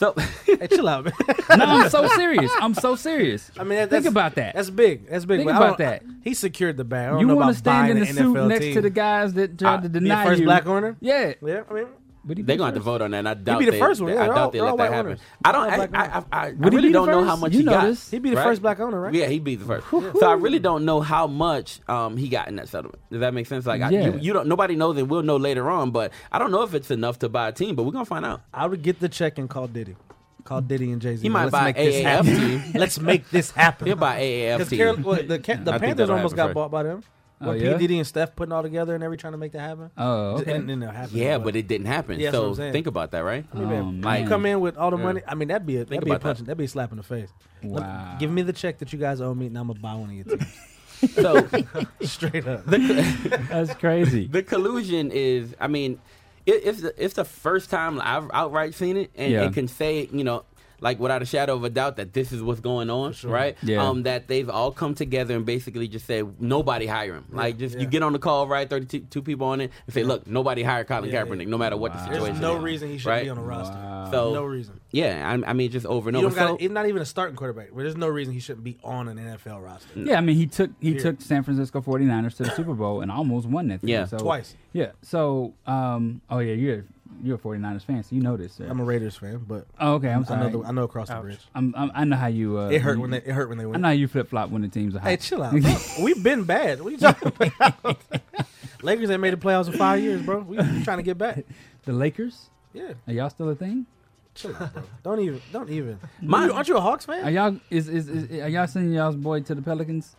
So 0.00 0.14
Hey, 0.46 0.66
chill 0.66 0.88
out, 0.88 1.04
man. 1.04 1.12
No, 1.58 1.64
I'm 1.66 1.90
so 1.90 2.06
serious. 2.08 2.50
I'm 2.60 2.74
so 2.74 2.96
serious. 2.96 3.50
I 3.58 3.64
mean, 3.64 3.86
think 3.88 4.06
about 4.06 4.34
that. 4.36 4.54
That's 4.54 4.70
big. 4.70 5.08
That's 5.08 5.24
big. 5.24 5.40
Think 5.40 5.50
about 5.50 5.78
that. 5.78 6.02
He 6.24 6.32
secured 6.34 6.76
the 6.76 6.84
bag. 6.84 7.08
I 7.08 7.10
don't 7.12 7.20
you 7.28 7.36
want 7.36 7.52
to 7.52 7.58
stand 7.58 7.90
in 7.90 7.98
the 8.00 8.06
suit 8.06 8.36
NFL 8.36 8.48
next 8.48 8.72
to 8.74 8.80
the 8.80 8.90
guys 8.90 9.34
that 9.34 9.58
tried 9.58 9.74
Uh, 9.78 9.80
to 9.82 9.88
Be 9.88 10.00
deny 10.00 10.24
first 10.26 10.40
you. 10.40 10.46
black 10.46 10.66
owner. 10.66 10.96
Yeah. 11.00 11.34
Yeah, 11.44 11.62
I 11.70 11.72
mean, 11.74 11.84
be 11.84 11.90
they're 12.24 12.36
going 12.44 12.58
to 12.58 12.64
have 12.64 12.74
to 12.74 12.80
vote 12.80 13.02
on 13.02 13.10
that. 13.12 13.18
And 13.18 13.28
I 13.28 13.34
doubt 13.34 13.54
he'd 13.54 13.58
be 13.60 13.64
the 13.66 13.70
they, 13.72 13.78
first 13.78 14.00
one, 14.00 14.10
yeah, 14.12 14.16
I 14.22 14.26
they're 14.26 14.34
doubt 14.34 14.38
all- 14.38 14.50
they 14.50 14.60
let 14.60 14.76
that 14.76 14.92
happen. 14.92 15.06
owners. 15.06 15.20
I 15.44 15.52
don't. 15.52 15.70
I, 15.70 15.76
I. 15.76 15.88
I, 15.94 16.18
I, 16.18 16.24
I 16.48 16.52
Would 16.52 16.72
he 16.72 16.76
really 16.76 16.92
don't 16.92 17.06
know 17.08 17.24
how 17.24 17.36
much 17.36 17.52
You 17.52 17.58
he 17.60 17.64
know 17.64 17.72
got. 17.72 17.84
this. 17.86 18.10
He'd 18.10 18.22
be 18.22 18.30
the 18.30 18.36
right? 18.36 18.44
first 18.44 18.62
black 18.62 18.78
owner, 18.80 19.00
right? 19.00 19.14
Yeah, 19.14 19.26
he'd 19.26 19.44
be 19.44 19.54
the 19.56 19.64
first. 19.64 19.86
So 19.90 20.28
I 20.28 20.34
really 20.34 20.58
don't 20.58 20.84
know 20.84 21.00
how 21.00 21.26
much 21.26 21.80
um, 21.88 22.16
he 22.16 22.28
got 22.28 22.48
in 22.48 22.56
that 22.56 22.68
settlement. 22.68 22.98
Does 23.10 23.20
that 23.20 23.32
make 23.34 23.46
sense? 23.46 23.64
Like, 23.66 23.82
I, 23.82 23.90
Yeah. 23.90 24.06
you, 24.08 24.18
you 24.20 24.32
don't. 24.32 24.48
Nobody 24.48 24.76
knows, 24.76 24.96
and 24.98 25.08
we'll 25.08 25.22
know 25.22 25.36
later 25.36 25.70
on. 25.70 25.90
But 25.92 26.12
I 26.30 26.38
don't 26.38 26.50
know 26.50 26.62
if 26.62 26.74
it's 26.74 26.90
enough 26.90 27.18
to 27.20 27.28
buy 27.28 27.48
a 27.48 27.52
team. 27.52 27.74
But 27.76 27.84
we're 27.84 27.92
gonna 27.92 28.04
find 28.04 28.24
out. 28.26 28.42
I 28.52 28.66
would 28.66 28.82
get 28.82 29.00
the 29.00 29.08
check 29.08 29.38
and 29.38 29.48
call 29.48 29.66
Diddy. 29.68 29.96
Call 30.44 30.62
Diddy 30.62 30.90
and 30.90 31.00
Jay 31.02 31.16
Z. 31.16 31.22
He 31.22 31.28
might 31.28 31.44
Let's 31.44 31.52
buy 31.52 31.64
make 31.64 31.76
this 31.76 31.96
AAF 31.96 32.02
happen. 32.02 32.34
team. 32.36 32.62
Let's 32.74 32.98
make 33.00 33.30
this 33.30 33.50
happen. 33.50 33.86
He'll 33.86 33.96
buy 33.96 34.20
AAF 34.20 34.56
Because 34.58 34.68
team. 34.70 34.78
Carol- 34.78 34.96
the, 35.26 35.38
Ca- 35.38 35.54
the 35.64 35.70
I 35.72 35.78
think 35.78 35.80
Panthers 35.82 36.10
almost 36.10 36.34
got 36.36 36.54
bought 36.54 36.70
by 36.70 36.82
them. 36.82 37.02
Oh, 37.42 37.52
yeah? 37.52 37.72
P 37.72 37.78
Diddy 37.78 37.98
and 37.98 38.06
Steph 38.06 38.36
putting 38.36 38.52
all 38.52 38.62
together 38.62 38.94
and 38.94 39.02
every 39.02 39.16
trying 39.16 39.32
to 39.32 39.38
make 39.38 39.52
that 39.52 39.60
happen. 39.60 39.90
Oh, 39.96 40.32
okay. 40.36 40.44
didn't, 40.52 40.66
didn't 40.66 40.82
happen. 40.82 41.16
Yeah, 41.16 41.38
but 41.38 41.56
it 41.56 41.66
didn't 41.68 41.86
happen. 41.86 42.20
Yeah, 42.20 42.32
so 42.32 42.54
think 42.54 42.86
about 42.86 43.12
that, 43.12 43.20
right? 43.24 43.44
I 43.52 43.56
mean, 43.56 43.64
Oh, 43.66 43.68
man, 43.84 44.00
man. 44.00 44.22
you 44.22 44.28
come 44.28 44.44
in 44.46 44.60
with 44.60 44.76
all 44.76 44.90
the 44.90 44.98
Yeah. 44.98 45.02
money. 45.02 45.22
I 45.26 45.34
mean, 45.34 45.48
that'd 45.48 45.66
be 45.66 45.76
a 45.76 45.78
Think 45.80 45.88
that'd 45.88 46.04
be 46.04 46.10
a 46.10 46.14
about 46.14 46.22
that. 46.22 46.28
punch. 46.36 46.46
That'd 46.46 46.58
be 46.58 46.64
a 46.64 46.68
slap 46.68 46.90
in 46.90 46.98
the 46.98 47.02
face. 47.02 47.30
Let- 47.62 47.82
Wow. 47.82 48.16
give 48.18 48.30
me 48.30 48.42
the 48.42 48.52
check 48.52 48.78
that 48.78 48.92
you 48.92 48.98
guys 48.98 49.20
owe 49.20 49.34
me, 49.34 49.46
and 49.46 49.56
I'm 49.58 49.68
gonna 49.68 49.80
buy 49.80 49.94
one 49.94 50.10
of 50.10 50.14
your 50.14 50.24
teams. 50.24 50.44
So 51.14 51.48
Straight 52.02 52.46
up. 52.46 52.62
That's 52.66 53.72
crazy. 53.74 54.26
the 54.26 54.42
collusion 54.42 55.10
is. 55.10 55.54
I 55.58 55.66
mean, 55.66 55.98
it, 56.44 56.60
it's 56.64 56.82
the, 56.82 56.94
it's 57.02 57.14
the 57.14 57.24
first 57.24 57.70
time 57.70 58.00
I've 58.02 58.30
outright 58.34 58.74
seen 58.74 58.98
it, 58.98 59.10
and, 59.16 59.32
Yeah. 59.32 59.42
and 59.44 59.54
can 59.54 59.66
say 59.66 60.10
you 60.12 60.24
know. 60.24 60.44
Like 60.80 60.98
without 60.98 61.22
a 61.22 61.26
shadow 61.26 61.54
of 61.54 61.64
a 61.64 61.70
doubt 61.70 61.96
that 61.96 62.12
this 62.12 62.32
is 62.32 62.42
what's 62.42 62.60
going 62.60 62.88
on, 62.90 63.14
right? 63.24 63.56
Yeah. 63.62 63.86
Um, 63.86 64.02
that 64.04 64.28
they've 64.28 64.48
all 64.48 64.72
come 64.72 64.94
together 64.94 65.36
and 65.36 65.44
basically 65.44 65.88
just 65.88 66.06
say 66.06 66.22
nobody 66.38 66.86
hire 66.86 67.14
him. 67.14 67.26
Like 67.30 67.58
just 67.58 67.78
you 67.78 67.86
get 67.86 68.02
on 68.02 68.12
the 68.12 68.18
call, 68.18 68.46
right? 68.48 68.68
Thirty 68.68 69.00
two 69.00 69.22
people 69.22 69.46
on 69.48 69.60
it, 69.60 69.70
and 69.86 69.94
say, 69.94 70.02
look, 70.04 70.26
nobody 70.26 70.62
hire 70.62 70.84
Colin 70.84 71.10
Yeah, 71.10 71.24
Kaepernick, 71.24 71.42
yeah. 71.44 71.48
no 71.50 71.58
matter 71.58 71.76
what 71.76 71.92
Wow. 71.92 71.98
the 72.04 72.04
There's 72.10 72.16
situation. 72.22 72.40
no 72.40 72.56
is, 72.56 72.62
reason 72.62 72.88
he 72.90 72.98
should 72.98 73.08
right? 73.08 73.24
be 73.24 73.30
on 73.30 73.36
the 73.36 73.42
roster. 73.42 74.08
So 74.10 74.32
no 74.34 74.44
reason. 74.44 74.80
yeah, 74.90 75.28
I, 75.44 75.50
I 75.50 75.52
mean 75.52 75.70
just 75.70 75.86
over 75.86 76.08
and 76.08 76.18
You 76.18 76.26
over. 76.26 76.34
don't 76.34 76.46
got 76.56 76.60
So- 76.60 76.66
to 76.68 76.72
not 76.72 76.86
even 76.88 77.02
a 77.02 77.06
starting 77.06 77.36
quarterback. 77.36 77.68
But 77.74 77.82
there's 77.82 77.96
no 77.96 78.08
reason 78.08 78.32
he 78.34 78.40
shouldn't 78.40 78.64
be 78.64 78.78
on 78.82 79.08
an 79.08 79.18
NFL 79.18 79.62
roster. 79.62 79.88
Yeah, 79.96 80.16
I 80.18 80.20
mean, 80.20 80.36
he 80.36 80.46
took 80.46 80.70
he 80.80 80.92
Here. 80.92 81.00
took 81.00 81.20
San 81.20 81.42
Francisco 81.42 81.80
49ers 81.80 82.36
to 82.38 82.44
the 82.44 82.50
Super 82.50 82.74
Bowl 82.74 83.00
and 83.02 83.10
almost 83.10 83.46
won 83.46 83.68
that 83.68 83.80
thing. 83.82 83.90
Yeah. 83.90 84.06
so, 84.06 84.18
Twice. 84.18 84.56
Yeah. 84.72 84.92
So, 85.02 85.54
um, 85.66 86.20
oh 86.30 86.38
yeah, 86.38 86.54
you're 86.54 86.84
you're 87.22 87.36
a 87.36 87.38
49ers 87.38 87.82
fan, 87.82 88.02
so 88.02 88.14
you 88.14 88.22
know 88.22 88.36
this. 88.36 88.54
Sir. 88.54 88.66
I'm 88.68 88.80
a 88.80 88.84
Raiders 88.84 89.16
fan, 89.16 89.44
but 89.46 89.66
oh, 89.78 89.94
okay. 89.94 90.10
I'm 90.10 90.24
I 90.28 90.36
know 90.36 90.48
the, 90.48 90.68
I 90.68 90.72
know 90.72 90.82
across 90.84 91.08
the 91.08 91.16
bridge. 91.16 91.38
I'm, 91.54 91.74
I'm, 91.76 91.90
I 91.94 92.04
know 92.04 92.16
how 92.16 92.26
you. 92.28 92.58
Uh, 92.58 92.68
It 92.68 92.80
hurt 92.82 92.96
you- 92.96 93.00
when 93.02 93.10
they 93.10 93.18
it 93.18 93.28
hurt 93.32 93.48
when 93.48 93.58
they 93.58 93.64
I 93.64 93.76
know 93.76 93.88
how 93.88 93.92
you 93.92 94.08
flip 94.08 94.28
flop 94.28 94.50
when 94.50 94.62
the 94.62 94.68
teams 94.68 94.94
are 94.94 95.00
hot. 95.00 95.08
Hey, 95.08 95.16
chill 95.16 95.42
out. 95.42 95.52
bro. 95.52 95.76
We've 96.02 96.22
been 96.22 96.44
bad. 96.44 96.80
What 96.80 96.88
are 96.88 96.90
you 96.92 96.98
talking 96.98 97.32
about? 97.38 97.98
Lakers 98.82 99.10
ain't 99.10 99.20
made 99.20 99.32
the 99.32 99.36
playoffs 99.36 99.66
in 99.66 99.74
five 99.74 100.00
years, 100.00 100.22
bro. 100.22 100.38
We 100.40 100.56
we 100.56 100.82
trying 100.84 100.98
to 100.98 101.02
get 101.02 101.18
back. 101.18 101.44
the 101.84 101.92
Lakers. 101.92 102.48
Yeah. 102.72 102.92
Are 103.06 103.12
y'all 103.12 103.30
still 103.30 103.48
a 103.50 103.54
thing? 103.54 103.86
Chill 104.34 104.54
out, 104.56 104.72
bro. 104.72 104.82
Don't 105.02 105.20
even. 105.20 105.42
Don't 105.52 105.68
even. 105.70 105.98
My- 106.22 106.48
aren't 106.48 106.68
you 106.68 106.76
a 106.76 106.80
Hawks 106.80 107.04
fan? 107.06 107.24
Are 107.24 107.30
y'all 107.30 107.60
is, 107.68 107.88
is, 107.88 108.08
is 108.08 108.40
are 108.40 108.48
y'all 108.48 108.66
sending 108.66 108.92
y'all's 108.92 109.16
boy 109.16 109.40
to 109.40 109.54
the 109.54 109.62
Pelicans? 109.62 110.16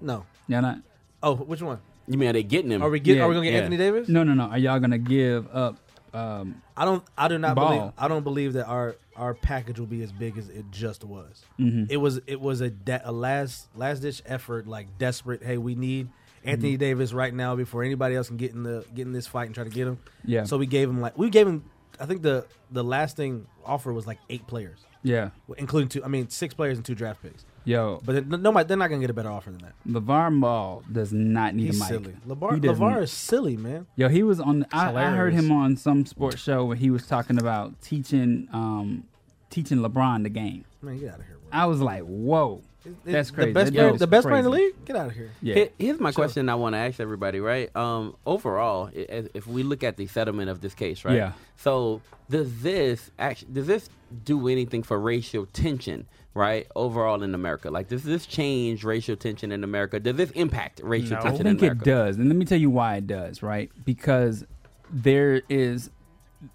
No. 0.00 0.24
Y'all 0.46 0.62
not? 0.62 0.78
Oh, 1.22 1.34
which 1.34 1.60
one? 1.60 1.80
You 2.06 2.16
mean 2.16 2.30
are 2.30 2.32
they 2.32 2.42
getting 2.42 2.70
him? 2.70 2.82
Are 2.82 2.88
we 2.88 3.00
get? 3.00 3.20
Are 3.20 3.28
we 3.28 3.34
gonna 3.34 3.46
get 3.50 3.54
Anthony 3.56 3.76
Davis? 3.76 4.08
No, 4.08 4.22
no, 4.22 4.32
no. 4.32 4.44
Are 4.44 4.56
y'all 4.58 4.78
gonna 4.80 4.96
give 4.96 5.46
up? 5.54 5.76
Um, 6.14 6.62
I 6.76 6.84
don't. 6.84 7.04
I 7.16 7.28
do 7.28 7.38
not 7.38 7.54
Ball. 7.54 7.68
believe. 7.78 7.92
I 7.98 8.08
don't 8.08 8.22
believe 8.24 8.52
that 8.54 8.66
our 8.66 8.96
our 9.16 9.34
package 9.34 9.78
will 9.78 9.86
be 9.86 10.02
as 10.02 10.12
big 10.12 10.38
as 10.38 10.48
it 10.48 10.64
just 10.70 11.04
was. 11.04 11.44
Mhm. 11.58 11.86
It 11.90 11.96
was. 11.98 12.20
It 12.26 12.40
was 12.40 12.60
a 12.60 12.70
de- 12.70 13.02
a 13.04 13.12
last 13.12 13.68
last 13.76 14.00
ditch 14.00 14.22
effort, 14.26 14.66
like 14.66 14.98
desperate. 14.98 15.42
Hey, 15.42 15.58
we 15.58 15.74
need 15.74 16.08
Anthony 16.44 16.76
Mhm. 16.76 16.80
Davis 16.80 17.12
right 17.12 17.34
now 17.34 17.56
before 17.56 17.82
anybody 17.82 18.14
else 18.14 18.28
can 18.28 18.36
get 18.36 18.52
in 18.52 18.62
the 18.62 18.84
get 18.94 19.06
in 19.06 19.12
this 19.12 19.26
fight 19.26 19.46
and 19.46 19.54
try 19.54 19.64
to 19.64 19.70
get 19.70 19.86
him. 19.86 19.98
Yeah. 20.24 20.44
So 20.44 20.56
we 20.56 20.66
gave 20.66 20.88
him 20.88 21.00
like 21.00 21.18
we 21.18 21.30
gave 21.30 21.46
him. 21.46 21.64
I 22.00 22.06
think 22.06 22.22
the 22.22 22.46
the 22.70 22.84
lasting 22.84 23.46
offer 23.64 23.92
was 23.92 24.06
like 24.06 24.18
eight 24.30 24.46
players. 24.46 24.78
Yeah. 25.02 25.30
including 25.56 25.88
two. 25.88 26.04
I 26.04 26.08
mean, 26.08 26.28
six 26.28 26.54
players 26.54 26.76
and 26.78 26.84
two 26.84 26.94
draft 26.94 27.22
picks. 27.22 27.44
Yo, 27.64 28.00
But 28.04 28.26
no, 28.26 28.62
they're 28.64 28.76
not 28.78 28.88
gonna 28.88 29.00
get 29.00 29.10
a 29.10 29.14
better 29.14 29.30
offer 29.30 29.50
than 29.50 29.60
that. 29.60 29.74
LeVar 29.86 30.40
Ball 30.40 30.82
does 30.90 31.12
not 31.12 31.54
need 31.54 31.66
He's 31.66 31.76
a 31.80 31.84
mic. 31.84 31.88
silly. 31.88 32.16
LeVar, 32.26 32.60
LeVar 32.60 33.02
is 33.02 33.12
silly, 33.12 33.56
man. 33.58 33.86
Yo, 33.94 34.08
he 34.08 34.22
was 34.22 34.40
on. 34.40 34.64
I, 34.72 34.94
I 34.94 35.10
heard 35.10 35.34
him 35.34 35.52
on 35.52 35.76
some 35.76 36.06
sports 36.06 36.40
show 36.40 36.64
where 36.64 36.76
he 36.76 36.88
was 36.90 37.06
talking 37.06 37.38
about 37.38 37.80
teaching, 37.82 38.48
um, 38.54 39.04
teaching 39.50 39.78
LeBron 39.78 40.22
the 40.22 40.30
game. 40.30 40.64
Man, 40.80 40.98
get 40.98 41.12
out 41.12 41.20
of 41.20 41.26
here. 41.26 41.36
I 41.52 41.66
was 41.66 41.80
like, 41.80 42.02
whoa, 42.04 42.62
that's 43.04 43.30
the 43.30 43.34
crazy. 43.34 43.52
best 43.52 43.72
That 43.72 43.78
player- 43.78 43.96
the 43.98 44.06
best 44.06 44.26
player 44.26 44.38
in 44.38 44.44
the 44.44 44.50
league? 44.50 44.84
Get 44.84 44.96
out 44.96 45.08
of 45.08 45.12
here. 45.14 45.30
Yeah. 45.42 45.64
Here's 45.78 46.00
my 46.00 46.10
Chill. 46.10 46.14
question 46.16 46.48
I 46.48 46.54
want 46.54 46.74
to 46.74 46.78
ask 46.78 47.00
everybody, 47.00 47.40
right? 47.40 47.74
Um, 47.76 48.16
overall, 48.26 48.90
if 48.92 49.28
if 49.34 49.46
we 49.46 49.62
look 49.62 49.82
at 49.82 49.96
the 49.96 50.06
settlement 50.06 50.48
of 50.50 50.60
this 50.60 50.74
case, 50.74 51.04
right? 51.04 51.16
Yeah. 51.16 51.32
So 51.56 52.00
does 52.30 52.60
this 52.62 53.10
actually 53.18 53.52
does 53.52 53.66
this 53.66 53.90
do 54.24 54.48
anything 54.48 54.82
for 54.82 54.98
racial 54.98 55.46
tension, 55.46 56.06
right? 56.34 56.66
Overall 56.76 57.22
in 57.22 57.34
America, 57.34 57.70
like 57.70 57.88
does 57.88 58.04
this 58.04 58.24
change 58.26 58.84
racial 58.84 59.16
tension 59.16 59.52
in 59.52 59.64
America? 59.64 59.98
Does 60.00 60.16
this 60.16 60.30
impact 60.32 60.80
racial 60.84 61.16
I 61.18 61.20
tension 61.20 61.44
think 61.58 61.62
it 61.62 61.84
does, 61.84 62.16
and 62.16 62.28
let 62.28 62.36
me 62.36 62.44
tell 62.44 62.58
you 62.58 62.70
why 62.70 62.96
it 62.96 63.06
does. 63.06 63.42
Right, 63.42 63.70
because 63.84 64.44
there 64.90 65.42
is, 65.50 65.90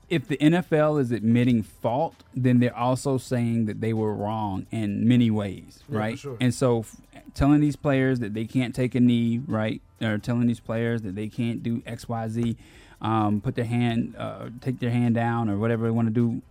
if 0.09 0.27
the 0.27 0.38
NFL 0.38 1.01
is 1.01 1.11
admitting 1.11 1.63
fault, 1.63 2.15
then 2.34 2.59
they're 2.59 2.75
also 2.75 3.17
saying 3.17 3.65
that 3.65 3.81
they 3.81 3.93
were 3.93 4.13
wrong 4.13 4.65
in 4.71 5.07
many 5.07 5.29
ways. 5.29 5.84
Yeah, 5.89 5.97
right, 5.97 6.19
sure. 6.19 6.38
and 6.39 6.53
so 6.53 6.81
f- 6.81 6.95
telling 7.34 7.59
these 7.59 7.75
players 7.75 8.19
that 8.19 8.34
they 8.34 8.45
can't 8.45 8.73
take 8.73 8.95
a 8.95 8.99
knee, 8.99 9.41
right, 9.45 9.81
or 10.01 10.17
telling 10.17 10.47
these 10.47 10.59
players 10.59 11.01
that 11.01 11.15
they 11.15 11.27
can't 11.27 11.61
do 11.61 11.81
X, 11.86 12.07
Y, 12.07 12.27
Z, 12.29 12.57
um, 13.01 13.41
put 13.41 13.55
their 13.55 13.65
hand, 13.65 14.15
uh, 14.17 14.49
take 14.61 14.79
their 14.79 14.91
hand 14.91 15.15
down, 15.15 15.49
or 15.49 15.57
whatever 15.57 15.84
they 15.86 15.91
want 15.91 16.07
to 16.07 16.13
do, 16.13 16.41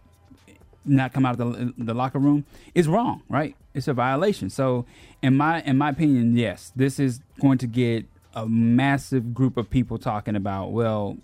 not 0.85 1.13
come 1.13 1.25
out 1.25 1.41
of 1.41 1.57
the, 1.57 1.73
the 1.79 1.95
locker 1.95 2.19
room 2.19 2.45
is 2.75 2.89
wrong, 2.89 3.23
right? 3.29 3.57
It's 3.73 3.89
a 3.89 3.95
violation. 3.95 4.51
So, 4.51 4.85
in 5.23 5.37
my 5.37 5.63
in 5.63 5.79
my 5.79 5.91
opinion, 5.91 6.37
yes, 6.37 6.73
this 6.77 6.99
is 6.99 7.21
going 7.41 7.57
to 7.59 7.67
get 7.67 8.05
a 8.35 8.47
massive 8.47 9.33
group 9.33 9.57
of 9.57 9.71
people 9.71 9.97
talking 9.99 10.37
about. 10.37 10.73
Well, 10.73 11.17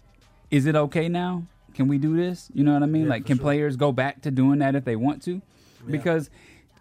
is 0.51 0.65
it 0.65 0.75
okay 0.75 1.09
now? 1.09 1.45
Can 1.79 1.87
we 1.87 1.97
do 1.97 2.17
this? 2.17 2.51
You 2.53 2.65
know 2.65 2.73
what 2.73 2.83
I 2.83 2.87
mean? 2.87 3.05
Yeah, 3.05 3.11
like, 3.11 3.25
can 3.25 3.37
sure. 3.37 3.43
players 3.45 3.77
go 3.77 3.93
back 3.93 4.23
to 4.23 4.33
doing 4.33 4.59
that 4.59 4.75
if 4.75 4.85
they 4.85 4.97
want 4.97 5.23
to? 5.27 5.41
Because, 5.89 6.29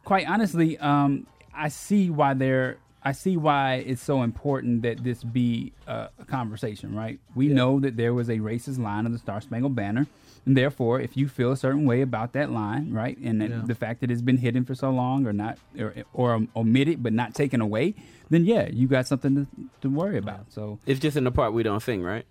quite 0.03 0.27
honestly, 0.27 0.75
um, 0.79 1.27
I 1.53 1.67
see 1.67 2.09
why 2.09 2.33
they're. 2.33 2.77
I 3.03 3.11
see 3.11 3.37
why 3.37 3.75
it's 3.75 4.01
so 4.01 4.23
important 4.23 4.81
that 4.81 5.03
this 5.03 5.23
be 5.23 5.71
a, 5.85 6.09
a 6.19 6.25
conversation, 6.25 6.95
right? 6.95 7.19
We 7.35 7.47
know 7.47 7.79
that 7.79 7.95
there 7.95 8.11
was 8.11 8.27
a 8.27 8.37
racist 8.39 8.79
line 8.79 9.05
of 9.05 9.11
the 9.11 9.19
Star 9.19 9.39
Spangled 9.39 9.75
Banner, 9.75 10.07
and 10.47 10.57
therefore, 10.57 10.99
if 10.99 11.15
you 11.15 11.27
feel 11.27 11.51
a 11.51 11.57
certain 11.57 11.85
way 11.85 12.01
about 12.01 12.33
that 12.33 12.49
line, 12.51 12.91
right, 12.91 13.15
and 13.19 13.39
that 13.39 13.51
Yeah. 13.51 13.61
the 13.67 13.75
fact 13.75 14.01
that 14.01 14.09
it's 14.09 14.23
been 14.23 14.37
hidden 14.37 14.65
for 14.65 14.73
so 14.73 14.89
long, 14.89 15.27
or 15.27 15.31
not, 15.31 15.59
or, 15.79 15.93
or 16.11 16.47
omitted 16.55 17.03
but 17.03 17.13
not 17.13 17.35
taken 17.35 17.61
away, 17.61 17.93
then 18.31 18.45
yeah, 18.45 18.67
you 18.73 18.87
got 18.87 19.05
something 19.05 19.35
to, 19.35 19.47
to 19.81 19.89
worry 19.91 20.17
about. 20.17 20.51
So 20.51 20.79
It's 20.87 20.99
just 20.99 21.15
in 21.15 21.23
the 21.23 21.31
part 21.31 21.53
we 21.53 21.61
don't 21.61 21.81
sing, 21.83 22.01
right? 22.01 22.25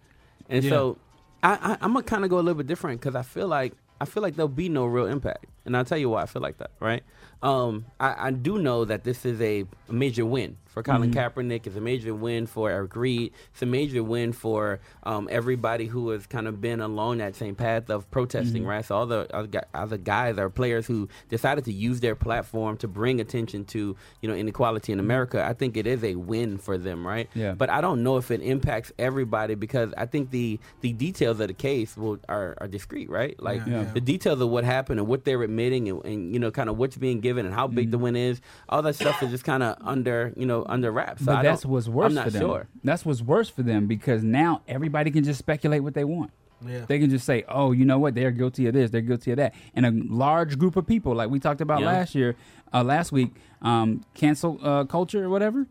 And 0.51 0.65
Yeah. 0.65 0.71
so 0.71 0.99
I, 1.47 1.53
I, 1.63 1.79
I'm 1.81 1.93
gonna 1.93 2.03
kind 2.05 2.25
of 2.25 2.31
go 2.31 2.37
a 2.39 2.43
little 2.43 2.57
bit 2.57 2.67
different 2.67 3.01
because 3.01 3.15
I 3.15 3.23
feel 3.23 3.49
like 3.49 3.75
I 4.01 4.05
feel 4.07 4.23
like 4.23 4.37
there'll 4.37 4.49
be 4.49 4.69
no 4.69 4.87
real 4.87 5.07
impact, 5.07 5.47
and 5.67 5.77
I'll 5.77 5.85
tell 5.85 5.99
you 5.99 6.09
why 6.11 6.23
I 6.23 6.27
feel 6.27 6.43
like 6.43 6.59
that. 6.59 6.71
Right? 6.81 7.03
Um, 7.43 7.85
I, 8.01 8.29
I 8.29 8.31
do 8.31 8.59
know 8.59 8.85
that 8.87 9.05
this 9.05 9.27
is 9.27 9.41
a 9.43 9.67
major 9.91 10.25
win 10.25 10.57
for 10.65 10.83
Colin 10.83 11.13
Mhm. 11.13 11.15
Kaepernick. 11.33 11.67
It's 11.67 11.77
a 11.77 11.81
major 11.81 12.15
win 12.15 12.47
for 12.47 12.71
Eric 12.71 12.97
Reid. 12.97 13.33
It's 13.53 13.63
a 13.63 13.67
major 13.67 14.03
win 14.03 14.33
for 14.33 14.81
um, 15.05 15.29
everybody 15.31 15.87
who 15.87 16.11
has 16.11 16.27
kind 16.27 16.47
of 16.49 16.61
been 16.63 16.81
along 16.81 17.19
that 17.19 17.35
same 17.37 17.55
path 17.55 17.91
of 17.91 18.11
protesting. 18.11 18.63
Mhm. 18.65 18.67
Right? 18.67 18.85
So 18.85 18.97
all 18.97 19.07
the 19.07 19.27
other, 19.37 19.63
other 19.75 19.99
guys 19.99 20.39
or 20.39 20.49
players 20.49 20.87
who 20.87 21.09
decided 21.29 21.65
to 21.67 21.73
use 21.73 22.01
their 22.01 22.15
platform 22.15 22.79
to 22.79 22.89
bring 22.89 23.21
attention 23.21 23.65
to 23.67 23.97
you 24.23 24.29
know 24.29 24.35
inequality 24.35 24.93
in 24.93 24.99
America. 25.01 25.45
I 25.45 25.53
think 25.53 25.77
it 25.77 25.87
is 25.87 26.03
a 26.05 26.15
win 26.17 26.57
for 26.57 26.79
them. 26.79 27.07
Right? 27.07 27.29
Yeah. 27.35 27.53
But 27.53 27.69
I 27.71 27.81
don't 27.83 28.03
know 28.03 28.17
if 28.17 28.31
it 28.31 28.41
impacts 28.41 28.93
everybody 28.99 29.55
because 29.55 29.93
I 29.97 30.07
think 30.07 30.31
the 30.31 30.59
the 30.81 30.93
details 30.95 31.39
of 31.41 31.49
the 31.49 31.55
case 31.55 31.97
will 31.99 32.19
are, 32.31 32.55
are 32.63 32.67
discreet, 32.69 33.11
right? 33.11 33.41
Like 33.43 33.61
Yeah. 33.67 33.83
Yeah. 33.83 33.93
the 33.93 34.01
details 34.01 34.41
of 34.41 34.49
what 34.49 34.65
happened 34.65 35.01
and 35.01 35.09
what 35.09 35.25
they're 35.25 35.39
admitting 35.57 35.89
and, 35.89 36.05
and 36.05 36.33
you 36.35 36.39
know 36.39 36.51
kind 36.51 36.69
of 36.69 36.77
what's 36.77 36.97
being 36.97 37.21
given 37.21 37.47
and 37.47 37.55
how 37.55 37.67
big 37.67 37.87
Mm-hmm. 37.87 37.91
the 37.93 37.99
win 37.99 38.17
is. 38.17 38.41
All 38.69 38.83
that 38.83 38.95
stuff 38.95 39.23
is 39.23 39.31
just 39.31 39.45
kind 39.45 39.63
of 39.63 39.77
under 39.81 40.33
you 40.37 40.47
know 40.47 40.65
under 40.69 40.91
wraps. 40.93 41.21
So 41.21 41.27
but 41.27 41.37
I 41.37 41.43
that's 41.43 41.65
what's 41.65 41.89
worse 41.89 42.07
I'm 42.11 42.15
not 42.15 42.25
for 42.25 42.31
them. 42.31 42.43
sure. 42.43 42.69
That's 42.85 43.05
what's 43.05 43.23
worse 43.23 43.49
for 43.49 43.63
them 43.63 43.87
because 43.87 44.23
now 44.23 44.63
everybody 44.69 45.11
can 45.11 45.25
just 45.25 45.39
speculate 45.39 45.83
what 45.83 45.95
they 45.95 46.05
want. 46.05 46.31
Yeah. 46.67 46.85
They 46.87 46.99
can 46.99 47.11
just 47.11 47.27
say, 47.27 47.45
"Oh, 47.49 47.73
you 47.73 47.85
know 47.85 47.99
what? 47.99 48.15
They're 48.15 48.31
guilty 48.31 48.67
of 48.67 48.75
this. 48.75 48.91
They're 48.91 49.01
guilty 49.03 49.31
of 49.31 49.37
that." 49.37 49.55
And 49.75 49.85
a 49.87 49.93
large 49.93 50.59
group 50.59 50.77
of 50.77 50.87
people, 50.87 51.15
like 51.15 51.29
we 51.31 51.39
talked 51.39 51.61
about 51.61 51.81
Yeah. 51.81 51.87
last 51.87 52.15
year, 52.15 52.35
uh, 52.73 52.83
last 52.83 53.13
week, 53.13 53.31
um, 53.63 54.05
cancel 54.15 54.59
uh, 54.63 54.85
culture 54.85 55.23
or 55.25 55.29
whatever. 55.29 55.67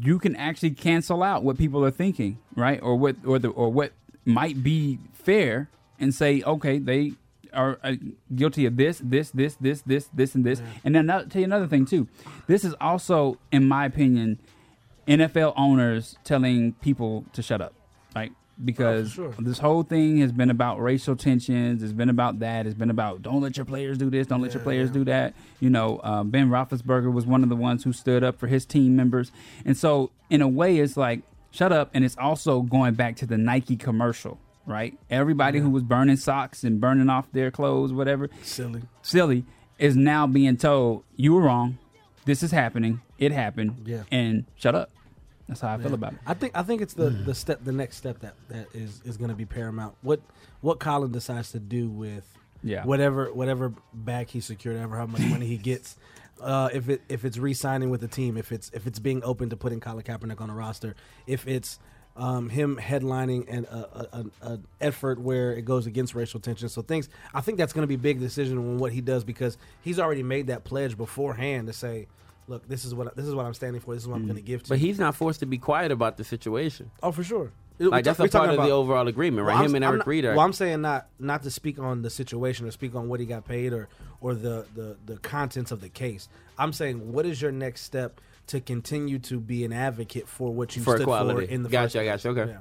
You 0.00 0.18
can 0.18 0.34
actually 0.36 0.70
cancel 0.72 1.22
out 1.22 1.44
what 1.44 1.56
people 1.56 1.84
are 1.84 1.90
thinking, 1.90 2.38
right? 2.56 2.78
Or 2.82 2.96
what, 2.96 3.16
or 3.24 3.38
the, 3.38 3.48
or 3.48 3.70
what 3.72 3.92
might 4.24 4.62
be 4.62 4.98
fair, 5.12 5.68
and 6.00 6.14
say, 6.14 6.42
"Okay, 6.42 6.78
they 6.78 7.12
are 7.52 7.78
uh, 7.82 7.94
guilty 8.34 8.66
of 8.66 8.76
this, 8.76 9.00
this, 9.04 9.30
this, 9.30 9.56
this, 9.60 9.82
this, 9.82 10.08
this, 10.12 10.34
and 10.34 10.44
this." 10.44 10.62
And 10.84 10.94
then 10.94 11.10
I'll 11.10 11.26
tell 11.26 11.40
you 11.40 11.46
another 11.46 11.66
thing 11.66 11.86
too. 11.86 12.08
This 12.46 12.64
is 12.64 12.74
also, 12.80 13.38
in 13.52 13.66
my 13.66 13.84
opinion, 13.84 14.38
NFL 15.08 15.54
owners 15.56 16.16
telling 16.22 16.74
people 16.74 17.24
to 17.32 17.42
shut 17.42 17.62
up, 17.62 17.72
right? 18.14 18.30
Because 18.62 19.12
sure. 19.12 19.32
this 19.38 19.58
whole 19.58 19.82
thing 19.82 20.18
has 20.18 20.32
been 20.32 20.50
about 20.50 20.80
racial 20.80 21.16
tensions. 21.16 21.82
It's 21.82 21.92
been 21.92 22.10
about 22.10 22.40
that. 22.40 22.66
It's 22.66 22.74
been 22.74 22.90
about 22.90 23.22
don't 23.22 23.40
let 23.40 23.56
your 23.56 23.64
players 23.64 23.96
do 23.96 24.10
this. 24.10 24.26
Don't 24.26 24.42
let 24.42 24.52
your 24.52 24.62
players 24.62 24.90
do 24.90 25.04
that. 25.04 25.34
You 25.60 25.70
know, 25.70 25.98
uh, 25.98 26.24
Ben 26.24 26.50
Roethlisberger 26.50 27.12
was 27.12 27.24
one 27.24 27.42
of 27.42 27.48
the 27.48 27.56
ones 27.56 27.84
who 27.84 27.92
stood 27.92 28.22
up 28.22 28.38
for 28.38 28.48
his 28.48 28.66
team 28.66 28.96
members. 28.96 29.32
And 29.64 29.76
so, 29.76 30.10
in 30.28 30.42
a 30.42 30.48
way, 30.48 30.78
it's 30.78 30.96
like 30.96 31.22
shut 31.52 31.72
up. 31.72 31.90
And 31.94 32.04
it's 32.04 32.16
also 32.18 32.62
going 32.62 32.94
back 32.94 33.16
to 33.16 33.26
the 33.26 33.38
Nike 33.38 33.76
commercial, 33.76 34.38
right? 34.68 34.96
Everybody 35.10 35.58
who 35.58 35.70
was 35.70 35.82
burning 35.82 36.16
socks 36.16 36.62
and 36.62 36.80
burning 36.80 37.08
off 37.08 37.26
their 37.32 37.50
clothes, 37.50 37.92
whatever, 37.92 38.28
Silly. 38.42 38.82
silly, 39.02 39.44
is 39.78 39.96
now 39.96 40.26
being 40.26 40.56
told 40.56 41.02
you 41.16 41.32
were 41.34 41.40
wrong. 41.42 41.78
This 42.24 42.42
is 42.42 42.50
happening. 42.52 43.00
It 43.18 43.32
happened. 43.32 43.82
Yeah. 43.86 44.02
And 44.12 44.44
shut 44.56 44.74
up. 44.74 44.90
That's 45.48 45.62
how 45.62 45.72
I 45.74 45.78
feel 45.78 45.94
about 45.94 46.12
it. 46.12 46.18
I 46.26 46.34
think 46.34 46.52
I 46.56 46.62
think 46.62 46.82
it's 46.82 46.92
the 46.94 47.08
the 47.08 47.34
step 47.34 47.64
the 47.64 47.72
next 47.72 47.96
step 47.96 48.18
that 48.20 48.34
that 48.50 48.66
is 48.74 49.00
is 49.04 49.16
going 49.16 49.30
to 49.30 49.34
be 49.36 49.46
paramount. 49.46 49.94
What 50.02 50.20
what 50.60 50.78
Colin 50.78 51.10
decides 51.10 51.52
to 51.52 51.58
do 51.58 51.88
with 51.88 52.24
Yeah. 52.62 52.84
whatever 52.84 53.32
whatever 53.32 53.72
bag 53.94 54.28
he 54.28 54.40
secured, 54.40 54.76
ever 54.76 54.96
how 54.98 55.06
much 55.06 55.22
money 55.22 55.46
he 55.46 55.56
gets. 55.70 55.96
Uh, 56.38 56.68
if 56.74 56.90
it 56.90 57.00
if 57.08 57.24
it's 57.24 57.38
re-signing 57.38 57.88
with 57.88 58.02
the 58.02 58.08
team, 58.08 58.36
if 58.36 58.52
it's 58.52 58.70
if 58.74 58.86
it's 58.86 58.98
being 58.98 59.24
open 59.24 59.48
to 59.48 59.56
putting 59.56 59.80
Colin 59.80 60.04
Kaepernick 60.04 60.40
on 60.42 60.50
a 60.50 60.54
roster, 60.54 60.94
if 61.26 61.48
it's 61.48 61.78
um, 62.18 62.48
him 62.48 62.76
headlining 62.76 63.48
an 63.48 63.66
a, 63.70 64.06
a, 64.12 64.24
a, 64.42 64.58
effort 64.80 65.20
where 65.20 65.52
it 65.52 65.64
goes 65.64 65.86
against 65.86 66.14
racial 66.14 66.40
tension, 66.40 66.68
so 66.68 66.82
things. 66.82 67.08
I 67.32 67.40
think 67.40 67.58
that's 67.58 67.72
going 67.72 67.84
to 67.84 67.88
be 67.88 67.94
a 67.94 67.98
big 67.98 68.18
decision 68.18 68.58
on 68.58 68.78
what 68.78 68.92
he 68.92 69.00
does 69.00 69.22
because 69.22 69.56
he's 69.80 70.00
already 70.00 70.24
made 70.24 70.48
that 70.48 70.64
pledge 70.64 70.96
beforehand 70.96 71.68
to 71.68 71.72
say, 71.72 72.08
"Look, 72.48 72.68
this 72.68 72.84
is 72.84 72.94
what 72.94 73.14
this 73.16 73.26
is 73.26 73.34
what 73.34 73.46
I'm 73.46 73.54
standing 73.54 73.80
for. 73.80 73.94
This 73.94 74.02
is 74.02 74.08
what 74.08 74.16
I'm 74.16 74.24
going 74.24 74.36
to 74.36 74.42
give 74.42 74.64
to." 74.64 74.68
But 74.70 74.78
he's 74.78 74.98
not 74.98 75.14
forced 75.14 75.40
to 75.40 75.46
be 75.46 75.58
quiet 75.58 75.92
about 75.92 76.16
the 76.16 76.24
situation. 76.24 76.90
Oh, 77.02 77.12
for 77.12 77.22
sure. 77.22 77.52
Like 77.78 78.04
that's 78.04 78.18
a 78.18 78.26
part 78.26 78.50
of 78.50 78.56
the 78.56 78.70
overall 78.70 79.06
agreement, 79.06 79.46
right? 79.46 79.54
Well, 79.54 79.62
Him 79.64 79.70
I'm- 79.70 79.76
and 79.76 79.84
Eric 79.84 80.06
Reid. 80.06 80.24
Well, 80.24 80.40
I'm 80.40 80.52
saying 80.52 80.80
not 80.80 81.06
not 81.20 81.44
to 81.44 81.50
speak 81.50 81.78
on 81.78 82.02
the 82.02 82.10
situation 82.10 82.66
or 82.66 82.72
speak 82.72 82.96
on 82.96 83.08
what 83.08 83.20
he 83.20 83.26
got 83.26 83.46
paid 83.46 83.72
or 83.72 83.88
or 84.20 84.34
the 84.34 84.66
the 84.74 84.96
the 85.06 85.18
contents 85.18 85.70
of 85.70 85.80
the 85.80 85.88
case. 85.88 86.28
I'm 86.58 86.72
saying 86.72 87.12
what 87.12 87.24
is 87.24 87.40
your 87.40 87.52
next 87.52 87.82
step 87.82 88.20
to 88.48 88.60
continue 88.60 89.18
to 89.20 89.40
be 89.40 89.64
an 89.64 89.72
advocate 89.72 90.28
for 90.28 90.52
what 90.52 90.74
you 90.76 90.82
for 90.82 90.92
stood 90.96 91.02
equality. 91.02 91.46
for 91.46 91.52
in 91.52 91.62
the 91.62 91.68
gotcha, 91.68 91.84
first 91.84 91.96
I 91.96 92.04
gotcha. 92.04 92.32
place? 92.32 92.38
Okay. 92.42 92.50
Yeah. 92.52 92.58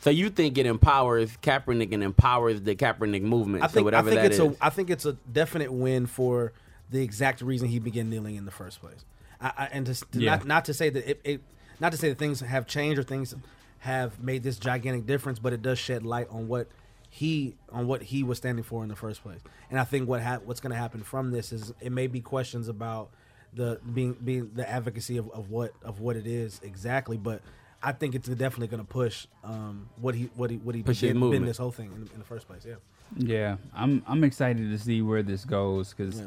So 0.00 0.10
you 0.10 0.30
think 0.30 0.58
it 0.58 0.66
empowers 0.66 1.36
Kaepernick 1.42 1.92
and 1.92 2.02
empowers 2.04 2.62
the 2.62 2.74
Kaepernick 2.76 3.22
movement? 3.22 3.64
I 3.64 3.66
so 3.68 3.72
think 3.74 3.94
I 3.94 4.02
think 4.02 4.14
that 4.14 4.26
it's 4.26 4.38
is. 4.38 4.40
a 4.40 4.56
I 4.60 4.70
think 4.70 4.90
it's 4.90 5.04
a 5.06 5.14
definite 5.32 5.72
win 5.72 6.06
for 6.06 6.52
the 6.90 7.02
exact 7.02 7.40
reason 7.42 7.68
he 7.68 7.78
began 7.78 8.08
kneeling 8.10 8.36
in 8.36 8.44
the 8.44 8.50
first 8.50 8.80
place. 8.80 9.04
I, 9.40 9.52
I, 9.56 9.64
and 9.66 9.86
to, 9.86 9.94
to 9.94 10.20
Yeah. 10.20 10.36
not 10.36 10.46
not 10.46 10.64
to 10.66 10.74
say 10.74 10.90
that 10.90 11.10
it, 11.10 11.20
it 11.24 11.40
not 11.80 11.92
to 11.92 11.98
say 11.98 12.08
that 12.10 12.18
things 12.18 12.40
have 12.40 12.66
changed 12.66 12.98
or 12.98 13.02
things 13.02 13.34
have 13.80 14.20
made 14.22 14.42
this 14.42 14.58
gigantic 14.58 15.06
difference, 15.06 15.38
but 15.38 15.52
it 15.52 15.62
does 15.62 15.78
shed 15.78 16.04
light 16.04 16.28
on 16.30 16.48
what 16.48 16.68
he 17.10 17.54
on 17.72 17.86
what 17.86 18.02
he 18.02 18.22
was 18.22 18.38
standing 18.38 18.62
for 18.64 18.82
in 18.82 18.88
the 18.88 18.96
first 18.96 19.22
place. 19.22 19.40
And 19.70 19.78
I 19.80 19.84
think 19.84 20.08
what 20.08 20.20
hap- 20.20 20.44
what's 20.44 20.60
going 20.60 20.72
to 20.72 20.78
happen 20.78 21.02
from 21.02 21.30
this 21.32 21.52
is 21.52 21.72
it 21.80 21.90
may 21.90 22.06
be 22.06 22.20
questions 22.20 22.68
about 22.68 23.10
the 23.54 23.80
being 23.94 24.14
being 24.24 24.50
the 24.54 24.68
advocacy 24.68 25.16
of, 25.16 25.30
of 25.30 25.50
what 25.50 25.72
of 25.82 26.00
what 26.00 26.16
it 26.16 26.26
is 26.26 26.60
exactly, 26.62 27.16
but 27.16 27.42
I 27.82 27.92
think 27.92 28.14
it's 28.14 28.28
definitely 28.28 28.66
going 28.68 28.82
to 28.84 28.88
push 28.88 29.26
um, 29.44 29.88
what 30.00 30.14
he 30.14 30.30
what 30.34 30.50
he 30.50 30.56
what 30.58 30.74
he 30.74 30.82
Push 30.82 31.00
his 31.00 31.12
did 31.14 31.22
in 31.34 31.44
this 31.44 31.58
whole 31.58 31.70
thing 31.70 31.86
in, 31.94 32.10
in 32.12 32.18
the 32.18 32.24
first 32.24 32.46
place. 32.46 32.64
Yeah. 32.66 32.74
Yeah, 33.16 33.56
I'm 33.74 34.02
I'm 34.06 34.22
excited 34.24 34.70
to 34.70 34.78
see 34.78 35.00
where 35.00 35.22
this 35.22 35.44
goes 35.46 35.94
because, 35.94 36.20
Yeah. 36.20 36.26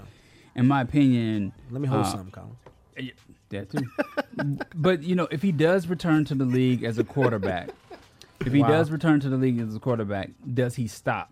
in 0.55 0.67
my 0.67 0.82
opinion, 0.82 1.53
Let 1.69 1.80
me 1.82 1.88
hold 1.88 2.05
uh, 2.05 2.09
some, 2.09 2.32
Colin. 2.32 2.55
yeah, 2.97 3.11
That 3.49 3.69
too. 3.69 3.88
but 4.76 5.03
you 5.03 5.13
know, 5.15 5.28
if 5.30 5.41
he 5.43 5.51
does 5.51 5.88
return 5.88 6.26
to 6.26 6.36
the 6.36 6.45
league 6.45 6.84
as 6.84 6.97
a 6.97 7.03
quarterback, 7.03 7.69
if 8.45 8.51
he 8.51 8.61
Wow. 8.61 8.69
does 8.69 8.89
return 8.89 9.19
to 9.19 9.30
the 9.30 9.38
league 9.38 9.59
as 9.59 9.76
a 9.76 9.80
quarterback, 9.80 10.32
does 10.51 10.76
he 10.76 10.88
stop? 10.88 11.32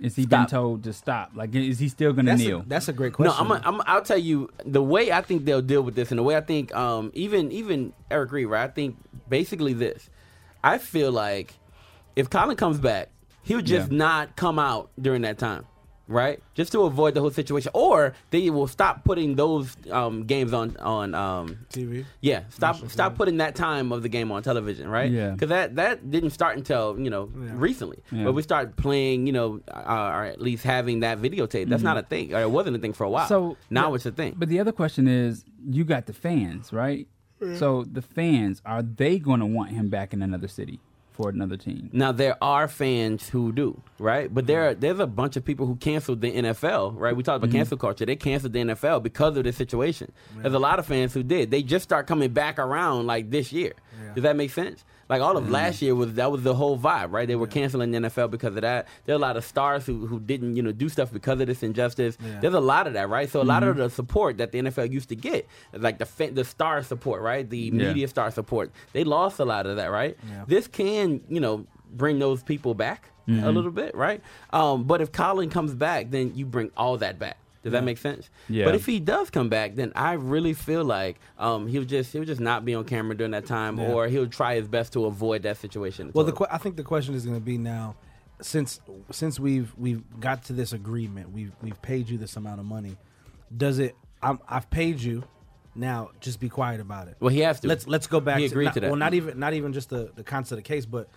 Is 0.00 0.14
he 0.16 0.22
Stop. 0.22 0.30
been 0.40 0.46
told 0.50 0.84
to 0.84 0.92
stop? 0.92 1.32
Like, 1.34 1.54
is 1.54 1.78
he 1.80 1.88
still 1.88 2.12
going 2.12 2.26
to 2.26 2.32
That's 2.32 2.42
a, 2.42 2.46
kneel? 2.46 2.64
that's 2.66 2.88
a 2.88 2.92
great 2.92 3.12
question. 3.14 3.34
No. 3.48 3.54
I'm, 3.54 3.60
a, 3.62 3.62
I'm. 3.66 3.82
I'll 3.86 4.02
tell 4.02 4.18
you 4.18 4.48
the 4.64 4.82
way 4.82 5.10
I 5.10 5.22
think 5.22 5.44
they'll 5.44 5.60
deal 5.62 5.82
with 5.82 5.94
this, 5.96 6.10
and 6.12 6.18
the 6.18 6.22
way 6.22 6.36
I 6.36 6.40
think, 6.40 6.74
um, 6.74 7.10
even 7.14 7.50
even 7.50 7.92
Eric 8.10 8.30
Reid, 8.32 8.46
right? 8.46 8.64
I 8.64 8.68
think 8.68 8.96
basically 9.28 9.72
this. 9.72 10.08
I 10.62 10.78
feel 10.78 11.10
like 11.10 11.54
if 12.16 12.30
Colin 12.30 12.56
comes 12.56 12.78
back, 12.78 13.10
he'll 13.42 13.60
just 13.60 13.90
Yeah. 13.90 13.96
not 13.98 14.36
come 14.36 14.58
out 14.58 14.90
during 15.00 15.22
that 15.22 15.38
time, 15.38 15.64
right? 16.08 16.42
Just 16.54 16.72
to 16.72 16.82
avoid 16.82 17.14
the 17.14 17.20
whole 17.20 17.30
situation, 17.30 17.70
or 17.74 18.14
they 18.30 18.50
will 18.50 18.66
stop 18.66 19.04
putting 19.04 19.36
those 19.36 19.76
um, 19.90 20.24
games 20.24 20.52
on 20.52 20.76
on 20.78 21.14
um, 21.14 21.58
TV. 21.70 22.04
Yeah, 22.20 22.44
stop 22.48 22.76
stop 22.90 23.14
putting 23.14 23.36
that 23.36 23.54
time 23.54 23.92
of 23.92 24.02
the 24.02 24.08
game 24.08 24.32
on 24.32 24.42
television, 24.42 24.88
right? 24.88 25.10
Yeah. 25.10 25.30
because 25.30 25.50
that 25.50 25.76
that 25.76 26.10
didn't 26.10 26.30
start 26.30 26.56
until 26.56 26.98
you 26.98 27.10
know 27.10 27.24
recently. 27.24 28.02
Yeah. 28.10 28.24
But 28.24 28.32
we 28.32 28.42
started 28.42 28.76
playing, 28.76 29.26
you 29.26 29.32
know, 29.32 29.60
uh, 29.70 30.12
or 30.14 30.24
at 30.24 30.40
least 30.40 30.64
having 30.64 31.00
that 31.00 31.18
videotape. 31.18 31.68
That's 31.68 31.82
not 31.82 31.98
a 31.98 32.02
thing, 32.02 32.34
or 32.34 32.40
it 32.40 32.50
wasn't 32.50 32.76
a 32.76 32.78
thing 32.80 32.94
for 32.94 33.04
a 33.04 33.10
while. 33.10 33.28
So 33.28 33.56
now 33.70 33.90
yeah, 33.90 33.96
it's 33.96 34.06
a 34.06 34.12
thing. 34.12 34.34
But 34.36 34.48
the 34.48 34.58
other 34.60 34.72
question 34.72 35.06
is, 35.06 35.44
you 35.68 35.84
got 35.84 36.06
the 36.06 36.12
fans, 36.14 36.72
right? 36.72 37.06
So 37.54 37.84
the 37.84 38.02
fans 38.02 38.60
are 38.66 38.82
they 38.82 39.20
going 39.20 39.38
to 39.38 39.46
want 39.46 39.70
him 39.70 39.90
back 39.90 40.12
in 40.12 40.22
another 40.22 40.48
city 40.48 40.80
for 41.18 41.28
another 41.28 41.56
team? 41.56 41.90
Now 41.92 42.12
there 42.12 42.36
are 42.42 42.68
fans 42.68 43.28
who 43.28 43.50
do, 43.52 43.82
right? 43.98 44.32
But 44.32 44.46
there 44.46 44.72
there's 44.74 45.00
a 45.00 45.06
bunch 45.06 45.36
of 45.36 45.44
people 45.44 45.66
who 45.66 45.74
canceled 45.76 46.20
the 46.20 46.30
NFL, 46.32 46.94
right? 46.96 47.14
We 47.14 47.22
talked 47.24 47.38
about 47.38 47.48
Mm-hmm. 47.50 47.58
cancel 47.58 47.76
culture. 47.76 48.06
They 48.06 48.16
canceled 48.16 48.52
the 48.52 48.60
NFL 48.60 49.02
because 49.02 49.36
of 49.36 49.42
this 49.44 49.56
situation. 49.56 50.12
There's 50.36 50.54
a 50.54 50.58
lot 50.58 50.78
of 50.78 50.86
fans 50.86 51.12
who 51.12 51.22
did. 51.24 51.50
They 51.50 51.62
just 51.62 51.82
start 51.82 52.06
coming 52.06 52.30
back 52.32 52.58
around 52.58 53.06
like 53.06 53.30
this 53.30 53.52
year. 53.52 53.72
Does 54.14 54.22
that 54.22 54.36
make 54.36 54.50
sense? 54.52 54.84
Like 55.08 55.22
all 55.22 55.36
of 55.36 55.44
Mm-hmm. 55.44 55.52
last 55.52 55.80
year 55.82 55.94
was 55.94 56.14
that 56.14 56.30
was 56.30 56.42
the 56.42 56.54
whole 56.54 56.78
vibe, 56.78 57.12
right? 57.12 57.26
They 57.26 57.34
were 57.36 57.46
canceling 57.46 57.90
the 57.92 57.98
NFL 57.98 58.30
because 58.30 58.54
of 58.56 58.62
that. 58.62 58.86
There 59.06 59.14
are 59.14 59.16
a 59.16 59.20
lot 59.20 59.36
of 59.36 59.44
stars 59.44 59.86
who, 59.86 60.06
who 60.06 60.20
didn't, 60.20 60.56
you 60.56 60.62
know, 60.62 60.72
do 60.72 60.88
stuff 60.88 61.12
because 61.12 61.40
of 61.40 61.46
this 61.46 61.62
injustice. 61.62 62.18
There's 62.40 62.54
a 62.54 62.60
lot 62.60 62.86
of 62.86 62.92
that, 62.92 63.08
right? 63.08 63.28
So 63.30 63.40
a 63.40 63.44
lot 63.44 63.62
of 63.62 63.70
Mm-hmm. 63.76 63.84
the 63.84 63.90
support 63.90 64.38
that 64.38 64.52
the 64.52 64.60
NFL 64.62 64.90
used 64.92 65.08
to 65.08 65.16
get, 65.16 65.46
like 65.72 65.98
the 65.98 66.30
the 66.32 66.44
star 66.44 66.82
support, 66.82 67.22
right? 67.22 67.48
The 67.48 67.58
Yeah. 67.58 67.70
media 67.88 68.08
star 68.08 68.30
support, 68.30 68.70
they 68.92 69.04
lost 69.04 69.38
a 69.40 69.44
lot 69.44 69.66
of 69.66 69.76
that, 69.76 69.90
right? 69.90 70.16
Yeah. 70.28 70.44
This 70.46 70.66
can, 70.68 71.20
you 71.28 71.40
know, 71.40 71.66
bring 71.90 72.18
those 72.18 72.42
people 72.42 72.74
back 72.74 73.10
Mm-hmm. 73.28 73.44
a 73.44 73.52
little 73.52 73.70
bit, 73.70 73.94
right? 73.94 74.22
Um, 74.54 74.84
but 74.84 75.02
if 75.02 75.12
Colin 75.12 75.50
comes 75.50 75.74
back, 75.74 76.10
then 76.10 76.32
you 76.34 76.46
bring 76.46 76.70
all 76.78 76.96
that 76.96 77.18
back. 77.18 77.36
Does 77.62 77.72
that 77.72 77.84
make 77.84 77.98
sense? 77.98 78.30
Yeah. 78.48 78.64
But 78.64 78.74
if 78.76 78.86
he 78.86 79.00
does 79.00 79.30
come 79.30 79.48
back, 79.48 79.74
then 79.74 79.92
I 79.94 80.12
really 80.12 80.54
feel 80.54 80.84
like 80.84 81.18
um, 81.38 81.66
he'll 81.66 81.84
just 81.84 82.12
he'll 82.12 82.24
just 82.24 82.40
not 82.40 82.64
be 82.64 82.74
on 82.74 82.84
camera 82.84 83.16
during 83.16 83.32
that 83.32 83.46
time, 83.46 83.78
Yeah. 83.78 83.88
or 83.88 84.06
he'll 84.08 84.28
try 84.28 84.54
his 84.54 84.68
best 84.68 84.92
to 84.94 85.06
avoid 85.06 85.42
that 85.42 85.56
situation. 85.56 86.12
Well, 86.14 86.24
the 86.24 86.32
que- 86.32 86.46
I 86.50 86.58
think 86.58 86.76
the 86.76 86.84
question 86.84 87.14
is 87.14 87.24
going 87.24 87.36
to 87.36 87.44
be 87.44 87.58
now, 87.58 87.96
since 88.40 88.80
since 89.10 89.40
we've 89.40 89.74
we've 89.76 90.02
got 90.20 90.44
to 90.44 90.52
this 90.52 90.72
agreement, 90.72 91.32
we've 91.32 91.52
we've 91.60 91.80
paid 91.82 92.08
you 92.08 92.16
this 92.16 92.36
amount 92.36 92.60
of 92.60 92.66
money. 92.66 92.96
Does 93.54 93.78
it? 93.80 93.96
I'm, 94.22 94.38
I've 94.48 94.70
paid 94.70 95.00
you. 95.00 95.24
Now, 95.74 96.10
just 96.20 96.40
be 96.40 96.48
quiet 96.48 96.80
about 96.80 97.06
it. 97.08 97.16
well, 97.20 97.28
he 97.28 97.40
has 97.40 97.60
to. 97.60 97.68
Let's 97.68 97.86
let's 97.86 98.06
go 98.06 98.20
back. 98.20 98.38
He 98.38 98.48
to, 98.48 98.52
agreed 98.52 98.64
not, 98.66 98.74
to 98.74 98.80
that. 98.80 98.90
Well, 98.90 98.98
not 98.98 99.14
even 99.14 99.38
not 99.38 99.54
even 99.54 99.72
just 99.72 99.90
the 99.90 100.10
the 100.14 100.24
concept 100.24 100.52
of 100.52 100.58
the 100.58 100.68
case, 100.68 100.86
but 100.86 101.08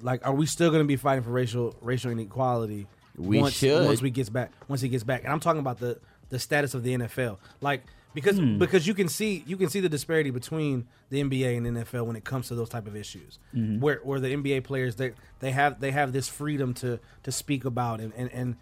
like, 0.00 0.26
are 0.26 0.34
we 0.34 0.46
still 0.46 0.70
going 0.70 0.82
to 0.82 0.86
be 0.86 0.96
fighting 0.96 1.24
for 1.24 1.30
racial 1.30 1.74
racial 1.80 2.10
inequality? 2.10 2.86
We 3.20 3.38
once, 3.40 3.54
should. 3.54 3.84
once 3.86 4.02
we 4.02 4.10
gets 4.10 4.28
back 4.30 4.50
once 4.68 4.80
he 4.80 4.88
gets 4.88 5.04
back, 5.04 5.24
and 5.24 5.32
I'm 5.32 5.40
talking 5.40 5.60
about 5.60 5.78
the 5.78 5.98
the 6.30 6.38
status 6.38 6.74
of 6.74 6.82
the 6.82 6.94
NFL, 6.96 7.38
like 7.60 7.82
because 8.14 8.38
Hmm. 8.38 8.58
because 8.58 8.86
you 8.86 8.94
can 8.94 9.08
see 9.08 9.44
you 9.46 9.56
can 9.56 9.68
see 9.68 9.80
the 9.80 9.88
disparity 9.88 10.30
between 10.30 10.86
the 11.10 11.20
NBA 11.22 11.56
and 11.56 11.66
NFL 11.76 12.06
when 12.06 12.16
it 12.16 12.24
comes 12.24 12.48
to 12.48 12.54
those 12.54 12.68
type 12.68 12.86
of 12.86 12.96
issues, 12.96 13.38
Mm-hmm. 13.54 13.80
where 13.80 14.00
where 14.02 14.20
the 14.20 14.34
NBA 14.34 14.64
players 14.64 14.96
they 14.96 15.12
they 15.40 15.50
have 15.52 15.80
they 15.80 15.90
have 15.92 16.12
this 16.12 16.28
freedom 16.28 16.74
to 16.74 16.98
to 17.24 17.32
speak 17.32 17.64
about 17.64 18.00
and 18.00 18.12
and. 18.16 18.30
and 18.32 18.56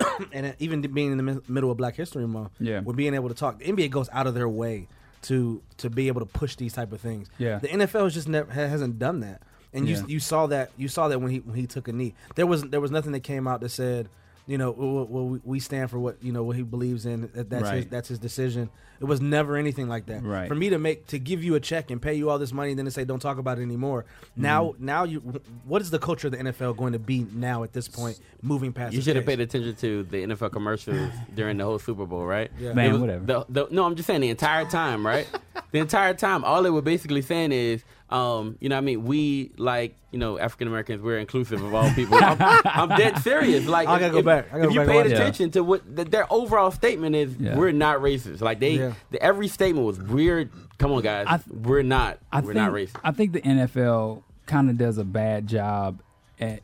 and 0.32 0.54
even 0.58 0.80
being 0.80 1.12
in 1.12 1.18
the 1.18 1.42
middle 1.46 1.70
of 1.70 1.76
Black 1.76 1.94
History 1.94 2.26
Month, 2.26 2.52
Yeah. 2.58 2.80
we're 2.80 2.94
being 2.94 3.12
able 3.12 3.28
to 3.28 3.34
talk. 3.34 3.58
The 3.58 3.66
NBA 3.66 3.90
goes 3.90 4.08
out 4.12 4.26
of 4.26 4.32
their 4.32 4.48
way 4.48 4.88
to 5.22 5.60
to 5.76 5.90
be 5.90 6.08
able 6.08 6.20
to 6.20 6.26
push 6.26 6.56
these 6.56 6.72
type 6.72 6.90
of 6.92 7.02
things. 7.02 7.28
Yeah. 7.36 7.58
the 7.58 7.68
NFL 7.68 8.04
has 8.04 8.14
just 8.14 8.26
never 8.26 8.50
hasn't 8.50 8.98
done 8.98 9.20
that, 9.20 9.42
and 9.72 9.88
you 9.88 9.96
Yeah. 9.96 10.02
you 10.06 10.20
saw 10.20 10.46
that 10.48 10.70
you 10.76 10.88
saw 10.88 11.08
that 11.08 11.20
when 11.20 11.30
he 11.30 11.38
when 11.38 11.56
he 11.56 11.66
took 11.66 11.88
a 11.88 11.92
knee. 11.92 12.14
There 12.34 12.46
was 12.46 12.62
there 12.64 12.80
was 12.80 12.90
nothing 12.90 13.12
that 13.12 13.20
came 13.22 13.46
out 13.46 13.60
that 13.60 13.68
said, 13.70 14.08
you 14.46 14.58
know, 14.58 14.70
well, 14.72 15.06
well, 15.06 15.24
we- 15.26 15.40
we 15.44 15.60
stand 15.60 15.90
for 15.90 15.98
what 15.98 16.16
you 16.22 16.32
know 16.32 16.42
what 16.42 16.56
he 16.56 16.62
believes 16.62 17.06
in. 17.06 17.30
That, 17.34 17.50
that's 17.50 17.70
his, 17.70 17.86
that's 17.86 18.08
his 18.08 18.18
decision. 18.18 18.68
It 19.00 19.04
was 19.06 19.18
never 19.22 19.56
anything 19.56 19.88
like 19.88 20.04
that. 20.06 20.22
Right. 20.22 20.46
For 20.46 20.54
me 20.54 20.68
to 20.68 20.78
make 20.78 21.06
to 21.06 21.18
give 21.18 21.42
you 21.42 21.54
a 21.54 21.60
check 21.60 21.90
and 21.90 22.02
pay 22.02 22.12
you 22.14 22.28
all 22.28 22.38
this 22.38 22.52
money, 22.52 22.70
and 22.72 22.78
then 22.78 22.84
to 22.84 22.90
say 22.90 23.04
don't 23.04 23.18
talk 23.22 23.38
about 23.38 23.58
it 23.58 23.62
anymore. 23.62 24.04
Now 24.36 24.72
Mm-hmm. 24.72 24.84
now 24.84 25.04
you 25.04 25.20
what 25.64 25.80
is 25.80 25.90
the 25.90 25.98
culture 25.98 26.26
of 26.26 26.32
the 26.32 26.38
NFL 26.38 26.76
going 26.76 26.92
to 26.92 26.98
be 26.98 27.26
now 27.32 27.62
at 27.62 27.72
this 27.72 27.88
point? 27.88 28.18
Moving 28.42 28.72
past, 28.74 28.92
You 28.94 29.00
should 29.00 29.16
have 29.16 29.24
paid 29.24 29.40
attention 29.40 29.74
to 29.76 30.02
the 30.02 30.24
NFL 30.24 30.50
commercials 30.52 31.10
during 31.34 31.56
the 31.56 31.64
whole 31.64 31.78
Super 31.78 32.04
Bowl, 32.04 32.26
right? 32.26 32.50
Yeah. 32.58 32.72
Man, 32.74 32.92
was- 32.92 33.00
whatever. 33.00 33.24
the- 33.24 33.46
the- 33.48 33.68
no, 33.70 33.84
I'm 33.84 33.94
just 33.94 34.06
saying 34.06 34.20
the 34.20 34.28
entire 34.30 34.64
time, 34.66 35.06
right? 35.06 35.26
the 35.72 35.78
entire 35.78 36.12
time, 36.12 36.44
all 36.44 36.62
they 36.62 36.70
were 36.70 36.82
basically 36.82 37.22
saying 37.22 37.52
is, 37.52 37.84
um, 38.10 38.56
you 38.60 38.68
know, 38.68 38.74
what 38.76 38.78
I 38.78 38.84
mean, 38.84 39.04
we 39.04 39.52
like, 39.56 39.94
you 40.10 40.18
know, 40.18 40.38
African 40.38 40.66
Americans, 40.68 41.00
we're 41.02 41.18
inclusive 41.18 41.62
of 41.62 41.72
all 41.74 41.88
people. 41.92 42.18
I'm, 42.20 42.36
I'm 42.64 42.88
dead 42.98 43.18
serious. 43.22 43.66
Like, 43.66 43.86
I 43.88 43.98
gotta 44.00 44.06
if, 44.06 44.12
go 44.12 44.22
back. 44.22 44.46
I 44.52 44.58
gotta 44.58 44.62
if 44.62 44.68
go 44.68 44.74
you 44.74 44.80
back 44.80 44.88
and 44.88 44.90
paid 44.90 44.96
watch 44.96 45.06
it. 45.06 45.12
attention 45.14 45.50
to 45.52 45.62
what 45.64 45.96
th- 45.96 46.08
their 46.08 46.32
overall 46.32 46.70
statement 46.72 47.14
is, 47.14 47.36
Yeah. 47.38 47.56
we're 47.56 47.70
not 47.72 47.98
racist. 48.00 48.40
Like 48.40 48.58
they, 48.58 48.72
Yeah. 48.72 48.94
the, 49.10 49.22
every 49.22 49.46
statement 49.48 49.86
was 49.86 50.00
weird. 50.00 50.50
Come 50.78 50.90
on, 50.92 51.02
guys, 51.02 51.26
I 51.28 51.36
th- 51.38 51.56
we're 51.56 51.82
not. 51.82 52.18
I 52.32 52.40
we're 52.40 52.46
think, 52.52 52.56
not 52.56 52.72
racist. 52.72 52.96
I 53.04 53.12
think 53.12 53.32
the 53.32 53.40
NFL 53.42 54.22
kind 54.46 54.68
of 54.70 54.76
does 54.76 54.98
a 54.98 55.04
bad 55.04 55.46
job 55.46 56.02
at 56.40 56.60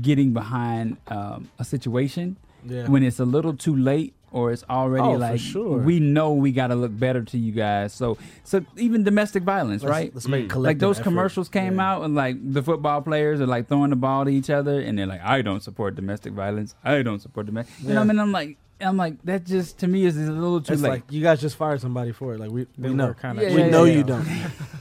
getting 0.00 0.32
behind 0.32 0.96
um, 1.08 1.50
a 1.58 1.64
situation 1.64 2.36
Yeah. 2.64 2.86
when 2.88 3.02
it's 3.02 3.18
a 3.20 3.24
little 3.24 3.54
too 3.54 3.74
late 3.74 4.14
or 4.36 4.52
it's 4.52 4.64
already 4.68 5.02
Oh, 5.02 5.12
like 5.12 5.40
sure. 5.40 5.78
we 5.78 5.98
know 5.98 6.32
we 6.34 6.52
got 6.52 6.66
to 6.66 6.74
look 6.74 6.96
better 7.06 7.22
to 7.22 7.38
you 7.38 7.52
guys. 7.52 7.94
So 7.94 8.18
so 8.44 8.62
even 8.76 9.02
domestic 9.02 9.42
violence, 9.44 9.82
Let's- 9.82 9.90
right? 9.90 10.14
let's 10.14 10.28
make 10.28 10.40
mm. 10.40 10.48
like 10.48 10.50
collective 10.52 10.80
those 10.80 10.96
effort. 10.98 11.04
commercials 11.04 11.48
came 11.48 11.76
Yeah. 11.76 11.90
out 11.92 12.02
and 12.04 12.14
like 12.14 12.36
the 12.52 12.62
football 12.62 13.00
players 13.00 13.40
are 13.40 13.46
like 13.46 13.66
throwing 13.68 13.90
the 13.90 13.96
ball 13.96 14.26
to 14.26 14.30
each 14.30 14.50
other 14.50 14.78
and 14.80 14.98
they're 14.98 15.06
like 15.06 15.22
I 15.22 15.40
don't 15.40 15.62
support 15.62 15.94
domestic 15.96 16.34
violence. 16.34 16.74
I 16.84 17.02
don't 17.02 17.20
support 17.20 17.46
domestic. 17.46 17.74
You 17.82 17.88
know 17.94 17.94
what 17.94 18.00
I 18.02 18.12
mean? 18.12 18.18
I'm 18.20 18.32
like 18.32 18.58
I'm 18.80 18.96
like 18.98 19.22
that 19.24 19.44
just 19.44 19.78
to 19.78 19.86
me 19.88 20.04
is 20.04 20.16
a 20.18 20.30
little 20.30 20.60
too 20.60 20.74
It's 20.74 20.82
late. 20.82 20.90
like 20.90 21.12
you 21.12 21.22
guys 21.22 21.40
just 21.40 21.56
fired 21.56 21.80
somebody 21.80 22.12
for 22.12 22.34
it. 22.34 22.40
Like 22.40 22.50
we, 22.50 22.66
we 22.76 22.92
know, 22.92 23.14
kinda 23.14 23.42
Yeah, 23.42 23.54
we 23.54 23.60
yeah, 23.62 23.68
know 23.70 23.84
yeah. 23.84 23.94
you 23.96 24.04
don't. 24.04 24.26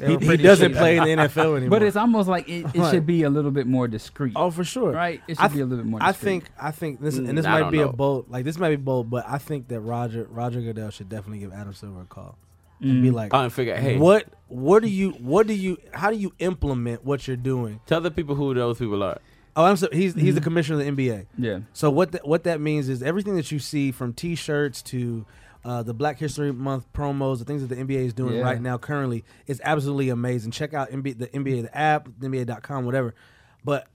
He, 0.06 0.18
he 0.18 0.38
doesn't 0.38 0.74
shitty. 0.74 0.78
play 0.78 0.98
in 0.98 1.04
the 1.06 1.24
NFL 1.24 1.56
anymore. 1.58 1.70
but 1.80 1.82
it's 1.84 1.96
almost 1.96 2.28
like 2.28 2.50
it, 2.50 2.66
it 2.74 2.90
should 2.92 3.06
be 3.06 3.24
a 3.24 3.30
little 3.30 3.52
bit 3.52 3.66
more 3.68 3.88
discreet. 3.88 4.34
Oh, 4.36 4.52
for 4.52 4.66
sure. 4.66 4.92
Right? 4.92 5.22
It 5.30 5.40
I 5.40 5.44
should 5.48 5.54
be 5.56 5.62
a 5.62 5.66
little 5.66 5.84
bit 5.86 5.90
more 5.90 6.04
I 6.04 6.12
think. 6.12 6.50
I 6.60 6.72
think 6.72 7.00
this, 7.00 7.16
Mm, 7.18 7.30
and 7.30 7.38
this 7.38 7.46
I 7.46 7.52
might 7.52 7.60
don't 7.62 7.72
be 7.72 7.80
a 7.82 7.86
know. 7.86 7.94
bold. 7.94 8.30
Like 8.30 8.44
this 8.44 8.58
might 8.58 8.72
be 8.72 8.76
bold, 8.76 9.10
but 9.10 9.24
I 9.28 9.38
think 9.38 9.70
that 9.70 9.80
Roger 9.80 10.28
Roger 10.30 10.60
Goodell 10.60 10.90
should 10.90 11.08
definitely 11.08 11.40
give 11.40 11.54
Adam 11.54 11.74
Silver 11.74 12.02
a 12.02 12.06
call 12.06 12.38
and 12.82 13.02
be 13.02 13.12
like, 13.12 13.34
Oh, 13.34 13.40
and 13.44 13.54
figure, 13.54 13.78
hey, 13.78 13.98
what 13.98 14.26
what 14.50 14.82
do 14.84 14.90
you 14.90 15.12
what 15.12 15.48
do 15.48 15.54
you 15.54 15.78
how 15.94 16.12
do 16.12 16.18
you 16.18 16.34
implement 16.40 17.06
what 17.06 17.26
you're 17.30 17.38
doing? 17.38 17.80
Tell 17.86 18.02
the 18.02 18.12
people 18.12 18.36
who 18.36 18.54
those 18.54 18.78
people 18.78 19.02
are. 19.04 19.20
Oh, 19.56 19.64
I'm 19.64 19.78
so 19.78 19.88
he's 19.92 20.14
he's 20.16 20.36
the 20.36 20.42
commissioner 20.42 20.80
of 20.82 20.86
the 20.86 20.92
NBA. 21.10 21.28
Yeah. 21.38 21.60
So 21.74 21.90
what 21.90 22.12
that 22.12 22.28
what 22.28 22.44
that 22.44 22.60
means 22.60 22.90
is 22.90 23.02
everything 23.02 23.36
that 23.38 23.52
you 23.52 23.60
see 23.60 23.92
from 23.92 24.14
T-shirts 24.14 24.82
to 24.84 25.26
uh, 25.64 25.82
the 25.82 25.94
Black 25.94 26.20
History 26.20 26.52
Month 26.52 26.92
promos, 26.94 27.40
the 27.40 27.46
things 27.46 27.66
that 27.66 27.74
the 27.74 27.82
NBA 27.82 28.06
is 28.06 28.14
doing 28.14 28.36
Yeah. 28.36 28.42
right 28.42 28.62
now 28.62 28.78
currently 28.78 29.24
is 29.48 29.62
absolutely 29.64 30.10
amazing. 30.10 30.52
Check 30.52 30.74
out 30.74 30.92
NBA, 30.92 31.18
the 31.18 31.28
NBA 31.28 31.64
the 31.64 31.76
app, 31.78 32.08
NBA.com, 32.10 32.86
whatever. 32.86 33.16
But 33.64 33.88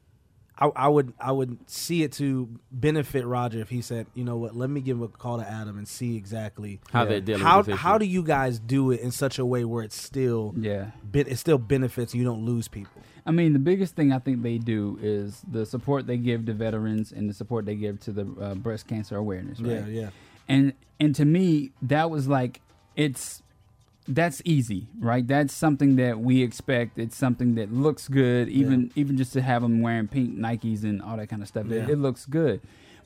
I, 0.61 0.67
I 0.77 0.89
would 0.89 1.15
I 1.19 1.33
would 1.33 1.59
see 1.71 2.03
it 2.03 2.13
to 2.13 2.49
benefit 2.71 3.25
Roger 3.25 3.61
if 3.61 3.71
he 3.71 3.81
said, 3.81 4.07
you 4.15 4.25
know 4.25 4.37
what, 4.37 4.55
let 4.55 4.69
me 4.69 4.81
give 4.81 5.01
a 5.01 5.09
call 5.09 5.39
to 5.39 5.49
Adam 5.49 5.79
and 5.79 5.89
see 5.89 6.17
exactly 6.17 6.81
How 6.93 7.05
they're 7.07 7.21
dealing 7.21 7.43
how 7.43 7.63
with 7.63 7.69
how 7.79 7.97
do 7.99 8.05
you 8.05 8.23
guys 8.23 8.59
do 8.59 8.91
it 8.91 9.01
in 9.01 9.11
such 9.11 9.39
a 9.39 9.47
way 9.47 9.65
where 9.65 9.83
it's 9.83 10.01
still 10.01 10.55
Yeah. 10.59 10.91
ben- 11.03 11.27
it 11.29 11.39
still 11.39 11.59
benefits 11.59 12.15
you 12.15 12.25
don't 12.25 12.45
lose 12.45 12.69
people. 12.69 13.01
I 13.27 13.33
mean, 13.33 13.53
the 13.53 13.59
biggest 13.59 13.97
thing 13.97 14.13
I 14.13 14.19
think 14.19 14.43
they 14.43 14.59
do 14.59 14.99
is 15.01 15.43
the 15.51 15.65
support 15.65 16.07
they 16.07 16.17
give 16.17 16.47
to 16.47 16.53
veterans 16.55 17.13
and 17.13 17.29
the 17.29 17.35
support 17.35 17.65
they 17.65 17.75
give 17.77 18.01
to 18.01 18.13
the 18.13 18.27
uh, 18.41 18.55
breast 18.55 18.87
cancer 18.87 19.17
awareness. 19.17 19.61
Right? 19.61 19.73
Yeah, 19.73 19.87
yeah. 19.87 20.11
And 20.49 20.73
and 20.99 21.15
to 21.15 21.25
me, 21.25 21.71
that 21.83 22.11
was 22.11 22.29
like 22.29 22.61
it's 22.97 23.43
that's 24.15 24.43
easy, 24.45 24.89
right? 24.99 25.27
That's 25.27 25.55
something 25.55 25.97
that 25.97 26.21
we 26.21 26.43
expect. 26.43 26.99
It's 26.99 27.17
something 27.17 27.55
that 27.55 27.73
looks 27.73 28.09
good, 28.09 28.49
even 28.49 28.91
even 28.97 29.17
just 29.17 29.33
to 29.35 29.43
have 29.43 29.63
them 29.63 29.81
wearing 29.83 30.09
pink 30.09 30.37
Nikes 30.37 30.83
and 30.85 31.01
all 31.01 31.17
that 31.17 31.29
kind 31.29 31.43
of 31.43 31.49
stuff. 31.49 31.71
It, 31.71 31.77
Yeah. 31.87 31.93
it 31.95 31.99
looks 31.99 32.27
good. 32.27 32.61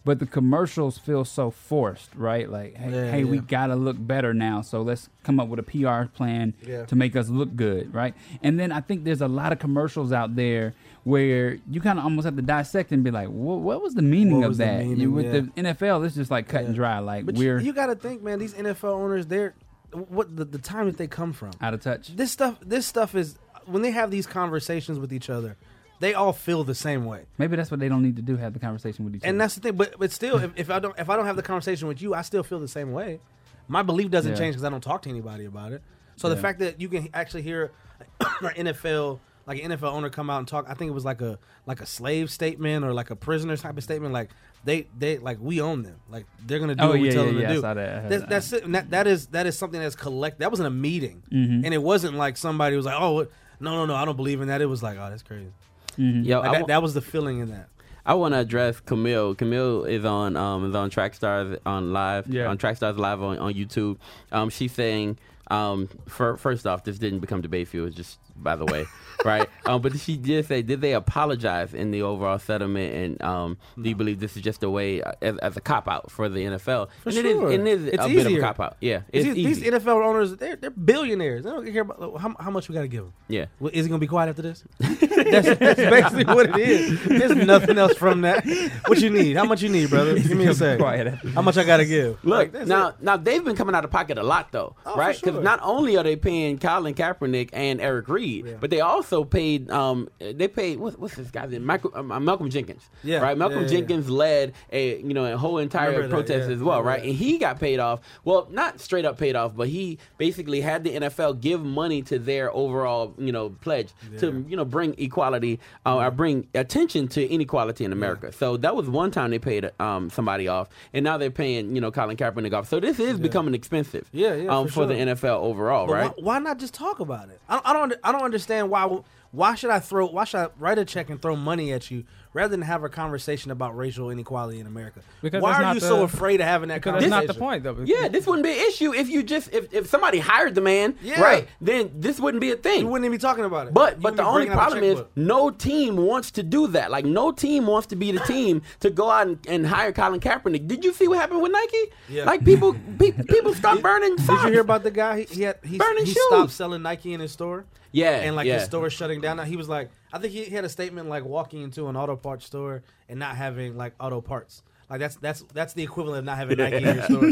But 0.07 0.19
the 0.19 0.27
commercials 0.27 0.99
feel 0.99 1.25
so 1.25 1.51
forced, 1.51 2.15
right? 2.15 2.51
Like, 2.51 2.77
hey, 2.77 2.91
Yeah, 2.93 3.11
hey 3.11 3.25
we 3.25 3.39
gotta 3.39 3.75
look 3.75 3.97
better 3.99 4.35
now, 4.35 4.61
so 4.61 4.83
let's 4.83 5.09
come 5.23 5.41
up 5.41 5.49
with 5.49 5.59
a 5.59 5.63
PR 5.63 6.09
plan 6.15 6.53
Yeah. 6.63 6.85
to 6.85 6.95
make 6.97 7.17
us 7.17 7.31
look 7.31 7.57
good, 7.57 7.95
right? 7.95 8.15
And 8.43 8.61
then 8.61 8.71
I 8.71 8.81
think 8.83 9.05
there's 9.05 9.23
a 9.23 9.29
lot 9.29 9.53
of 9.53 9.59
commercials 9.59 10.13
out 10.13 10.37
there 10.37 10.75
where 11.05 11.59
you 11.71 11.81
kind 11.81 11.99
of 11.99 12.05
almost 12.05 12.25
have 12.27 12.37
to 12.37 12.43
dissect 12.43 12.93
and 12.93 13.03
be 13.03 13.11
like, 13.11 13.29
what, 13.29 13.61
what 13.61 13.83
was 13.83 13.95
the 13.95 14.03
meaning 14.03 14.41
What 14.41 14.51
of 14.51 14.57
that? 14.59 14.85
meaning? 14.85 15.13
With 15.13 15.25
Yeah. 15.27 15.41
the 15.41 15.63
NFL, 15.75 16.03
it's 16.05 16.15
just 16.15 16.31
like 16.31 16.49
cut 16.49 16.65
and 16.65 16.75
dry. 16.75 16.99
Like 16.99 17.25
But 17.25 17.37
we're 17.37 17.59
you, 17.61 17.67
you 17.67 17.73
got 17.73 17.87
to 17.87 17.95
think, 17.95 18.23
man. 18.23 18.39
These 18.39 18.55
NFL 18.55 18.93
owners, 18.93 19.27
they're 19.27 19.55
what 19.95 20.37
the, 20.37 20.45
the 20.45 20.59
time 20.59 20.87
that 20.87 20.97
they 20.99 21.07
come 21.07 21.33
from. 21.33 21.51
out 21.61 21.75
of 21.75 21.81
touch. 21.83 22.09
This 22.17 22.31
stuff, 22.33 22.59
this 22.65 22.87
stuff 22.87 23.15
is 23.15 23.37
when 23.67 23.83
they 23.83 23.91
have 23.93 24.11
these 24.11 24.27
conversations 24.27 24.99
with 24.99 25.13
each 25.13 25.31
other, 25.31 25.57
they 26.01 26.13
all 26.15 26.33
feel 26.33 26.65
the 26.65 26.75
same 26.75 27.05
way. 27.07 27.23
Maybe 27.39 27.57
that's 27.57 27.71
what 27.71 27.81
they 27.81 27.89
don't 27.89 28.03
need 28.03 28.17
to 28.17 28.23
do. 28.23 28.37
Have 28.37 28.53
the 28.53 28.59
conversation 28.59 29.05
with 29.05 29.15
each 29.17 29.23
And 29.23 29.29
other. 29.29 29.31
And 29.31 29.41
that's 29.41 29.55
the 29.55 29.61
thing. 29.61 29.77
But 29.77 29.99
but 29.99 30.11
still, 30.13 30.39
if, 30.39 30.51
if 30.57 30.71
I 30.71 30.79
don't 30.79 30.99
if 30.99 31.09
I 31.09 31.17
don't 31.17 31.27
have 31.27 31.37
the 31.37 31.43
conversation 31.43 31.89
with 31.89 32.03
you, 32.03 32.15
I 32.15 32.23
still 32.23 32.43
feel 32.43 32.59
the 32.61 32.69
same 32.69 32.93
way. 32.93 33.21
My 33.69 33.83
belief 33.83 34.11
doesn't 34.11 34.33
Yeah. 34.33 34.39
change 34.39 34.55
because 34.55 34.65
I 34.65 34.69
don't 34.71 34.83
talk 34.83 35.03
to 35.03 35.09
anybody 35.11 35.45
about 35.47 35.73
it. 35.73 35.83
So 36.17 36.29
the 36.29 36.37
fact 36.37 36.59
that 36.61 36.81
you 36.81 36.89
can 36.89 37.09
actually 37.15 37.43
hear 37.43 37.73
an 38.21 38.67
NFL 38.67 39.21
like 39.47 39.63
an 39.63 39.71
NFL 39.71 39.93
owner 39.93 40.09
come 40.11 40.31
out 40.31 40.39
and 40.39 40.49
talk, 40.49 40.67
I 40.69 40.75
think 40.75 40.89
it 40.91 40.95
was 40.95 41.05
like 41.05 41.21
a 41.21 41.39
like 41.67 41.81
a 41.81 41.87
slave 41.87 42.31
statement 42.31 42.85
or 42.85 42.93
like 42.95 43.11
a 43.11 43.17
prisoner 43.17 43.57
type 43.57 43.77
of 43.77 43.83
statement. 43.83 44.13
Like 44.15 44.31
they 44.65 44.87
they 44.99 45.19
like 45.19 45.39
we 45.41 45.61
own 45.61 45.83
them. 45.83 45.97
Like 46.11 46.25
they're 46.47 46.59
gonna 46.59 46.75
do 46.75 46.85
Oh, 46.85 46.89
what 46.89 47.01
we 47.01 47.09
yeah, 47.09 47.15
tell 47.15 47.27
yeah, 47.27 47.33
them 47.33 47.41
yeah, 47.41 47.47
I 47.47 47.49
to 47.49 47.55
do. 47.55 47.61
saw 47.61 47.75
that. 47.75 47.89
I 47.89 48.01
heard 48.01 48.11
That's, 48.11 48.21
that. 48.23 48.31
that's 48.31 48.53
it. 48.55 48.65
And 48.65 48.75
that, 48.75 48.91
that 48.91 49.07
is 49.07 49.27
that 49.29 49.47
is 49.47 49.59
something 49.59 49.81
that's 49.81 49.97
collect. 49.97 50.39
That 50.39 50.51
wasn't 50.51 50.69
a 50.69 50.71
meeting, 50.71 51.23
Mhm. 51.33 51.65
and 51.65 51.75
it 51.75 51.83
wasn't 51.83 52.17
like 52.17 52.37
somebody 52.37 52.77
was 52.77 52.87
like, 52.87 52.97
oh 52.99 53.27
no 53.61 53.71
no 53.77 53.87
no, 53.87 53.95
I 53.95 54.05
don't 54.05 54.17
believe 54.17 54.41
in 54.41 54.49
that. 54.49 54.61
It 54.63 54.67
was 54.67 54.83
like, 54.83 54.97
oh 54.99 55.09
that's 55.11 55.23
crazy. 55.23 55.53
Yo, 55.97 56.41
Like, 56.41 56.53
that, 56.53 56.61
wa- 56.63 56.67
that 56.67 56.83
was 56.83 56.95
the 56.95 57.01
feeling 57.03 57.39
in 57.39 57.51
that. 57.51 57.69
I 58.07 58.15
want 58.15 58.35
to 58.35 58.39
address 58.39 58.81
Camille. 58.81 59.35
Camille 59.35 59.85
is 59.85 60.05
on 60.05 60.37
um, 60.37 60.69
is 60.69 60.75
on 60.75 60.91
Track 60.91 61.15
Stars 61.15 61.59
on 61.65 61.93
live 61.93 62.27
Yeah. 62.27 62.47
on 62.49 62.59
Track 62.59 62.77
Stars 62.77 62.97
live 62.99 63.23
on, 63.23 63.39
on 63.39 63.55
YouTube. 63.55 63.99
Um, 64.33 64.51
she's 64.51 64.73
saying 64.73 65.19
um, 65.51 65.89
for, 66.07 66.37
first 66.39 66.67
off, 66.67 66.85
this 66.85 66.99
didn't 66.99 67.21
become 67.21 67.43
debate 67.43 67.69
fuel. 67.69 67.87
It's 67.87 67.95
just 67.97 68.19
by 68.37 68.57
the 68.57 68.65
way, 68.67 68.87
right? 69.25 69.49
Um, 69.67 69.81
but 69.83 69.99
she 69.99 70.17
did 70.17 70.47
say, 70.47 70.63
did 70.63 70.81
they 70.81 70.93
apologize 70.95 71.73
in 71.75 71.91
the 71.91 72.03
overall 72.03 72.39
settlement? 72.39 72.95
And 72.95 73.23
um, 73.23 73.59
do 73.81 73.89
you 73.89 73.95
believe 73.97 74.21
this 74.21 74.37
is 74.37 74.43
just 74.43 74.63
a 74.63 74.71
way 74.71 75.03
uh, 75.03 75.13
as, 75.23 75.39
as 75.39 75.57
a 75.57 75.61
cop 75.61 75.89
out 75.89 76.11
for 76.11 76.29
the 76.29 76.41
NFL? 76.41 76.89
For 77.03 77.09
and 77.11 77.19
it 77.19 77.27
is, 77.27 77.33
sure. 77.39 77.53
it 77.53 77.67
is 77.67 77.85
It's 77.87 78.05
a 78.05 78.09
bit 78.09 78.19
of 78.21 78.27
a 78.27 78.29
easier. 78.31 78.41
cop 78.41 78.61
out. 78.61 78.77
Yeah, 78.81 79.01
These- 79.13 79.25
it's 79.27 79.35
these 79.35 79.59
easy. 79.63 79.71
NFL 79.71 80.05
owners, 80.05 80.37
they're, 80.37 80.57
they're 80.57 80.71
billionaires. 80.71 81.45
They 81.45 81.51
don't 81.51 81.65
care 81.73 81.83
about 81.83 82.21
how, 82.21 82.35
how 82.39 82.51
much 82.51 82.69
we 82.69 82.75
got 82.75 82.83
to 82.83 82.89
give 82.89 83.05
them. 83.05 83.13
yeah. 83.29 83.47
Well, 83.61 83.71
is 83.73 83.87
it 83.87 83.89
gonna 83.89 83.99
be 83.99 84.07
quiet 84.07 84.29
after 84.31 84.43
this? 84.43 84.65
that's, 84.79 85.59
that's 85.59 85.81
basically 85.81 86.25
what 86.25 86.51
it 86.51 86.57
is. 86.57 87.05
There's 87.05 87.35
nothing 87.47 87.79
else 87.79 87.95
from 87.95 88.23
that. 88.23 88.45
What 88.87 89.01
you 89.01 89.11
need? 89.11 89.37
How 89.37 89.45
much 89.45 89.63
you 89.63 89.69
need, 89.69 89.91
brother? 89.91 90.15
Give 90.19 90.37
me 90.37 90.47
a 90.47 90.55
sec. 90.55 90.79
quiet 90.79 91.15
How 91.35 91.43
much 91.43 91.57
I 91.57 91.65
gotta 91.65 91.85
give? 91.87 92.23
Look 92.25 92.53
Like, 92.55 92.67
now, 92.67 92.89
it. 92.89 92.95
now 93.01 93.17
they've 93.17 93.45
been 93.45 93.57
coming 93.57 93.75
out 93.75 93.85
of 93.85 93.91
pocket 93.91 94.19
a 94.19 94.23
lot 94.23 94.53
though, 94.53 94.77
Oh, 94.85 94.97
right? 94.97 95.15
Because 95.19 95.35
sure. 95.37 95.43
not 95.43 95.61
only 95.63 95.97
are 95.97 96.03
they 96.03 96.17
paying 96.17 96.59
Colin 96.59 96.95
Kaepernick 96.95 97.51
and 97.53 97.81
Eric 97.81 98.09
Reid, 98.09 98.24
Yeah. 98.25 98.55
but 98.61 98.71
they 98.71 98.81
also 98.81 99.25
paid. 99.25 99.71
Um, 99.71 100.09
they 100.19 100.49
paid 100.49 100.79
what, 100.79 100.99
what's 100.99 101.17
this 101.17 101.31
guy's 101.31 101.51
name? 101.51 101.65
Michael, 101.65 101.93
um, 101.95 102.13
uh, 102.13 102.21
Malcolm 102.21 102.51
Jenkins. 102.51 102.89
Yeah, 103.03 103.19
right. 103.19 103.37
Malcolm 103.37 103.63
yeah, 103.63 103.69
Jenkins 103.69 104.11
led 104.11 104.53
a 104.73 104.99
you 105.01 105.15
know 105.15 105.33
a 105.33 105.37
whole 105.37 105.59
entire 105.59 106.03
that, 106.03 106.11
protest 106.11 106.49
yeah, 106.49 106.55
as 106.55 106.63
well, 106.63 106.83
right? 106.83 107.01
that. 107.01 107.09
And 107.09 107.17
he 107.17 107.39
got 107.39 107.61
paid 107.61 107.79
off. 107.79 108.01
Well, 108.25 108.49
not 108.51 108.81
straight 108.81 109.05
up 109.05 109.19
paid 109.19 109.37
off, 109.37 109.57
but 109.57 109.69
he 109.69 109.99
basically 110.19 110.61
had 110.61 110.85
the 110.85 110.91
NFL 110.91 111.41
give 111.41 111.65
money 111.65 112.03
to 112.03 112.19
their 112.19 112.55
overall 112.55 113.15
you 113.19 113.33
know 113.33 113.51
pledge 113.51 113.91
to 114.19 114.45
you 114.49 114.57
know 114.57 114.65
bring 114.65 114.95
equality 114.99 115.61
uh, 115.87 115.97
or 115.97 116.11
bring 116.11 116.49
attention 116.55 117.09
to 117.09 117.27
inequality 117.27 117.85
in 117.85 117.93
America. 117.93 118.33
So 118.33 118.57
that 118.59 118.75
was 118.75 118.89
one 118.89 119.11
time 119.11 119.31
they 119.31 119.39
paid 119.39 119.71
um, 119.79 120.11
somebody 120.11 120.49
off, 120.49 120.69
and 120.93 121.05
now 121.05 121.19
they're 121.19 121.31
paying 121.31 121.75
you 121.75 121.81
know 121.81 121.91
Colin 121.91 122.17
Kaepernick 122.17 122.53
off. 122.53 122.69
So 122.69 122.81
this 122.81 122.99
is 122.99 123.19
becoming 123.19 123.55
expensive. 123.55 124.09
Yeah, 124.13 124.35
yeah, 124.35 124.49
um, 124.49 124.69
for 124.69 124.87
for, 124.87 124.87
the. 124.87 125.05
NFL 125.05 125.41
overall, 125.41 125.87
But 125.87 125.93
right? 125.93 126.13
Why, 126.17 126.35
why 126.35 126.39
not 126.39 126.59
just 126.59 126.75
talk 126.75 127.01
about 127.01 127.29
it? 127.29 127.41
I, 127.49 127.61
I 127.65 127.73
don't. 127.73 127.95
I 128.03 128.13
don't 128.13 128.14
understand 128.23 128.71
why. 128.71 129.01
Why 129.31 129.57
should 129.57 129.71
I 129.71 129.81
throw? 129.81 130.07
Why 130.07 130.25
should 130.25 130.41
I 130.41 130.49
write 130.59 130.79
a 130.79 130.85
check 130.85 131.11
and 131.11 131.21
throw 131.21 131.35
money 131.35 131.73
at 131.73 131.91
you 131.91 132.05
rather 132.35 132.51
than 132.51 132.61
have 132.61 132.85
a 132.85 132.91
conversation 132.91 133.51
about 133.51 133.75
racial 133.77 134.11
inequality 134.11 134.61
in 134.61 134.67
America? 134.67 135.01
Because 135.23 135.43
why 135.43 135.55
are 135.55 135.63
not 135.63 135.75
you 135.77 135.81
the- 135.81 135.87
so 135.89 136.03
afraid 136.03 136.41
of 136.43 136.47
having 136.47 136.69
that 136.69 136.83
conversation? 136.83 137.11
that's 137.11 137.27
not 137.29 137.33
the 137.35 137.41
point, 137.41 137.63
though. 137.63 137.77
Yeah, 137.85 138.09
this 138.09 138.27
wouldn't 138.27 138.45
be 138.45 138.53
an 138.53 138.59
issue 138.69 138.93
if 138.93 139.09
you 139.09 139.23
just 139.23 139.53
if, 139.55 139.73
if 139.73 139.87
somebody 139.89 140.19
hired 140.19 140.55
the 140.55 140.61
man, 140.61 140.97
Yeah. 141.01 141.23
right? 141.23 141.49
Then 141.63 141.91
this 141.95 142.21
wouldn't 142.21 142.43
be 142.43 142.51
a 142.53 142.57
thing. 142.57 142.81
You 142.81 142.89
wouldn't 142.89 143.07
even 143.07 143.17
be 143.17 143.21
talking 143.23 143.45
about 143.45 143.69
it. 143.69 143.73
But 143.75 143.97
You 143.97 144.03
but 144.03 144.17
the 144.17 144.25
only 144.25 144.41
bringing 144.47 144.53
out 144.53 144.59
a 144.59 144.71
problem 144.71 144.85
is 144.85 145.03
no 145.17 145.51
team 145.51 145.97
wants 145.97 146.31
to 146.33 146.43
do 146.43 146.67
that. 146.69 146.91
Like 146.91 147.05
no 147.07 147.33
team 147.33 147.67
wants 147.67 147.87
to 147.89 147.97
be 147.97 148.13
the 148.13 148.21
team 148.21 148.61
to 148.81 148.91
go 148.91 149.09
out 149.11 149.27
and, 149.29 149.39
and 149.49 149.67
hire 149.67 149.93
Colin 149.93 150.21
Kaepernick. 150.21 150.67
Did 150.67 150.85
you 150.85 150.93
see 150.93 151.09
what 151.09 151.19
happened 151.19 151.41
with 151.41 151.53
Nike? 151.53 151.93
Yeah. 152.09 152.25
Like 152.25 152.45
people 152.45 152.75
pe- 152.99 153.13
people 153.13 153.55
stop 153.55 153.81
burning. 153.83 154.17
Did 154.17 154.27
socks. 154.27 154.45
you 154.45 154.51
hear 154.51 154.61
about 154.61 154.83
the 154.83 154.91
guy? 154.91 155.21
He, 155.21 155.35
he 155.37 155.43
had 155.43 155.59
he, 155.63 155.79
Burning 155.79 156.05
he 156.05 156.13
shoes. 156.13 156.23
stopped 156.29 156.51
selling 156.53 156.83
Nike 156.83 157.13
in 157.13 157.21
his 157.21 157.31
store. 157.33 157.65
Yeah, 157.93 158.11
and 158.23 158.35
like 158.35 158.47
yeah. 158.49 158.55
his 158.55 158.65
store 158.65 158.91
shutting 158.91 159.21
down. 159.21 159.37
Now 159.37 159.45
he 159.45 159.55
was 159.55 159.69
like, 159.69 159.89
I 160.15 160.19
think 160.21 160.33
he, 160.33 160.45
he 160.45 160.55
had 160.55 160.65
a 160.65 160.69
statement 160.69 161.09
like 161.09 161.25
walking 161.25 161.63
into 161.63 161.89
an 161.89 161.97
auto 161.97 162.15
parts 162.15 162.47
store 162.47 162.83
and 163.09 163.19
not 163.19 163.35
having 163.37 163.77
like 163.77 163.95
auto 163.99 164.21
parts. 164.21 164.63
Like 164.89 165.01
that's 165.01 165.17
that's 165.17 165.43
that's 165.53 165.73
the 165.75 165.83
equivalent 165.83 166.21
of 166.21 166.25
not 166.27 166.37
having 166.39 166.57
Nike 166.59 166.77
in 166.77 166.83
your 166.85 167.03
store. 167.03 167.25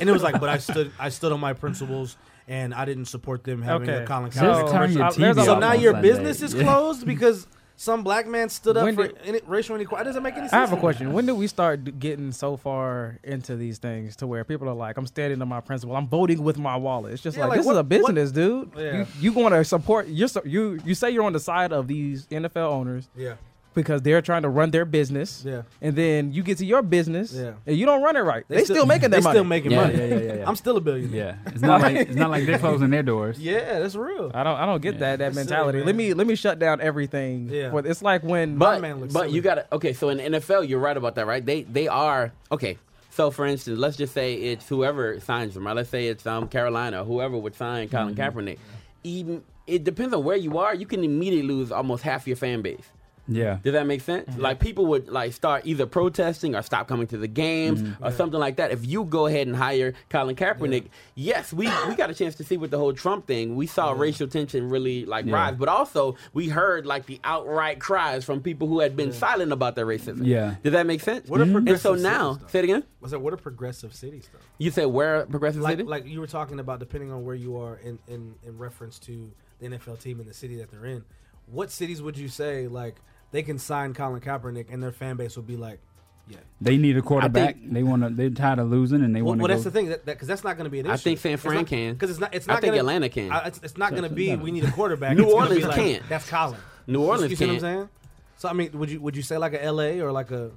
And 0.00 0.08
it 0.08 0.12
was 0.12 0.22
like, 0.22 0.38
but 0.38 0.48
I 0.48 0.58
stood 0.68 0.92
I 0.98 1.08
stood 1.08 1.32
on 1.32 1.40
my 1.40 1.54
principles 1.54 2.16
and 2.46 2.72
I 2.72 2.84
didn't 2.84 3.06
support 3.06 3.42
them 3.42 3.62
having 3.62 3.90
Okay. 3.90 4.04
a 4.04 4.06
Colin 4.06 4.30
So- 4.30 4.42
Kaepernick. 4.42 4.60
Just 4.60 4.72
turn 4.72 4.92
your 4.92 5.06
TV 5.08 5.16
there's 5.34 5.38
off 5.38 5.44
So 5.46 5.58
now 5.58 5.70
on 5.70 5.80
your 5.80 5.92
Sunday. 5.94 6.08
business 6.08 6.42
is 6.42 6.54
Yeah. 6.54 6.62
closed 6.62 7.04
because 7.06 7.46
some 7.80 8.02
black 8.04 8.26
man 8.26 8.50
stood 8.50 8.76
up 8.76 8.84
When 8.84 8.94
for 8.94 9.08
did- 9.08 9.16
in 9.24 9.40
racial 9.46 9.74
inequality. 9.74 10.04
That 10.04 10.08
doesn't 10.10 10.22
make 10.22 10.34
any 10.34 10.42
sense. 10.42 10.52
I 10.52 10.58
have 10.60 10.74
a 10.74 10.76
question. 10.76 11.14
When 11.14 11.24
did 11.24 11.32
we 11.32 11.46
start 11.46 11.98
getting 11.98 12.30
so 12.30 12.58
far 12.58 13.18
into 13.24 13.56
these 13.56 13.78
things 13.78 14.16
to 14.16 14.26
where 14.26 14.44
people 14.44 14.68
are 14.68 14.74
like, 14.74 14.98
"I'm 14.98 15.06
standing 15.06 15.40
on 15.40 15.48
my 15.48 15.60
principle. 15.60 15.96
I'm 15.96 16.06
voting 16.06 16.42
with 16.44 16.58
my 16.58 16.76
wallet." 16.76 17.14
It's 17.14 17.22
just 17.22 17.38
Yeah, 17.38 17.44
like, 17.44 17.50
like, 17.50 17.58
this 17.60 17.66
what- 17.66 17.72
is 17.72 17.78
a 17.78 17.84
business, 17.84 18.32
dude. 18.32 18.70
Yeah. 18.76 18.98
You 18.98 19.06
you 19.20 19.32
going 19.32 19.52
to 19.54 19.64
support? 19.64 20.08
You're 20.08 20.28
you 20.44 20.78
you 20.84 20.94
say 20.94 21.10
you're 21.10 21.24
on 21.24 21.32
the 21.32 21.40
side 21.40 21.72
of 21.72 21.88
these 21.88 22.26
NFL 22.30 22.70
owners 22.70 23.08
Yeah. 23.16 23.34
Because 23.74 24.02
they're 24.02 24.20
trying 24.22 24.42
to 24.42 24.48
run 24.48 24.70
their 24.72 24.84
business. 24.84 25.44
Yeah. 25.46 25.62
And 25.80 25.94
then 25.94 26.32
you 26.32 26.42
get 26.42 26.58
to 26.58 26.66
your 26.66 26.82
business, 26.82 27.32
Yeah. 27.32 27.52
and 27.66 27.76
you 27.76 27.86
don't 27.86 28.02
run 28.02 28.16
it 28.16 28.20
right. 28.20 28.44
They, 28.48 28.64
still, 28.64 28.84
making 28.86 29.10
their 29.10 29.20
they 29.20 29.24
money. 29.24 29.34
still 29.36 29.44
making 29.44 29.70
Yeah, 29.70 29.80
money. 29.82 29.94
yeah, 29.98 30.04
yeah, 30.06 30.14
yeah, 30.16 30.34
yeah. 30.38 30.44
I'm 30.48 30.56
still 30.56 30.76
a 30.76 30.80
billionaire. 30.80 31.38
Yeah, 31.44 31.52
it's 31.52 31.62
not 31.62 31.80
like 31.80 31.96
it's 31.96 32.16
not 32.16 32.30
like 32.30 32.46
they're 32.46 32.58
closing 32.58 32.90
their 32.90 33.02
doors. 33.02 33.38
Yeah, 33.40 33.78
that's 33.78 33.94
real. 33.94 34.30
I 34.34 34.42
don't 34.42 34.58
I 34.58 34.66
don't 34.66 34.80
get 34.82 34.98
that 34.98 35.18
that 35.18 35.18
That's 35.18 35.36
mentality. 35.36 35.78
man. 35.78 35.86
let 35.86 35.94
me 35.96 36.14
let 36.14 36.26
me 36.26 36.34
shut 36.34 36.58
down 36.58 36.80
everything. 36.80 37.48
Yeah. 37.50 37.70
For, 37.70 37.86
it's 37.86 38.02
like 38.02 38.22
when 38.22 38.56
But 38.58 38.80
man 38.80 39.00
looks 39.00 39.12
but 39.12 39.24
silly. 39.24 39.34
you 39.34 39.40
got 39.42 39.54
to 39.56 39.66
okay. 39.76 39.92
So 39.92 40.08
in 40.08 40.18
the 40.18 40.38
NFL, 40.40 40.68
you're 40.68 40.78
right 40.80 40.96
about 40.96 41.14
that, 41.16 41.26
right? 41.26 41.44
They 41.44 41.62
they 41.62 41.86
are 41.88 42.32
okay. 42.50 42.78
So 43.10 43.30
for 43.30 43.46
instance, 43.46 43.78
let's 43.78 43.96
just 43.96 44.14
say 44.14 44.34
it's 44.34 44.68
whoever 44.68 45.18
signs 45.20 45.54
them, 45.54 45.66
right? 45.66 45.74
Let's 45.76 45.90
say 45.90 46.06
it's 46.08 46.26
um 46.26 46.48
Carolina, 46.48 47.04
whoever 47.04 47.36
would 47.38 47.54
sign 47.54 47.88
Colin 47.88 48.14
Kaepernick. 48.14 48.58
Even 49.04 49.42
it 49.66 49.84
depends 49.84 50.12
on 50.14 50.24
where 50.24 50.36
you 50.36 50.58
are. 50.58 50.74
You 50.74 50.86
can 50.86 51.04
immediately 51.04 51.46
lose 51.46 51.70
almost 51.72 52.02
half 52.02 52.26
your 52.26 52.36
fan 52.36 52.62
base. 52.62 52.84
Yeah, 53.30 53.58
Does 53.62 53.72
that 53.72 53.86
make 53.86 54.00
sense? 54.00 54.28
Mm-hmm. 54.28 54.40
Like 54.40 54.60
people 54.60 54.86
would 54.86 55.08
like 55.08 55.32
start 55.32 55.62
either 55.64 55.86
protesting 55.86 56.54
or 56.54 56.62
stop 56.62 56.88
coming 56.88 57.06
to 57.08 57.16
the 57.16 57.28
games 57.28 57.82
mm-hmm. 57.82 58.04
or 58.04 58.10
something 58.10 58.40
like 58.40 58.56
that. 58.56 58.72
If 58.72 58.86
you 58.86 59.04
go 59.04 59.26
ahead 59.26 59.46
and 59.46 59.56
hire 59.56 59.94
Colin 60.08 60.36
Kaepernick, 60.36 60.86
yes, 61.14 61.52
we, 61.52 61.68
we 61.88 61.94
got 61.94 62.10
a 62.10 62.14
chance 62.14 62.34
to 62.36 62.44
see 62.44 62.56
with 62.56 62.70
the 62.70 62.78
whole 62.78 62.92
Trump 62.92 63.26
thing. 63.26 63.56
We 63.56 63.66
saw 63.66 63.92
racial 63.92 64.26
tension 64.28 64.68
really 64.68 65.06
like 65.06 65.26
Yeah. 65.26 65.34
rise, 65.34 65.54
but 65.56 65.68
also 65.68 66.16
we 66.32 66.48
heard 66.48 66.86
like 66.86 67.06
the 67.06 67.20
outright 67.24 67.78
cries 67.78 68.24
from 68.24 68.40
people 68.40 68.68
who 68.68 68.80
had 68.80 68.96
been 68.96 69.12
silent 69.12 69.52
about 69.52 69.76
their 69.76 69.86
racism. 69.86 70.26
Yeah. 70.26 70.56
Does 70.62 70.72
that 70.72 70.86
make 70.86 71.00
sense? 71.00 71.28
What 71.28 71.40
are 71.40 71.44
mm-hmm. 71.44 71.68
And 71.68 71.78
so 71.78 71.94
now, 71.94 72.34
cities, 72.34 72.50
say 72.50 72.58
it 72.60 72.64
again. 72.64 72.84
Was 73.00 73.12
that 73.12 73.20
what 73.20 73.32
are 73.32 73.38
progressive 73.38 73.94
cities 73.94 74.28
though? 74.32 74.40
You 74.58 74.70
said 74.70 74.86
where 74.86 75.26
progressive 75.26 75.62
like, 75.62 75.78
city? 75.78 75.88
like 75.88 76.06
you 76.06 76.20
were 76.20 76.26
talking 76.26 76.58
about 76.60 76.80
depending 76.80 77.12
on 77.12 77.24
where 77.24 77.34
you 77.34 77.56
are 77.58 77.76
in, 77.76 77.98
in, 78.08 78.34
in 78.42 78.58
reference 78.58 78.98
to 79.00 79.30
the 79.60 79.68
NFL 79.68 80.00
team 80.00 80.20
and 80.20 80.28
the 80.28 80.34
city 80.34 80.56
that 80.56 80.70
they're 80.70 80.86
in, 80.86 81.04
what 81.46 81.70
cities 81.70 82.02
would 82.02 82.16
you 82.16 82.28
say 82.28 82.68
like 82.68 82.96
they 83.32 83.42
can 83.42 83.58
sign 83.58 83.94
Colin 83.94 84.20
Kaepernick 84.20 84.66
and 84.72 84.82
their 84.82 84.92
fan 84.92 85.16
base 85.16 85.36
will 85.36 85.42
be 85.42 85.56
like, 85.56 85.80
yeah. 86.28 86.38
they 86.60 86.76
need 86.76 86.96
a 86.96 87.02
quarterback. 87.02 87.56
they 87.62 87.82
want 87.82 88.02
to. 88.02 88.08
They're 88.10 88.30
tired 88.30 88.58
of 88.60 88.70
losing, 88.70 89.02
and 89.02 89.14
they 89.14 89.20
Well, 89.22 89.30
want 89.30 89.38
to. 89.40 89.42
well 89.42 89.48
go, 89.48 89.54
that's 89.54 89.64
the 89.64 89.70
thing 89.70 89.88
that 89.88 90.04
because 90.04 90.28
that's 90.28 90.44
not 90.44 90.56
going 90.56 90.64
to 90.64 90.70
be 90.70 90.80
an 90.80 90.86
issue. 90.86 90.92
I 90.92 90.96
think 90.96 91.18
San 91.18 91.36
Fran 91.38 91.64
can. 91.64 91.94
because 91.94 92.10
it's 92.10 92.20
not. 92.20 92.34
It's 92.34 92.48
I 92.48 92.54
think 92.60 92.66
gonna, 92.72 92.78
Atlanta 92.78 93.08
can. 93.08 93.32
I, 93.32 93.46
it's, 93.46 93.60
it's 93.62 93.76
not 93.76 93.90
going 93.90 94.04
to 94.04 94.08
So- 94.08 94.14
be. 94.14 94.36
We 94.36 94.50
need 94.52 94.64
a 94.64 94.70
quarterback. 94.72 95.16
New 95.16 95.24
It's 95.24 95.32
gonna 95.32 95.44
Orleans 95.44 95.62
be 95.62 95.66
like, 95.68 95.76
can't. 95.76 96.08
That's 96.08 96.28
Colin. 96.28 96.60
New 96.86 97.00
You- 97.02 97.06
Orleans 97.08 97.30
You 97.30 97.36
see 97.36 97.44
what 97.46 97.50
I'm 97.54 97.60
can't. 97.60 97.76
saying? 97.78 97.88
So 98.36 98.48
I 98.48 98.52
mean, 98.52 98.70
would 98.78 98.90
you 98.90 99.00
would 99.00 99.16
you 99.16 99.22
say 99.22 99.38
like 99.38 99.52
a 99.54 99.62
L.A. 99.64 100.00
or 100.00 100.12
like 100.12 100.30
a 100.30 100.50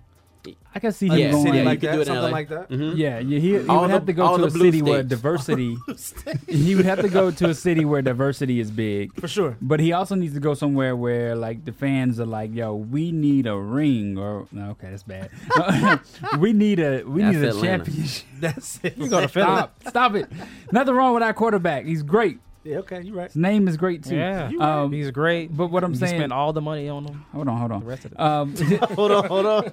I 0.76 0.80
can 0.80 0.92
see 0.92 1.08
him 1.08 1.18
Yeah, 1.18 1.32
going. 1.32 1.46
city 1.46 1.58
yeah, 1.60 1.64
like 1.64 1.80
that, 1.82 1.92
do 1.94 1.98
it 2.00 2.02
in 2.02 2.06
something 2.08 2.24
LA. 2.24 2.30
like 2.32 2.50
that? 2.50 2.70
Mhm. 2.70 2.98
Yeah, 2.98 3.20
yeah, 3.20 3.40
he, 3.40 3.48
he 3.52 3.58
would 3.60 3.68
the- 3.68 3.88
have 3.90 4.06
to 4.08 4.14
go 4.14 4.38
to 4.38 4.44
a 4.46 4.50
blue 4.50 4.66
city 4.72 4.82
where 4.82 5.04
diversity. 5.04 5.78
he 6.48 6.76
would 6.76 6.86
have 6.86 7.00
to 7.02 7.10
go 7.10 7.32
to 7.32 7.50
a 7.50 7.54
city 7.54 7.86
where 7.86 8.02
diversity 8.02 8.60
is 8.60 8.72
big. 8.72 9.14
For 9.20 9.28
sure. 9.28 9.56
But 9.62 9.80
he 9.80 9.94
also 9.94 10.16
needs 10.16 10.34
to 10.34 10.40
go 10.40 10.54
somewhere 10.56 10.96
where 10.96 11.36
like 11.36 11.64
the 11.66 11.72
fans 11.72 12.20
are 12.20 12.26
like, 12.26 12.54
"Yo, 12.54 12.74
we 12.76 13.12
need 13.12 13.46
a 13.48 13.56
ring," 13.58 14.18
or 14.18 14.48
no, 14.52 14.72
okay, 14.72 14.90
that's 14.90 15.04
bad. 15.04 15.30
we 16.40 16.54
need 16.54 16.80
a 16.80 17.04
we 17.04 17.22
That's 17.22 17.38
need 17.38 17.44
a 17.46 17.50
Atlanta. 17.50 17.86
championship. 17.86 18.26
That's 18.40 18.80
it. 18.84 18.98
you 18.98 19.08
go 19.08 19.22
to 19.22 19.30
Stop, 19.30 19.76
stop 19.88 20.16
it. 20.16 20.28
Nothing 20.72 20.96
wrong 20.96 21.14
with 21.14 21.24
our 21.24 21.34
quarterback. 21.34 21.86
He's 21.86 22.04
great. 22.04 22.40
Yeah, 22.66 22.78
okay, 22.78 23.02
you're 23.02 23.16
right. 23.16 23.28
His 23.28 23.36
name 23.36 23.68
is 23.68 23.76
great 23.78 24.04
too. 24.04 24.16
Yeah, 24.16 24.50
Um, 24.60 24.92
he's 24.92 25.12
great. 25.12 25.56
But 25.56 25.68
what 25.68 25.84
I'm 25.84 25.92
you 25.94 26.00
saying, 26.00 26.18
spend 26.20 26.32
all 26.34 26.52
the 26.54 26.62
money 26.62 26.88
on 26.90 27.06
him. 27.06 27.26
hold 27.34 27.48
on, 27.50 27.58
hold 27.58 27.72
on. 27.74 27.80
The 27.82 27.86
rest 27.86 28.06
of 28.06 28.12
it. 28.14 28.20
Um, 28.20 28.56
hold 28.96 29.12
on, 29.12 29.26
hold 29.26 29.46
on. 29.46 29.72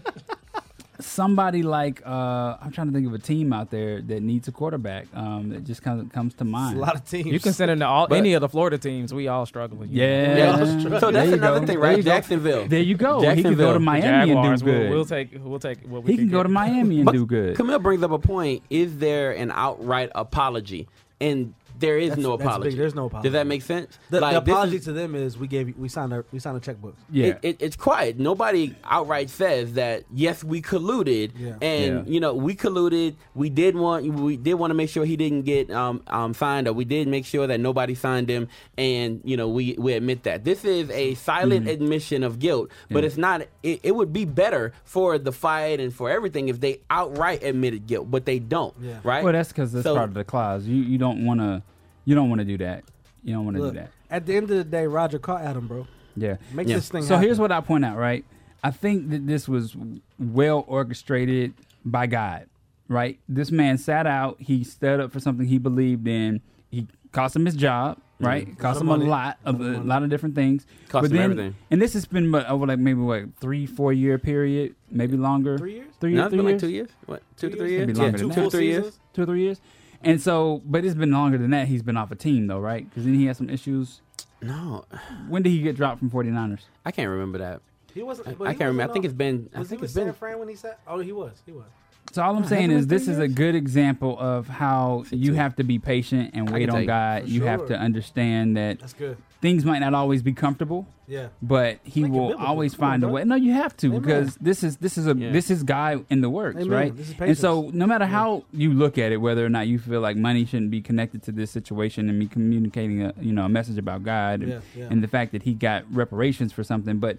Somebody 1.02 1.62
like 1.62 2.02
uh, 2.06 2.56
I'm 2.60 2.70
trying 2.72 2.88
to 2.88 2.92
think 2.92 3.06
of 3.06 3.14
a 3.14 3.18
team 3.18 3.52
out 3.52 3.70
there 3.70 4.00
that 4.02 4.22
needs 4.22 4.48
a 4.48 4.52
quarterback. 4.52 5.06
Um, 5.14 5.50
that 5.50 5.64
just 5.64 5.82
kind 5.82 6.00
of 6.00 6.10
comes 6.12 6.34
to 6.34 6.44
mind. 6.44 6.78
a 6.78 6.80
lot 6.80 6.94
of 6.94 7.04
teams. 7.08 7.26
You 7.26 7.40
can 7.40 7.52
send 7.52 7.70
him 7.70 7.80
to 7.80 7.86
all 7.86 8.06
But- 8.08 8.18
any 8.18 8.34
of 8.34 8.40
the 8.40 8.48
Florida 8.48 8.78
teams. 8.78 9.12
We 9.12 9.28
all 9.28 9.46
struggling. 9.46 9.90
Yeah. 9.92 10.36
Yeah. 10.36 10.98
So 11.00 11.10
that's 11.10 11.32
another 11.32 11.60
go. 11.60 11.66
thing, 11.66 11.66
There 11.66 11.78
right? 11.78 11.96
you 11.98 12.02
go. 12.02 12.10
Jacksonville. 12.10 12.66
There 12.68 12.80
you 12.80 12.94
go. 12.96 13.20
He 13.30 13.42
can 13.42 13.54
go 13.56 13.68
to 13.68 13.72
The 13.74 13.80
Miami 13.80 14.06
and 14.32 14.42
Jaguars. 14.42 14.60
do 14.62 14.66
We'll, 14.66 14.74
good. 14.80 14.90
we'll 14.90 15.04
take. 15.04 15.28
We'll 15.42 15.58
take 15.58 15.78
what 15.86 16.04
we 16.04 16.12
he 16.12 16.18
can 16.18 16.28
go 16.28 16.38
get. 16.38 16.42
to 16.44 16.48
Miami 16.48 16.96
and 16.96 17.04
But 17.06 17.12
do 17.12 17.26
good. 17.26 17.56
Camille 17.56 17.78
brings 17.78 18.02
up 18.02 18.10
a 18.10 18.18
point. 18.18 18.62
Is 18.70 18.98
there 18.98 19.32
an 19.32 19.50
outright 19.50 20.10
apology? 20.14 20.88
And 21.20 21.52
there 21.80 21.98
is 21.98 22.10
That's- 22.10 22.22
no 22.22 22.36
that's 22.36 22.42
big. 22.42 22.46
apology. 22.48 22.76
There's 22.76 22.94
no 22.94 23.06
apology. 23.06 23.26
Does 23.28 23.32
that 23.32 23.46
make 23.46 23.62
sense? 23.62 23.98
The, 24.10 24.20
Like, 24.20 24.34
the 24.34 24.40
this 24.40 24.52
apology 24.52 24.76
is- 24.76 24.84
to 24.84 24.92
them 24.92 25.14
is 25.14 25.36
we 25.38 25.46
gave 25.48 25.68
you, 25.68 25.74
we 25.78 25.88
signed 25.88 26.12
our 26.12 26.24
we 26.32 26.38
signed 26.38 26.54
our 26.54 26.60
checkbooks. 26.60 26.94
Yeah. 27.10 27.26
It, 27.26 27.38
it, 27.42 27.56
it's 27.60 27.76
quiet. 27.76 28.18
Nobody 28.18 28.74
outright 28.84 29.30
says 29.30 29.72
that. 29.74 30.04
Yes, 30.14 30.44
we 30.44 30.62
colluded, 30.62 31.32
Yeah. 31.38 31.56
and 31.62 32.06
Yeah. 32.06 32.12
you 32.12 32.20
know 32.20 32.34
we 32.34 32.54
colluded. 32.54 33.14
We 33.34 33.50
did 33.50 33.76
want 33.76 34.04
we 34.06 34.36
did 34.36 34.54
want 34.54 34.70
to 34.70 34.74
make 34.74 34.90
sure 34.90 35.04
he 35.04 35.16
didn't 35.16 35.42
get 35.42 35.70
um, 35.70 36.02
um, 36.06 36.34
signed, 36.34 36.68
or 36.68 36.72
we 36.72 36.84
did 36.84 37.08
make 37.08 37.24
sure 37.26 37.46
that 37.46 37.58
nobody 37.60 37.94
signed 37.94 38.28
him, 38.28 38.48
and 38.78 39.20
you 39.24 39.36
know 39.36 39.48
we 39.48 39.74
we 39.78 39.94
admit 39.94 40.22
that 40.24 40.44
this 40.44 40.64
is 40.64 40.90
a 40.90 41.14
silent 41.14 41.66
Mm-hmm. 41.66 41.82
admission 41.82 42.22
of 42.22 42.38
guilt, 42.38 42.70
but 42.90 43.02
Yeah. 43.02 43.06
it's 43.08 43.16
not. 43.16 43.42
It, 43.62 43.80
it 43.82 43.94
would 43.94 44.12
be 44.12 44.24
better 44.24 44.72
for 44.84 45.18
the 45.18 45.32
fight 45.32 45.80
and 45.80 45.92
for 45.94 46.10
everything 46.10 46.48
if 46.48 46.60
they 46.60 46.80
outright 46.90 47.42
admitted 47.42 47.86
guilt, 47.86 48.10
but 48.10 48.24
they 48.26 48.38
don't. 48.38 48.74
Yeah. 48.80 48.98
Right? 49.02 49.24
Well, 49.24 49.32
that's 49.32 49.48
because 49.48 49.72
that's 49.72 49.84
So- 49.84 49.94
part 49.94 50.08
of 50.08 50.14
the 50.14 50.24
clause. 50.24 50.66
You 50.66 50.76
you 50.82 50.98
don't 50.98 51.24
want 51.24 51.40
to 51.40 51.62
you 52.10 52.16
don't 52.16 52.28
want 52.28 52.40
to 52.40 52.44
do 52.44 52.58
that. 52.58 52.82
You 53.22 53.34
don't 53.34 53.44
want 53.44 53.56
to 53.56 53.60
do 53.60 53.66
Look, 53.66 53.74
that. 53.74 53.90
at 54.10 54.26
the 54.26 54.34
end 54.34 54.50
of 54.50 54.56
the 54.56 54.64
day, 54.64 54.84
Roger 54.88 55.20
caught 55.20 55.42
Adam, 55.42 55.68
bro. 55.68 55.86
Yeah. 56.16 56.38
Make 56.52 56.66
Yeah. 56.66 56.74
this 56.76 56.88
thing. 56.88 57.02
So 57.02 57.14
happen. 57.14 57.22
here's 57.28 57.38
what 57.38 57.52
I 57.52 57.60
point 57.60 57.84
out, 57.84 57.96
right? 57.96 58.24
I 58.64 58.72
think 58.72 59.10
that 59.10 59.28
this 59.28 59.48
was 59.48 59.76
well 60.18 60.64
orchestrated 60.66 61.54
by 61.84 62.06
God, 62.08 62.46
right? 62.88 63.20
This 63.28 63.52
man 63.52 63.78
sat 63.78 64.08
out, 64.08 64.40
he 64.40 64.64
stood 64.64 64.98
up 64.98 65.12
for 65.12 65.20
something 65.20 65.46
he 65.46 65.58
believed 65.58 66.08
in. 66.08 66.40
He 66.70 66.88
cost 67.12 67.36
him 67.36 67.46
his 67.46 67.54
job, 67.54 67.98
right? 68.18 68.48
Mhm. 68.48 68.58
Cost 68.58 68.82
Lot 68.82 68.94
him 68.96 69.00
of 69.02 69.06
a 69.06 69.10
lot 69.10 69.38
of 69.44 69.60
Lot 69.60 69.74
a 69.76 69.80
lot 69.84 70.02
of 70.02 70.10
different 70.10 70.34
things. 70.34 70.66
Cost 70.88 71.02
but 71.04 71.10
him 71.12 71.16
then, 71.16 71.22
everything. 71.30 71.54
And 71.70 71.80
this 71.80 71.92
has 71.94 72.06
been 72.06 72.32
what, 72.32 72.48
over 72.48 72.66
like 72.66 72.78
maybe 72.80 73.00
what 73.00 73.34
three, 73.40 73.66
four 73.66 73.92
year 73.92 74.18
period, 74.18 74.74
maybe 74.90 75.16
longer. 75.16 75.56
Three 75.58 75.74
years? 75.74 75.94
Three, 76.00 76.14
No, 76.14 76.22
it's 76.24 76.30
three 76.30 76.36
been 76.38 76.44
like 76.46 76.52
years? 76.52 76.60
two 76.62 76.68
years. 76.70 76.88
What? 77.06 77.22
Two, 77.36 77.46
Two 77.48 77.50
to 77.52 77.56
three 77.62 77.70
years? 77.70 77.78
years? 77.78 77.86
Maybe 77.88 77.98
Yeah, 77.98 78.02
longer 78.04 78.18
two, 78.18 78.26
than 78.26 78.34
two, 78.34 78.42
that. 78.42 78.50
three 78.50 78.66
years. 78.66 78.98
two 79.14 79.22
or 79.22 79.26
three 79.26 79.42
years. 79.42 79.60
And 80.02 80.20
so, 80.20 80.62
but 80.64 80.84
it's 80.84 80.94
been 80.94 81.10
longer 81.12 81.36
than 81.38 81.50
that. 81.50 81.68
He's 81.68 81.82
been 81.82 81.96
off 81.96 82.10
a 82.10 82.16
team 82.16 82.46
though, 82.46 82.58
right? 82.60 82.88
Because 82.88 83.04
then 83.04 83.14
he 83.14 83.26
had 83.26 83.36
some 83.36 83.50
issues. 83.50 84.00
No, 84.42 84.84
When 85.28 85.42
did 85.42 85.50
he 85.50 85.60
get 85.60 85.76
dropped 85.76 85.98
from 85.98 86.10
49ers? 86.10 86.60
I 86.86 86.90
can't 86.92 87.10
remember 87.10 87.36
that. 87.38 87.60
He 87.92 88.02
wasn't. 88.02 88.28
I, 88.28 88.32
but 88.32 88.46
I 88.48 88.52
he 88.52 88.56
can't 88.58 88.68
remember. 88.68 88.82
I 88.84 88.86
wasn't 88.86 88.92
think 88.94 89.04
on- 89.04 89.10
it's 89.10 89.14
been. 89.18 89.50
I 89.54 89.58
Was 89.58 89.68
he 89.68 89.70
think 89.70 89.80
with 89.82 89.90
it's 89.90 89.94
been. 89.96 90.06
San 90.06 90.14
Fran 90.14 90.38
when 90.38 90.48
he 90.48 90.54
sat? 90.54 90.78
Oh, 90.86 90.98
he 91.00 91.12
was. 91.12 91.42
He 91.44 91.52
was. 91.52 91.64
So 92.12 92.22
all 92.22 92.34
I'm 92.34 92.44
Oh, 92.44 92.46
saying 92.46 92.70
is 92.70 92.86
this 92.86 93.04
three 93.04 93.12
is 93.14 93.18
a 93.18 93.28
good 93.28 93.54
example 93.54 94.18
of 94.18 94.48
how 94.48 95.04
you 95.10 95.34
have 95.34 95.54
to 95.56 95.64
be 95.64 95.78
patient 95.78 96.30
and 96.32 96.48
wait 96.50 96.68
on 96.70 96.74
tell 96.76 96.80
you. 96.80 96.86
God. 96.86 97.22
For 97.24 97.28
You 97.28 97.42
have 97.44 97.66
to 97.66 97.76
understand 97.78 98.56
that 98.56 98.78
That's 98.80 98.94
good. 98.94 99.18
Things 99.40 99.64
might 99.64 99.78
not 99.78 99.94
always 99.94 100.22
be 100.22 100.32
comfortable, 100.32 100.86
Yeah. 101.08 101.28
but 101.40 101.78
He 101.82 102.02
Make 102.02 102.12
will 102.12 102.34
always 102.36 102.74
Come 102.74 102.84
on, 102.84 102.90
find 102.90 103.04
a 103.04 103.08
way. 103.08 103.24
No, 103.24 103.34
you 103.36 103.52
have 103.52 103.76
to 103.78 103.86
Amen. 103.86 104.00
because 104.00 104.36
this 104.36 104.62
is 104.62 104.76
this 104.78 104.98
is 104.98 105.06
a 105.06 105.14
Yeah. 105.16 105.32
this 105.32 105.50
is 105.50 105.62
God 105.62 106.04
in 106.10 106.20
the 106.20 106.28
works, 106.30 106.56
Amen. 106.62 106.70
right? 106.70 106.94
And 107.20 107.36
so 107.38 107.70
no 107.72 107.86
matter 107.86 108.04
how 108.06 108.44
you 108.52 108.72
look 108.74 108.98
at 108.98 109.12
it, 109.12 109.16
whether 109.18 109.44
or 109.44 109.48
not 109.48 109.66
you 109.66 109.78
feel 109.78 110.00
like 110.00 110.16
money 110.16 110.44
shouldn't 110.44 110.70
be 110.70 110.82
connected 110.82 111.22
to 111.24 111.32
this 111.32 111.50
situation 111.50 112.08
and 112.08 112.18
me 112.18 112.26
communicating 112.26 113.02
a 113.02 113.14
you 113.20 113.32
know 113.32 113.44
a 113.44 113.48
message 113.48 113.78
about 113.78 114.02
God 114.04 114.40
and, 114.42 114.48
Yeah, 114.50 114.60
yeah. 114.76 114.88
and 114.90 115.02
the 115.02 115.08
fact 115.08 115.32
that 115.32 115.42
He 115.44 115.54
got 115.54 115.84
reparations 115.92 116.52
for 116.52 116.62
something, 116.62 116.98
but 116.98 117.16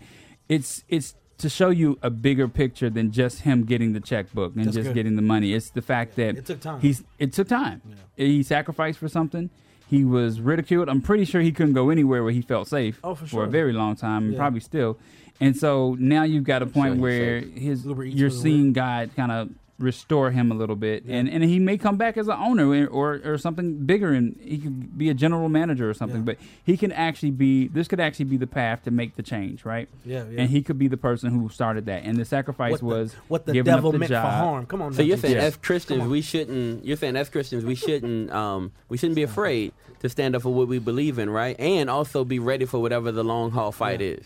it's 0.47 0.83
it's 0.89 1.15
to 1.39 1.49
show 1.49 1.71
you 1.71 1.97
a 2.03 2.11
bigger 2.11 2.47
picture 2.47 2.87
than 2.87 3.11
just 3.11 3.39
him 3.41 3.63
getting 3.63 3.93
the 3.93 3.99
checkbook 3.99 4.55
and 4.55 4.65
That's 4.65 4.75
just 4.75 4.89
good. 4.89 4.93
getting 4.93 5.15
the 5.15 5.23
money. 5.23 5.53
It's 5.53 5.71
the 5.71 5.81
fact 5.81 6.15
that 6.17 6.37
It 6.37 6.45
took 6.45 6.59
time. 6.59 6.79
He's 6.81 7.03
it 7.17 7.33
took 7.33 7.47
time. 7.47 7.81
He 8.15 8.43
sacrificed 8.43 8.99
for 8.99 9.07
something. 9.07 9.49
He 9.91 10.05
was 10.05 10.39
ridiculed. 10.39 10.87
I'm 10.87 11.01
pretty 11.01 11.25
sure 11.25 11.41
he 11.41 11.51
couldn't 11.51 11.73
go 11.73 11.89
anywhere 11.89 12.23
where 12.23 12.31
he 12.31 12.41
felt 12.41 12.69
safe 12.69 12.97
Oh, 13.03 13.13
for 13.13 13.43
a 13.43 13.47
very 13.49 13.73
long 13.73 13.97
time, 13.97 14.23
and 14.23 14.31
Yeah. 14.31 14.39
probably 14.39 14.61
still. 14.61 14.97
And 15.41 15.57
so 15.57 15.97
now 15.99 16.23
you've 16.23 16.45
got 16.45 16.61
a 16.61 16.65
point 16.65 16.93
he's 16.93 17.01
where 17.01 17.41
his 17.41 17.83
you're 17.85 18.29
for 18.29 18.35
seeing 18.37 18.71
God 18.71 19.09
kind 19.17 19.33
of 19.33 19.49
restore 19.81 20.31
him 20.31 20.51
a 20.51 20.55
little 20.55 20.75
bit, 20.75 21.03
and 21.05 21.27
and 21.27 21.43
he 21.43 21.59
may 21.59 21.77
come 21.77 21.97
back 21.97 22.17
as 22.17 22.27
an 22.27 22.37
owner 22.37 22.87
or 22.87 23.19
or 23.23 23.37
something 23.37 23.85
bigger, 23.85 24.11
and 24.13 24.37
he 24.41 24.57
could 24.57 24.97
be 24.97 25.09
a 25.09 25.13
general 25.13 25.49
manager 25.49 25.89
or 25.89 25.93
something. 25.93 26.19
Yeah. 26.19 26.25
But 26.25 26.37
he 26.63 26.77
can 26.77 26.91
actually 26.91 27.31
be 27.31 27.67
this 27.67 27.87
could 27.87 27.99
actually 27.99 28.25
be 28.25 28.37
the 28.37 28.47
path 28.47 28.83
to 28.83 28.91
make 28.91 29.15
the 29.15 29.23
change, 29.23 29.65
right? 29.65 29.89
Yeah, 30.05 30.25
yeah. 30.29 30.41
And 30.41 30.49
he 30.49 30.61
could 30.61 30.77
be 30.77 30.87
the 30.87 30.97
person 30.97 31.31
who 31.31 31.49
started 31.49 31.85
that, 31.87 32.03
and 32.03 32.17
the 32.17 32.25
sacrifice 32.25 32.71
What 32.71 32.79
the, 32.79 32.85
was 32.85 33.13
what 33.27 33.45
the 33.45 33.53
giving 33.53 33.73
up 33.73 33.77
devil 33.77 33.91
the 33.91 33.99
meant 33.99 34.11
job. 34.11 34.23
for 34.23 34.29
harm. 34.29 34.65
Come 34.65 34.81
on. 34.81 34.93
So 34.93 35.01
now, 35.01 35.07
you're 35.07 35.17
saying 35.17 35.37
as 35.37 35.57
Christians 35.57 36.07
we 36.07 36.21
shouldn't 36.21 36.85
you're 36.85 36.97
saying 36.97 37.15
as 37.15 37.29
Christians 37.29 37.65
we 37.65 37.75
shouldn't 37.75 38.31
um 38.31 38.71
we 38.89 38.97
shouldn't 38.97 39.15
be 39.15 39.23
afraid 39.23 39.73
to 39.99 40.09
stand 40.09 40.35
up 40.35 40.41
for 40.41 40.53
what 40.53 40.67
we 40.67 40.79
believe 40.79 41.19
in, 41.19 41.29
right? 41.29 41.59
And 41.59 41.89
also 41.89 42.23
be 42.23 42.39
ready 42.39 42.65
for 42.65 42.79
whatever 42.79 43.11
the 43.11 43.23
long 43.23 43.51
haul 43.51 43.71
fight 43.71 44.01
is. 44.01 44.25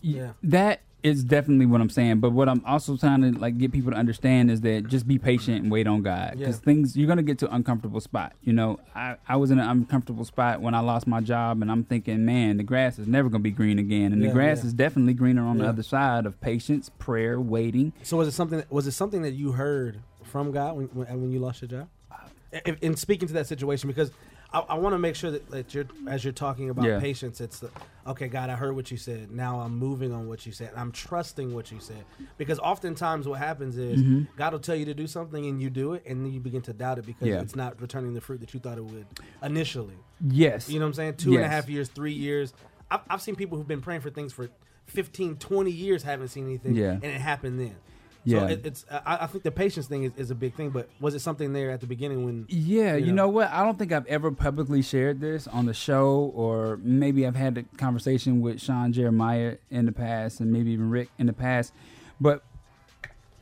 Yeah. 0.00 0.32
That 0.42 0.80
is 1.02 1.24
definitely 1.24 1.66
what 1.66 1.80
I'm 1.80 1.90
saying. 1.90 2.20
But 2.20 2.30
what 2.32 2.48
I'm 2.48 2.62
also 2.64 2.96
trying 2.96 3.22
to 3.22 3.38
like 3.38 3.58
get 3.58 3.72
people 3.72 3.90
to 3.92 3.96
understand 3.96 4.50
is 4.50 4.60
that 4.62 4.86
just 4.88 5.06
be 5.08 5.18
patient 5.18 5.62
and 5.62 5.70
wait 5.72 5.86
on 5.86 6.02
God 6.02 6.34
because 6.38 6.56
Yeah. 6.56 6.64
things 6.64 6.96
you're 6.96 7.08
gonna 7.08 7.22
get 7.22 7.38
to 7.40 7.48
an 7.48 7.54
uncomfortable 7.56 8.00
spot. 8.00 8.32
You 8.42 8.52
know, 8.52 8.78
I, 8.94 9.16
I 9.28 9.36
was 9.36 9.50
in 9.50 9.58
an 9.58 9.68
uncomfortable 9.68 10.24
spot 10.24 10.60
when 10.60 10.74
I 10.74 10.80
lost 10.80 11.06
my 11.06 11.20
job, 11.20 11.60
and 11.62 11.70
I'm 11.70 11.84
thinking, 11.84 12.24
man, 12.24 12.56
the 12.56 12.62
grass 12.62 12.98
is 12.98 13.06
never 13.08 13.28
gonna 13.28 13.42
be 13.42 13.50
green 13.50 13.78
again, 13.78 14.12
and 14.12 14.22
Yeah, 14.22 14.28
the 14.28 14.32
grass 14.34 14.58
yeah. 14.58 14.66
is 14.66 14.72
definitely 14.74 15.14
greener 15.14 15.42
on 15.44 15.58
the 15.58 15.66
other 15.66 15.82
side 15.82 16.24
of 16.26 16.40
patience, 16.40 16.88
prayer, 16.98 17.40
waiting. 17.40 17.92
So 18.02 18.16
was 18.18 18.28
it 18.28 18.32
something? 18.32 18.62
Was 18.70 18.86
it 18.86 18.92
something 18.92 19.22
that 19.22 19.32
you 19.32 19.52
heard 19.52 20.00
from 20.22 20.52
God 20.52 20.76
when 20.76 20.86
when, 20.86 21.20
when 21.20 21.32
you 21.32 21.40
lost 21.40 21.62
your 21.62 21.68
job? 21.68 21.88
Uh, 22.10 22.58
in, 22.66 22.76
in 22.80 22.96
speaking 22.96 23.26
to 23.28 23.34
that 23.34 23.46
situation, 23.46 23.88
because 23.88 24.10
I, 24.54 24.60
I 24.60 24.74
want 24.74 24.92
to 24.94 24.98
make 24.98 25.14
sure 25.14 25.30
that, 25.30 25.50
that 25.50 25.74
you're 25.74 25.86
as 26.06 26.24
you're 26.24 26.32
talking 26.32 26.68
about 26.70 26.84
Yeah. 26.84 27.00
patience, 27.00 27.40
it's 27.40 27.60
the, 27.60 27.70
okay. 28.06 28.28
God, 28.28 28.50
I 28.50 28.54
heard 28.54 28.74
what 28.76 28.90
you 28.90 28.96
said. 28.96 29.30
Now 29.30 29.60
I'm 29.60 29.78
moving 29.78 30.12
on 30.12 30.28
what 30.28 30.44
you 30.44 30.52
said. 30.52 30.72
I'm 30.76 30.92
trusting 30.92 31.54
what 31.54 31.70
you 31.72 31.80
said 31.80 32.04
because 32.36 32.58
oftentimes 32.58 33.26
what 33.26 33.38
happens 33.38 33.78
is 33.78 34.02
Mhm. 34.02 34.26
God 34.36 34.52
will 34.52 34.60
tell 34.60 34.76
you 34.76 34.84
to 34.86 34.94
do 34.94 35.06
something 35.06 35.46
and 35.46 35.60
you 35.62 35.70
do 35.70 35.94
it, 35.94 36.02
and 36.06 36.24
then 36.24 36.32
you 36.32 36.40
begin 36.40 36.62
to 36.62 36.72
doubt 36.72 36.98
it 36.98 37.06
because 37.06 37.28
Yeah. 37.28 37.40
it's 37.40 37.56
not 37.56 37.80
returning 37.80 38.14
the 38.14 38.20
fruit 38.20 38.40
that 38.40 38.52
you 38.54 38.60
thought 38.60 38.78
it 38.78 38.84
would 38.84 39.06
initially. 39.42 39.96
Yes, 40.20 40.68
You 40.68 40.78
know 40.78 40.84
what 40.86 40.90
I'm 40.90 40.94
saying? 40.94 41.14
Two 41.16 41.30
and 41.30 41.38
a 41.38 41.42
Yes. 41.42 41.50
half 41.52 41.68
years, 41.70 41.88
three 41.88 42.12
years. 42.12 42.52
I've, 42.90 43.00
I've 43.08 43.22
seen 43.22 43.36
people 43.36 43.56
who've 43.58 43.66
been 43.68 43.80
praying 43.80 44.02
for 44.02 44.10
things 44.10 44.32
for 44.32 44.48
15, 44.86 45.36
20 45.36 45.70
years, 45.70 46.02
haven't 46.02 46.28
seen 46.28 46.44
anything, 46.44 46.74
Yeah. 46.76 46.92
and 46.92 47.04
it 47.04 47.20
happened 47.20 47.58
then. 47.58 47.76
Yeah. 48.24 48.40
So 48.40 48.46
it, 48.46 48.66
it's. 48.66 48.86
I, 48.90 49.18
I 49.22 49.26
think 49.26 49.44
the 49.44 49.50
patience 49.50 49.86
thing 49.86 50.04
is, 50.04 50.12
is 50.16 50.30
a 50.30 50.34
big 50.34 50.54
thing. 50.54 50.70
But 50.70 50.88
was 51.00 51.14
it 51.14 51.20
something 51.20 51.52
there 51.52 51.70
at 51.70 51.80
the 51.80 51.86
beginning 51.86 52.24
when? 52.24 52.46
Yeah, 52.48 52.94
you, 52.96 53.06
You 53.06 53.12
know. 53.12 53.24
know. 53.24 53.28
what? 53.30 53.50
I 53.50 53.64
don't 53.64 53.78
think 53.78 53.92
I've 53.92 54.06
ever 54.06 54.30
publicly 54.30 54.82
shared 54.82 55.20
this 55.20 55.46
on 55.48 55.66
the 55.66 55.74
show, 55.74 56.30
or 56.34 56.78
maybe 56.82 57.26
I've 57.26 57.36
had 57.36 57.58
a 57.58 57.62
conversation 57.78 58.40
with 58.40 58.60
Sean 58.60 58.92
Jeremiah 58.92 59.56
in 59.70 59.86
the 59.86 59.92
past, 59.92 60.40
and 60.40 60.52
maybe 60.52 60.70
even 60.72 60.90
Rick 60.90 61.08
in 61.18 61.26
the 61.26 61.32
past. 61.32 61.72
But 62.20 62.44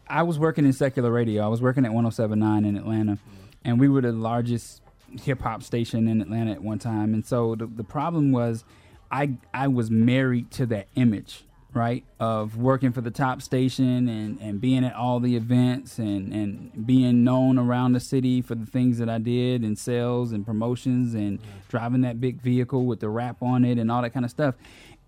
I 0.09 0.23
was 0.23 0.39
working 0.39 0.65
in 0.65 0.73
secular 0.73 1.11
radio. 1.11 1.45
I 1.45 1.49
was 1.49 1.61
working 1.63 1.85
at 1.85 1.93
107.9 1.93 2.67
in 2.67 2.77
Atlanta, 2.77 3.19
and 3.65 3.79
we 3.79 3.89
were 3.89 4.01
the 4.01 4.13
largest 4.13 4.81
hip 5.23 5.43
hop 5.43 5.63
station 5.63 6.09
in 6.09 6.21
Atlanta 6.21 6.53
at 6.53 6.63
one 6.63 6.79
time. 6.79 7.15
And 7.15 7.27
so 7.27 7.55
the, 7.55 7.67
the 7.67 7.85
problem 7.85 8.33
was, 8.33 8.65
I 9.11 9.33
I 9.53 9.69
was 9.69 9.91
married 9.91 10.51
to 10.53 10.67
that 10.67 10.87
image, 10.95 11.45
right, 11.75 12.05
of 12.19 12.57
working 12.57 12.93
for 12.93 13.01
the 13.01 13.11
top 13.11 13.43
station 13.43 14.09
and, 14.09 14.41
and 14.41 14.61
being 14.61 14.85
at 14.85 14.95
all 14.95 15.21
the 15.21 15.37
events 15.37 15.99
and, 15.99 16.33
and 16.33 16.87
being 16.87 17.25
known 17.25 17.59
around 17.59 17.93
the 17.93 18.01
city 18.01 18.43
for 18.43 18.55
the 18.55 18.67
things 18.67 18.99
that 18.99 19.09
I 19.09 19.19
did 19.19 19.63
and 19.63 19.79
sales 19.79 20.33
and 20.33 20.45
promotions 20.45 21.15
and 21.15 21.41
mm-hmm. 21.41 21.51
driving 21.69 22.01
that 22.03 22.21
big 22.21 22.41
vehicle 22.41 22.87
with 22.87 23.01
the 23.01 23.09
wrap 23.09 23.43
on 23.43 23.65
it 23.65 23.79
and 23.79 23.91
all 23.91 24.03
that 24.03 24.11
kind 24.11 24.25
of 24.25 24.31
stuff. 24.31 24.55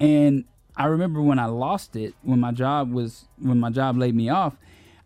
And 0.01 0.45
I 0.77 0.87
remember 0.87 1.21
when 1.21 1.39
I 1.39 1.47
lost 1.47 1.97
it, 1.97 2.15
when 2.23 2.41
my 2.41 2.53
job 2.53 2.93
was 2.93 3.27
when 3.39 3.61
my 3.61 3.71
job 3.71 3.97
laid 3.99 4.15
me 4.15 4.29
off, 4.31 4.57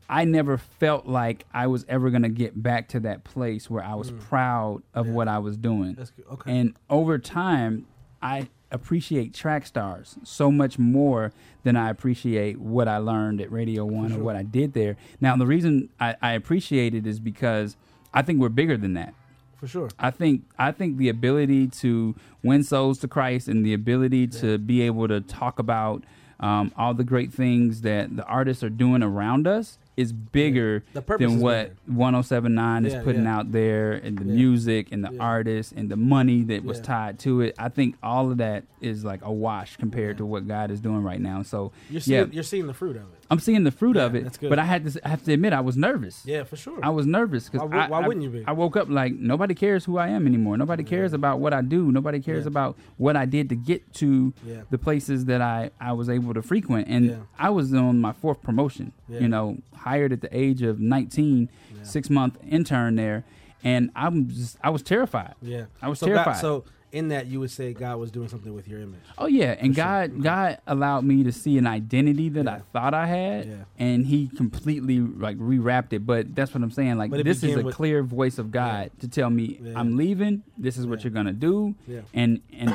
I 0.09 0.25
never 0.25 0.57
felt 0.57 1.07
like 1.07 1.45
I 1.53 1.67
was 1.67 1.85
ever 1.89 2.11
gonna 2.11 2.29
get 2.29 2.63
back 2.63 2.89
to 2.91 3.01
that 3.01 3.25
place 3.25 3.69
where 3.69 3.83
I 3.83 3.95
was 3.95 4.13
mm. 4.13 4.21
proud 4.21 4.83
of 4.95 5.09
what 5.09 5.29
I 5.29 5.39
was 5.39 5.57
doing. 5.57 5.95
That's 5.95 6.11
good. 6.11 6.27
Okay. 6.33 6.59
And 6.59 6.77
over 6.89 7.19
time, 7.19 7.87
I 8.23 8.49
appreciate 8.71 9.33
track 9.33 9.67
stars 9.67 10.17
so 10.25 10.51
much 10.51 10.79
more 10.79 11.33
than 11.63 11.77
I 11.77 11.91
appreciate 11.91 12.59
what 12.59 12.89
I 12.89 12.99
learned 12.99 13.41
at 13.41 13.51
Radio 13.51 13.85
One 13.85 14.13
or 14.13 14.19
what 14.19 14.37
I 14.37 14.43
did 14.43 14.73
there. 14.73 14.97
Now, 15.21 15.37
the 15.37 15.47
reason 15.47 15.89
I, 16.01 16.17
I 16.21 16.33
appreciate 16.33 16.95
it 16.95 17.07
is 17.07 17.21
because 17.21 17.77
I 18.13 18.23
think 18.23 18.41
we're 18.41 18.49
bigger 18.49 18.77
than 18.77 18.95
that. 18.95 19.15
For 19.57 19.67
sure. 19.67 19.89
I 19.99 20.11
think 20.11 20.43
I 20.59 20.71
think 20.71 20.99
the 20.99 21.09
ability 21.09 21.69
to 21.69 22.15
win 22.43 22.63
souls 22.63 22.99
to 23.01 23.09
Christ 23.09 23.49
and 23.49 23.65
the 23.65 23.73
ability 23.73 24.27
to 24.29 24.59
be 24.59 24.83
able 24.83 25.09
to 25.09 25.21
talk 25.21 25.59
about 25.59 26.05
um, 26.39 26.73
all 26.77 26.93
the 26.93 27.05
great 27.05 27.33
things 27.33 27.81
that 27.81 28.15
the 28.17 28.25
artists 28.25 28.63
are 28.63 28.71
doing 28.71 29.03
around 29.03 29.47
us 29.47 29.79
is 29.97 30.13
bigger 30.13 30.83
purpose 31.07 31.19
than 31.31 31.41
what 31.41 31.73
1079 31.87 32.85
Yeah, 32.85 32.89
is 32.99 33.05
putting 33.05 33.25
yeah. 33.25 33.37
out 33.37 33.53
there 33.53 33.93
and 33.93 34.19
the 34.19 34.25
Yeah. 34.25 34.33
music 34.35 34.89
and 34.93 35.05
the 35.05 35.11
Yeah. 35.13 35.23
artists 35.23 35.73
and 35.77 35.89
the 35.91 35.97
money 35.97 36.43
that 36.45 36.65
was 36.65 36.81
tied 36.81 37.19
to 37.21 37.41
it. 37.41 37.55
I 37.59 37.69
think 37.71 37.97
all 38.03 38.31
of 38.31 38.37
that 38.39 38.65
is 38.81 39.05
like 39.05 39.21
a 39.25 39.33
wash 39.33 39.77
compared 39.79 40.19
to 40.19 40.27
what 40.27 40.47
God 40.47 40.71
is 40.71 40.81
doing 40.81 41.03
right 41.03 41.21
now. 41.21 41.43
So 41.43 41.73
You're 41.89 41.97
yeah, 41.97 42.01
seeing, 42.25 42.33
you're 42.33 42.43
seeing 42.43 42.67
the 42.67 42.75
fruit 42.75 42.97
of 42.97 43.03
it. 43.03 43.09
I'm 43.31 43.41
seeing 43.41 43.65
the 43.65 43.71
fruit 43.73 43.97
of 43.97 44.15
it. 44.15 44.23
that's 44.25 44.37
good. 44.39 44.51
But 44.51 44.59
I 44.61 44.65
had 44.65 44.85
to 44.93 45.01
I 45.05 45.09
have 45.09 45.25
to 45.25 45.33
admit 45.33 45.53
I 45.53 45.61
was 45.61 45.77
nervous. 45.77 46.23
Yeah, 46.27 46.45
for 46.45 46.57
sure. 46.57 46.79
I 46.83 46.91
was 46.91 47.07
nervous 47.07 47.49
because 47.49 47.69
Why 47.69 47.89
why 47.89 48.07
wouldn't 48.07 48.23
you 48.23 48.31
be? 48.31 48.45
I 48.47 48.53
woke 48.53 48.77
up 48.77 48.89
like 48.89 49.15
nobody 49.15 49.55
cares 49.55 49.85
who 49.85 49.97
I 49.99 50.09
am 50.09 50.27
anymore. 50.27 50.57
Nobody 50.57 50.85
cares 50.85 51.13
about 51.13 51.41
what 51.41 51.53
I 51.53 51.63
do. 51.63 51.91
Nobody 51.91 52.21
cares 52.21 52.45
Yeah. 52.45 52.49
about 52.49 52.77
what 52.99 53.17
I 53.17 53.25
did 53.25 53.49
to 53.49 53.57
get 53.57 53.93
to 53.95 54.33
Yeah. 54.47 54.57
the 54.71 54.79
places 54.79 55.25
that 55.25 55.41
I 55.41 55.71
I 55.81 55.93
was 55.95 56.09
able 56.09 56.35
to 56.35 56.43
frequent. 56.43 56.87
And 56.89 57.07
Yeah. 57.07 57.15
I 57.39 57.51
was 57.51 57.73
on 57.75 58.01
my 58.01 58.13
fourth 58.13 58.43
promotion. 58.43 58.93
Yeah. 59.09 59.21
You 59.21 59.29
know, 59.29 59.57
hired 59.87 60.13
at 60.13 60.21
the 60.21 60.37
age 60.37 60.63
of 60.63 60.81
19, 60.81 61.49
six 61.83 62.11
month 62.11 62.37
intern 62.49 62.97
there, 62.97 63.25
and 63.63 63.91
I'm 63.95 64.29
just 64.29 64.59
I 64.63 64.71
was 64.71 64.83
terrified. 64.83 65.35
Yeah, 65.41 65.67
I 65.81 65.89
was 65.89 66.01
so 66.01 66.07
God- 66.07 66.15
terrified. 66.25 66.41
so 66.41 66.65
in 66.93 67.09
that, 67.09 67.27
you 67.27 67.41
would 67.41 67.51
say 67.51 67.73
God 67.75 67.99
was 67.99 68.11
doing 68.11 68.29
something 68.29 68.55
with 68.55 68.67
your 68.69 68.81
image. 68.81 69.01
Oh 69.19 69.27
yeah, 69.27 69.57
and 69.61 69.75
For 69.75 69.81
sure. 69.81 69.85
God 69.85 70.23
God 70.23 70.59
allowed 70.67 71.05
me 71.05 71.23
to 71.25 71.33
see 71.33 71.57
an 71.59 71.67
identity 71.67 72.29
that 72.31 72.49
I 72.49 72.63
thought 72.73 72.95
I 72.95 73.07
had, 73.07 73.47
Yeah. 73.47 73.55
and 73.79 74.07
He 74.07 74.29
completely 74.29 74.99
like 75.01 75.37
rewrapped 75.39 75.93
it. 75.93 76.07
But 76.07 76.35
that's 76.35 76.53
what 76.55 76.63
I'm 76.63 76.71
saying. 76.71 76.97
Like 76.97 77.11
this 77.13 77.43
is 77.45 77.57
a 77.57 77.63
with- 77.63 77.75
clear 77.75 78.03
voice 78.03 78.39
of 78.39 78.51
God 78.51 78.91
to 79.01 79.09
tell 79.09 79.31
me 79.31 79.61
Yeah. 79.63 79.79
I'm 79.79 79.97
leaving. 79.97 80.43
This 80.59 80.77
is 80.79 80.87
what 80.87 81.05
you're 81.05 81.13
gonna 81.13 81.33
do, 81.33 81.75
Yeah. 81.87 82.01
and 82.15 82.41
and 82.53 82.75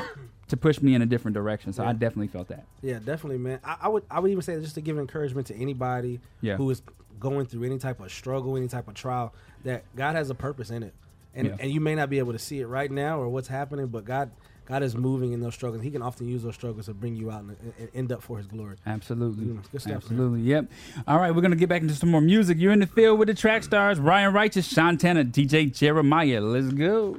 to 0.52 0.56
push 0.58 0.80
me 0.82 0.94
in 0.94 1.00
a 1.02 1.06
different 1.06 1.34
direction. 1.34 1.72
So 1.72 1.82
I 1.84 1.92
definitely 1.94 2.28
felt 2.28 2.48
that. 2.48 2.64
Yeah, 2.82 2.98
definitely, 2.98 3.38
man. 3.38 3.58
I, 3.64 3.76
I 3.82 3.88
would 3.88 4.04
I 4.10 4.20
would 4.20 4.30
even 4.30 4.42
say 4.42 4.60
just 4.60 4.74
to 4.76 4.80
give 4.82 4.98
encouragement 4.98 5.46
to 5.48 5.56
anybody 5.56 6.20
Yeah. 6.42 6.56
who 6.56 6.68
is 6.70 6.82
going 7.18 7.46
through 7.46 7.64
any 7.64 7.78
type 7.78 8.00
of 8.00 8.12
struggle, 8.12 8.56
any 8.56 8.68
type 8.68 8.86
of 8.88 8.94
trial, 8.94 9.32
that 9.64 9.84
God 9.96 10.14
has 10.14 10.28
a 10.30 10.34
purpose 10.34 10.70
in 10.70 10.82
it, 10.82 10.92
and 11.34 11.48
Yeah. 11.48 11.56
and 11.58 11.70
you 11.72 11.80
may 11.80 11.94
not 11.94 12.10
be 12.10 12.18
able 12.18 12.32
to 12.32 12.38
see 12.38 12.60
it 12.60 12.66
right 12.66 12.90
now 12.90 13.18
or 13.18 13.28
what's 13.28 13.48
happening, 13.48 13.86
but 13.86 14.04
God 14.04 14.30
God 14.66 14.82
is 14.82 14.94
moving 14.94 15.32
in 15.32 15.40
those 15.40 15.54
struggles. 15.54 15.82
He 15.82 15.90
can 15.90 16.02
often 16.02 16.28
use 16.28 16.42
those 16.44 16.54
struggles 16.54 16.86
to 16.86 16.94
bring 16.94 17.16
you 17.16 17.30
out 17.32 17.40
and, 17.42 17.56
and 17.78 17.88
end 17.94 18.12
up 18.12 18.22
for 18.22 18.36
His 18.38 18.46
glory. 18.46 18.76
Absolutely. 18.86 19.46
Mm, 19.46 19.62
good 19.72 19.80
stuff, 19.80 19.86
man. 19.86 19.96
Absolutely. 19.96 20.40
Yep. 20.42 20.66
All 21.08 21.18
right, 21.18 21.34
we're 21.34 21.40
gonna 21.42 21.56
get 21.56 21.68
back 21.70 21.80
into 21.82 21.94
some 21.94 22.10
more 22.10 22.20
music. 22.20 22.58
You're 22.58 22.72
in 22.72 22.80
the 22.80 22.86
field 22.86 23.18
with 23.18 23.28
the 23.28 23.34
track 23.34 23.64
stars, 23.64 23.98
Ryan 23.98 24.34
Righteous, 24.34 24.66
Sean 24.68 24.98
Tanner, 24.98 25.24
DJ 25.24 25.66
Jeremiah. 25.74 26.40
Let's 26.42 26.72
go. 26.74 27.16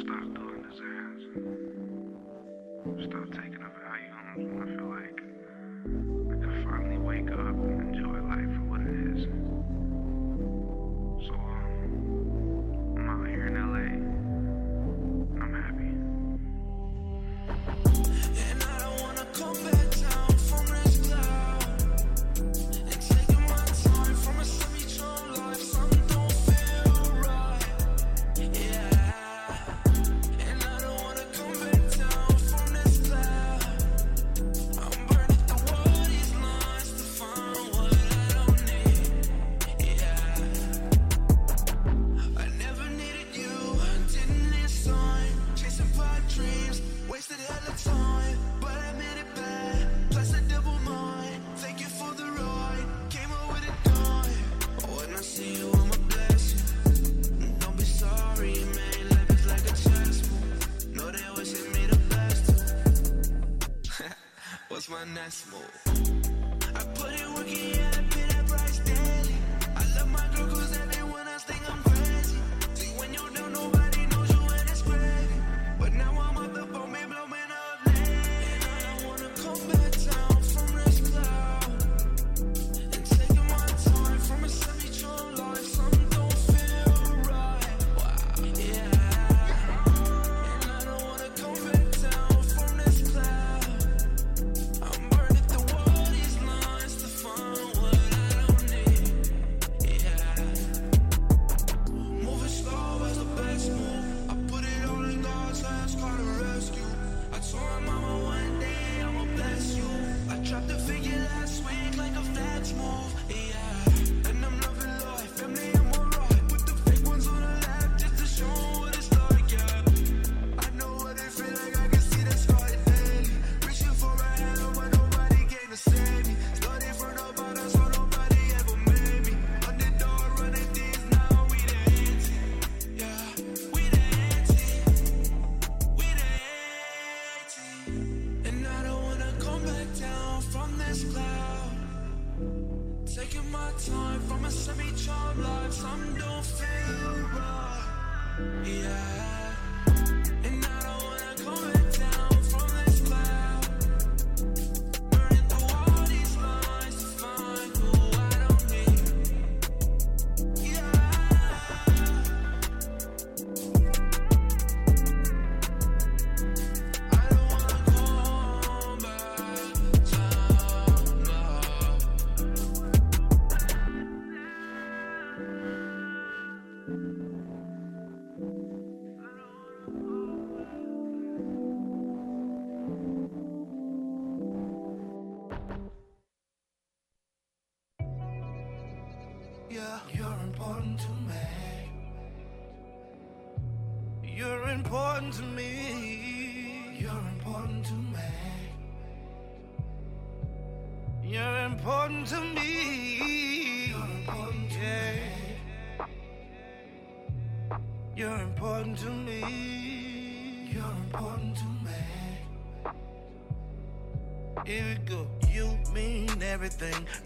Stop 0.00 0.22
doing 0.34 0.62
this 0.62 0.78
ass. 0.78 1.22
Stop 3.08 3.26
taking 3.32 3.62
up 3.64 3.74
Valiums 3.82 4.36
when 4.36 4.62
I 4.62 4.66
feel 4.76 4.90
like 4.94 5.18
I 5.84 6.34
can 6.40 6.52
finally 6.70 6.98
wake 6.98 7.30
up 7.32 7.38
and 7.38 7.94
enjoy 7.94 8.18
life 8.22 8.52
for 8.54 8.64
what 8.70 8.80
it 8.82 8.94
is. 9.16 9.20
So, 11.26 11.34
um, 11.34 12.96
I'm 12.96 13.08
out 13.08 13.26
here 13.26 13.46
in 13.48 13.54
LA. 13.54 13.86
And 15.34 15.42
I'm 15.42 15.52
happy. 15.62 15.90
And 18.50 18.62
I 18.62 18.64
don't 18.78 18.98
wanna 19.00 19.26
come 19.32 19.58
back 19.64 19.77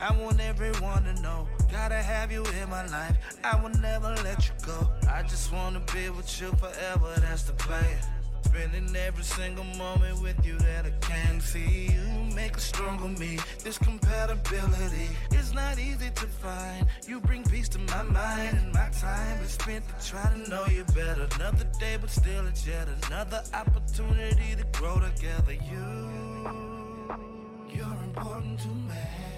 I 0.01 0.13
want 0.17 0.41
everyone 0.41 1.05
to 1.05 1.15
know. 1.23 1.49
Gotta 1.71 1.97
have 1.97 2.31
you 2.33 2.45
in 2.61 2.71
my 2.71 2.87
life. 2.87 3.17
I 3.45 3.61
will 3.63 3.75
never 3.81 4.15
let 4.25 4.47
you 4.49 4.55
go. 4.67 4.91
I 5.09 5.23
just 5.23 5.53
wanna 5.53 5.81
be 5.93 6.11
with 6.11 6.41
you 6.41 6.51
forever. 6.53 7.15
That's 7.21 7.45
the 7.45 7.53
plan. 7.55 7.99
Spending 8.43 8.95
every 8.97 9.25
single 9.25 9.65
moment 9.79 10.21
with 10.21 10.45
you 10.45 10.59
that 10.59 10.85
I 10.85 10.91
can 11.01 11.41
see 11.41 11.89
you 11.93 12.35
make 12.35 12.57
a 12.57 12.61
stronger 12.61 13.09
me. 13.19 13.39
This 13.63 13.79
compatibility 13.79 15.09
is 15.33 15.55
not 15.55 15.79
easy 15.79 16.11
to 16.11 16.27
find. 16.27 16.87
You 17.07 17.21
bring 17.21 17.45
peace 17.45 17.69
to 17.71 17.79
my 17.79 18.03
mind, 18.03 18.59
and 18.59 18.73
my 18.73 18.89
time 18.91 19.43
is 19.43 19.53
spent 19.53 19.85
to 19.89 20.07
try 20.07 20.31
to 20.31 20.51
know 20.51 20.67
you 20.67 20.85
better. 20.95 21.27
Another 21.37 21.67
day, 21.79 21.97
but 22.01 22.11
still 22.11 22.47
it's 22.47 22.67
yet 22.67 22.89
another 23.07 23.43
opportunity 23.55 24.57
to 24.57 24.65
grow 24.79 25.01
together. 25.01 25.53
You, 25.53 27.17
you're 27.71 28.03
important 28.05 28.61
to 28.61 28.69
me. 28.69 29.32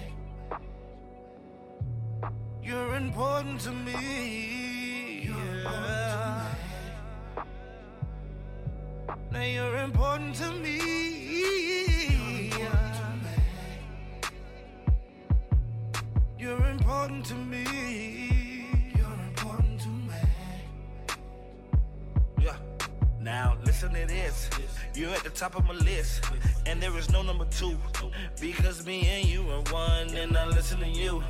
You're 2.65 2.95
important 2.95 3.61
to 3.61 3.71
me. 3.71 5.27
yeah. 5.27 6.51
Now 9.31 9.43
you're 9.43 9.77
important 9.77 10.33
to 10.37 10.51
me. 10.51 10.79
You're 16.39 16.65
important 16.65 17.25
to 17.27 17.35
me. 17.35 18.65
You're 18.97 19.19
important 19.27 19.81
to 19.81 19.89
me. 19.89 20.15
Yeah. 22.41 22.55
Now 23.21 23.57
listen 23.63 23.93
to 23.93 24.07
this. 24.07 24.49
You're 24.95 25.11
at 25.11 25.23
the 25.23 25.29
top 25.29 25.55
of 25.55 25.65
my 25.65 25.75
list, 25.75 26.23
and 26.65 26.81
there 26.81 26.97
is 26.97 27.11
no 27.11 27.21
number 27.21 27.45
two. 27.45 27.77
Because 28.41 28.83
me 28.87 29.05
and 29.07 29.27
you 29.27 29.41
are 29.51 29.61
one, 29.71 30.09
and 30.15 30.35
I 30.35 30.47
listen 30.47 30.79
to 30.79 30.87
you. 30.87 31.23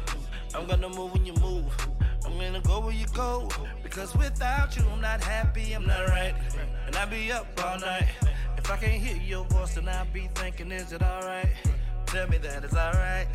I'm 0.55 0.67
gonna 0.67 0.87
move 0.89 1.11
when 1.13 1.25
you 1.25 1.33
move. 1.41 1.65
I'm 2.25 2.37
gonna 2.37 2.61
go 2.61 2.79
where 2.79 2.93
you 2.93 3.07
go. 3.13 3.49
Because 3.83 4.15
without 4.15 4.75
you, 4.77 4.83
I'm 4.89 5.01
not 5.01 5.21
happy, 5.21 5.73
I'm 5.73 5.85
not 5.85 6.07
right. 6.07 6.33
And 6.87 6.95
I 6.95 7.05
be 7.05 7.31
up 7.31 7.47
all 7.63 7.77
night. 7.77 8.07
If 8.57 8.71
I 8.71 8.77
can't 8.77 9.03
hear 9.03 9.17
your 9.17 9.43
voice, 9.45 9.75
then 9.75 9.89
I'll 9.89 10.05
be 10.05 10.29
thinking, 10.33 10.71
is 10.71 10.93
it 10.93 11.03
alright? 11.03 11.49
Tell 12.05 12.27
me 12.29 12.37
that 12.37 12.63
it's 12.63 12.73
alright. 12.73 13.27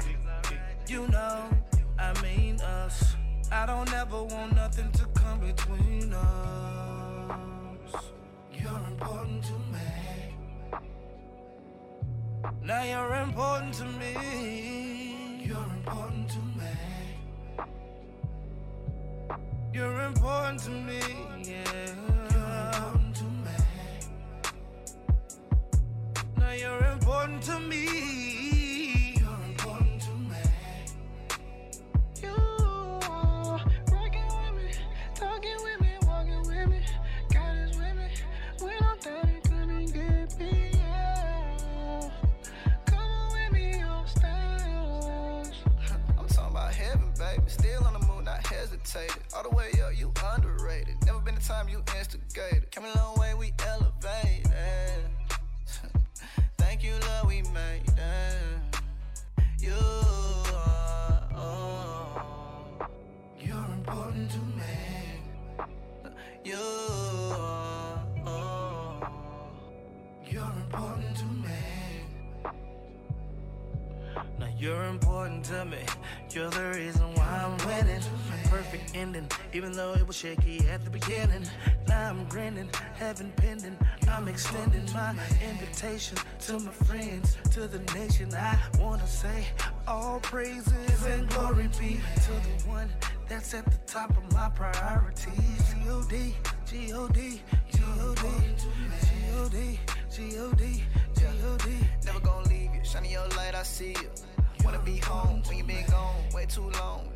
You 0.88 1.06
know, 1.08 1.50
I 1.98 2.22
mean 2.22 2.58
us. 2.62 3.14
I 3.52 3.66
don't 3.66 3.92
ever 3.92 4.22
want 4.22 4.54
nothing 4.56 4.90
to 4.92 5.04
come 5.14 5.40
between 5.40 6.12
us. 6.14 7.36
You're 8.52 8.82
important 8.88 9.44
to 9.44 9.52
me. 9.72 10.80
Now 12.64 12.82
you're 12.82 13.14
important 13.16 13.74
to 13.74 13.84
me. 13.84 15.42
You're 15.44 15.70
important 15.76 16.28
to 16.30 16.38
me. 16.38 16.89
You're 19.72 20.00
important 20.02 20.60
to 20.64 20.70
me, 20.70 21.00
yeah. 21.44 21.94
You're 22.32 22.42
important 22.66 23.16
to 23.16 23.24
me. 23.24 23.50
Now 26.38 26.52
you're 26.52 26.84
important 26.86 27.42
to 27.44 27.60
me. 27.60 28.49
Not 48.94 49.02
hesitated. 49.02 49.22
All 49.34 49.42
the 49.42 49.50
way 49.50 49.70
up, 49.84 49.98
you 49.98 50.12
underrated. 50.34 50.96
Never 51.06 51.20
been 51.20 51.34
the 51.34 51.40
time 51.40 51.68
you 51.68 51.82
instigated. 51.96 52.70
Came 52.70 52.84
a 52.84 52.96
long 52.96 53.18
way, 53.18 53.34
we 53.34 53.52
elevated. 53.66 54.50
Thank 56.58 56.82
you, 56.82 56.94
love, 57.00 57.26
we 57.26 57.42
made 57.42 57.82
it. 57.86 58.80
You 59.58 59.74
are, 60.54 61.28
oh, 61.36 62.86
You're 63.38 63.56
important 63.74 64.30
to 64.30 64.38
me. 64.38 66.14
you 66.44 66.56
are, 66.56 68.04
oh. 68.26 69.02
You're 70.26 70.42
important 70.42 71.16
to 71.16 71.24
me. 71.24 72.09
Now 74.38 74.48
you're 74.58 74.84
important 74.84 75.44
to 75.46 75.64
me. 75.64 75.78
You're 76.30 76.50
the 76.50 76.70
reason 76.70 77.14
why 77.14 77.44
I'm 77.44 77.56
winning. 77.66 78.02
Perfect 78.44 78.94
ending, 78.94 79.28
even 79.52 79.72
though 79.72 79.94
it 79.94 80.06
was 80.06 80.16
shaky 80.16 80.66
at 80.68 80.84
the 80.84 80.90
beginning. 80.90 81.46
Now 81.88 82.10
I'm 82.10 82.24
grinning, 82.26 82.70
heaven 82.94 83.32
pending. 83.36 83.76
I'm 84.08 84.28
extending 84.28 84.86
my 84.92 85.14
invitation 85.42 86.18
to 86.40 86.58
my 86.58 86.72
friends, 86.72 87.36
to 87.52 87.66
the 87.66 87.78
nation. 87.94 88.34
I 88.34 88.58
wanna 88.78 89.06
say 89.06 89.46
all 89.86 90.20
praises 90.20 91.06
and 91.06 91.28
glory 91.30 91.68
be 91.78 92.00
to 92.26 92.32
the 92.32 92.68
one 92.68 92.88
that's 93.28 93.54
at 93.54 93.64
the 93.64 93.78
top 93.86 94.10
of 94.10 94.32
my 94.32 94.48
priorities. 94.50 95.74
G-O-D, 95.84 96.34
G-O-D, 96.66 97.42
G-O-D, 97.72 98.28
G-O-D, 99.00 99.80
G-O-D, 100.12 100.82
G-O-D. 101.16 101.70
Never 102.04 102.20
gonna 102.20 102.48
leave 102.48 102.74
you. 102.74 102.84
Shining 102.84 103.12
your 103.12 103.28
light, 103.28 103.54
I 103.54 103.62
see 103.62 103.90
you. 103.90 104.10
Wanna 104.64 104.80
be 104.80 104.96
home 104.98 105.42
when 105.46 105.58
you 105.58 105.64
been 105.64 105.86
gone 105.86 106.16
way 106.34 106.46
too 106.46 106.68
long. 106.70 107.08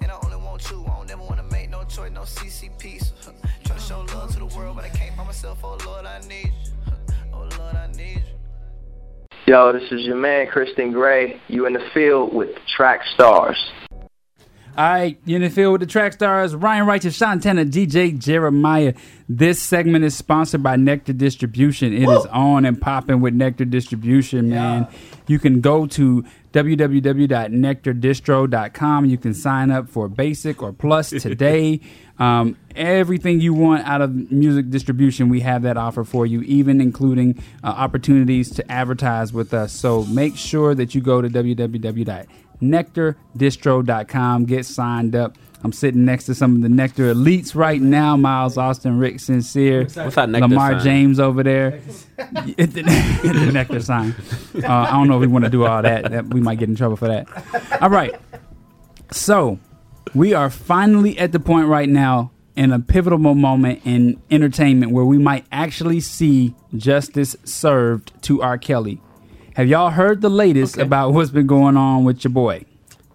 And 0.00 0.12
I 0.12 0.16
only 0.24 0.36
want 0.36 0.70
you. 0.70 0.84
I 0.86 1.04
don't 1.06 1.28
wanna 1.28 1.42
make 1.50 1.70
no 1.70 1.82
choice, 1.84 2.12
no. 2.12 2.24
Trying 3.64 3.78
to 3.78 3.84
show 3.84 4.00
love 4.14 4.32
to 4.32 4.38
the 4.38 4.46
world, 4.56 4.76
but 4.76 4.84
I 4.84 4.88
can't 4.90 5.16
by 5.16 5.24
myself. 5.24 5.58
Oh 5.64 5.76
Lord, 5.84 6.06
I 6.06 6.20
need 6.28 6.52
you. 6.64 6.72
Oh 7.32 7.48
Lord, 7.58 7.74
I 7.74 7.88
need 7.96 8.16
you. 8.16 9.52
Yo, 9.52 9.72
this 9.72 9.90
is 9.90 10.02
your 10.06 10.16
man, 10.16 10.46
Kristen 10.46 10.92
Gray. 10.92 11.40
You 11.48 11.66
in 11.66 11.72
the 11.72 11.88
field 11.92 12.32
with 12.32 12.50
Track 12.76 13.00
Stars. 13.14 13.58
All 14.78 14.88
right, 14.88 15.18
in 15.26 15.42
the 15.42 15.50
field 15.50 15.72
with 15.72 15.80
the 15.80 15.86
track 15.86 16.12
stars 16.14 16.54
Ryan 16.54 16.86
Righteous, 16.86 17.16
Sean 17.16 17.40
Tanner, 17.40 17.64
DJ 17.64 18.16
Jeremiah. 18.16 18.94
This 19.28 19.60
segment 19.60 20.04
is 20.04 20.16
sponsored 20.16 20.62
by 20.62 20.76
Nectar 20.76 21.12
Distribution. 21.12 21.92
It 21.92 22.08
is 22.08 22.24
on 22.26 22.64
and 22.64 22.80
popping 22.80 23.20
with 23.20 23.34
Nectar 23.34 23.64
Distribution, 23.64 24.48
man. 24.48 24.86
You 25.26 25.38
can 25.38 25.60
go 25.60 25.86
to 25.88 26.24
www.nectardistro.com. 26.52 29.04
You 29.06 29.18
can 29.18 29.34
sign 29.34 29.70
up 29.70 29.88
for 29.88 30.08
basic 30.08 30.62
or 30.62 30.72
plus 30.72 31.10
today. 31.20 31.80
um, 32.18 32.56
everything 32.76 33.40
you 33.40 33.54
want 33.54 33.86
out 33.86 34.00
of 34.02 34.30
music 34.32 34.70
distribution, 34.70 35.28
we 35.28 35.40
have 35.40 35.62
that 35.62 35.76
offer 35.76 36.04
for 36.04 36.26
you, 36.26 36.42
even 36.42 36.80
including 36.80 37.42
uh, 37.62 37.68
opportunities 37.68 38.50
to 38.52 38.68
advertise 38.70 39.32
with 39.32 39.54
us. 39.54 39.72
So 39.72 40.04
make 40.04 40.36
sure 40.36 40.74
that 40.74 40.94
you 40.94 41.00
go 41.00 41.22
to 41.22 41.28
www.nectardistro.com, 41.28 42.26
get 44.44 44.66
signed 44.66 45.14
up. 45.16 45.36
I'm 45.62 45.72
sitting 45.72 46.06
next 46.06 46.24
to 46.24 46.34
some 46.34 46.56
of 46.56 46.62
the 46.62 46.70
Nectar 46.70 47.12
elites 47.12 47.54
right 47.54 47.80
now. 47.80 48.16
Miles 48.16 48.56
Austin, 48.56 48.98
Rick 48.98 49.20
Sincere, 49.20 49.82
What's 49.82 50.14
that 50.14 50.30
Nectar 50.30 50.48
Lamar 50.48 50.72
sign? 50.72 50.84
James 50.84 51.20
over 51.20 51.42
there. 51.42 51.80
the, 52.16 52.54
the 52.56 53.50
Nectar 53.52 53.80
sign. 53.80 54.14
Uh, 54.54 54.66
I 54.66 54.92
don't 54.92 55.08
know 55.08 55.16
if 55.16 55.20
we 55.20 55.26
want 55.26 55.44
to 55.44 55.50
do 55.50 55.66
all 55.66 55.82
that. 55.82 56.10
that. 56.10 56.28
We 56.28 56.40
might 56.40 56.58
get 56.58 56.70
in 56.70 56.76
trouble 56.76 56.96
for 56.96 57.08
that. 57.08 57.82
All 57.82 57.90
right. 57.90 58.14
So 59.12 59.58
we 60.14 60.32
are 60.32 60.48
finally 60.48 61.18
at 61.18 61.32
the 61.32 61.40
point 61.40 61.66
right 61.68 61.88
now 61.88 62.30
in 62.56 62.72
a 62.72 62.78
pivotal 62.78 63.18
moment 63.18 63.80
in 63.84 64.20
entertainment 64.30 64.92
where 64.92 65.04
we 65.04 65.18
might 65.18 65.44
actually 65.52 66.00
see 66.00 66.54
justice 66.74 67.36
served 67.44 68.12
to 68.22 68.40
R. 68.42 68.56
Kelly. 68.56 69.00
Have 69.56 69.68
y'all 69.68 69.90
heard 69.90 70.20
the 70.20 70.30
latest 70.30 70.78
about 70.78 71.12
what's 71.12 71.30
been 71.30 71.46
going 71.46 71.76
on 71.76 72.04
with 72.04 72.24
your 72.24 72.30
boy? 72.30 72.64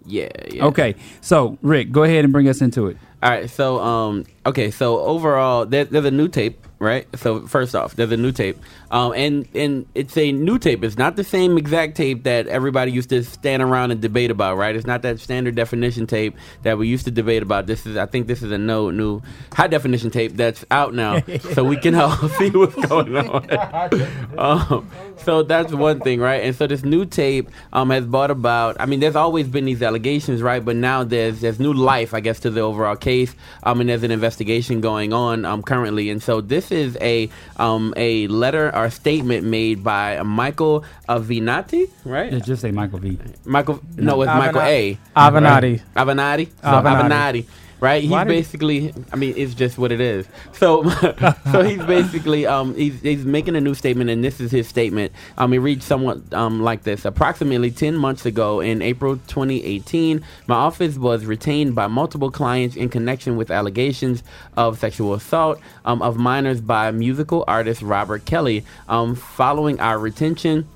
Yeah, 0.05 0.29
yeah. 0.51 0.65
Okay, 0.65 0.95
so 1.21 1.57
Rick, 1.61 1.91
go 1.91 2.03
ahead 2.03 2.23
and 2.23 2.33
bring 2.33 2.47
us 2.47 2.61
into 2.61 2.87
it. 2.87 2.97
All 3.23 3.29
right, 3.31 3.49
so 3.49 3.79
um, 3.79 4.25
okay, 4.45 4.69
so 4.69 4.99
overall, 4.99 5.65
there, 5.65 5.85
there's 5.85 6.05
a 6.05 6.11
new 6.11 6.27
tape, 6.27 6.65
right? 6.85 7.07
So 7.17 7.47
first 7.47 7.75
off, 7.75 7.95
there's 7.95 8.11
a 8.11 8.17
new 8.17 8.31
tape, 8.31 8.57
um, 8.91 9.13
and 9.13 9.47
and 9.53 9.85
it's 9.95 10.15
a 10.15 10.31
new 10.31 10.57
tape. 10.59 10.83
It's 10.83 10.97
not 10.97 11.15
the 11.15 11.23
same 11.23 11.57
exact 11.57 11.97
tape 11.97 12.23
that 12.23 12.47
everybody 12.47 12.91
used 12.91 13.09
to 13.09 13.23
stand 13.23 13.61
around 13.61 13.91
and 13.91 14.01
debate 14.01 14.31
about, 14.31 14.57
right? 14.57 14.75
It's 14.75 14.85
not 14.85 15.01
that 15.01 15.19
standard 15.19 15.55
definition 15.55 16.07
tape 16.07 16.35
that 16.63 16.77
we 16.77 16.87
used 16.87 17.05
to 17.05 17.11
debate 17.11 17.43
about. 17.43 17.65
This 17.67 17.85
is, 17.85 17.97
I 17.97 18.05
think, 18.05 18.27
this 18.27 18.43
is 18.43 18.51
a 18.51 18.57
no 18.57 18.91
new 18.91 19.21
high 19.51 19.67
definition 19.67 20.11
tape 20.11 20.37
that's 20.37 20.63
out 20.71 20.93
now, 20.93 21.21
so 21.53 21.63
we 21.63 21.77
can 21.77 21.95
all 21.95 22.15
see 22.37 22.51
what's 22.51 22.75
going 22.85 23.17
on. 23.17 24.39
um, 24.39 24.89
so 25.17 25.43
that's 25.43 25.73
one 25.73 25.99
thing, 25.99 26.19
right? 26.19 26.43
And 26.43 26.55
so 26.55 26.67
this 26.67 26.83
new 26.83 27.05
tape 27.05 27.49
um, 27.73 27.89
has 27.89 28.05
brought 28.05 28.31
about. 28.31 28.77
I 28.79 28.85
mean, 28.85 28.99
there's 28.99 29.15
always 29.15 29.47
been 29.47 29.65
these 29.65 29.81
allegations, 29.81 30.41
right? 30.41 30.63
But 30.63 30.75
now 30.75 31.03
there's 31.03 31.41
there's 31.41 31.59
new 31.59 31.73
life, 31.73 32.13
I 32.13 32.19
guess, 32.19 32.39
to 32.41 32.51
the 32.51 32.61
overall 32.61 32.95
case, 32.95 33.35
um, 33.63 33.81
and 33.81 33.89
there's 33.89 34.03
an 34.03 34.11
investigation 34.11 34.81
going 34.81 35.11
on 35.11 35.45
um, 35.45 35.63
currently. 35.63 36.09
And 36.09 36.21
so 36.21 36.41
this 36.41 36.71
is 36.75 36.97
a 37.01 37.29
um, 37.57 37.93
a 37.97 38.27
letter 38.27 38.75
or 38.75 38.89
statement 38.89 39.45
made 39.45 39.83
by 39.83 40.21
Michael 40.21 40.85
Avenatti, 41.09 41.89
right? 42.03 42.31
Yeah, 42.31 42.39
just 42.39 42.61
say 42.61 42.71
Michael 42.71 42.99
V. 42.99 43.17
Michael, 43.45 43.79
no, 43.95 44.21
it's 44.21 44.27
Michael 44.29 44.61
A. 44.61 44.99
Avenatti. 45.15 45.81
Avenatti. 45.95 46.47
So 46.61 46.67
Avenatti. 46.67 47.45
Right, 47.79 48.03
he's 48.03 48.11
basically. 48.11 48.93
I 49.11 49.15
mean, 49.17 49.33
it's 49.35 49.53
just 49.53 49.77
what 49.77 49.91
it 49.91 49.99
is. 49.99 50.27
So, 50.53 50.89
so 51.51 51.61
he's 51.63 51.83
basically. 51.85 52.45
Um, 52.45 52.73
he's, 52.75 53.01
he's 53.01 53.25
making 53.25 53.55
a 53.55 53.61
new 53.61 53.73
statement, 53.73 54.09
and 54.09 54.23
this 54.23 54.39
is 54.39 54.51
his 54.51 54.67
statement. 54.67 55.11
Um, 55.37 55.51
he 55.51 55.57
reads 55.57 55.85
somewhat 55.85 56.33
um 56.33 56.61
like 56.61 56.83
this: 56.83 57.03
Approximately 57.03 57.71
ten 57.71 57.95
months 57.95 58.25
ago, 58.25 58.61
in 58.61 58.81
April 58.81 59.17
2018, 59.27 60.23
my 60.47 60.55
office 60.55 60.97
was 60.97 61.25
retained 61.25 61.75
by 61.75 61.87
multiple 61.87 62.31
clients 62.31 62.75
in 62.75 62.89
connection 62.89 63.35
with 63.35 63.51
allegations 63.51 64.23
of 64.55 64.79
sexual 64.79 65.13
assault 65.13 65.59
um, 65.83 66.01
of 66.01 66.17
minors 66.17 66.61
by 66.61 66.91
musical 66.91 67.43
artist 67.47 67.81
Robert 67.81 68.25
Kelly. 68.25 68.63
Um, 68.87 69.15
following 69.15 69.79
our 69.79 69.99
retention. 69.99 70.67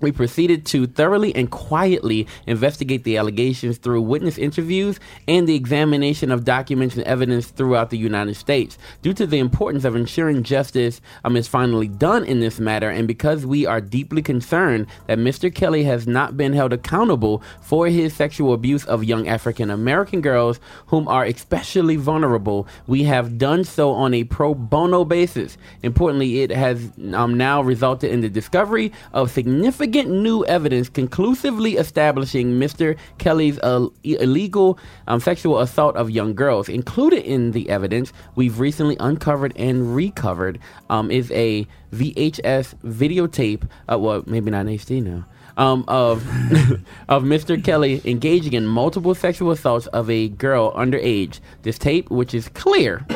We 0.00 0.12
proceeded 0.12 0.64
to 0.66 0.86
thoroughly 0.86 1.34
and 1.34 1.50
quietly 1.50 2.26
investigate 2.46 3.04
the 3.04 3.18
allegations 3.18 3.76
through 3.76 4.02
witness 4.02 4.38
interviews 4.38 4.98
and 5.28 5.46
the 5.46 5.54
examination 5.54 6.30
of 6.30 6.44
documents 6.44 6.96
and 6.96 7.04
evidence 7.04 7.48
throughout 7.48 7.90
the 7.90 7.98
United 7.98 8.34
States. 8.34 8.78
Due 9.02 9.12
to 9.14 9.26
the 9.26 9.38
importance 9.38 9.84
of 9.84 9.94
ensuring 9.94 10.42
justice 10.42 11.00
um, 11.24 11.36
is 11.36 11.46
finally 11.46 11.88
done 11.88 12.24
in 12.24 12.40
this 12.40 12.58
matter, 12.58 12.88
and 12.88 13.06
because 13.06 13.44
we 13.44 13.66
are 13.66 13.80
deeply 13.80 14.22
concerned 14.22 14.86
that 15.06 15.18
Mr. 15.18 15.54
Kelly 15.54 15.84
has 15.84 16.06
not 16.06 16.36
been 16.36 16.54
held 16.54 16.72
accountable 16.72 17.42
for 17.60 17.88
his 17.88 18.14
sexual 18.14 18.54
abuse 18.54 18.86
of 18.86 19.04
young 19.04 19.28
African 19.28 19.70
American 19.70 20.22
girls, 20.22 20.60
whom 20.86 21.08
are 21.08 21.24
especially 21.24 21.96
vulnerable, 21.96 22.66
we 22.86 23.02
have 23.04 23.36
done 23.36 23.64
so 23.64 23.92
on 23.92 24.14
a 24.14 24.24
pro 24.24 24.54
bono 24.54 25.04
basis. 25.04 25.58
Importantly, 25.82 26.40
it 26.40 26.50
has 26.50 26.90
um, 27.12 27.34
now 27.34 27.60
resulted 27.60 28.10
in 28.10 28.22
the 28.22 28.28
discovery 28.30 28.92
of 29.12 29.30
significant 29.30 29.89
new 30.08 30.44
evidence 30.46 30.88
conclusively 30.88 31.76
establishing 31.76 32.58
Mr. 32.58 32.96
Kelly's 33.18 33.58
uh, 33.60 33.86
illegal 34.02 34.78
um, 35.06 35.20
sexual 35.20 35.58
assault 35.60 35.96
of 35.96 36.10
young 36.10 36.34
girls. 36.34 36.68
Included 36.68 37.24
in 37.24 37.52
the 37.52 37.68
evidence 37.68 38.12
we've 38.34 38.58
recently 38.60 38.96
uncovered 39.00 39.52
and 39.56 39.94
recovered 39.94 40.58
um, 40.88 41.10
is 41.10 41.30
a 41.32 41.66
VHS 41.92 42.74
videotape, 42.84 43.68
uh, 43.92 43.98
well, 43.98 44.22
maybe 44.26 44.50
not 44.50 44.66
HD 44.66 45.02
now. 45.02 45.26
Um, 45.60 45.84
of 45.88 46.26
of 47.10 47.22
Mr. 47.22 47.62
Kelly 47.62 48.00
engaging 48.06 48.54
in 48.54 48.66
multiple 48.66 49.14
sexual 49.14 49.50
assaults 49.50 49.88
of 49.88 50.08
a 50.08 50.28
girl 50.28 50.72
underage. 50.72 51.40
This 51.64 51.78
tape, 51.78 52.10
which 52.10 52.32
is 52.32 52.48
clear, 52.48 53.06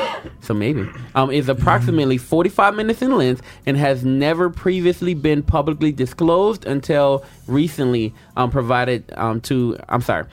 so 0.41 0.53
maybe, 0.53 0.87
um, 1.15 1.31
is 1.31 1.49
approximately 1.49 2.19
45 2.19 2.75
minutes 2.75 3.01
in 3.01 3.17
length 3.17 3.41
and 3.65 3.77
has 3.77 4.05
never 4.05 4.51
previously 4.51 5.15
been 5.15 5.41
publicly 5.41 5.91
disclosed 5.91 6.65
until 6.65 7.25
recently 7.47 8.13
um, 8.37 8.51
provided 8.51 9.11
um, 9.17 9.41
to, 9.41 9.79
I'm 9.89 10.01
sorry, 10.01 10.25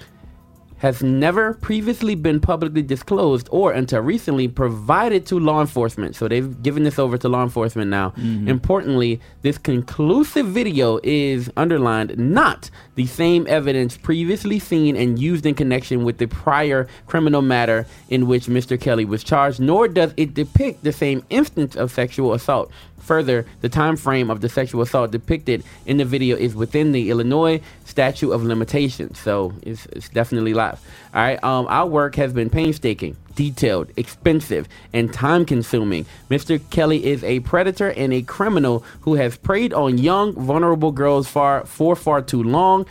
has 0.82 1.00
never 1.00 1.54
previously 1.54 2.16
been 2.16 2.40
publicly 2.40 2.82
disclosed 2.82 3.48
or 3.52 3.70
until 3.70 4.00
recently 4.00 4.48
provided 4.48 5.24
to 5.24 5.38
law 5.38 5.60
enforcement. 5.60 6.16
So 6.16 6.26
they've 6.26 6.60
given 6.60 6.82
this 6.82 6.98
over 6.98 7.16
to 7.18 7.28
law 7.28 7.44
enforcement 7.44 7.88
now. 7.88 8.12
Mhm. 8.18 8.48
Importantly, 8.48 9.20
this 9.42 9.58
conclusive 9.58 10.46
video 10.46 10.98
is 11.04 11.48
underlined 11.56 12.18
not 12.18 12.68
the 12.96 13.06
same 13.06 13.46
evidence 13.48 13.96
previously 13.96 14.58
seen 14.58 14.96
and 14.96 15.20
used 15.20 15.46
in 15.46 15.54
connection 15.54 16.02
with 16.02 16.18
the 16.18 16.26
prior 16.26 16.88
criminal 17.06 17.42
matter 17.42 17.86
in 18.10 18.26
which 18.26 18.48
Mr. 18.48 18.78
Kelly 18.78 19.04
was 19.04 19.22
charged, 19.22 19.60
nor 19.60 19.86
does 19.86 20.12
it 20.16 20.34
depict 20.34 20.82
the 20.82 20.92
same 20.92 21.22
instance 21.30 21.76
of 21.76 21.92
sexual 21.92 22.32
assault. 22.32 22.72
Further, 22.98 23.44
the 23.60 23.68
time 23.68 23.96
frame 23.96 24.30
of 24.30 24.40
the 24.40 24.48
sexual 24.48 24.82
assault 24.82 25.10
depicted 25.10 25.64
in 25.86 25.96
the 25.96 26.04
video 26.04 26.36
is 26.36 26.54
within 26.54 26.92
the 26.92 27.10
Illinois 27.10 27.60
statute 27.92 28.32
of 28.32 28.42
limitations, 28.42 29.18
so 29.18 29.52
it's, 29.62 29.84
it's 29.86 30.08
definitely 30.08 30.54
live. 30.54 30.80
All 31.14 31.20
right, 31.20 31.42
um, 31.44 31.66
our 31.68 31.86
work 31.86 32.14
has 32.16 32.32
been 32.32 32.48
painstaking, 32.48 33.16
detailed, 33.36 33.90
expensive, 33.96 34.66
and 34.94 35.12
time-consuming. 35.12 36.06
Mr. 36.30 36.58
Kelly 36.70 37.04
is 37.04 37.22
a 37.22 37.40
predator 37.40 37.90
and 37.90 38.12
a 38.14 38.22
criminal 38.22 38.82
who 39.02 39.14
has 39.16 39.36
preyed 39.36 39.74
on 39.74 39.98
young, 39.98 40.32
vulnerable 40.32 40.90
girls 40.90 41.28
far 41.28 41.66
for 41.66 41.94
far 41.94 42.22
too 42.22 42.42
long. 42.42 42.86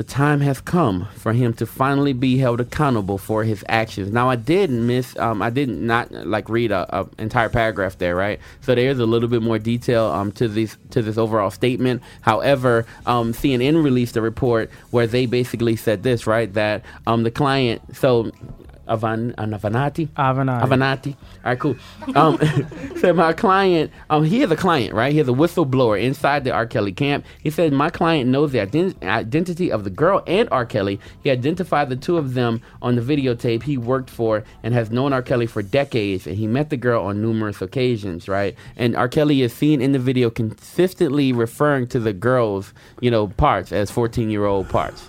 The 0.00 0.04
time 0.04 0.40
has 0.40 0.62
come 0.62 1.08
for 1.14 1.34
him 1.34 1.52
to 1.52 1.66
finally 1.66 2.14
be 2.14 2.38
held 2.38 2.58
accountable 2.58 3.18
for 3.18 3.44
his 3.44 3.62
actions. 3.68 4.10
Now, 4.10 4.30
I 4.30 4.36
did 4.36 4.70
miss, 4.70 5.14
um, 5.18 5.42
I 5.42 5.50
did 5.50 5.68
not 5.68 6.10
like 6.10 6.48
read 6.48 6.72
a, 6.72 7.00
a 7.00 7.06
entire 7.18 7.50
paragraph 7.50 7.98
there, 7.98 8.16
right? 8.16 8.40
So 8.62 8.74
there's 8.74 8.98
a 8.98 9.04
little 9.04 9.28
bit 9.28 9.42
more 9.42 9.58
detail 9.58 10.06
um, 10.06 10.32
to 10.32 10.48
this 10.48 10.78
to 10.92 11.02
this 11.02 11.18
overall 11.18 11.50
statement. 11.50 12.02
However, 12.22 12.86
um, 13.04 13.34
CNN 13.34 13.84
released 13.84 14.16
a 14.16 14.22
report 14.22 14.70
where 14.90 15.06
they 15.06 15.26
basically 15.26 15.76
said 15.76 16.02
this, 16.02 16.26
right? 16.26 16.50
That 16.54 16.82
um, 17.06 17.22
the 17.24 17.30
client, 17.30 17.82
so 17.94 18.32
Avan, 18.90 19.34
Avanati, 19.36 20.08
Avenatti. 20.08 20.62
Avenatti. 20.62 21.14
All 21.14 21.18
right, 21.44 21.58
cool. 21.58 21.76
Um, 22.16 22.38
said 22.96 23.14
my 23.14 23.32
client, 23.32 23.92
um, 24.10 24.24
he 24.24 24.42
is 24.42 24.50
a 24.50 24.56
client, 24.56 24.94
right? 24.94 25.12
He 25.12 25.20
is 25.20 25.28
a 25.28 25.32
whistleblower 25.32 26.02
inside 26.02 26.44
the 26.44 26.50
R. 26.50 26.66
Kelly 26.66 26.92
camp. 26.92 27.24
He 27.42 27.50
said 27.50 27.72
my 27.72 27.88
client 27.90 28.28
knows 28.28 28.52
the 28.52 28.58
ident- 28.58 29.02
identity 29.02 29.70
of 29.70 29.84
the 29.84 29.90
girl 29.90 30.22
and 30.26 30.48
R. 30.50 30.66
Kelly. 30.66 30.98
He 31.22 31.30
identified 31.30 31.88
the 31.88 31.96
two 31.96 32.18
of 32.18 32.34
them 32.34 32.60
on 32.82 32.96
the 32.96 33.02
videotape 33.02 33.62
he 33.62 33.78
worked 33.78 34.10
for 34.10 34.44
and 34.62 34.74
has 34.74 34.90
known 34.90 35.12
R. 35.12 35.22
Kelly 35.22 35.46
for 35.46 35.62
decades. 35.62 36.26
And 36.26 36.36
he 36.36 36.46
met 36.46 36.70
the 36.70 36.76
girl 36.76 37.04
on 37.04 37.22
numerous 37.22 37.62
occasions, 37.62 38.28
right? 38.28 38.56
And 38.76 38.96
R. 38.96 39.08
Kelly 39.08 39.42
is 39.42 39.52
seen 39.52 39.80
in 39.80 39.92
the 39.92 39.98
video 40.00 40.30
consistently 40.30 41.32
referring 41.32 41.86
to 41.88 42.00
the 42.00 42.12
girl's, 42.12 42.74
you 43.00 43.10
know, 43.10 43.28
parts 43.28 43.70
as 43.72 43.90
14 43.90 44.30
year 44.30 44.46
old 44.46 44.68
parts. 44.68 45.06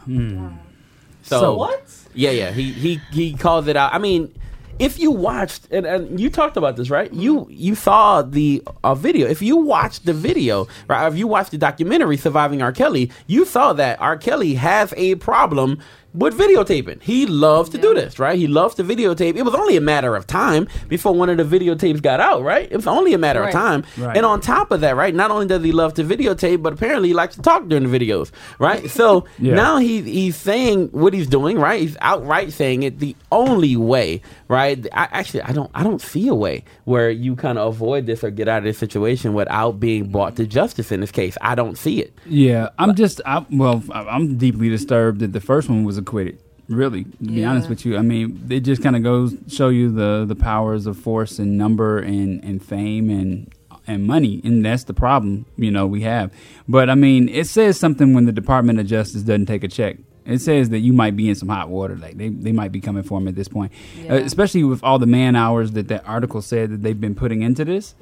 So, 1.24 1.40
So 1.40 1.56
what? 1.56 1.84
Yeah, 2.14 2.32
yeah. 2.32 2.52
He 2.52 2.72
he 2.72 3.02
he 3.12 3.34
calls 3.34 3.68
it 3.68 3.76
out. 3.76 3.94
I 3.94 3.98
mean, 3.98 4.34
if 4.80 5.00
you 5.00 5.12
watched 5.12 5.68
and, 5.72 5.86
and 5.86 6.20
you 6.20 6.30
talked 6.30 6.58
about 6.58 6.76
this, 6.76 6.90
right? 6.90 7.14
You 7.14 7.48
you 7.50 7.76
saw 7.76 8.24
the 8.24 8.64
uh, 8.84 8.96
video. 8.96 9.28
If 9.28 9.42
you 9.42 9.58
watched 9.58 10.06
the 10.06 10.14
video, 10.14 10.68
right? 10.88 11.08
If 11.08 11.18
you 11.18 11.28
watched 11.28 11.52
the 11.52 11.58
documentary 11.58 12.18
"Surviving 12.18 12.62
R. 12.62 12.72
Kelly," 12.72 13.12
you 13.28 13.46
saw 13.46 13.74
that 13.74 14.02
R. 14.02 14.18
Kelly 14.18 14.56
has 14.56 14.94
a 14.98 15.16
problem 15.16 15.80
with 16.14 16.38
videotaping. 16.38 17.02
He 17.02 17.26
loves 17.26 17.70
to 17.70 17.78
do 17.78 17.94
this, 17.94 18.20
right? 18.20 18.38
He 18.38 18.48
loves 18.48 18.76
to 18.76 18.84
videotape. 18.84 19.36
It 19.38 19.44
was 19.44 19.56
only 19.56 19.78
a 19.78 19.82
matter 19.82 20.16
of 20.16 20.28
time 20.28 20.68
before 20.90 21.14
one 21.14 21.30
of 21.30 21.38
the 21.38 21.60
videotapes 21.60 22.02
got 22.02 22.20
out, 22.20 22.44
right? 22.44 22.68
It 22.70 22.76
was 22.76 22.88
only 22.88 23.14
a 23.14 23.18
matter 23.18 23.40
Right. 23.42 23.48
of 23.48 23.54
time. 23.54 23.86
Right. 23.98 24.18
And 24.18 24.26
on 24.26 24.42
top 24.42 24.72
of 24.72 24.82
that, 24.82 24.96
right? 24.96 25.16
Not 25.16 25.32
only 25.32 25.46
does 25.48 25.64
he 25.64 25.72
love 25.72 25.94
to 25.96 26.04
videotape, 26.04 26.62
but 26.62 26.74
apparently 26.74 27.10
he 27.10 27.14
likes 27.14 27.36
to 27.36 27.42
talk 27.42 27.68
during 27.68 27.90
the 27.90 28.00
videos, 28.00 28.32
right? 28.60 28.90
So 28.90 29.26
Yeah. 29.40 29.56
now 29.56 29.78
he 29.78 30.02
he's 30.02 30.36
saying 30.36 30.90
what 30.92 31.14
he's 31.14 31.28
doing, 31.28 31.58
right? 31.58 31.82
He's 31.82 31.98
outright 32.02 32.52
saying 32.52 32.84
it. 32.84 33.00
The 33.00 33.16
only 33.32 33.78
way, 33.78 34.22
right? 34.50 34.86
I, 34.94 35.08
actually, 35.12 35.44
I 35.44 35.54
don't 35.54 35.72
I 35.74 35.84
don't 35.84 36.02
see 36.02 36.28
a 36.28 36.36
way 36.36 36.66
where 36.84 37.10
you 37.10 37.36
kind 37.36 37.58
of 37.58 37.68
avoid 37.74 38.06
this 38.06 38.24
or 38.24 38.32
get 38.32 38.48
out 38.48 38.60
of 38.60 38.64
this 38.66 38.78
situation 38.78 39.34
without 39.34 39.80
being 39.80 40.10
brought 40.12 40.36
to 40.38 40.46
justice. 40.46 40.92
In 40.92 41.00
this 41.00 41.12
case, 41.12 41.38
I 41.42 41.56
don't 41.56 41.78
see 41.78 42.02
it. 42.02 42.14
Yeah, 42.26 42.70
I'm 42.78 42.96
just, 42.96 43.22
I, 43.26 43.46
well, 43.50 43.82
I'm 43.94 44.38
deeply 44.38 44.70
disturbed 44.70 45.20
that 45.20 45.32
the 45.34 45.40
first 45.40 45.70
one 45.70 45.84
was 45.84 45.98
acquitted. 46.02 46.40
Really, 46.68 47.04
to 47.04 47.18
be 47.26 47.44
honest 47.44 47.68
with 47.68 47.86
you, 47.86 47.98
I 47.98 48.02
mean, 48.02 48.48
it 48.50 48.62
just 48.62 48.82
kind 48.82 48.96
of 48.96 49.04
goes 49.04 49.36
show 49.50 49.68
you 49.70 49.92
the 49.92 50.24
the 50.26 50.36
powers 50.36 50.86
of 50.88 50.98
force 50.98 51.38
and 51.38 51.58
number 51.58 52.00
and 52.00 52.42
and 52.44 52.64
fame 52.64 53.10
and 53.10 53.54
and 53.88 54.06
money, 54.06 54.40
and 54.44 54.64
that's 54.64 54.86
the 54.86 54.94
problem 54.94 55.46
you 55.58 55.70
know 55.70 55.86
we 55.86 56.02
have. 56.02 56.32
But 56.70 56.90
I 56.90 56.96
mean, 56.96 57.28
it 57.28 57.48
says 57.48 57.78
something 57.78 58.14
when 58.14 58.26
the 58.26 58.32
Department 58.32 58.80
of 58.80 58.86
Justice 58.86 59.24
doesn't 59.24 59.48
take 59.48 59.64
a 59.64 59.68
check. 59.68 59.98
It 60.26 60.40
says 60.40 60.70
that 60.70 60.80
you 60.80 60.94
might 60.94 61.16
be 61.16 61.28
in 61.28 61.36
some 61.36 61.50
hot 61.50 61.68
water. 61.68 61.98
Like 61.98 62.16
they, 62.16 62.30
they 62.30 62.52
might 62.52 62.72
be 62.72 62.80
coming 62.80 63.04
for 63.04 63.18
him 63.18 63.28
at 63.28 63.36
this 63.36 63.48
point, 63.48 63.74
uh, 64.10 64.14
especially 64.16 64.64
with 64.64 64.84
all 64.84 65.00
the 65.00 65.08
man 65.08 65.36
hours 65.36 65.72
that 65.72 65.88
that 65.90 66.08
article 66.08 66.42
said 66.42 66.70
that 66.70 66.84
they've 66.84 67.00
been 67.00 67.16
putting 67.16 67.42
into 67.42 67.66
this, 67.66 67.96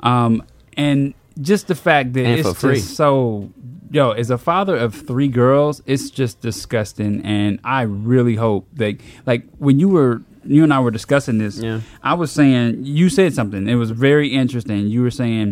um, 0.00 0.42
and 0.76 1.14
just 1.40 1.68
the 1.68 1.74
fact 1.74 2.14
that 2.14 2.24
And 2.24 2.40
it's 2.40 2.60
just 2.60 2.96
so 2.96 3.52
yo 3.96 4.04
as 4.22 4.28
a 4.30 4.38
father 4.50 4.76
of 4.86 4.90
three 5.10 5.28
girls 5.42 5.74
it's 5.92 6.06
just 6.20 6.34
disgusting 6.40 7.14
and 7.24 7.50
i 7.64 7.82
really 7.82 8.36
hope 8.46 8.64
that 8.82 8.94
like 9.30 9.42
when 9.66 9.76
you 9.82 9.88
were 9.96 10.14
you 10.56 10.62
and 10.66 10.72
i 10.76 10.78
were 10.86 10.94
discussing 11.00 11.38
this 11.44 11.54
Yeah. 11.58 11.80
i 12.02 12.14
was 12.22 12.30
saying 12.40 12.84
you 12.98 13.06
said 13.18 13.30
something. 13.38 13.62
It 13.74 13.78
was 13.84 13.90
very 14.08 14.28
interesting. 14.42 14.80
You 14.94 15.02
were 15.06 15.16
saying 15.24 15.48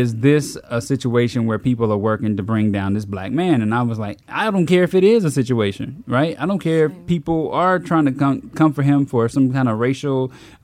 is 0.00 0.08
this 0.28 0.46
a 0.78 0.80
situation 0.92 1.40
where 1.48 1.60
people 1.68 1.88
are 1.94 2.02
working 2.10 2.36
to 2.36 2.42
bring 2.52 2.66
down 2.78 2.88
this 2.96 3.04
black 3.14 3.30
man? 3.42 3.56
And 3.64 3.70
i 3.80 3.82
was 3.90 3.98
like 4.06 4.16
i 4.28 4.42
don't 4.54 4.66
care 4.74 4.84
if 4.88 4.94
it 5.00 5.04
is 5.14 5.20
a 5.30 5.32
situation 5.40 5.86
right? 6.18 6.34
I 6.42 6.44
don't 6.48 6.62
care 6.70 6.82
if 6.88 6.92
people 7.14 7.40
are 7.64 7.76
trying 7.90 8.06
to 8.10 8.14
come 8.22 8.36
come 8.60 8.72
for 8.76 8.82
him 8.90 9.06
for 9.12 9.22
some 9.36 9.46
kind 9.56 9.68
of 9.72 9.74
racial 9.88 10.20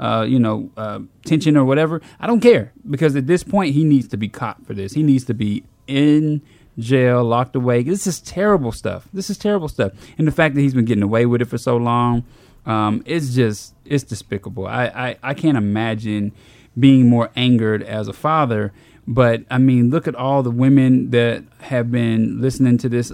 uh, 0.06 0.24
you 0.32 0.40
know 0.44 0.56
uh, 0.84 0.98
tension 1.30 1.54
or 1.60 1.64
whatever. 1.70 1.94
I 2.22 2.26
don't 2.30 2.42
care 2.50 2.64
because 2.94 3.12
at 3.20 3.26
this 3.32 3.42
point 3.54 3.68
he 3.78 3.82
needs 3.92 4.06
to 4.14 4.16
be 4.24 4.28
caught 4.40 4.58
for 4.66 4.74
this. 4.80 4.88
He 5.00 5.02
needs 5.10 5.24
to 5.30 5.34
be 5.44 5.50
in 5.86 6.42
jail, 6.78 7.24
locked 7.24 7.56
away. 7.56 7.82
This 7.82 8.06
is 8.06 8.20
terrible 8.20 8.72
stuff. 8.72 9.08
This 9.12 9.30
is 9.30 9.38
terrible 9.38 9.68
stuff. 9.68 9.92
And 10.18 10.26
the 10.26 10.32
fact 10.32 10.54
that 10.54 10.60
he's 10.60 10.74
been 10.74 10.84
getting 10.84 11.02
away 11.02 11.26
with 11.26 11.42
it 11.42 11.46
for 11.46 11.58
so 11.58 11.76
long, 11.76 12.24
um, 12.66 13.02
it's 13.06 13.34
just 13.34 13.74
it's 13.84 14.04
despicable. 14.04 14.66
I, 14.66 14.86
I, 14.86 15.16
I 15.22 15.34
can't 15.34 15.56
imagine 15.56 16.32
being 16.78 17.08
more 17.08 17.30
angered 17.36 17.82
as 17.82 18.08
a 18.08 18.12
father. 18.12 18.72
But 19.06 19.44
I 19.50 19.58
mean, 19.58 19.90
look 19.90 20.06
at 20.06 20.14
all 20.14 20.42
the 20.42 20.50
women 20.50 21.10
that 21.10 21.44
have 21.60 21.90
been 21.90 22.40
listening 22.40 22.78
to 22.78 22.88
this 22.88 23.12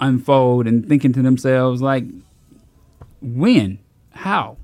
unfold 0.00 0.66
and 0.66 0.88
thinking 0.88 1.12
to 1.12 1.22
themselves, 1.22 1.82
like, 1.82 2.04
when, 3.20 3.78
how, 4.10 4.56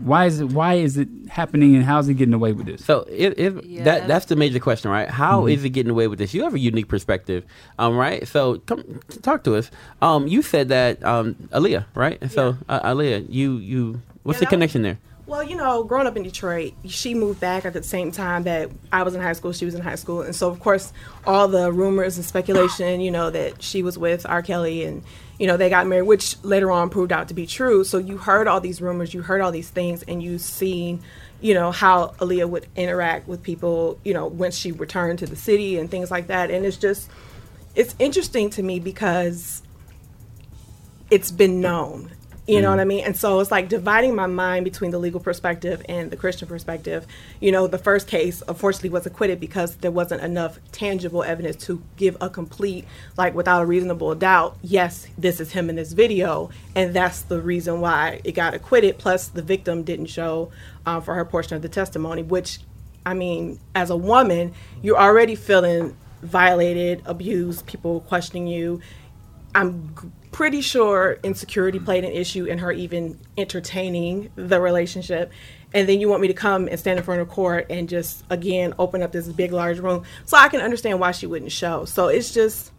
why 0.00 0.26
is 0.26 0.40
it, 0.40 0.50
why 0.52 0.74
is 0.74 0.96
it 0.96 1.08
happening, 1.28 1.74
and 1.74 1.84
how's 1.84 2.06
he 2.06 2.14
getting 2.14 2.34
away 2.34 2.52
with 2.52 2.66
this? 2.66 2.84
So 2.84 3.06
if, 3.10 3.34
if 3.38 3.84
that 3.84 4.06
that's 4.08 4.26
the 4.26 4.36
major 4.36 4.58
question, 4.58 4.90
right? 4.90 5.08
How 5.08 5.46
is 5.46 5.62
Mhm. 5.62 5.66
it 5.66 5.68
getting 5.70 5.90
away 5.90 6.06
with 6.08 6.18
this? 6.18 6.34
You 6.34 6.42
have 6.44 6.54
a 6.54 6.58
unique 6.58 6.88
perspective, 6.88 7.44
um, 7.78 7.96
right? 7.96 8.26
So 8.28 8.58
come 8.66 9.00
talk 9.22 9.44
to 9.44 9.56
us. 9.56 9.70
Um, 10.02 10.26
you 10.26 10.42
said 10.42 10.68
that 10.68 11.02
um, 11.04 11.34
Aaliyah, 11.52 11.86
right? 11.94 12.18
So 12.30 12.56
uh, 12.68 12.80
Aaliyah, 12.80 13.26
you 13.28 13.56
you 13.58 14.00
what's 14.22 14.40
the 14.40 14.46
connection 14.46 14.82
there? 14.82 14.98
Well, 15.26 15.42
you 15.42 15.56
know, 15.56 15.82
growing 15.82 16.06
up 16.06 16.16
in 16.16 16.22
Detroit, 16.22 16.74
she 16.84 17.12
moved 17.12 17.40
back 17.40 17.64
at 17.64 17.72
the 17.72 17.82
same 17.82 18.12
time 18.12 18.44
that 18.44 18.70
I 18.92 19.02
was 19.02 19.16
in 19.16 19.20
high 19.20 19.32
school. 19.32 19.52
She 19.52 19.64
was 19.64 19.74
in 19.74 19.80
high 19.82 19.96
school, 19.96 20.22
and 20.22 20.36
so 20.36 20.48
of 20.48 20.60
course, 20.60 20.92
all 21.26 21.48
the 21.48 21.72
rumors 21.72 22.16
and 22.16 22.24
speculation, 22.24 23.00
you 23.00 23.10
know, 23.10 23.30
that 23.30 23.60
she 23.60 23.82
was 23.82 23.98
with 23.98 24.24
R. 24.24 24.40
Kelly, 24.40 24.84
and 24.84 25.02
you 25.38 25.46
know, 25.46 25.56
they 25.56 25.68
got 25.68 25.86
married, 25.86 26.06
which 26.06 26.42
later 26.42 26.70
on 26.70 26.88
proved 26.90 27.12
out 27.12 27.28
to 27.28 27.34
be 27.34 27.46
true. 27.46 27.84
So 27.84 27.98
you 27.98 28.16
heard 28.16 28.48
all 28.48 28.60
these 28.60 28.80
rumors, 28.80 29.12
you 29.12 29.22
heard 29.22 29.40
all 29.40 29.52
these 29.52 29.68
things, 29.68 30.02
and 30.02 30.22
you 30.22 30.38
seen, 30.38 31.02
you 31.40 31.54
know, 31.54 31.70
how 31.70 32.14
Aaliyah 32.18 32.48
would 32.48 32.66
interact 32.76 33.28
with 33.28 33.42
people, 33.42 33.98
you 34.04 34.14
know, 34.14 34.26
when 34.26 34.50
she 34.50 34.72
returned 34.72 35.18
to 35.18 35.26
the 35.26 35.36
city 35.36 35.78
and 35.78 35.90
things 35.90 36.10
like 36.10 36.28
that. 36.28 36.50
And 36.50 36.64
it's 36.64 36.78
just, 36.78 37.10
it's 37.74 37.94
interesting 37.98 38.48
to 38.50 38.62
me 38.62 38.80
because 38.80 39.62
it's 41.10 41.30
been 41.30 41.60
known. 41.60 42.10
You 42.46 42.62
know 42.62 42.68
Mm. 42.68 42.76
what 42.76 42.80
I 42.80 42.84
mean? 42.84 43.04
And 43.04 43.16
so 43.16 43.40
it's 43.40 43.50
like 43.50 43.68
dividing 43.68 44.14
my 44.14 44.26
mind 44.26 44.64
between 44.64 44.92
the 44.92 44.98
legal 44.98 45.18
perspective 45.18 45.82
and 45.88 46.12
the 46.12 46.16
Christian 46.16 46.46
perspective. 46.46 47.04
You 47.40 47.50
know, 47.50 47.66
the 47.66 47.78
first 47.78 48.06
case, 48.06 48.40
unfortunately, 48.46 48.90
was 48.90 49.04
acquitted 49.04 49.40
because 49.40 49.74
there 49.76 49.90
wasn't 49.90 50.22
enough 50.22 50.60
tangible 50.70 51.24
evidence 51.24 51.56
to 51.64 51.82
give 51.96 52.16
a 52.20 52.30
complete, 52.30 52.84
like, 53.16 53.34
without 53.34 53.62
a 53.62 53.66
reasonable 53.66 54.14
doubt, 54.14 54.56
yes, 54.62 55.08
this 55.18 55.40
is 55.40 55.52
him 55.52 55.68
in 55.68 55.74
this 55.74 55.92
video. 55.92 56.50
And 56.76 56.94
that's 56.94 57.22
the 57.22 57.40
reason 57.40 57.80
why 57.80 58.20
it 58.22 58.32
got 58.32 58.54
acquitted. 58.54 58.96
Plus, 58.98 59.26
the 59.26 59.42
victim 59.42 59.82
didn't 59.82 60.06
show 60.06 60.52
um, 60.86 61.02
for 61.02 61.14
her 61.14 61.24
portion 61.24 61.56
of 61.56 61.62
the 61.62 61.68
testimony, 61.68 62.22
which, 62.22 62.60
I 63.04 63.14
mean, 63.14 63.58
as 63.74 63.90
a 63.90 63.96
woman, 63.96 64.54
you're 64.82 64.98
already 65.00 65.34
feeling 65.34 65.96
violated, 66.22 67.02
abused, 67.06 67.66
people 67.66 68.02
questioning 68.02 68.46
you. 68.46 68.80
I'm 69.52 69.94
pretty 70.36 70.60
sure 70.60 71.16
insecurity 71.22 71.78
played 71.78 72.04
an 72.04 72.12
issue 72.12 72.44
in 72.44 72.58
her 72.58 72.70
even 72.70 73.18
entertaining 73.38 74.28
the 74.36 74.60
relationship. 74.60 75.32
And 75.72 75.88
then 75.88 75.98
you 75.98 76.10
want 76.10 76.20
me 76.20 76.28
to 76.28 76.34
come 76.34 76.68
and 76.68 76.78
stand 76.78 76.98
in 76.98 77.04
front 77.06 77.22
of 77.22 77.28
court 77.30 77.66
and 77.70 77.88
just 77.88 78.22
again 78.28 78.74
open 78.78 79.02
up 79.02 79.12
this 79.12 79.26
big 79.28 79.50
large 79.52 79.78
room. 79.78 80.02
So 80.26 80.36
I 80.36 80.48
can 80.48 80.60
understand 80.60 81.00
why 81.00 81.12
she 81.12 81.26
wouldn't 81.26 81.52
show. 81.52 81.86
So 81.86 82.08
it's 82.08 82.34
just 82.34 82.70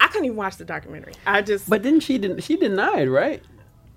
I 0.00 0.08
couldn't 0.08 0.24
even 0.24 0.36
watch 0.36 0.56
the 0.56 0.64
documentary. 0.64 1.12
I 1.24 1.42
just 1.42 1.70
But 1.70 1.82
didn't 1.82 2.00
she 2.00 2.18
den- 2.18 2.40
she 2.40 2.56
denied, 2.56 3.08
right? 3.08 3.40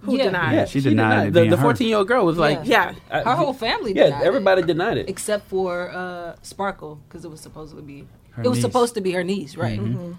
Who 0.01 0.15
Yeah. 0.15 0.25
denied? 0.25 0.53
Yeah, 0.53 0.65
she 0.65 0.79
denied 0.79 1.29
it 1.29 1.33
The 1.33 1.47
the 1.49 1.57
fourteen 1.57 1.87
year 1.87 1.97
old 1.97 2.07
girl 2.07 2.27
was 2.27 2.37
like, 2.37 2.59
Yeah. 2.63 2.93
I- 3.09 3.21
Her 3.21 3.33
whole 3.33 3.53
family 3.53 3.93
Yeah, 3.93 4.03
denied 4.03 4.21
it. 4.21 4.25
everybody 4.27 4.61
denied 4.61 4.97
it. 4.99 5.09
except 5.09 5.49
for 5.49 5.89
uh, 5.91 6.35
Sparkle 6.43 6.99
because 7.09 7.25
it 7.25 7.31
was 7.31 7.41
supposed 7.41 7.75
to 7.75 7.81
be 7.81 8.07
Her 8.33 8.43
it 8.43 8.47
was 8.47 8.57
niece. 8.57 8.65
supposed 8.65 8.93
to 8.93 9.01
be 9.01 9.13
her 9.13 9.23
niece, 9.23 9.57
right? 9.57 9.79
Mhm. 9.79 10.17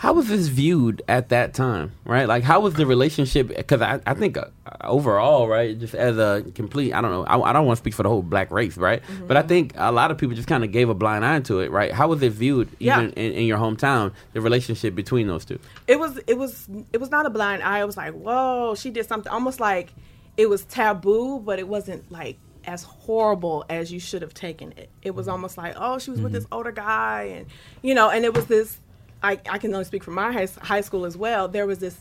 How 0.00 0.14
was 0.14 0.28
this 0.28 0.46
viewed 0.46 1.02
at 1.08 1.28
that 1.28 1.52
time, 1.52 1.92
right? 2.06 2.26
Like, 2.26 2.42
how 2.42 2.60
was 2.60 2.72
the 2.72 2.86
relationship? 2.86 3.48
Because 3.48 3.82
I, 3.82 4.00
I 4.06 4.14
think 4.14 4.38
uh, 4.38 4.46
overall, 4.82 5.46
right, 5.46 5.78
just 5.78 5.94
as 5.94 6.16
a 6.16 6.42
complete, 6.54 6.94
I 6.94 7.02
don't 7.02 7.10
know, 7.10 7.24
I, 7.24 7.38
I 7.38 7.52
don't 7.52 7.66
want 7.66 7.76
to 7.76 7.82
speak 7.82 7.92
for 7.92 8.02
the 8.02 8.08
whole 8.08 8.22
black 8.22 8.50
race, 8.50 8.78
right? 8.78 9.02
Mm-hmm. 9.02 9.26
But 9.26 9.36
I 9.36 9.42
think 9.42 9.74
a 9.76 9.92
lot 9.92 10.10
of 10.10 10.16
people 10.16 10.34
just 10.34 10.48
kind 10.48 10.64
of 10.64 10.72
gave 10.72 10.88
a 10.88 10.94
blind 10.94 11.26
eye 11.26 11.40
to 11.40 11.60
it, 11.60 11.70
right? 11.70 11.92
How 11.92 12.08
was 12.08 12.22
it 12.22 12.32
viewed, 12.32 12.70
Yeah. 12.78 12.98
even 12.98 13.12
in, 13.12 13.32
in 13.32 13.44
your 13.44 13.58
hometown, 13.58 14.14
the 14.32 14.40
relationship 14.40 14.94
between 14.94 15.26
those 15.26 15.44
two? 15.44 15.58
it 15.86 15.98
was 15.98 16.18
it 16.26 16.38
was 16.38 16.66
it 16.94 16.98
was 16.98 17.10
not 17.10 17.26
a 17.26 17.30
blind 17.30 17.62
eye. 17.62 17.80
It 17.80 17.86
was 17.86 17.98
like, 17.98 18.14
whoa, 18.14 18.74
she 18.76 18.90
did 18.90 19.06
something 19.06 19.30
almost 19.30 19.60
like 19.60 19.92
it 20.38 20.48
was 20.48 20.64
taboo, 20.64 21.40
but 21.40 21.58
it 21.58 21.68
wasn't 21.68 22.10
like 22.10 22.38
as 22.64 22.84
horrible 22.84 23.66
as 23.68 23.92
you 23.92 24.00
should 24.00 24.22
have 24.22 24.32
taken 24.32 24.72
it. 24.78 24.88
It 25.02 25.14
was 25.14 25.26
mm-hmm. 25.26 25.32
almost 25.32 25.58
like, 25.58 25.74
oh, 25.76 25.98
she 25.98 26.10
was 26.10 26.22
with 26.22 26.32
mm-hmm. 26.32 26.38
this 26.38 26.46
older 26.50 26.72
guy, 26.72 27.34
and 27.36 27.46
you 27.82 27.94
know, 27.94 28.08
and 28.08 28.24
it 28.24 28.32
was 28.32 28.46
this. 28.46 28.80
I 29.22 29.38
I 29.48 29.58
can 29.58 29.72
only 29.72 29.84
speak 29.84 30.02
from 30.04 30.14
my 30.14 30.32
high, 30.32 30.48
high 30.60 30.80
school 30.80 31.04
as 31.04 31.16
well. 31.16 31.48
There 31.48 31.66
was 31.66 31.78
this 31.78 31.98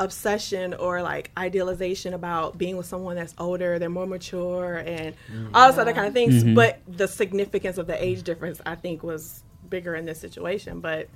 obsession 0.00 0.74
or 0.74 1.02
like 1.02 1.30
idealization 1.38 2.14
about 2.14 2.58
being 2.58 2.76
with 2.76 2.86
someone 2.86 3.14
that's 3.16 3.34
older, 3.38 3.78
they're 3.78 3.88
more 3.88 4.06
mature, 4.06 4.78
and 4.78 5.14
all 5.54 5.68
this 5.68 5.78
other 5.78 5.92
kind 5.92 6.08
of 6.08 6.12
things. 6.12 6.42
Mhm. 6.42 6.54
But 6.54 6.80
the 6.88 7.06
significance 7.06 7.78
of 7.78 7.86
the 7.86 8.02
age 8.02 8.22
difference, 8.24 8.60
I 8.66 8.74
think, 8.74 9.02
was 9.02 9.42
bigger 9.70 9.94
in 9.94 10.04
this 10.04 10.18
situation. 10.18 10.80
But 10.80 11.08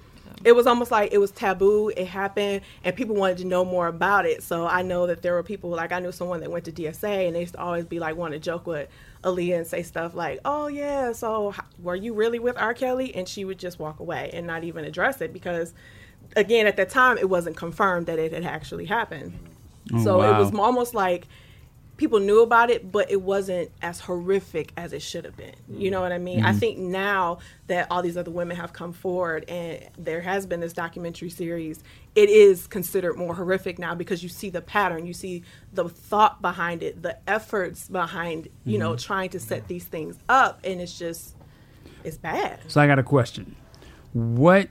it 0.44 0.52
was 0.52 0.66
almost 0.66 0.90
like 0.90 1.12
it 1.12 1.18
was 1.18 1.30
taboo. 1.32 1.88
It 1.88 2.06
happened, 2.06 2.60
and 2.84 2.94
people 2.94 3.16
wanted 3.16 3.38
to 3.38 3.46
know 3.46 3.64
more 3.64 3.88
about 3.88 4.26
it. 4.26 4.42
So 4.42 4.66
I 4.66 4.82
know 4.82 5.06
that 5.06 5.22
there 5.22 5.34
were 5.34 5.42
people 5.42 5.70
like 5.70 5.90
I 5.90 5.98
knew 5.98 6.12
someone 6.12 6.40
that 6.40 6.50
went 6.50 6.64
to 6.66 6.72
DSA, 6.72 7.26
and 7.26 7.34
they 7.34 7.40
used 7.40 7.54
to 7.54 7.60
always 7.60 7.84
be 7.84 7.98
like 7.98 8.16
want 8.16 8.34
to 8.34 8.38
joke 8.38 8.66
with 8.66 8.88
Aaliyah 9.22 9.56
and 9.58 9.66
say 9.66 9.82
stuff 9.82 10.14
like, 10.14 10.40
"Oh 10.44 10.68
yeah, 10.68 11.12
so 11.12 11.54
were 11.82 11.96
you 11.96 12.14
really 12.14 12.38
with 12.38 12.56
R. 12.56 12.74
Kelly?" 12.74 13.14
And 13.14 13.28
she 13.28 13.44
would 13.44 13.58
just 13.58 13.78
walk 13.78 14.00
away 14.00 14.30
and 14.32 14.46
not 14.46 14.64
even 14.64 14.84
address 14.84 15.20
it 15.20 15.32
because, 15.32 15.74
again, 16.36 16.66
at 16.66 16.76
that 16.76 16.90
time 16.90 17.18
it 17.18 17.28
wasn't 17.28 17.56
confirmed 17.56 18.06
that 18.06 18.18
it 18.18 18.32
had 18.32 18.44
actually 18.44 18.84
happened. 18.86 19.38
Oh, 19.94 20.04
so 20.04 20.22
it 20.22 20.38
was 20.38 20.54
almost 20.54 20.94
like 20.94 21.26
people 21.96 22.20
knew 22.20 22.42
about 22.42 22.70
it, 22.70 22.92
but 22.92 23.10
it 23.10 23.20
wasn't 23.20 23.68
as 23.82 23.98
horrific 23.98 24.72
as 24.76 24.92
it 24.92 25.02
should 25.02 25.24
have 25.24 25.36
been. 25.36 25.54
You 25.68 25.90
know 25.90 26.00
what 26.00 26.12
I 26.12 26.18
mean? 26.18 26.44
I 26.44 26.52
Mhm. 26.52 26.58
think 26.60 26.78
now 26.78 27.38
that 27.66 27.88
all 27.90 28.02
these 28.02 28.16
other 28.16 28.30
women 28.30 28.56
have 28.56 28.72
come 28.72 28.92
forward 28.92 29.44
and 29.48 29.80
there 29.98 30.20
has 30.20 30.46
been 30.46 30.60
this 30.60 30.72
documentary 30.72 31.28
series, 31.28 31.82
it 32.22 32.28
is 32.28 32.66
considered 32.66 33.16
more 33.16 33.34
horrific 33.34 33.78
now 33.78 33.94
because 33.94 34.22
you 34.24 34.28
see 34.28 34.50
the 34.50 34.60
pattern, 34.60 35.06
you 35.06 35.12
see 35.14 35.42
the 35.72 35.88
thought 35.88 36.42
behind 36.42 36.82
it, 36.82 37.02
the 37.02 37.16
efforts 37.30 37.88
behind, 37.88 38.48
you 38.64 38.78
know, 38.78 38.92
Mhm. 38.94 39.00
trying 39.02 39.30
to 39.30 39.38
set 39.38 39.68
these 39.68 39.84
things 39.84 40.16
up, 40.28 40.58
and 40.64 40.80
it's 40.80 40.98
just, 40.98 41.36
it's 42.02 42.16
bad. 42.18 42.58
So 42.66 42.80
I 42.80 42.86
got 42.88 42.98
a 42.98 43.02
question. 43.04 43.54
What 44.12 44.68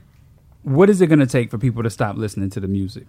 what 0.62 0.90
is 0.90 1.00
it 1.00 1.06
going 1.06 1.20
to 1.20 1.26
take 1.26 1.50
for 1.50 1.56
people 1.56 1.82
to 1.82 1.88
stop 1.88 2.16
listening 2.16 2.50
to 2.50 2.60
the 2.60 2.68
music? 2.68 3.06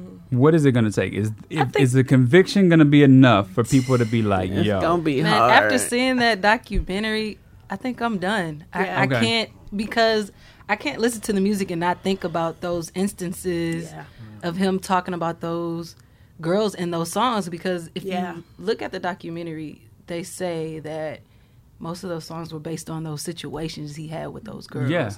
Mm. 0.00 0.20
What 0.30 0.54
is 0.54 0.64
it 0.64 0.72
going 0.72 0.86
to 0.86 0.92
take? 0.92 1.12
Is 1.12 1.30
if, 1.50 1.76
is 1.76 1.92
the 1.92 2.04
conviction 2.04 2.68
going 2.70 2.78
to 2.78 2.86
be 2.86 3.02
enough 3.02 3.50
for 3.50 3.62
people 3.64 3.98
to 3.98 4.06
be 4.06 4.22
like, 4.22 4.50
yo? 4.50 4.58
It's 4.60 4.66
"Yo, 4.68 4.80
gonna 4.80 5.02
be 5.02 5.20
Man, 5.20 5.34
after 5.34 5.76
seeing 5.78 6.16
that 6.18 6.40
documentary, 6.40 7.38
I 7.68 7.76
think 7.76 8.00
I'm 8.00 8.16
done. 8.18 8.64
I, 8.72 8.84
Yeah. 8.84 9.00
I 9.00 9.04
Okay. 9.04 9.20
can't 9.26 9.50
because 9.76 10.32
I 10.68 10.76
can't 10.76 11.00
listen 11.00 11.20
to 11.22 11.32
the 11.32 11.40
music 11.40 11.70
and 11.70 11.80
not 11.80 12.02
think 12.02 12.24
about 12.24 12.60
those 12.60 12.90
instances 12.94 13.92
of 14.42 14.56
him 14.56 14.78
talking 14.78 15.14
about 15.14 15.40
those 15.40 15.96
girls 16.40 16.74
in 16.74 16.90
those 16.90 17.10
songs. 17.12 17.48
Because 17.48 17.90
if 17.94 18.04
Yeah. 18.04 18.36
you 18.36 18.44
look 18.58 18.82
at 18.82 18.92
the 18.92 18.98
documentary, 18.98 19.82
they 20.06 20.22
say 20.22 20.78
that 20.80 21.20
most 21.78 22.04
of 22.04 22.10
those 22.10 22.24
songs 22.24 22.52
were 22.52 22.60
based 22.60 22.88
on 22.88 23.02
those 23.02 23.22
situations 23.22 23.96
he 23.96 24.06
had 24.08 24.28
with 24.28 24.44
those 24.44 24.66
girls. 24.66 24.90
Yeah. 24.90 25.10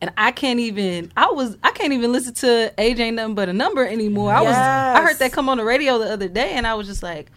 And 0.00 0.12
I 0.16 0.32
can't 0.32 0.58
even 0.60 1.12
I 1.16 1.30
was 1.30 1.56
I 1.62 1.70
can't 1.72 1.92
even 1.92 2.10
listen 2.12 2.34
to 2.34 2.72
Age 2.78 2.98
Ain't 2.98 3.16
Nothing 3.16 3.34
But 3.34 3.48
a 3.48 3.52
Number 3.52 3.86
anymore. 3.86 4.32
I 4.32 4.40
was 4.40 4.56
I 4.56 5.02
heard 5.02 5.18
that 5.18 5.32
come 5.32 5.48
on 5.48 5.58
the 5.58 5.64
radio 5.64 5.98
the 5.98 6.12
other 6.12 6.28
day 6.28 6.52
and 6.52 6.66
I 6.66 6.74
was 6.74 6.86
just 6.88 7.02
like 7.02 7.30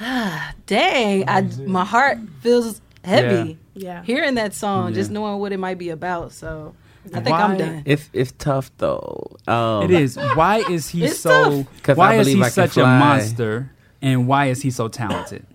ah, 0.00 0.52
dang, 0.66 1.28
I 1.28 1.42
my 1.66 1.84
heart 1.84 2.18
feels 2.40 2.80
heavy. 3.04 3.58
Yeah. 3.74 4.02
Hearing 4.04 4.34
that 4.34 4.54
song, 4.54 4.94
just 4.94 5.10
knowing 5.10 5.40
what 5.40 5.52
it 5.52 5.58
might 5.58 5.78
be 5.78 5.88
about. 5.90 6.32
So 6.32 6.74
I 7.14 7.20
think 7.20 7.36
I'm 7.36 7.56
done. 7.58 7.82
It's 7.86 8.08
it's 8.12 8.32
tough 8.38 8.70
though. 8.78 9.36
Um, 9.46 9.84
It 9.84 9.90
is. 9.90 10.16
Why 10.34 10.58
is 10.68 10.88
he 10.88 11.04
It's 11.04 11.18
so? 11.20 11.62
tough. 11.64 11.82
'Cause 11.82 11.96
Why 11.96 12.12
I 12.14 12.16
is 12.18 12.26
he 12.28 12.40
I 12.40 12.44
can 12.44 12.50
such 12.52 12.76
a 12.76 12.84
monster? 12.84 13.70
And 14.00 14.26
why 14.28 14.46
is 14.46 14.62
he 14.62 14.70
so 14.70 14.88
talented? 14.88 15.46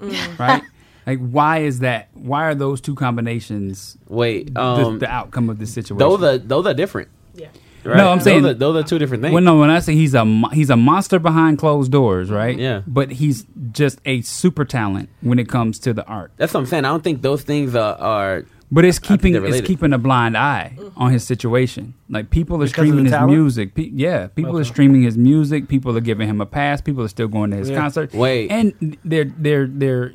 Mm. 0.00 0.38
Right? 0.38 0.62
Like, 1.06 1.18
why 1.18 1.58
is 1.58 1.80
that? 1.80 2.08
Why 2.14 2.44
are 2.44 2.54
those 2.54 2.80
two 2.80 2.94
combinations? 2.94 3.98
Wait, 4.08 4.54
the, 4.54 4.60
um, 4.62 4.98
the 5.00 5.06
outcome 5.06 5.50
of 5.50 5.58
this 5.58 5.70
situation. 5.70 5.98
Those 5.98 6.22
are 6.22 6.38
those 6.38 6.64
are 6.66 6.72
different. 6.72 7.10
Yeah. 7.34 7.48
Right? 7.84 7.96
No, 7.96 8.10
I'm 8.10 8.20
saying 8.20 8.42
those 8.42 8.52
are, 8.52 8.54
those 8.54 8.76
are 8.84 8.88
two 8.88 8.98
different 8.98 9.22
things. 9.22 9.32
Well, 9.34 9.42
no, 9.42 9.58
when 9.58 9.68
I 9.70 9.78
say 9.80 9.94
he's 9.94 10.14
a 10.14 10.24
mo- 10.24 10.48
he's 10.48 10.70
a 10.70 10.76
monster 10.76 11.18
behind 11.18 11.58
closed 11.58 11.92
doors, 11.92 12.30
right? 12.30 12.58
Yeah. 12.58 12.82
But 12.86 13.10
he's 13.12 13.44
just 13.72 13.98
a 14.06 14.22
super 14.22 14.64
talent 14.64 15.08
when 15.20 15.38
it 15.38 15.48
comes 15.48 15.78
to 15.80 15.92
the 15.92 16.04
art. 16.06 16.32
That's 16.36 16.54
what 16.54 16.60
I'm 16.60 16.66
saying. 16.66 16.84
I 16.84 16.88
don't 16.88 17.04
think 17.04 17.20
those 17.22 17.42
things 17.42 17.74
are. 17.74 17.94
are 17.98 18.46
But 18.72 18.84
it's 18.86 18.98
keeping 18.98 19.34
it's 19.34 19.66
keeping 19.66 19.92
a 19.92 19.98
blind 19.98 20.36
eye 20.36 20.76
on 20.96 21.12
his 21.12 21.24
situation. 21.24 21.92
Like 22.08 22.30
people 22.30 22.56
are 22.56 22.60
Because 22.60 22.70
streaming 22.72 23.04
his 23.04 23.12
talent? 23.12 23.32
music. 23.32 23.74
Pe- 23.74 23.90
yeah, 23.92 24.28
people 24.28 24.56
are 24.58 24.64
streaming 24.64 25.02
his 25.02 25.18
music. 25.18 25.68
People 25.68 25.96
are 25.96 26.00
giving 26.00 26.26
him 26.28 26.40
a 26.40 26.46
pass. 26.46 26.80
People 26.80 27.04
are 27.04 27.08
still 27.08 27.28
going 27.28 27.50
to 27.50 27.56
his 27.58 27.68
Yeah. 27.70 27.76
concert. 27.78 28.14
Wait. 28.14 28.50
and 28.50 28.96
they're 29.04 29.26
they're 29.26 29.66
they're 29.66 30.12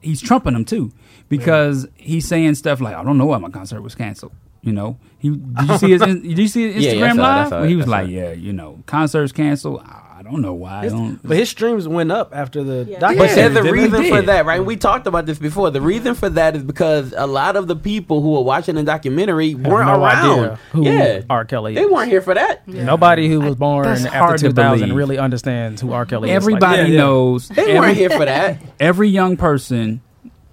he's 0.00 0.20
trumping 0.22 0.52
them 0.52 0.64
too 0.64 0.92
because 1.28 1.86
he's 1.96 2.26
saying 2.26 2.54
stuff 2.54 2.80
like, 2.80 2.94
"I 2.94 3.02
don't 3.02 3.18
know 3.18 3.26
why 3.26 3.38
my 3.38 3.50
concert 3.50 3.82
was 3.82 3.94
canceled." 3.94 4.32
You 4.62 4.72
know, 4.72 4.98
he 5.18 5.30
did 5.30 5.68
you 5.68 5.78
see 5.78 5.90
his 5.90 6.00
did 6.22 6.38
you 6.38 6.48
see 6.48 6.70
his 6.72 6.84
Instagram 6.84 6.98
yeah, 7.00 7.06
I 7.06 7.16
saw 7.16 7.22
live? 7.22 7.48
saw 7.48 7.62
it, 7.62 7.68
he 7.68 7.76
was 7.76 7.86
like, 7.88 8.08
it. 8.08 8.12
"Yeah, 8.12 8.32
you 8.32 8.52
know, 8.52 8.82
concerts 8.86 9.32
canceled. 9.32 9.80
I 9.84 10.06
I 10.20 10.22
don't 10.22 10.32
don't 10.34 10.42
know 10.42 10.52
why. 10.52 10.80
I 10.80 10.82
His- 10.84 10.92
don't, 10.92 11.18
but 11.26 11.36
his 11.38 11.48
streams 11.48 11.88
went 11.88 12.12
up 12.12 12.32
after 12.34 12.62
the 12.62 12.84
But 12.88 13.00
documentary. 13.00 13.34
there's 13.36 13.56
a 13.56 13.62
didn't 13.62 13.72
reason 13.72 14.04
for 14.10 14.22
that, 14.22 14.44
right? 14.44 14.62
We 14.62 14.76
talked 14.76 15.06
about 15.06 15.24
this 15.24 15.38
before. 15.38 15.70
The 15.70 15.80
reason 15.80 16.14
for 16.14 16.28
that 16.28 16.54
is 16.54 16.62
because 16.62 17.14
a 17.16 17.26
lot 17.26 17.56
of 17.56 17.66
the 17.68 17.74
people 17.74 18.20
who 18.20 18.32
were 18.32 18.42
watching 18.42 18.74
the 18.74 18.82
documentary 18.84 19.54
weren't 19.54 19.86
no 19.88 20.00
around. 20.04 20.40
idea 20.40 20.58
who 20.72 20.84
yeah, 20.84 21.22
R. 21.30 21.46
Kelly 21.46 21.74
they 21.74 21.86
weren't 21.86 22.10
here 22.10 22.20
for 22.20 22.34
that. 22.34 22.68
Nobody 22.68 23.28
who 23.30 23.40
was 23.40 23.54
born 23.56 23.84
That's 23.86 24.04
after 24.04 24.36
2000 24.36 24.92
really 24.92 25.16
understands 25.16 25.80
who 25.80 25.92
R. 25.92 26.04
Kelly 26.04 26.28
is. 26.30 26.36
Everybody 26.36 26.82
Like, 26.82 26.92
knows. 26.92 27.48
They 27.48 27.76
weren't 27.78 27.96
here 27.96 28.10
for 28.10 28.26
that. 28.26 28.58
Every 28.78 29.08
young 29.08 29.38
person 29.38 30.02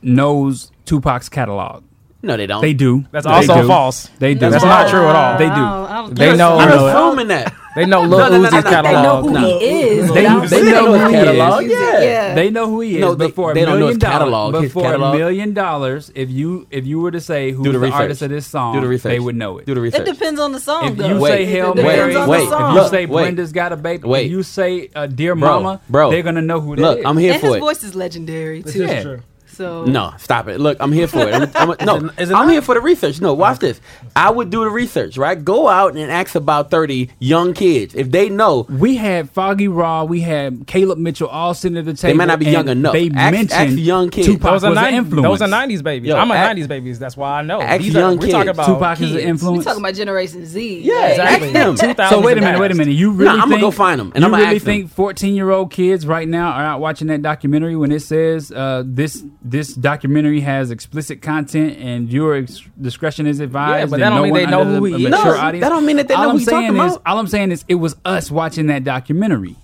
knows 0.02 0.72
Tupac's 0.86 1.30
catalog. 1.30 1.84
No, 2.24 2.36
they 2.36 2.48
don't. 2.48 2.62
They 2.62 2.74
do. 2.74 3.06
That's 3.12 3.26
They 3.28 3.32
also 3.32 3.62
do. 3.62 3.68
false. 3.68 4.08
They 4.18 4.34
do. 4.34 4.50
That's 4.50 4.64
not 4.64 4.90
true 4.90 5.06
at 5.08 5.16
all. 5.16 5.38
They 5.38 5.46
don't- 5.46 5.58
I 5.58 6.02
do. 6.02 6.08
don't 6.08 6.16
They 6.16 6.26
think 6.28 6.38
know. 6.40 6.58
I'm 6.58 6.72
uh, 6.72 6.86
assuming 6.88 7.28
that. 7.28 7.54
They 7.76 7.86
know 7.86 8.02
Lil 8.02 8.10
No, 8.18 8.18
no, 8.18 8.42
no, 8.42 8.44
Uzi's 8.50 8.52
no, 8.54 8.60
no. 8.62 8.70
catalog. 8.70 8.84
They 8.96 9.02
know 9.04 9.22
who 9.22 9.30
No. 9.32 9.40
he 9.60 9.66
is. 9.66 10.08
They, 10.08 10.22
without 10.24 10.50
they 10.50 10.62
They 10.64 10.72
know 10.72 10.86
know 10.96 10.98
who 10.98 11.60
he 11.60 11.66
is. 11.68 11.72
yeah. 11.80 12.02
Yeah. 12.02 12.34
They 12.34 12.50
know 12.50 12.66
who 12.68 12.82
he 12.82 12.96
is. 12.96 13.02
No, 13.02 13.14
they- 13.14 13.26
but 13.28 13.36
for 13.36 13.52
a 13.52 13.54
they 13.54 13.60
don't 13.62 13.70
know 13.70 13.76
million 13.78 13.90
his 13.90 13.98
dollars- 14.00 14.14
catalog, 14.18 14.54
But 14.54 14.62
his 14.64 14.74
for 14.74 14.82
catalog. 14.82 15.14
a 15.14 15.18
million 15.20 15.54
dollars, 15.54 16.12
if 16.16 16.30
you 16.32 16.66
if 16.72 16.88
you 16.88 17.00
were 17.00 17.12
to 17.12 17.22
say 17.22 17.52
who's 17.52 17.64
Do 17.66 17.72
the 17.72 17.78
the, 17.78 17.86
research. 17.86 18.02
artist 18.02 18.22
of 18.24 18.30
this 18.32 18.48
song, 18.48 18.74
Do 18.74 18.82
the 18.82 18.88
research. 18.88 19.12
they 19.12 19.20
would 19.20 19.36
know 19.36 19.60
it. 19.60 19.68
Do 19.68 19.76
the 19.76 19.80
It 19.82 19.84
research. 19.84 20.06
depends 20.08 20.40
on 20.40 20.54
the 20.54 20.60
song. 20.60 20.86
If 20.88 20.98
though. 20.98 21.08
you 21.08 21.20
Wait, 21.20 21.30
say 21.30 21.46
Hail 21.46 21.72
it 21.74 21.76
depends 21.76 21.98
Mary, 21.98 22.16
on 22.16 22.28
wait, 22.30 22.38
the 22.50 22.56
if 22.56 22.60
you 22.60 22.74
look, 22.74 22.90
say 22.90 23.06
wait. 23.06 23.22
Brenda's 23.26 23.52
got 23.52 23.72
a 23.74 23.76
baby, 23.78 24.08
Wait. 24.08 24.26
if 24.26 24.32
you 24.32 24.42
say 24.42 24.90
uh, 24.96 25.06
Dear 25.06 25.36
Bro, 25.36 25.48
Mama, 25.62 25.82
bro. 25.88 26.10
they're 26.10 26.24
gonna 26.24 26.42
know 26.42 26.60
who 26.62 26.76
that 26.78 26.82
Look, 26.82 27.00
is. 27.00 27.06
I'm 27.06 27.18
here 27.18 27.34
and 27.34 27.42
for 27.42 27.48
his 27.48 27.56
it. 27.58 27.60
voice 27.60 27.84
is 27.84 27.94
legendary 27.94 28.64
too. 28.64 28.86
Yeah. 28.86 29.04
true. 29.04 29.20
So 29.58 29.86
No, 29.86 30.14
stop 30.18 30.48
it. 30.48 30.60
Look, 30.60 30.78
I'm 30.80 30.92
here 30.92 31.08
for 31.08 31.28
it. 31.28 31.34
I'm, 31.34 31.72
I'm, 31.80 31.86
no, 31.86 31.96
Is 31.98 32.04
it- 32.04 32.20
is 32.22 32.30
it 32.30 32.36
I'm 32.36 32.50
here 32.50 32.62
for 32.62 32.76
the 32.76 32.82
research. 32.82 33.20
No, 33.22 33.34
watch 33.34 33.60
this. 33.60 33.82
I 34.16 34.30
would 34.30 34.50
do 34.50 34.64
the 34.64 34.70
research, 34.70 35.18
right? 35.18 35.44
Go 35.44 35.68
out 35.68 35.96
and 35.96 36.12
ask 36.12 36.36
about 36.36 36.70
30 36.72 37.10
young 37.20 37.54
kids. 37.54 37.96
If 37.96 38.12
they 38.12 38.30
know, 38.30 38.66
We 38.70 38.96
had 38.96 39.30
Foggy 39.32 39.68
Raw, 39.68 40.04
we 40.04 40.22
had 40.22 40.68
Caleb 40.68 40.98
Mitchell 41.00 41.28
all 41.28 41.54
sitting 41.54 41.78
at 41.78 41.86
the 41.86 41.94
table. 41.94 42.14
They 42.14 42.18
might 42.18 42.26
not 42.26 42.40
be 42.40 42.46
young 42.46 42.68
enough. 42.70 42.94
They 42.94 43.08
Ask- 43.10 43.32
mentioned 43.32 43.52
ask 43.54 43.78
young 43.78 44.10
kids. 44.10 44.28
Tupac 44.28 44.52
Those 44.54 44.64
are, 44.64 44.70
was 44.70 44.78
an 44.80 44.94
influence. 44.94 45.40
those 45.40 45.42
are 45.42 45.48
90s 45.52 45.84
babies. 45.84 46.10
Yo, 46.10 46.18
I'm 46.18 46.30
a 46.32 46.36
act- 46.36 46.58
90s 46.60 46.68
babies. 46.68 47.00
That's 47.00 47.18
why 47.18 47.40
I 47.40 47.42
know. 47.42 47.62
ask 47.62 47.82
These 47.82 47.96
are, 47.96 48.00
young 48.00 48.18
we're 48.18 48.28
talking 48.30 48.48
kids. 48.48 48.50
about 48.60 48.66
Tupac 48.68 49.02
is 49.02 49.02
an 49.02 49.08
kids. 49.08 49.24
we 49.24 49.30
influence. 49.30 49.66
talking 49.66 49.82
about 49.84 49.96
Generation 49.96 50.46
Z. 50.46 50.80
Yeah, 50.82 50.94
Like, 50.94 51.20
ask 51.20 51.78
them. 51.78 51.78
So 52.10 52.22
wait 52.22 52.38
a 52.38 52.42
minute, 52.42 52.60
wait 52.60 52.72
a 52.72 52.76
minute. 52.76 52.94
You 52.94 53.12
really? 53.12 53.26
Nah, 53.26 53.32
really 53.32 53.42
I'ma 53.42 53.50
think, 53.56 53.62
go 53.62 53.72
find 53.72 54.00
'em, 54.02 54.12
and 54.14 54.22
you 54.22 54.28
I'ma 54.28 54.38
really 54.38 54.56
ask 54.58 54.66
think 54.66 54.92
fourteen 54.92 55.34
year 55.36 55.50
old 55.50 55.72
kids 55.72 56.06
right 56.06 56.28
now 56.28 56.52
are 56.52 56.64
out 56.64 56.80
watching 56.80 57.08
that 57.08 57.22
documentary 57.22 57.76
when 57.76 57.92
it 57.92 58.02
says 58.02 58.52
uh, 58.52 58.84
this 58.86 59.24
this 59.50 59.74
documentary 59.74 60.40
has 60.42 60.72
explicit 60.72 61.22
content 61.22 61.78
and 61.80 62.12
your 62.12 62.36
ex- 62.36 62.64
discretion 62.80 63.26
is 63.28 63.40
advised? 63.40 63.80
Yeah, 63.80 63.86
but 63.86 64.00
that 64.00 64.10
don't 64.10 64.18
no 64.18 64.24
mean 64.24 64.32
one 64.32 64.40
they 64.42 64.46
know 64.52 64.64
who 64.66 64.90
the- 64.92 64.98
he 64.98 65.06
is. 65.06 65.12
mature 65.12 65.26
No, 65.36 65.38
audience. 65.40 65.64
that 65.64 65.70
don't 65.70 65.86
mean 65.86 65.98
that 65.98 66.08
they 66.08 66.14
all 66.14 66.24
know 66.24 66.30
I'm 66.30 66.36
who 66.36 66.40
you 66.40 66.46
saying 66.46 66.68
talking 66.74 66.86
is, 66.88 66.94
about. 66.94 67.02
all 67.06 67.20
I'm 67.20 67.28
saying 67.28 67.52
is, 67.52 67.66
it 67.68 67.76
was 67.76 67.96
us 68.06 68.30
watching 68.32 68.68
that 68.68 68.84
documentary. 68.84 69.56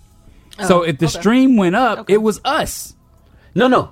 Oh, 0.60 0.68
so 0.68 0.80
Oh, 0.80 0.84
if 0.84 0.98
the 1.00 1.06
okay. 1.08 1.20
stream 1.20 1.56
went 1.58 1.76
up, 1.76 2.10
it 2.10 2.22
was 2.22 2.40
us. 2.46 2.96
no, 3.56 3.68
no, 3.68 3.90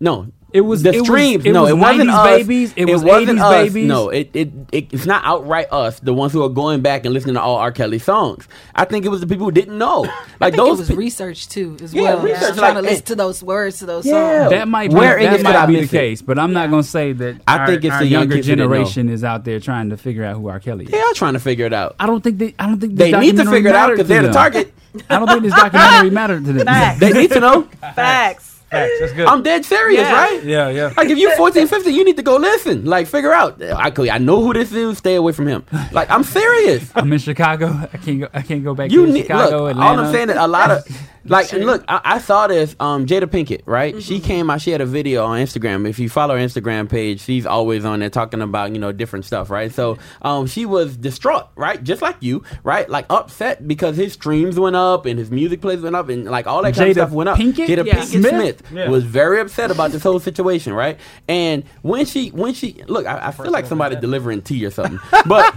no. 0.00 0.26
It 0.52 0.62
was 0.62 0.82
the 0.82 0.90
it 0.92 0.98
was- 1.00 1.06
streams. 1.08 1.46
it 1.46 1.52
no, 1.52 1.62
was 1.62 1.70
it 1.70 1.74
wasn't 1.74 2.10
us. 2.10 2.26
babies. 2.26 2.72
It, 2.76 2.86
was 2.86 3.02
wasn't 3.04 3.38
80s 3.38 3.42
us. 3.42 3.64
babies. 3.68 3.86
No, 3.88 4.08
it, 4.08 4.30
it 4.34 4.50
it 4.72 4.88
it's 4.92 5.06
not 5.06 5.22
outright 5.24 5.66
us, 5.72 6.00
the 6.00 6.12
ones 6.12 6.32
who 6.32 6.42
are 6.42 6.48
going 6.48 6.80
back 6.82 7.04
and 7.04 7.14
listening 7.14 7.34
to 7.36 7.40
all 7.40 7.56
R. 7.56 7.70
Kelly 7.72 7.98
songs. 7.98 8.48
I 8.74 8.84
think 8.84 9.04
it 9.04 9.08
was 9.10 9.20
the 9.20 9.26
people 9.26 9.46
who 9.46 9.52
didn't 9.52 9.78
know. 9.78 10.04
I 10.08 10.24
Like 10.40 10.54
think 10.54 10.56
those. 10.56 10.78
it 10.78 10.82
was 10.82 10.88
pe- 10.90 10.94
research 10.96 11.48
too, 11.48 11.76
as 11.82 11.94
Yeah, 11.94 12.02
well. 12.14 12.20
research, 12.22 12.40
Just 12.40 12.58
trying 12.58 12.74
like, 12.74 12.84
to 12.84 12.90
listen 12.90 13.02
eh. 13.04 13.06
to 13.06 13.14
those 13.14 13.42
words 13.42 13.78
to 13.78 13.86
those 13.86 14.06
Yeah. 14.06 14.38
songs. 14.40 14.50
That 14.50 14.68
might 14.68 14.90
be, 14.90 14.96
Where 14.96 15.18
in 15.18 15.24
that 15.30 15.36
could 15.36 15.44
might 15.44 15.66
be 15.66 15.74
the 15.74 15.80
miss 15.82 15.92
it? 15.92 15.96
case, 15.96 16.22
but 16.22 16.38
I'm 16.38 16.52
not 16.52 16.70
going 16.70 16.82
to 16.82 16.88
say 16.88 17.12
that. 17.12 17.40
I 17.46 17.58
our, 17.58 17.66
think 17.66 17.84
it's 17.84 17.94
our 17.94 18.00
the 18.00 18.06
younger 18.06 18.34
kids 18.36 18.46
who 18.46 18.52
didn't 18.56 18.68
know. 18.70 18.74
generation 18.76 19.08
is 19.08 19.22
out 19.24 19.44
there 19.44 19.60
trying 19.60 19.90
to 19.90 19.96
figure 19.96 20.24
out 20.24 20.36
who 20.36 20.48
R. 20.48 20.58
Kelly 20.60 20.84
is. 20.86 20.90
they 20.90 21.00
are 21.00 21.14
trying 21.14 21.34
to 21.34 21.40
figure 21.40 21.66
it 21.66 21.72
out. 21.72 21.94
I 22.00 22.06
don't 22.06 22.22
think 22.22 22.38
they. 22.38 22.54
I 22.58 22.66
don't 22.66 22.80
think 22.80 22.96
They 22.96 23.12
need 23.12 23.36
to 23.36 23.44
figure 23.44 23.70
it 23.70 23.76
out 23.76 23.90
because 23.90 24.08
they're 24.08 24.22
the 24.22 24.32
target. 24.32 24.74
I 25.08 25.18
don't 25.20 25.28
think 25.28 25.42
this 25.44 25.54
documentary 25.54 26.10
mattered 26.20 26.44
to 26.46 26.52
them. 26.52 26.98
They 26.98 27.12
need 27.12 27.30
to 27.30 27.40
know. 27.40 27.62
Facts. 27.94 28.49
Facts, 28.70 28.92
that's 29.00 29.12
good. 29.12 29.26
I'm 29.26 29.42
dead 29.42 29.64
serious, 29.64 30.00
Yeah. 30.02 30.12
right? 30.12 30.44
yeah, 30.44 30.68
yeah. 30.68 30.92
Like 30.96 31.08
if 31.08 31.18
you're 31.18 31.36
14, 31.36 31.66
15, 31.66 31.92
you 31.94 32.04
need 32.04 32.16
to 32.16 32.22
go 32.22 32.36
listen. 32.36 32.84
Like 32.84 33.06
figure 33.08 33.32
out. 33.32 33.60
I 33.62 33.90
could, 33.90 34.08
I 34.08 34.18
know 34.18 34.42
who 34.42 34.52
this 34.52 34.72
is. 34.72 34.98
Stay 34.98 35.16
away 35.16 35.32
from 35.32 35.48
him. 35.48 35.64
Like 35.92 36.08
I'm 36.10 36.22
serious. 36.24 36.90
I'm 36.94 37.12
in 37.12 37.18
Chicago. 37.18 37.66
I 37.92 37.96
can't 37.96 38.20
go. 38.20 38.28
I 38.32 38.42
can't 38.42 38.62
go 38.62 38.74
back 38.74 38.90
You 38.92 39.06
to 39.06 39.12
need 39.12 39.22
Chicago. 39.22 39.62
look. 39.64 39.70
Atlanta. 39.72 39.90
All 39.90 40.06
I'm 40.06 40.12
saying 40.12 40.30
is 40.30 40.36
a 40.36 40.46
lot 40.46 40.70
of 40.70 40.84
like 41.24 41.52
and 41.52 41.64
look. 41.66 41.84
I, 41.88 42.00
I 42.04 42.18
saw 42.18 42.46
this. 42.46 42.74
Um, 42.80 43.06
Jada 43.06 43.24
Pinkett, 43.24 43.62
right? 43.66 44.02
She 44.02 44.20
came 44.20 44.50
out. 44.50 44.60
She 44.60 44.70
had 44.70 44.80
a 44.80 44.86
video 44.86 45.24
on 45.24 45.38
Instagram. 45.40 45.88
If 45.88 45.98
you 45.98 46.08
follow 46.08 46.36
her 46.36 46.42
Instagram 46.44 46.88
page, 46.88 47.20
she's 47.20 47.46
always 47.46 47.84
on 47.84 48.00
there 48.00 48.10
talking 48.10 48.40
about 48.42 48.72
you 48.72 48.78
know 48.78 48.92
different 48.92 49.24
stuff, 49.24 49.50
right? 49.50 49.72
So 49.72 49.98
um, 50.22 50.46
she 50.46 50.66
was 50.66 50.96
distraught, 50.96 51.48
right? 51.56 51.82
Just 51.82 52.02
like 52.02 52.16
you, 52.20 52.42
right? 52.64 52.88
Like 52.88 53.06
upset 53.10 53.66
because 53.68 53.96
his 53.96 54.12
streams 54.14 54.58
went 54.58 54.76
up 54.76 55.06
and 55.06 55.18
his 55.18 55.30
music 55.30 55.60
plays 55.60 55.80
went 55.80 55.96
up 55.96 56.08
and 56.08 56.24
like 56.24 56.46
all 56.46 56.62
that 56.62 56.74
kind 56.74 56.90
of 56.90 56.96
stuff 56.96 57.10
went 57.10 57.28
up. 57.28 57.38
Pinkett? 57.38 57.66
Jada 57.66 57.84
Yeah. 57.86 57.94
Pinkett 57.96 58.04
Smith? 58.06 58.28
Smith, 58.30 58.62
Yeah. 58.72 58.88
was 58.88 59.04
very 59.04 59.40
upset 59.40 59.70
about 59.70 59.90
this 59.92 60.02
whole 60.02 60.20
situation, 60.20 60.72
right? 60.72 60.98
And 61.28 61.64
when 61.82 62.06
she 62.06 62.28
when 62.30 62.54
she 62.54 62.82
look, 62.86 63.06
I, 63.06 63.28
I 63.28 63.30
feel 63.32 63.50
like 63.50 63.66
somebody 63.66 63.96
delivering 63.96 64.42
tea 64.42 64.64
or 64.64 64.70
something, 64.70 64.98
but 65.26 65.54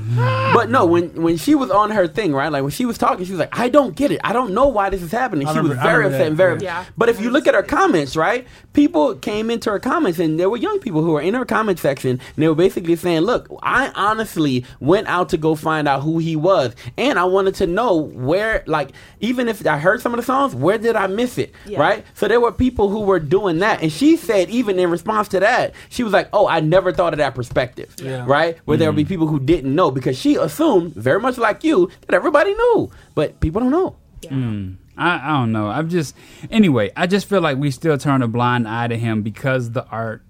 but 0.53 0.69
no, 0.69 0.85
when 0.85 1.21
when 1.21 1.37
she 1.37 1.55
was 1.55 1.71
on 1.71 1.91
her 1.91 2.07
thing, 2.07 2.33
right? 2.33 2.51
Like 2.51 2.63
when 2.63 2.71
she 2.71 2.85
was 2.85 2.97
talking, 2.97 3.25
she 3.25 3.31
was 3.31 3.39
like, 3.39 3.57
"I 3.57 3.69
don't 3.69 3.95
get 3.95 4.11
it. 4.11 4.19
I 4.23 4.33
don't 4.33 4.53
know 4.53 4.67
why 4.67 4.89
this 4.89 5.01
is 5.01 5.11
happening." 5.11 5.47
She 5.53 5.59
was 5.63 5.71
remember- 5.71 5.89
I 5.89 5.91
very 5.91 6.03
remember 6.05 6.15
upset 6.15 6.19
that, 6.19 6.27
and 6.27 6.37
very. 6.37 6.59
yeah. 6.61 6.85
But 6.97 7.09
if 7.09 7.19
you 7.19 7.29
look 7.31 7.47
at 7.47 7.55
her 7.55 7.63
comments, 7.63 8.15
right? 8.15 8.45
People 8.73 9.15
came 9.15 9.49
into 9.49 9.69
her 9.71 9.79
comments, 9.79 10.19
and 10.19 10.39
there 10.39 10.49
were 10.49 10.57
young 10.57 10.79
people 10.79 11.01
who 11.03 11.11
were 11.11 11.21
in 11.21 11.33
her 11.33 11.45
comment 11.45 11.79
section, 11.79 12.11
and 12.11 12.43
they 12.43 12.47
were 12.47 12.55
basically 12.55 12.95
saying, 12.95 13.21
"Look, 13.21 13.47
I 13.63 13.91
honestly 13.95 14.65
went 14.79 15.07
out 15.07 15.29
to 15.29 15.37
go 15.37 15.55
find 15.55 15.87
out 15.87 16.03
who 16.03 16.19
he 16.19 16.35
was, 16.35 16.75
and 16.97 17.17
I 17.17 17.23
wanted 17.25 17.55
to 17.55 17.67
know 17.67 17.95
where, 17.95 18.63
like, 18.67 18.91
even 19.19 19.47
if 19.47 19.65
I 19.65 19.77
heard 19.77 20.01
some 20.01 20.13
of 20.13 20.17
the 20.19 20.25
songs, 20.25 20.53
where 20.55 20.77
did 20.77 20.95
I 20.95 21.07
miss 21.07 21.37
it, 21.37 21.53
Yeah. 21.65 21.79
right?" 21.79 22.05
So 22.13 22.27
there 22.27 22.39
were 22.39 22.51
people 22.51 22.89
who 22.89 23.01
were 23.01 23.19
doing 23.19 23.59
that, 23.59 23.81
and 23.81 23.91
she 23.91 24.17
said, 24.17 24.49
even 24.49 24.77
in 24.79 24.89
response 24.91 25.27
to 25.29 25.39
that, 25.39 25.73
she 25.89 26.03
was 26.03 26.13
like, 26.13 26.27
"Oh, 26.33 26.47
I 26.47 26.59
never 26.59 26.91
thought 26.91 27.13
of 27.13 27.17
that 27.19 27.35
perspective, 27.35 27.93
Yeah. 28.03 28.23
right? 28.27 28.57
Where 28.65 28.77
there 28.77 28.89
would 28.89 28.95
be 28.95 29.05
people 29.05 29.27
who 29.27 29.39
didn't 29.39 29.73
know 29.73 29.91
because 29.91 30.17
she 30.17 30.35
assumed, 30.35 30.93
very 30.95 31.19
much 31.19 31.37
like 31.37 31.63
you, 31.63 31.89
that 32.07 32.13
everybody 32.15 32.53
knew, 32.53 32.89
but 33.15 33.39
people 33.39 33.61
don't 33.61 33.71
know." 33.71 33.95
Mm. 34.23 34.75
I, 34.97 35.29
I 35.29 35.39
don't 35.39 35.51
know. 35.51 35.67
I'm 35.67 35.89
just 35.89 36.15
anyway. 36.51 36.91
I 36.95 37.07
just 37.07 37.27
feel 37.27 37.41
like 37.41 37.57
we 37.57 37.71
still 37.71 37.97
turn 37.97 38.21
a 38.21 38.27
blind 38.27 38.67
eye 38.67 38.87
to 38.87 38.97
him 38.97 39.21
because 39.21 39.71
the 39.71 39.85
art 39.87 40.21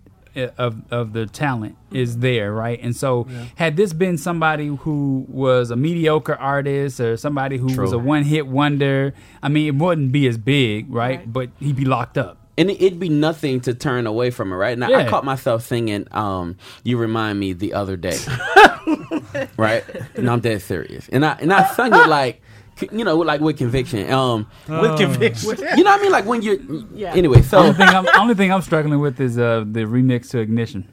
of 0.57 0.81
of 0.91 1.13
the 1.13 1.27
talent 1.27 1.75
is 1.91 2.17
there, 2.19 2.51
right? 2.53 2.79
And 2.81 2.95
so, 2.95 3.27
had 3.55 3.75
this 3.77 3.93
been 3.93 4.17
somebody 4.17 4.67
who 4.67 5.25
was 5.29 5.69
a 5.69 5.75
mediocre 5.75 6.35
artist 6.35 6.99
or 6.99 7.17
somebody 7.17 7.57
who 7.57 7.67
was 7.79 7.91
a 7.91 7.99
one 7.99 8.23
hit 8.23 8.47
wonder, 8.47 9.13
I 9.43 9.49
mean, 9.49 9.67
it 9.67 9.75
wouldn't 9.75 10.11
be 10.11 10.27
as 10.27 10.37
big, 10.39 10.91
right? 10.91 11.31
But 11.31 11.49
he'd 11.59 11.75
be 11.75 11.85
locked 11.85 12.17
up. 12.17 12.37
and 12.57 12.69
it- 12.71 12.79
it'd 12.81 12.99
be 12.99 13.09
nothing 13.09 13.59
to 13.61 13.73
turn 13.73 14.05
away 14.07 14.29
from 14.31 14.51
it, 14.53 14.55
right? 14.55 14.77
Now 14.77 14.89
I 14.99 15.09
caught 15.09 15.25
myself 15.25 15.65
singing 15.65 16.07
um 16.11 16.55
"You 16.83 16.97
Remind 16.97 17.39
Me" 17.39 17.53
the 17.53 17.73
other 17.73 17.95
day, 17.97 18.17
right? 19.57 19.83
And 20.15 20.29
I'm 20.29 20.39
dead 20.39 20.61
serious, 20.61 21.09
and 21.09 21.25
I 21.25 21.33
and 21.39 21.51
I 21.53 21.65
sung 21.73 21.93
it 21.93 22.07
like. 22.07 22.41
You 22.91 23.03
know, 23.03 23.17
like 23.17 23.39
with 23.41 23.57
conviction. 23.57 24.09
Um, 24.11 24.47
With 24.67 24.97
conviction. 24.97 25.49
You 25.77 25.83
know 25.83 25.91
what 25.91 25.99
I 25.99 26.03
mean? 26.03 26.11
Like 26.11 26.25
when 26.25 26.41
you're. 26.41 26.57
Yeah. 26.93 27.13
Anyway, 27.13 27.41
so 27.41 27.59
only 27.59 27.73
thing 27.73 27.87
I'm 27.87 28.05
only 28.19 28.35
thing 28.35 28.51
I'm 28.51 28.61
struggling 28.61 28.99
with 28.99 29.19
is 29.21 29.37
uh 29.37 29.63
the 29.65 29.81
remix 29.81 30.29
to 30.31 30.39
Ignition. 30.39 30.87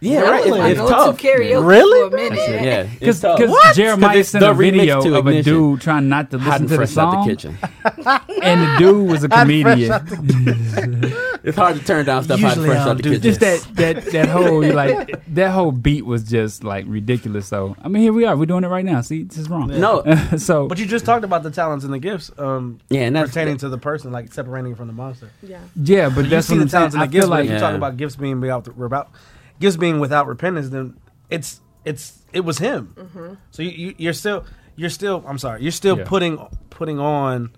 Yeah, 0.00 0.20
That 0.20 0.30
right. 0.30 0.40
was 0.40 0.48
It's, 0.50 0.58
my 0.58 0.68
it's 0.70 0.78
go-to 0.80 0.92
tough. 0.94 1.18
karaoke 1.18 1.66
Really? 1.66 2.10
for 2.10 2.16
a 2.16 2.18
minute. 2.18 2.62
Yeah, 2.62 2.82
it's 3.00 3.20
Because 3.20 3.20
tough. 3.20 3.74
Jeremiah 3.74 4.16
'Cause 4.18 4.28
sent 4.28 4.44
a 4.44 4.54
video 4.54 5.02
to 5.02 5.16
of 5.16 5.26
a 5.26 5.42
dude 5.42 5.80
trying 5.80 6.08
not 6.08 6.30
to 6.30 6.38
listen 6.38 6.62
to 6.62 6.68
the 6.68 6.76
fresh 6.76 6.96
out 6.96 7.12
song, 7.12 7.26
the 7.26 7.34
kitchen. 7.34 7.58
and 8.42 8.60
the 8.62 8.76
dude 8.78 9.08
was 9.10 9.24
a 9.24 9.28
comedian. 9.28 9.92
It's 11.44 11.56
hard 11.56 11.76
to 11.78 11.84
turn 11.84 12.04
down 12.04 12.24
stuff 12.24 12.40
hiding 12.40 12.64
Usually 12.64 12.68
fresh 12.68 12.78
I 12.78 12.82
out 12.82 12.86
don't 12.86 12.96
the 12.98 13.02
kitchen. 13.04 13.22
just 13.22 13.40
that 13.40 13.60
that 13.76 14.04
that 14.12 14.28
whole 14.28 14.60
like 14.62 15.24
that 15.34 15.50
whole 15.52 15.70
beat 15.72 16.04
was 16.04 16.24
just 16.24 16.64
like 16.64 16.84
ridiculous. 16.88 17.46
So 17.46 17.76
I 17.82 17.88
mean, 17.88 18.02
here 18.02 18.12
we 18.12 18.24
are. 18.24 18.36
We're 18.36 18.46
doing 18.46 18.64
it 18.64 18.68
right 18.68 18.84
now. 18.84 19.00
See, 19.02 19.22
this 19.22 19.38
is 19.38 19.48
wrong. 19.48 19.68
No. 19.68 20.02
so 20.36 20.66
But 20.66 20.78
you 20.78 20.84
just 20.84 21.04
talked 21.06 21.24
about 21.24 21.44
the 21.44 21.50
talents 21.50 21.84
and 21.84 21.94
the 21.94 21.98
gifts, 22.00 22.30
um, 22.38 22.80
Yeah, 22.90 23.02
and 23.02 23.14
that's- 23.16 23.30
pertaining 23.32 23.56
to 23.58 23.68
the 23.68 23.78
person, 23.78 24.10
like 24.12 24.32
separating 24.32 24.74
from 24.74 24.88
the 24.88 24.92
monster. 24.92 25.30
Yeah. 25.42 25.58
yeah, 25.76 26.08
but 26.08 26.24
you 26.24 26.30
that's 26.30 26.48
see 26.48 26.58
what 26.58 26.64
the 26.64 26.70
talents 26.70 26.94
and 26.96 27.02
the 27.04 27.06
gifts. 27.06 27.24
feel 27.24 27.30
But 27.30 27.36
like 27.38 27.46
you 27.46 27.52
Yeah. 27.54 27.60
talk 27.60 27.74
about 27.76 27.96
gifts 27.96 28.16
being 28.16 28.40
without, 28.40 28.76
without 28.76 29.08
gifts 29.60 29.76
being 29.76 30.00
without 30.00 30.26
repentance, 30.26 30.68
then 30.70 30.98
it's 31.30 31.60
it's 31.84 32.18
it 32.32 32.40
was 32.40 32.58
him. 32.58 32.94
Mm-hmm. 32.96 33.34
So 33.50 33.62
you, 33.62 33.70
you 33.70 33.94
you're 33.98 34.12
still 34.12 34.44
you're 34.76 34.90
still 34.90 35.24
I'm 35.26 35.38
sorry 35.38 35.62
you're 35.62 35.70
still 35.72 35.98
Yeah. 35.98 36.04
putting 36.06 36.38
putting 36.70 36.98
on 36.98 37.50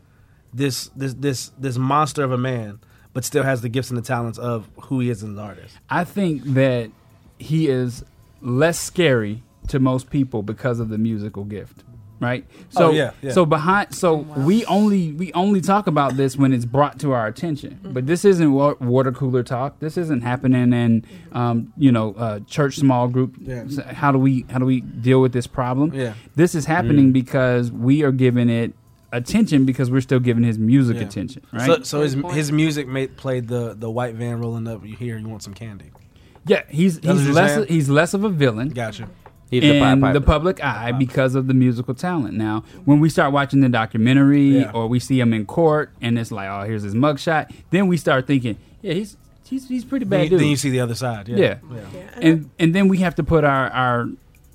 this 0.52 0.88
this 0.96 1.14
this 1.14 1.50
this 1.58 1.76
monster 1.76 2.22
of 2.24 2.32
a 2.32 2.38
man, 2.38 2.80
but 3.12 3.24
still 3.24 3.42
has 3.42 3.60
the 3.62 3.68
gifts 3.68 3.90
and 3.90 3.98
the 3.98 4.02
talents 4.02 4.38
of 4.38 4.68
who 4.84 5.00
he 5.00 5.10
is 5.10 5.22
as 5.22 5.28
an 5.30 5.38
artist. 5.38 5.76
I 5.88 6.04
think 6.04 6.42
that 6.54 6.90
he 7.38 7.68
is 7.68 8.04
less 8.40 8.78
scary 8.80 9.42
to 9.68 9.78
most 9.78 10.10
people 10.10 10.42
because 10.42 10.80
of 10.80 10.88
the 10.88 10.98
musical 10.98 11.44
gift. 11.44 11.84
Right. 12.20 12.44
So 12.68 12.88
Oh, 12.88 12.90
yeah, 12.90 13.12
yeah. 13.22 13.32
so 13.32 13.46
behind 13.46 13.94
so 13.94 14.16
we 14.16 14.64
only 14.66 15.12
we 15.12 15.32
only 15.32 15.60
talk 15.62 15.86
about 15.86 16.16
this 16.18 16.36
when 16.36 16.52
it's 16.52 16.66
brought 16.66 16.98
to 17.00 17.12
our 17.12 17.26
attention. 17.26 17.80
But 17.82 18.06
this 18.06 18.24
isn't 18.26 18.52
wa- 18.52 18.74
water 18.78 19.10
cooler 19.10 19.42
talk. 19.42 19.80
This 19.80 19.96
isn't 19.96 20.20
happening 20.20 20.72
in 20.74 21.04
um, 21.32 21.72
you 21.78 21.90
know 21.90 22.12
uh, 22.14 22.40
church 22.40 22.76
small 22.76 23.08
group. 23.08 23.36
Yeah. 23.40 23.64
S- 23.64 23.78
How 23.96 24.12
do 24.12 24.18
we 24.18 24.44
how 24.50 24.58
do 24.58 24.66
we 24.66 24.82
deal 24.82 25.20
with 25.22 25.32
this 25.32 25.46
problem? 25.46 25.94
Yeah. 25.94 26.12
This 26.36 26.54
is 26.54 26.66
happening 26.66 27.10
because 27.12 27.72
we 27.72 28.02
are 28.02 28.12
giving 28.12 28.50
it 28.50 28.74
attention 29.12 29.64
because 29.64 29.90
we're 29.90 30.00
still 30.00 30.20
giving 30.20 30.44
his 30.44 30.58
music 30.58 30.96
Yeah. 30.98 31.02
attention, 31.04 31.42
right? 31.52 31.66
So, 31.66 31.82
so 31.82 32.02
his 32.02 32.14
his 32.34 32.52
music 32.52 32.86
made, 32.86 33.16
played 33.16 33.48
the 33.48 33.74
the 33.74 33.90
white 33.90 34.14
van 34.14 34.38
rolling 34.40 34.68
up. 34.68 34.84
You 34.86 34.94
hear, 34.94 35.16
you 35.18 35.26
want 35.28 35.42
some 35.42 35.54
candy. 35.54 35.86
yeah, 36.46 36.62
he's 36.68 37.00
That's 37.00 37.18
he's 37.20 37.28
less 37.30 37.54
saying? 37.54 37.66
he's 37.68 37.88
less 37.88 38.14
of 38.14 38.24
a 38.24 38.28
villain. 38.28 38.68
Gotcha. 38.68 39.08
He's 39.50 39.62
the 39.62 39.80
Pied 39.80 39.92
in 39.94 40.00
Piper. 40.00 40.12
the 40.20 40.24
public 40.24 40.62
eye 40.64 40.92
because 40.92 41.34
of 41.34 41.46
the 41.48 41.54
musical 41.54 41.92
talent. 41.94 42.34
Now, 42.34 42.62
when 42.84 43.00
we 43.00 43.08
start 43.10 43.32
watching 43.32 43.60
the 43.60 43.68
documentary 43.68 44.58
Yeah. 44.60 44.70
or 44.72 44.86
we 44.86 45.00
see 45.00 45.18
him 45.18 45.32
in 45.32 45.44
court 45.46 45.90
and 46.00 46.18
it's 46.18 46.30
like, 46.30 46.48
oh, 46.48 46.62
here's 46.64 46.82
his 46.84 46.94
mugshot, 46.94 47.50
then 47.70 47.88
we 47.88 47.96
start 47.96 48.26
thinking, 48.26 48.56
yeah, 48.82 48.92
he's 48.94 49.16
he's 49.44 49.68
he's 49.68 49.84
pretty 49.84 50.04
bad 50.04 50.18
Then, 50.18 50.22
you- 50.24 50.30
dude. 50.30 50.40
then 50.40 50.46
you 50.48 50.56
see 50.56 50.70
the 50.70 50.80
other 50.80 50.94
side. 50.94 51.28
Yeah. 51.28 51.36
Yeah. 51.74 52.00
And 52.22 52.50
and 52.58 52.74
then 52.74 52.86
we 52.88 52.98
have 52.98 53.14
to 53.16 53.22
put 53.24 53.42
our 53.44 53.68
our 53.70 54.08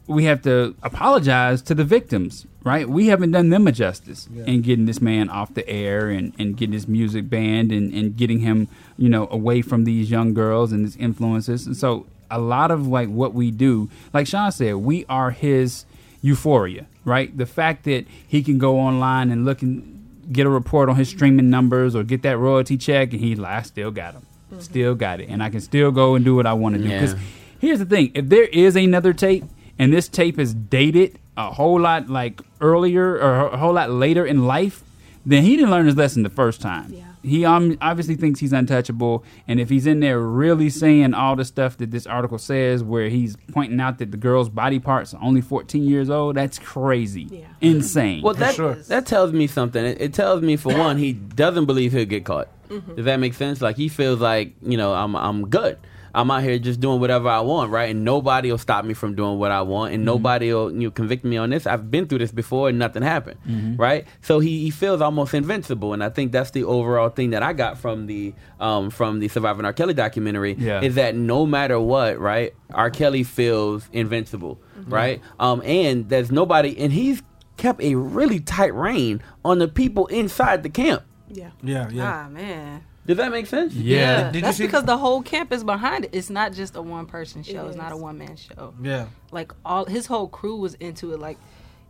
we 0.08 0.26
have 0.26 0.42
to 0.44 0.76
apologize 0.84 1.64
to 1.64 1.74
the 1.74 1.84
victims, 1.84 2.46
right? 2.64 2.88
We 2.88 3.08
haven't 3.08 3.32
done 3.32 3.50
them 3.50 3.66
a 3.68 3.72
justice 3.72 4.30
Yeah. 4.32 4.44
in 4.46 4.62
getting 4.62 4.86
this 4.86 5.02
man 5.02 5.30
off 5.30 5.56
the 5.56 5.68
air 5.68 6.10
and, 6.10 6.32
and 6.38 6.56
getting 6.56 6.74
his 6.74 6.88
music 6.88 7.28
banned 7.28 7.72
and, 7.72 7.92
and 7.92 8.16
getting 8.16 8.40
him, 8.40 8.68
you 9.00 9.10
know, 9.10 9.28
away 9.32 9.64
from 9.64 9.84
these 9.84 10.12
young 10.12 10.36
girls 10.36 10.72
and 10.72 10.86
his 10.86 10.96
influences. 10.96 11.66
And 11.66 11.76
so 11.76 12.06
a 12.30 12.40
lot 12.40 12.72
of 12.72 12.88
like 12.88 13.10
what 13.10 13.34
we 13.34 13.52
do, 13.52 13.90
like 14.14 14.28
Sean 14.28 14.52
said, 14.52 14.76
we 14.76 15.06
are 15.08 15.32
his 15.32 15.86
euphoria, 16.22 16.88
right? 17.04 17.36
The 17.38 17.46
fact 17.46 17.84
that 17.86 18.06
he 18.28 18.44
can 18.44 18.58
go 18.58 18.80
online 18.80 19.32
and 19.32 19.46
look 19.46 19.62
and 19.62 19.92
get 20.32 20.46
a 20.46 20.50
report 20.50 20.90
on 20.90 20.96
his 20.96 21.10
streaming 21.10 21.50
numbers 21.50 21.96
or 21.96 22.04
get 22.04 22.24
that 22.24 22.38
royalty 22.38 22.78
check 22.78 23.12
and 23.12 23.22
he's 23.22 23.38
like, 23.38 23.52
I 23.52 23.62
still 23.62 23.92
got 23.92 24.14
them. 24.14 24.26
Mm-hmm. 24.52 24.62
Still 24.62 24.96
got 24.96 25.20
it. 25.20 25.30
And 25.30 25.44
I 25.44 25.50
can 25.50 25.62
still 25.62 25.92
go 25.92 26.16
and 26.16 26.26
do 26.26 26.36
what 26.36 26.46
I 26.46 26.54
want 26.54 26.76
to 26.76 26.82
do. 26.82 26.88
Yeah. 26.88 27.02
Because 27.02 27.16
here's 27.60 27.80
the 27.80 27.86
thing 27.86 28.12
if 28.16 28.30
there 28.30 28.46
is 28.46 28.76
another 28.76 29.14
tape 29.14 29.44
and 29.78 29.94
this 29.94 30.08
tape 30.08 30.40
is 30.40 30.54
dated 30.54 31.20
a 31.38 31.52
whole 31.52 31.80
lot 31.80 32.10
like 32.10 32.42
earlier 32.62 33.16
or 33.16 33.48
a 33.50 33.58
whole 33.58 33.74
lot 33.74 33.92
later 33.92 34.26
in 34.26 34.46
life, 34.46 34.84
then 35.26 35.44
he 35.44 35.56
didn't 35.56 35.72
learn 35.72 35.86
his 35.86 35.96
lesson 35.96 36.24
the 36.24 36.30
first 36.30 36.62
time. 36.62 36.94
He 37.26 37.46
um, 37.46 37.78
obviously 37.82 38.16
thinks 38.16 38.40
he's 38.40 38.54
untouchable, 38.54 39.24
and 39.48 39.60
if 39.60 39.70
he's 39.70 39.88
in 39.88 40.00
there 40.00 40.20
really 40.20 40.70
saying 40.70 41.14
all 41.14 41.36
the 41.36 41.46
stuff 41.46 41.78
that 41.78 41.92
this 41.92 42.06
article 42.06 42.38
says, 42.38 42.84
where 42.84 43.10
he's 43.10 43.36
pointing 43.52 43.80
out 43.80 43.98
that 43.98 44.12
the 44.12 44.18
girl's 44.18 44.50
body 44.50 44.80
parts 44.80 45.14
are 45.14 45.22
only 45.22 45.42
14 45.42 45.84
years 45.84 46.10
old, 46.10 46.36
that's 46.36 46.60
crazy, 46.60 47.46
insane. 47.62 48.22
Well, 48.22 48.36
that 48.36 48.88
that 48.88 49.06
tells 49.06 49.34
me 49.34 49.48
something. 49.48 49.84
It, 49.84 50.00
it 50.00 50.14
tells 50.14 50.42
me, 50.42 50.56
for 50.56 50.78
one, 50.78 50.98
he 50.98 51.14
doesn't 51.14 51.66
believe 51.66 51.92
he'll 51.94 52.06
get 52.06 52.26
caught. 52.26 52.48
Mm-hmm. 52.70 52.96
Does 52.96 53.06
that 53.06 53.20
make 53.20 53.34
sense? 53.34 53.62
Like 53.62 53.78
he 53.78 53.90
feels 53.90 54.20
like 54.20 54.54
you 54.62 54.78
know, 54.78 54.94
I'm 54.94 55.16
I'm 55.16 55.50
good. 55.50 55.78
I'm 56.16 56.32
out 56.32 56.44
here 56.44 56.58
just 56.58 56.80
doing 56.80 57.00
whatever 57.02 57.28
I 57.28 57.42
want, 57.42 57.72
right? 57.72 57.90
And 57.94 58.04
nobody 58.06 58.50
will 58.50 58.58
stop 58.58 58.86
me 58.86 58.94
from 58.94 59.16
doing 59.16 59.38
what 59.38 59.52
I 59.52 59.62
want, 59.62 59.94
and 59.94 60.06
nobody 60.06 60.54
will 60.54 60.72
you 60.72 60.88
know, 60.88 60.92
convict 60.92 61.26
me 61.26 61.36
on 61.38 61.50
this. 61.50 61.68
I've 61.68 61.92
been 61.92 62.08
through 62.08 62.20
this 62.20 62.32
before, 62.32 62.70
and 62.70 62.80
nothing 62.80 63.04
happened, 63.04 63.38
Mhm. 63.48 63.78
right? 63.78 64.06
So 64.22 64.40
he, 64.40 64.64
he 64.64 64.70
feels 64.70 65.02
almost 65.02 65.34
invincible, 65.34 65.94
and 65.94 66.02
I 66.04 66.10
think 66.10 66.32
that's 66.32 66.52
the 66.52 66.64
overall 66.64 67.10
thing 67.10 67.32
that 67.32 67.44
I 67.44 67.52
got 67.54 67.78
from 67.78 68.08
the 68.08 68.34
um, 68.60 68.90
from 68.90 69.20
the 69.20 69.28
Surviving 69.28 69.66
R. 69.66 69.74
Kelly 69.74 69.94
documentary 69.94 70.56
Yeah. 70.58 70.82
is 70.82 70.96
that 70.96 71.16
no 71.16 71.46
matter 71.46 71.80
what, 71.80 72.18
right, 72.20 72.54
R. 72.74 72.90
Kelly 72.90 73.24
feels 73.24 73.90
invincible, 73.92 74.60
right? 74.88 75.22
Um, 75.40 75.62
and 75.66 76.08
there's 76.10 76.32
nobody, 76.32 76.78
and 76.80 76.94
he's 76.94 77.22
kept 77.58 77.82
a 77.82 77.96
really 77.96 78.40
tight 78.40 78.74
rein 78.74 79.22
on 79.44 79.60
the 79.60 79.68
people 79.68 80.08
inside 80.08 80.64
the 80.64 80.70
camp. 80.70 81.02
Yeah. 81.30 81.50
Yeah. 81.64 81.90
Yeah, 81.92 82.26
Ah 82.26 82.30
man. 82.30 82.82
Does 83.06 83.18
that 83.18 83.32
make 83.32 83.46
sense? 83.48 83.74
Yeah, 83.74 84.26
Did 84.32 84.36
you 84.36 84.42
that's 84.42 84.58
see- 84.58 84.66
because 84.66 84.84
the 84.86 84.98
whole 84.98 85.22
camp 85.22 85.52
is 85.54 85.64
behind 85.64 86.06
it. 86.06 86.10
It's 86.14 86.30
not 86.30 86.54
just 86.54 86.76
a 86.76 86.82
one 86.82 87.06
person 87.06 87.44
show. 87.44 87.68
It's 87.68 87.78
not 87.78 87.92
a 87.92 87.98
one 87.98 88.18
man 88.18 88.36
show. 88.36 88.74
Yeah. 88.82 89.08
Like 89.32 89.52
all 89.64 89.86
his 89.86 90.08
whole 90.08 90.28
crew 90.28 90.56
was 90.58 90.74
into 90.76 91.14
it. 91.14 91.20
Like 91.20 91.38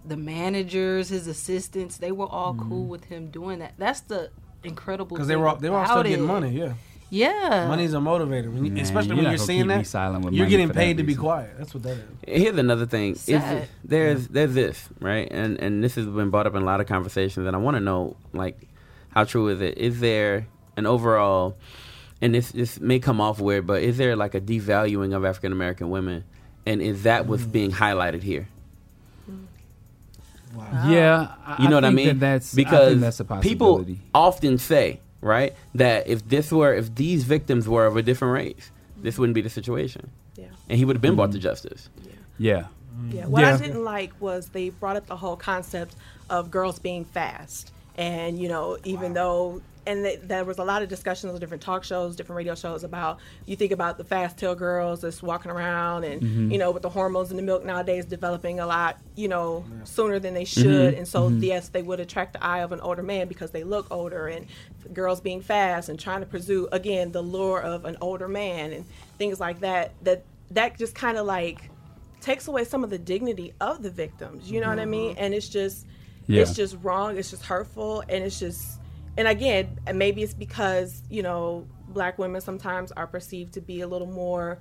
the 0.05 0.17
managers, 0.17 1.09
his 1.09 1.27
assistants, 1.27 1.97
they 1.97 2.11
were 2.11 2.27
all 2.27 2.53
Mm-hmm. 2.53 2.69
cool 2.69 2.85
with 2.85 3.05
him 3.05 3.27
doing 3.31 3.59
that. 3.59 3.73
That's 3.77 4.01
the 4.01 4.29
incredible. 4.63 5.15
Because 5.15 5.27
they 5.27 5.35
were 5.35 5.47
all, 5.47 5.55
they 5.55 5.69
were 5.69 5.77
all 5.77 5.85
still 5.85 5.97
about 6.01 6.09
getting 6.09 6.25
it. 6.25 6.27
money. 6.27 6.49
Yeah. 6.51 6.73
Yeah. 7.11 7.67
Money's 7.69 7.93
a 7.93 7.97
motivator, 7.97 8.51
when 8.51 8.65
you, 8.65 8.71
Man, 8.71 8.83
especially 8.83 9.09
you're 9.09 9.17
when 9.17 9.25
you're 9.27 9.37
seeing 9.37 9.67
that. 9.67 9.85
silent 9.87 10.25
with 10.25 10.33
you're 10.33 10.47
getting 10.47 10.69
paid 10.71 10.97
to 10.97 11.03
be 11.03 11.15
quiet. 11.15 11.51
That's 11.57 11.73
what 11.73 11.83
that 11.83 11.97
is. 11.97 12.03
Here's 12.27 12.57
another 12.57 12.87
thing. 12.87 13.11
Is 13.13 13.21
Sad. 13.21 13.69
there's 13.85 14.27
there's 14.27 14.53
this 14.55 14.89
right, 14.99 15.27
and 15.31 15.57
and 15.61 15.83
this 15.83 15.95
has 15.95 16.07
been 16.07 16.29
brought 16.31 16.47
up 16.47 16.55
in 16.55 16.63
a 16.63 16.65
lot 16.65 16.81
of 16.81 16.87
conversations, 16.87 17.45
and 17.47 17.55
I 17.55 17.59
want 17.59 17.75
to 17.77 17.79
know 17.81 18.17
like 18.33 18.67
how 19.11 19.23
true 19.23 19.47
is 19.49 19.61
it? 19.61 19.77
Is 19.77 19.99
there 20.01 20.47
an 20.77 20.85
overall, 20.85 21.55
and 22.21 22.33
this 22.35 22.51
this 22.51 22.79
may 22.79 22.99
come 22.99 23.19
off 23.21 23.39
weird, 23.39 23.65
but 23.67 23.81
is 23.83 23.97
there 23.97 24.15
like 24.15 24.35
a 24.35 24.41
devaluing 24.41 25.15
of 25.15 25.23
African 25.25 25.51
American 25.51 25.89
women, 25.89 26.23
and 26.65 26.81
is 26.81 27.03
that 27.03 27.27
what's 27.27 27.43
being 27.45 27.71
highlighted 27.71 28.21
here? 28.23 28.47
Yeah, 30.87 31.33
I- 31.45 31.61
you 31.63 31.69
know 31.69 31.77
I 31.77 31.81
what 31.81 31.85
I 31.85 31.89
mean? 31.91 32.07
that 32.07 32.19
that's- 32.19 32.53
I 32.53 32.55
think 32.55 32.67
because 32.69 32.99
that's 33.01 33.19
a 33.19 33.25
people 33.41 33.85
often 34.13 34.57
say 34.57 35.01
right 35.21 35.53
that 35.75 36.07
if 36.07 36.27
this 36.29 36.51
were 36.51 36.73
if 36.73 36.93
these 36.95 37.23
victims 37.25 37.67
were 37.67 37.85
of 37.85 37.97
a 37.97 38.01
different 38.01 38.33
race, 38.33 38.71
this 39.01 39.17
wouldn't 39.17 39.35
be 39.35 39.41
the 39.41 39.49
situation. 39.49 40.09
Yeah. 40.37 40.45
and 40.69 40.77
he 40.77 40.83
would 40.85 40.95
have 40.97 41.01
been 41.01 41.15
brought 41.15 41.29
Mm-hmm. 41.29 41.35
to 41.37 41.43
justice. 41.43 41.89
Yeah. 42.37 42.65
Yeah. 43.09 43.25
What 43.27 43.41
Yeah. 43.41 43.53
I 43.55 43.57
didn't 43.57 43.83
like 43.83 44.11
was 44.19 44.49
they 44.49 44.69
brought 44.69 44.95
up 44.97 45.07
the 45.07 45.15
whole 45.17 45.35
concept 45.37 45.95
of 46.29 46.51
girls 46.51 46.79
being 46.79 47.05
fast, 47.05 47.71
and 47.97 48.39
you 48.39 48.47
know, 48.49 48.77
even 48.83 49.13
though. 49.13 49.61
And 49.87 50.03
th- 50.03 50.19
there 50.23 50.43
was 50.43 50.57
a 50.57 50.63
lot 50.63 50.81
of 50.81 50.89
discussions 50.89 51.33
on 51.33 51.39
different 51.39 51.61
talk 51.61 51.83
shows, 51.83 52.15
different 52.15 52.37
radio 52.37 52.55
shows 52.55 52.83
about 52.83 53.19
you 53.45 53.55
think 53.55 53.71
about 53.71 53.97
the 53.97 54.03
fast 54.03 54.37
tail 54.37 54.55
girls 54.55 55.01
that's 55.01 55.21
walking 55.21 55.51
around 55.51 56.03
and 56.03 56.21
Mm-hmm. 56.21 56.47
Mhm. 56.47 56.51
you 56.51 56.57
know 56.57 56.71
with 56.71 56.81
the 56.81 56.89
hormones 56.89 57.29
in 57.31 57.37
the 57.37 57.43
milk 57.43 57.63
nowadays 57.63 58.05
developing 58.05 58.59
a 58.59 58.65
lot 58.65 58.97
you 59.15 59.27
know 59.27 59.63
sooner 59.83 60.17
than 60.19 60.33
they 60.33 60.45
should, 60.45 60.93
Mhm. 60.93 60.97
and 60.97 61.07
so 61.07 61.29
Mhm. 61.29 61.43
yes 61.43 61.69
they 61.69 61.81
would 61.83 61.99
attract 61.99 62.33
the 62.33 62.43
eye 62.43 62.59
of 62.59 62.71
an 62.71 62.79
older 62.81 63.03
man 63.03 63.27
because 63.27 63.51
they 63.51 63.63
look 63.63 63.85
older 63.91 64.27
and 64.27 64.47
girls 64.93 65.21
being 65.21 65.41
fast 65.41 65.89
and 65.89 65.99
trying 65.99 66.21
to 66.21 66.25
pursue 66.25 66.67
again 66.71 67.11
the 67.11 67.21
lure 67.21 67.61
of 67.61 67.85
an 67.85 67.97
older 68.01 68.27
man 68.27 68.71
and 68.71 68.85
things 69.17 69.39
like 69.39 69.59
that. 69.59 69.91
That 70.03 70.23
that 70.51 70.77
just 70.77 70.95
kind 70.95 71.17
of 71.17 71.25
like 71.25 71.69
takes 72.21 72.47
away 72.47 72.63
some 72.63 72.83
of 72.83 72.89
the 72.89 72.97
dignity 72.97 73.53
of 73.61 73.83
the 73.83 73.89
victims. 73.91 74.49
You 74.49 74.61
know 74.61 74.69
what 74.69 74.79
I 74.79 74.85
mean? 74.85 75.15
And 75.17 75.33
it's 75.33 75.47
just 75.49 75.85
Yeah. 76.27 76.41
it's 76.41 76.53
just 76.55 76.75
wrong. 76.81 77.17
It's 77.17 77.29
just 77.29 77.43
hurtful, 77.45 78.01
and 78.09 78.23
it's 78.23 78.39
just 78.39 78.79
and 79.17 79.27
again, 79.27 79.79
maybe 79.93 80.23
it's 80.23 80.33
because 80.33 81.01
you 81.09 81.23
know 81.23 81.65
black 81.87 82.17
women 82.17 82.41
sometimes 82.41 82.91
are 82.91 83.07
perceived 83.07 83.53
to 83.53 83.61
be 83.61 83.81
a 83.81 83.87
little 83.87 84.07
more. 84.07 84.59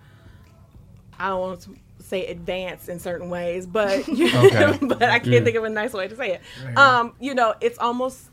I 1.19 1.29
don't 1.29 1.41
want 1.41 1.61
to 1.63 1.77
say 2.01 2.27
advanced 2.27 2.89
in 2.89 2.99
certain 2.99 3.31
ways, 3.31 3.67
but 3.67 4.09
Okay. 4.09 4.79
but 4.83 5.03
I 5.03 5.19
can't 5.21 5.27
Yeah. 5.27 5.45
think 5.45 5.57
of 5.57 5.65
a 5.65 5.71
nice 5.71 5.93
way 5.93 6.09
to 6.09 6.17
say 6.17 6.33
it. 6.35 6.41
Right. 6.65 6.77
Um, 6.77 7.15
you 7.21 7.35
know, 7.35 7.55
it's 7.61 7.79
almost 7.79 8.31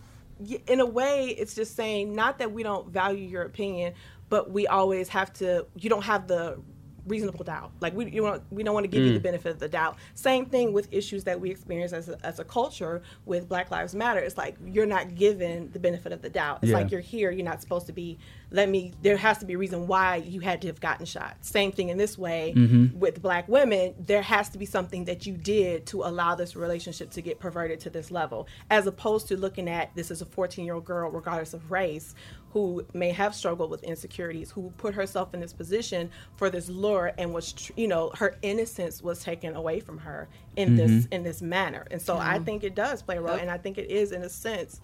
in 0.68 0.80
a 0.80 0.86
way, 0.86 1.28
it's 1.28 1.54
just 1.54 1.76
saying 1.76 2.16
not 2.16 2.40
that 2.40 2.52
we 2.52 2.64
don't 2.64 2.90
value 2.90 3.26
your 3.28 3.44
opinion, 3.44 3.94
but 4.30 4.50
we 4.52 4.66
always 4.68 5.10
have 5.10 5.32
to. 5.34 5.68
You 5.76 5.90
don't 5.90 6.04
have 6.04 6.28
the 6.28 6.60
reasonable 7.08 7.44
doubt. 7.44 7.72
Like 7.80 7.94
we 7.96 8.10
you 8.12 8.24
want, 8.24 8.44
we 8.52 8.64
don't 8.64 8.74
want 8.74 8.84
to 8.84 8.88
give 8.88 9.04
you 9.04 9.14
the 9.14 9.20
Mm. 9.20 9.24
benefit 9.24 9.52
of 9.52 9.60
the 9.60 9.68
doubt. 9.70 9.98
Same 10.16 10.46
thing 10.46 10.74
with 10.74 10.88
issues 10.92 11.24
that 11.26 11.40
we 11.40 11.50
experience 11.52 11.94
as 11.94 12.10
a, 12.10 12.18
as 12.26 12.40
a 12.40 12.44
culture 12.44 13.02
with 13.26 13.48
Black 13.50 13.72
Lives 13.72 13.96
Matter. 13.96 14.20
It's 14.20 14.38
like 14.38 14.56
you're 14.66 14.86
not 14.86 15.16
given 15.16 15.70
the 15.72 15.80
benefit 15.80 16.12
of 16.12 16.22
the 16.22 16.30
doubt. 16.30 16.60
It's 16.62 16.72
Yeah. 16.72 16.78
like 16.78 16.92
you're 16.92 17.02
here. 17.02 17.32
You're 17.32 17.46
not 17.46 17.62
supposed 17.62 17.88
to 17.88 17.94
be. 17.94 18.18
Let 18.52 18.70
me. 18.70 18.94
There 19.02 19.18
has 19.18 19.38
to 19.40 19.46
be 19.46 19.54
a 19.54 19.58
reason 19.58 19.88
why 19.88 20.18
you 20.18 20.42
had 20.42 20.62
to 20.62 20.68
have 20.68 20.80
gotten 20.82 21.06
shot. 21.06 21.38
Same 21.42 21.72
thing 21.72 21.90
in 21.90 21.98
this 21.98 22.18
way 22.18 22.54
Mhm. 22.56 22.94
with 22.96 23.22
black 23.22 23.48
women. 23.48 23.96
There 24.00 24.22
has 24.22 24.50
to 24.50 24.58
be 24.58 24.66
something 24.66 25.06
that 25.06 25.26
you 25.26 25.38
did 25.38 25.86
to 25.88 26.04
allow 26.04 26.36
this 26.36 26.56
relationship 26.56 27.12
to 27.12 27.22
get 27.22 27.40
perverted 27.40 27.80
to 27.82 27.90
this 27.90 28.12
level, 28.12 28.48
as 28.70 28.88
opposed 28.88 29.28
to 29.30 29.38
looking 29.38 29.70
at 29.70 29.96
this 29.96 30.12
as 30.12 30.22
a 30.22 30.26
14 30.26 30.66
year 30.66 30.74
old 30.76 30.86
girl, 30.86 31.10
regardless 31.10 31.54
of 31.54 31.72
race, 31.72 32.14
who 32.54 32.86
may 32.94 33.12
have 33.12 33.34
struggled 33.34 33.70
with 33.72 33.82
insecurities, 33.84 34.52
who 34.52 34.72
put 34.78 34.94
herself 34.94 35.34
in 35.34 35.40
this 35.40 35.54
position 35.54 36.10
for 36.36 36.50
this 36.50 36.68
lure 36.70 37.14
and 37.18 37.34
was, 37.34 37.54
tr- 37.54 37.72
you 37.78 37.88
know, 37.88 38.12
her 38.16 38.36
innocence 38.42 39.02
was 39.02 39.24
taken 39.24 39.56
away 39.56 39.80
from 39.80 39.98
her 40.00 40.28
in 40.58 40.76
this 40.76 40.92
Mhm. 40.92 41.08
in 41.14 41.24
this 41.24 41.42
manner. 41.42 41.86
And 41.92 42.02
so 42.02 42.18
I 42.18 42.40
think 42.40 42.64
it 42.64 42.76
does 42.76 43.02
play 43.02 43.18
a 43.18 43.22
role, 43.22 43.34
Yep. 43.34 43.42
and 43.44 43.52
I 43.52 43.58
think 43.58 43.78
it 43.78 43.90
is 43.90 44.12
in 44.12 44.22
a 44.24 44.30
sense 44.30 44.82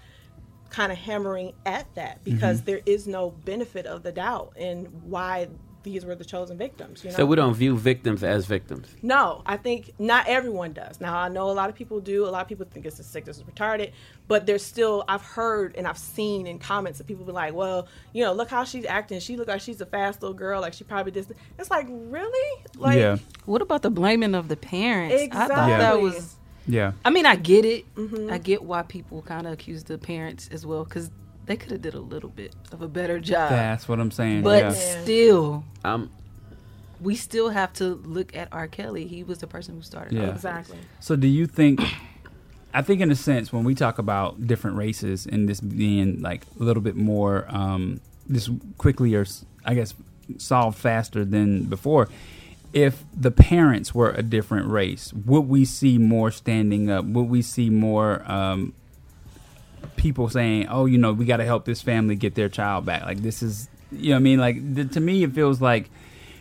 kind 0.69 0.91
of 0.91 0.98
hammering 0.98 1.53
at 1.65 1.94
that 1.95 2.23
because 2.26 2.61
there 2.64 2.81
is 2.85 3.07
no 3.07 3.31
benefit 3.31 3.85
of 3.85 4.03
the 4.03 4.11
doubt 4.11 4.52
in 4.57 4.85
why 5.10 5.48
these 5.88 6.03
were 6.05 6.15
the 6.15 6.26
chosen 6.26 6.57
victims. 6.57 7.03
You 7.03 7.11
know? 7.11 7.15
So 7.15 7.26
we 7.26 7.35
don't 7.38 7.53
view 7.53 7.77
victims 7.77 8.23
as 8.23 8.45
victims. 8.45 8.93
No, 9.01 9.41
I 9.45 9.55
think 9.55 9.93
not 9.99 10.27
everyone 10.27 10.73
does. 10.73 10.99
Now 10.99 11.18
I 11.18 11.30
know 11.30 11.49
a 11.49 11.53
lot 11.53 11.69
of 11.69 11.76
people 11.76 12.01
do. 12.01 12.26
A 12.26 12.30
lot 12.30 12.41
of 12.41 12.47
people 12.49 12.65
think 12.69 12.85
it's 12.85 12.99
a 12.99 13.03
sick, 13.03 13.23
this 13.26 13.38
is 13.38 13.43
retarded, 13.43 13.91
but 14.27 14.45
there's 14.45 14.64
still 14.64 15.05
I've 15.07 15.22
heard 15.22 15.76
and 15.77 15.88
I've 15.88 15.97
seen 15.97 16.45
in 16.45 16.59
comments 16.59 16.97
that 16.97 17.07
people 17.07 17.23
be 17.23 17.31
like, 17.31 17.53
"Well, 17.53 17.88
you 18.14 18.23
know, 18.23 18.34
look 18.34 18.49
how 18.49 18.65
she's 18.65 18.85
acting. 18.85 19.19
She 19.22 19.38
look 19.38 19.47
like 19.47 19.61
she's 19.61 19.80
a 19.80 19.85
fast 19.85 20.22
little 20.22 20.35
girl. 20.35 20.59
Like 20.59 20.73
she 20.73 20.84
probably 20.84 21.11
did." 21.14 21.27
this." 21.30 21.38
It's 21.57 21.72
like 21.72 21.88
really, 21.89 22.64
like 22.76 22.97
yeah. 22.97 23.18
What 23.45 23.61
about 23.61 23.81
the 23.81 23.89
blaming 23.89 24.35
of 24.35 24.49
the 24.49 24.57
parents? 24.57 25.15
I 25.15 25.27
thought 25.27 25.51
Exactly. 25.51 25.77
that 25.77 26.01
was. 26.01 26.35
Yeah. 26.68 26.91
I 27.05 27.09
mean, 27.11 27.26
I 27.26 27.38
get 27.38 27.64
it. 27.64 27.95
Mm-hmm. 27.95 28.30
I 28.31 28.39
get 28.39 28.61
why 28.61 28.81
people 28.81 29.22
kind 29.22 29.47
of 29.47 29.53
accuse 29.53 29.85
the 29.85 29.97
parents 29.97 30.49
as 30.51 30.65
well 30.65 30.84
because 30.84 31.09
they 31.48 31.56
could 31.56 31.72
have 31.72 31.82
did 31.82 31.95
a 31.95 31.99
little 31.99 32.30
bit 32.30 32.53
of 32.72 32.82
a 32.82 32.88
better 32.88 33.19
job. 33.19 33.49
That's 33.49 33.88
what 33.88 33.99
I'm 33.99 34.11
saying. 34.11 34.44
But 34.44 34.64
yeah. 34.64 34.69
still, 34.72 35.64
Um, 35.84 36.11
we 37.02 37.15
still 37.15 37.49
have 37.49 37.74
to 37.74 37.95
look 38.06 38.36
at 38.36 38.49
R. 38.52 38.68
Kelly. 38.68 39.07
He 39.07 39.24
was 39.24 39.40
the 39.40 39.48
person 39.48 39.76
who 39.76 39.82
started. 39.82 40.14
Yeah. 40.14 40.22
all 40.22 40.28
of 40.30 40.36
this. 40.36 40.44
exactly. 40.44 40.78
So 40.99 41.15
do 41.15 41.28
you 41.28 41.48
think 41.48 41.82
I 42.74 42.82
think 42.82 43.02
in 43.02 43.10
a 43.10 43.15
sense 43.15 43.52
when 43.52 43.64
we 43.64 43.74
talk 43.74 43.98
about 43.98 44.45
different 44.45 44.78
races 44.78 45.26
and 45.26 45.49
this 45.49 45.60
being 45.60 46.22
like 46.22 46.44
a 46.60 46.64
little 46.64 46.84
bit 46.84 46.95
more 46.95 47.45
um, 47.49 48.02
this 48.28 48.49
quickly 48.78 49.15
or 49.15 49.26
I 49.65 49.74
guess 49.74 49.94
solved 50.38 50.78
faster 50.78 51.24
than 51.24 51.64
before. 51.64 52.10
If 52.74 53.03
the 53.15 53.32
parents 53.32 53.95
were 53.95 54.11
a 54.11 54.22
different 54.22 54.68
race, 54.68 55.14
would 55.14 55.48
we 55.48 55.64
see 55.65 55.98
more 55.98 56.32
standing 56.32 56.90
up? 56.90 57.06
Would 57.06 57.30
we 57.30 57.41
see 57.41 57.69
more 57.69 58.30
um, 58.30 58.74
people 59.95 60.29
saying, 60.29 60.67
"Oh, 60.69 60.85
you 60.85 60.97
know, 60.97 61.13
we 61.13 61.25
got 61.25 61.37
to 61.37 61.45
help 61.45 61.65
this 61.65 61.81
family 61.81 62.15
get 62.15 62.35
their 62.35 62.49
child 62.49 62.85
back"? 62.85 63.03
Like 63.03 63.19
this 63.19 63.41
is, 63.43 63.69
you 63.91 64.09
know, 64.09 64.15
what 64.15 64.19
I 64.19 64.21
mean, 64.23 64.39
like 64.39 64.75
th- 64.75 64.91
to 64.91 64.99
me, 64.99 65.23
it 65.23 65.33
feels 65.33 65.61
like 65.61 65.89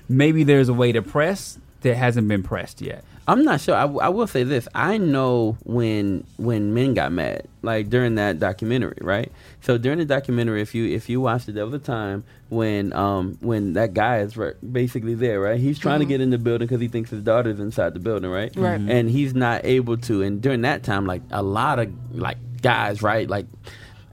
maybe 0.09 0.45
there's 0.45 0.69
a 0.69 0.75
way 0.75 0.93
to 0.93 1.03
press 1.03 1.59
that 1.83 1.97
hasn't 1.97 2.29
been 2.29 2.43
pressed 2.43 2.81
yet. 2.81 3.05
I'm 3.29 3.43
not 3.43 3.61
sure. 3.61 3.75
I, 3.75 3.81
w- 3.83 3.99
I 4.01 4.09
will 4.09 4.29
say 4.29 4.45
this. 4.45 4.69
I 4.73 4.99
know 4.99 5.59
when 5.65 6.25
when 6.37 6.75
men 6.75 6.95
got 6.95 7.11
mad, 7.11 7.49
like 7.63 7.91
during 7.91 8.15
that 8.15 8.39
documentary, 8.39 8.99
right? 9.01 9.33
So 9.63 9.79
during 9.79 9.99
the 9.99 10.05
documentary, 10.05 10.63
if 10.63 10.77
you 10.77 10.87
if 10.95 11.09
you 11.09 11.21
watched 11.21 11.49
it, 11.49 11.57
there 11.57 11.65
was 11.67 11.75
a 11.75 11.81
time 11.81 12.23
when 12.51 12.93
um 12.93 13.37
when 13.41 13.73
that 13.73 13.95
guy 13.95 14.19
is 14.21 14.37
right, 14.37 14.55
basically 14.73 15.15
there, 15.15 15.41
right? 15.41 15.59
He's 15.59 15.77
trying 15.77 15.99
to 15.99 16.07
Mhm. 16.07 16.09
get 16.11 16.21
in 16.21 16.31
the 16.31 16.39
building 16.39 16.69
because 16.69 16.81
he 16.81 16.87
thinks 16.87 17.11
his 17.11 17.23
daughter's 17.25 17.59
inside 17.59 17.95
the 17.95 17.99
building, 18.01 18.31
right? 18.31 18.55
Right. 18.55 18.81
Mhm. 18.81 18.89
And 18.91 19.11
he's 19.11 19.35
not 19.35 19.65
able 19.65 19.97
to. 19.97 20.23
And 20.23 20.41
during 20.41 20.61
that 20.63 20.85
time, 20.85 21.05
like 21.05 21.23
a 21.33 21.43
lot 21.43 21.81
of 21.81 21.91
like 22.13 22.39
guys, 22.67 23.03
right, 23.03 23.29
like. 23.29 23.47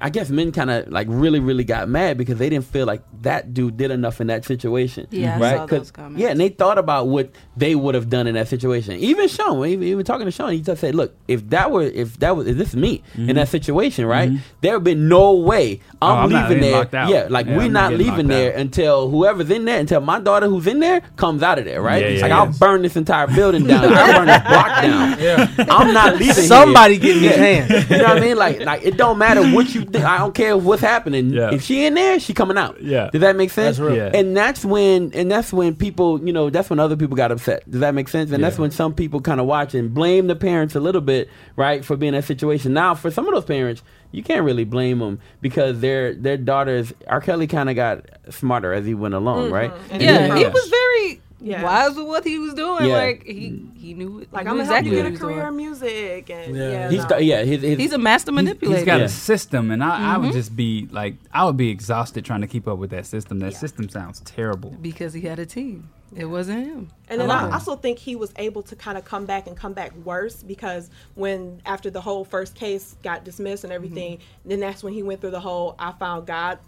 I 0.06 0.10
guess 0.10 0.30
men 0.30 0.52
kind 0.52 0.70
of 0.70 0.90
like 0.90 1.08
really, 1.10 1.40
really 1.40 1.64
got 1.64 1.88
mad 1.88 2.18
because 2.18 2.38
they 2.38 2.50
didn't 2.50 2.66
feel 2.66 2.86
like 2.86 3.02
that 3.22 3.54
dude 3.54 3.78
did 3.78 3.90
enough 3.90 4.20
in 4.20 4.28
that 4.28 4.44
situation. 4.44 5.08
Yeah, 5.12 5.30
I 5.30 5.32
mm-hmm. 5.32 5.42
right? 5.42 5.56
saw 5.56 5.66
those 5.66 5.80
'Cause- 5.80 5.92
comments. 5.92 6.20
Yeah, 6.22 6.28
and 6.28 6.40
they 6.42 6.50
thought 6.50 6.78
about 6.78 7.08
what 7.08 7.30
they 7.56 7.74
would 7.74 7.96
have 7.96 8.10
done 8.10 8.28
in 8.28 8.36
that 8.36 8.50
situation. 8.50 8.96
Even 9.00 9.30
Sean, 9.30 9.66
even, 9.66 9.88
even 9.88 10.04
talking 10.04 10.26
to 10.26 10.32
Sean, 10.32 10.52
he 10.52 10.60
just 10.60 10.82
said, 10.82 10.94
"Look, 10.94 11.16
if 11.30 11.50
that 11.52 11.72
were, 11.72 11.84
if 11.84 12.20
that 12.20 12.36
was, 12.36 12.48
if 12.48 12.58
this 12.58 12.70
is 12.70 12.76
me 12.76 13.02
in 13.16 13.28
mm-hmm. 13.28 13.36
that 13.36 13.48
situation, 13.48 14.06
right? 14.06 14.30
Mm-hmm. 14.30 14.42
There 14.60 14.74
would 14.74 14.84
be 14.84 14.94
no 14.96 15.34
way 15.36 15.80
Oh, 16.02 16.08
I'm 16.08 16.18
I'm 16.26 16.30
leaving 16.32 16.62
getting 16.62 16.90
there. 16.92 17.00
out. 17.02 17.10
Yeah, 17.10 17.28
like 17.30 17.46
Yeah, 17.46 17.56
we're 17.58 17.64
I'm 17.64 17.72
not 17.74 17.94
leaving 17.94 18.28
there 18.28 18.54
out. 18.54 18.60
until 18.60 19.10
whoever's 19.10 19.50
in 19.52 19.64
there, 19.64 19.80
until 19.80 20.02
my 20.02 20.20
daughter 20.20 20.48
who's 20.50 20.68
in 20.68 20.82
there 20.82 21.00
comes 21.16 21.42
out 21.44 21.60
of 21.60 21.64
there, 21.66 21.82
right? 21.82 22.02
Yeah, 22.04 22.10
yeah, 22.10 22.22
like 22.24 22.30
yeah. 22.30 22.40
I'll 22.40 22.52
burn 22.52 22.82
this 22.82 22.98
entire 22.98 23.28
building 23.28 23.64
down. 23.68 23.86
I'll 23.86 24.14
burn 24.18 24.28
this 24.28 24.42
block 24.42 24.82
down. 24.82 25.20
Yeah. 25.20 25.48
I'm 25.70 25.94
not 25.94 26.14
leaving. 26.18 26.26
here. 26.36 26.44
Somebody 26.44 26.98
get 26.98 27.16
in 27.16 27.24
his 27.24 27.32
Yeah. 27.38 27.38
hand. 27.38 27.86
You 27.94 27.98
know 28.00 28.04
what 28.06 28.18
I 28.18 28.20
mean? 28.20 28.36
Like, 28.38 28.60
like 28.62 28.84
it 28.84 28.98
don't 28.98 29.18
matter 29.18 29.48
what 29.52 29.74
you 29.74 29.86
think. 29.94 30.06
I 30.06 30.18
don't 30.18 30.36
care 30.36 30.58
what's 30.58 30.82
happening. 30.82 31.30
Yeah. 31.30 31.54
If 31.54 31.64
she 31.64 31.86
in 31.86 31.94
there, 31.94 32.20
she 32.20 32.34
coming 32.34 32.58
out. 32.58 32.82
Yeah. 32.82 33.10
Does 33.12 33.22
that 33.22 33.36
make 33.36 33.50
sense? 33.50 33.78
That's 33.78 33.90
real. 33.90 33.98
Yeah. 33.98 34.12
And 34.14 34.36
that's 34.36 34.66
when, 34.66 35.12
and 35.14 35.32
that's 35.32 35.54
when 35.54 35.76
people, 35.76 36.24
you 36.26 36.34
know, 36.34 36.50
that's 36.50 36.70
when 36.70 36.80
other 36.80 36.98
people 36.98 37.16
got 37.16 37.32
upset. 37.32 37.70
Does 37.70 37.80
that 37.80 37.94
make 37.94 38.10
sense? 38.10 38.32
And 38.32 38.44
that's 38.44 38.58
when 38.58 38.72
some 38.72 38.94
people 38.94 39.22
kind 39.22 39.40
of 39.40 39.46
watch 39.46 39.74
and 39.74 39.94
blame 39.94 40.28
the 40.28 40.36
parents 40.36 40.76
a 40.76 40.80
little 40.80 41.02
bit, 41.02 41.30
right, 41.56 41.86
for 41.86 41.96
being 41.96 42.14
in 42.14 42.20
that 42.20 42.26
situation. 42.26 42.74
Now, 42.74 42.96
for 42.96 43.10
some 43.10 43.28
of 43.28 43.34
those 43.34 43.46
parents, 43.46 43.82
you 44.12 44.22
can't 44.22 44.44
really 44.44 44.64
blame 44.64 45.00
them 45.00 45.20
because 45.42 45.80
their 45.80 46.14
their 46.14 46.38
daughters. 46.38 46.94
R. 47.08 47.20
Kelly 47.22 47.48
kind 47.48 47.70
of 47.70 47.76
got 47.76 48.06
smarter 48.30 48.72
as 48.72 48.86
he 48.86 48.94
went 48.94 49.16
along, 49.16 49.50
right? 49.50 49.72
Mm-hmm. 49.72 50.02
Yeah, 50.02 50.36
he 50.38 50.46
was 50.46 50.70
very 50.70 51.22
Yeah. 51.46 51.62
wise 51.62 51.96
with 51.96 52.08
what 52.08 52.24
he 52.24 52.40
was 52.40 52.54
doing. 52.54 52.86
Yeah. 52.88 52.96
Like 52.96 53.26
he 53.26 53.66
he 53.76 53.94
knew 53.94 54.20
he 54.20 54.28
Like 54.32 54.46
knew 54.46 54.52
I'm 54.52 54.58
gonna 54.58 54.62
exactly 54.62 54.92
help 54.96 55.06
you 55.06 55.12
get 55.12 55.22
a 55.22 55.26
career 55.26 55.48
in 55.50 55.56
music, 55.58 56.30
and 56.30 56.56
Yeah. 56.56 56.70
yeah, 56.72 56.90
He's 56.90 57.04
no. 57.04 57.10
got- 57.10 57.24
yeah, 57.26 57.44
his, 57.44 57.62
his, 57.62 57.78
He's 57.78 57.92
a 57.94 57.98
master 57.98 58.32
manipulator. 58.32 58.78
He's 58.80 58.86
got 58.86 59.00
Yeah. 59.00 59.06
a 59.06 59.10
system, 59.10 59.70
and 59.70 59.84
I, 59.84 60.14
I 60.16 60.18
would 60.18 60.30
Mhm. 60.30 60.34
just 60.34 60.56
be 60.56 60.88
like, 60.92 61.16
I 61.34 61.44
would 61.46 61.58
be 61.58 61.70
exhausted 61.70 62.24
trying 62.24 62.42
to 62.42 62.48
keep 62.48 62.66
up 62.68 62.78
with 62.80 62.92
that 62.92 63.06
system. 63.06 63.40
That 63.40 63.56
system 63.56 63.90
sounds 63.90 64.22
terrible. 64.22 64.72
because 64.82 65.14
he 65.14 65.22
had 65.22 65.38
a 65.40 65.46
team. 65.46 65.90
It 66.16 66.26
wasn't 66.26 66.66
him. 66.68 66.90
And 67.10 67.20
then 67.20 67.28
alone. 67.28 67.50
I 67.52 67.54
also 67.56 67.76
think 67.76 67.98
he 67.98 68.16
was 68.16 68.32
able 68.38 68.62
to 68.64 68.76
kind 68.76 68.98
of 69.00 69.04
come 69.04 69.26
back 69.26 69.48
and 69.48 69.58
come 69.58 69.74
back 69.74 69.94
worse 70.06 70.44
because 70.44 70.92
when 71.16 71.60
after 71.66 71.90
the 71.90 72.02
whole 72.02 72.24
first 72.24 72.54
case 72.54 72.96
got 73.04 73.26
dismissed 73.26 73.64
and 73.64 73.74
everything, 73.74 74.20
then 74.46 74.60
that's 74.60 74.84
when 74.84 74.94
he 74.94 75.02
went 75.02 75.22
through 75.22 75.32
the 75.32 75.40
whole 75.40 75.76
"I 75.80 75.92
found 75.94 76.28
God" 76.28 76.60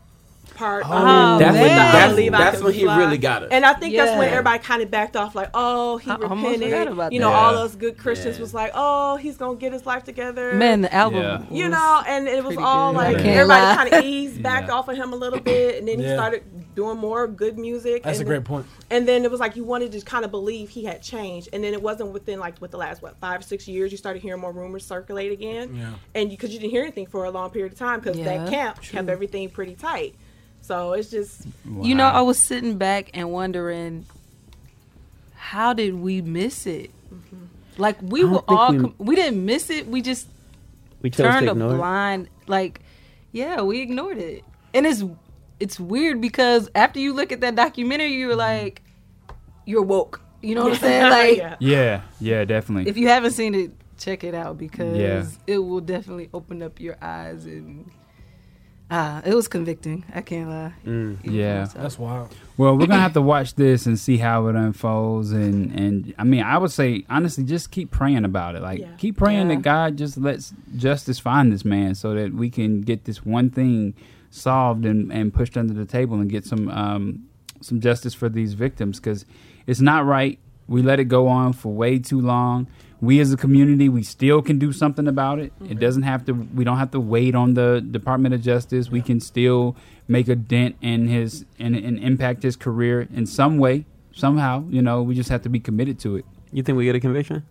part. 0.53 0.83
Oh, 0.87 0.93
um, 0.93 1.39
That's 1.39 1.53
when- 1.53 1.63
the 1.63 1.67
that's- 1.69 2.17
I 2.17 2.29
that's 2.51 2.61
when 2.61 2.73
he 2.73 2.83
Fly. 2.83 2.97
really 2.97 3.17
got 3.17 3.43
it. 3.43 3.49
And 3.51 3.65
I 3.65 3.73
think 3.73 3.95
that's 3.95 4.17
when 4.17 4.29
everybody 4.29 4.59
kind 4.59 4.81
of 4.81 4.91
backed 4.91 5.15
off, 5.15 5.35
like, 5.35 5.49
"Oh, 5.53 5.97
he 5.97 6.09
I 6.11 6.15
repented." 6.15 6.87
about 6.87 7.11
You 7.13 7.19
know, 7.19 7.29
that. 7.29 7.35
all 7.35 7.51
Yeah. 7.51 7.57
those 7.59 7.75
good 7.75 7.97
Christians 7.97 8.37
Yeah. 8.37 8.41
was 8.41 8.53
like, 8.53 8.71
"Oh, 8.75 9.17
he's 9.17 9.37
gonna 9.37 9.55
get 9.57 9.73
his 9.73 9.85
life 9.85 10.03
together." 10.03 10.53
Man, 10.53 10.81
the 10.81 10.93
album. 10.93 11.21
Yeah. 11.21 11.41
you 11.51 11.69
know, 11.69 12.03
and 12.07 12.27
it 12.27 12.43
was 12.43 12.57
all 12.57 12.91
good. 12.91 12.97
like 12.97 13.17
everybody 13.17 13.75
kind 13.75 13.93
of 13.93 14.03
eased 14.05 14.41
back 14.43 14.69
off 14.69 14.87
of 14.87 14.95
him 14.95 15.13
a 15.13 15.15
little 15.15 15.39
bit, 15.39 15.79
and 15.79 15.87
then 15.87 15.99
he 15.99 16.07
started 16.13 16.43
doing 16.75 16.97
more 16.97 17.27
good 17.27 17.57
music. 17.57 18.03
That's 18.03 18.17
a 18.19 18.21
and 18.21 18.27
great 18.29 18.43
point. 18.43 18.65
And 18.91 19.07
then 19.07 19.23
it 19.23 19.31
was 19.31 19.39
like 19.39 19.55
you 19.55 19.63
wanted 19.63 19.91
to 19.93 20.01
kind 20.01 20.25
of 20.25 20.31
believe 20.31 20.69
he 20.69 20.83
had 20.83 21.01
changed, 21.01 21.49
and 21.53 21.63
then 21.63 21.73
it 21.73 21.81
wasn't 21.81 22.11
within 22.11 22.39
like 22.39 22.59
with 22.61 22.71
the 22.71 22.77
last 22.77 23.01
what 23.01 23.15
five 23.21 23.39
or 23.39 23.43
six 23.43 23.67
years 23.67 23.91
you 23.91 23.97
started 23.97 24.21
hearing 24.21 24.41
more 24.41 24.51
rumors 24.51 24.85
circulate 24.85 25.31
again, 25.31 25.75
Yeah. 25.75 25.85
and 26.13 26.29
because 26.29 26.53
you, 26.53 26.59
didn't 26.59 26.71
hear 26.71 26.83
anything 26.83 27.05
for 27.07 27.25
a 27.25 27.31
long 27.31 27.49
period 27.49 27.73
of 27.73 27.79
time 27.79 27.99
because 27.99 28.17
Yeah, 28.17 28.25
that 28.37 28.49
camp 28.49 28.79
true. 28.81 28.97
kept 28.97 29.09
everything 29.09 29.49
pretty 29.49 29.75
tight. 29.75 30.15
So 30.65 30.93
it's 30.93 31.11
just 31.11 31.45
You 31.69 31.93
know, 31.93 32.05
I 32.05 32.21
was 32.21 32.39
sitting 32.39 32.77
back 32.79 33.11
and 33.13 33.31
wondering, 33.31 34.07
how 35.35 35.73
did 35.73 35.93
we 35.93 36.21
miss 36.23 36.65
it? 36.65 36.89
Mm-hmm. 37.13 37.45
Like 37.77 38.01
we 38.01 38.23
were 38.23 38.43
all, 38.47 38.71
we- 38.73 38.79
com- 38.79 38.95
we 38.97 39.15
didn't 39.15 39.45
miss 39.45 39.69
it. 39.69 39.85
We 39.87 40.01
just 40.01 40.27
we 41.03 41.11
turned 41.11 41.47
a 41.47 41.51
ignore 41.51 41.75
it. 41.75 41.77
blind. 41.77 42.29
Like, 42.47 42.81
yeah, 43.31 43.61
we 43.61 43.81
ignored 43.81 44.17
it, 44.17 44.43
and 44.73 44.87
it's 44.87 45.03
it's 45.59 45.79
weird 45.79 46.19
because 46.19 46.67
after 46.73 46.99
you 46.99 47.13
look 47.13 47.31
at 47.31 47.41
that 47.41 47.55
documentary, 47.55 48.13
you're 48.13 48.31
mm-hmm. 48.31 48.39
like, 48.39 48.81
you're 49.65 49.83
woke. 49.83 50.19
You 50.41 50.55
know 50.55 50.63
what 50.63 50.73
I'm 50.73 50.79
saying? 50.79 51.09
Like, 51.11 51.37
yeah. 51.37 51.55
Yeah, 51.59 52.01
yeah, 52.19 52.45
definitely. 52.45 52.89
if 52.89 52.97
you 52.97 53.07
haven't 53.07 53.31
seen 53.31 53.53
it, 53.53 53.71
check 53.99 54.23
it 54.23 54.33
out 54.33 54.57
because 54.57 54.97
Yeah. 54.97 55.25
it 55.45 55.59
will 55.59 55.81
definitely 55.81 56.29
open 56.33 56.63
up 56.63 56.79
your 56.79 56.97
eyes 57.01 57.45
and. 57.45 57.91
Ah, 58.91 59.21
it 59.25 59.33
was 59.33 59.47
convicting. 59.47 60.05
I 60.13 60.21
can't 60.21 60.47
lie. 60.47 60.73
Mm. 60.85 61.17
Yeah. 61.23 61.61
myself. 61.61 61.81
That's 61.81 61.99
wild. 61.99 62.35
Well, 62.55 62.77
we're 62.77 62.85
gonna 62.85 63.01
have 63.01 63.13
to 63.13 63.21
watch 63.21 63.55
this 63.55 63.87
and 63.87 63.99
see 63.99 64.17
how 64.17 64.47
it 64.47 64.55
unfolds, 64.55 65.31
and 65.31 65.71
and 65.77 66.13
I 66.19 66.23
mean, 66.23 66.43
I 66.43 66.57
would 66.59 66.69
say 66.71 67.03
honestly, 67.09 67.43
just 67.43 67.71
keep 67.71 67.89
praying 67.89 68.25
about 68.25 68.55
it. 68.55 68.61
Like, 68.61 68.79
Yeah. 68.79 68.87
keep 68.97 69.17
praying 69.17 69.49
Yeah. 69.49 69.55
that 69.55 69.63
God 69.63 69.97
just 69.97 70.17
lets 70.17 70.53
justice 70.75 71.17
find 71.17 71.51
this 71.51 71.65
man, 71.65 71.95
so 71.95 72.13
that 72.13 72.33
we 72.33 72.49
can 72.51 72.81
get 72.81 73.05
this 73.05 73.25
one 73.25 73.49
thing 73.49 73.95
solved 74.29 74.85
and 74.85 75.11
and 75.11 75.33
pushed 75.33 75.57
under 75.57 75.73
the 75.73 75.85
table 75.85 76.19
and 76.19 76.29
get 76.29 76.45
some 76.45 76.69
um 76.69 77.23
some 77.61 77.79
justice 77.79 78.13
for 78.13 78.29
these 78.29 78.53
victims 78.53 78.99
because 78.99 79.25
it's 79.65 79.81
not 79.81 80.05
right. 80.05 80.37
We 80.67 80.83
let 80.83 80.99
it 80.99 81.05
go 81.05 81.27
on 81.27 81.53
for 81.53 81.73
way 81.73 81.97
too 81.99 82.21
long. 82.21 82.67
We 83.01 83.19
as 83.19 83.33
a 83.33 83.37
community, 83.37 83.89
we 83.89 84.03
still 84.03 84.41
can 84.41 84.57
do 84.57 84.71
something 84.71 85.07
about 85.07 85.39
it. 85.39 85.51
It 85.69 85.79
doesn't 85.79 86.03
have 86.03 86.25
to. 86.25 86.33
We 86.33 86.63
don't 86.63 86.77
have 86.77 86.91
to 86.91 86.99
wait 86.99 87.35
on 87.35 87.53
the 87.53 87.81
Department 87.81 88.33
of 88.33 88.41
Justice. 88.41 88.89
We 88.89 89.01
can 89.01 89.19
still 89.19 89.75
make 90.07 90.27
a 90.27 90.35
dent 90.35 90.77
in 90.81 91.07
his 91.07 91.45
and, 91.59 91.75
and 91.75 91.99
impact 91.99 92.43
his 92.43 92.55
career 92.55 93.07
in 93.13 93.25
some 93.25 93.57
way, 93.57 93.85
somehow. 94.13 94.65
You 94.69 94.81
know, 94.81 95.03
we 95.03 95.15
just 95.15 95.29
have 95.29 95.41
to 95.43 95.49
be 95.49 95.59
committed 95.59 95.99
to 95.99 96.15
it. 96.15 96.25
You 96.51 96.63
think 96.63 96.77
we 96.77 96.85
get 96.85 96.95
a 96.95 96.99
conviction? 96.99 97.45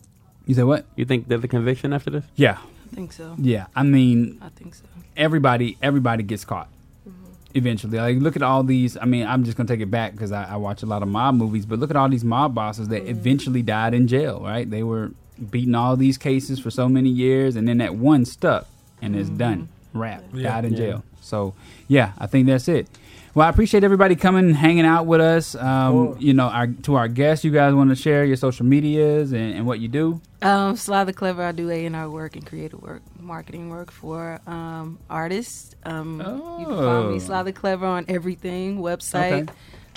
You 0.47 0.55
said 0.55 0.65
what? 0.65 0.87
You 0.97 1.05
think 1.05 1.29
there's 1.29 1.45
a 1.45 1.49
conviction 1.49 1.93
after 1.93 2.11
this? 2.11 2.25
Yeah, 2.37 2.59
I 2.91 2.95
think 2.95 3.13
so. 3.13 3.35
yeah. 3.39 3.67
I 3.75 3.83
mean, 3.83 4.39
I 4.43 4.49
think 4.51 4.75
so. 4.75 4.85
everybody 5.17 5.77
everybody 5.83 6.23
gets 6.23 6.45
caught 6.45 6.69
mm-hmm. 7.09 7.25
eventually 7.55 7.99
like 7.99 8.19
look 8.19 8.35
at 8.37 8.43
all 8.43 8.63
these 8.65 8.97
i 9.01 9.05
mean 9.05 9.25
i'm 9.27 9.45
just 9.45 9.57
gonna 9.57 9.69
take 9.69 9.81
it 9.81 9.91
back 9.91 10.13
because 10.13 10.33
I, 10.33 10.45
I 10.45 10.57
watch 10.57 10.83
a 10.83 10.87
lot 10.87 11.03
of 11.03 11.09
mob 11.09 11.37
movies 11.37 11.67
but 11.67 11.79
look 11.79 11.91
at 11.91 11.97
all 11.97 12.09
these 12.09 12.25
mob 12.25 12.55
bosses 12.55 12.89
that 12.89 13.03
mm-hmm. 13.03 13.11
eventually 13.11 13.63
died 13.63 13.95
in 13.95 14.09
jail 14.09 14.41
right 14.43 14.69
they 14.69 14.83
were 14.83 15.13
beating 15.51 15.75
all 15.75 15.97
these 15.97 16.17
cases 16.19 16.59
for 16.61 16.71
so 16.71 16.89
many 16.89 17.09
years 17.09 17.57
and 17.57 17.67
then 17.67 17.79
that 17.79 17.95
one 17.95 18.25
stuck 18.25 18.67
and 19.03 19.17
it's 19.17 19.29
done 19.29 19.69
wrap 19.93 20.23
Yeah. 20.33 20.51
died 20.51 20.65
in 20.67 20.73
Yeah. 20.73 20.79
jail 20.79 21.05
so 21.21 21.55
yeah 21.89 22.13
i 22.19 22.27
think 22.27 22.47
that's 22.47 22.69
it 22.69 22.87
well 23.35 23.47
i 23.47 23.51
appreciate 23.51 23.83
everybody 23.85 24.15
coming 24.17 24.55
hanging 24.55 24.85
out 24.87 25.07
with 25.07 25.21
us 25.21 25.55
um, 25.57 25.93
Cool. 25.93 26.17
you 26.21 26.35
know 26.35 26.47
our, 26.49 26.67
to 26.69 26.95
our 26.95 27.09
guests 27.09 27.45
you 27.45 27.51
guys 27.51 27.75
want 27.75 27.91
to 27.91 27.97
share 27.97 28.25
your 28.25 28.37
social 28.37 28.65
medias 28.67 29.33
and, 29.33 29.55
and 29.55 29.67
what 29.67 29.81
you 29.81 29.89
do 29.89 30.21
Um, 30.43 30.77
Sly 30.77 31.05
the 31.05 31.13
Clever, 31.15 31.43
I 31.43 31.53
do 31.53 31.71
A 31.71 31.87
and 31.87 31.97
R 31.97 32.09
work 32.11 32.37
and 32.37 32.45
creative 32.45 32.81
work, 32.83 33.01
marketing 33.19 33.71
work 33.71 33.91
for 33.91 34.41
um, 34.47 34.99
artists. 35.09 35.75
Um, 35.87 36.19
You 36.61 36.67
can 36.67 36.77
find 36.77 37.05
Oh. 37.07 37.11
me 37.13 37.19
Sly 37.19 37.43
the 37.45 37.53
Clever 37.53 37.87
on 37.87 38.05
everything 38.09 38.79
website. 38.81 39.49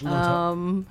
We. 0.01 0.07
Um, 0.07 0.88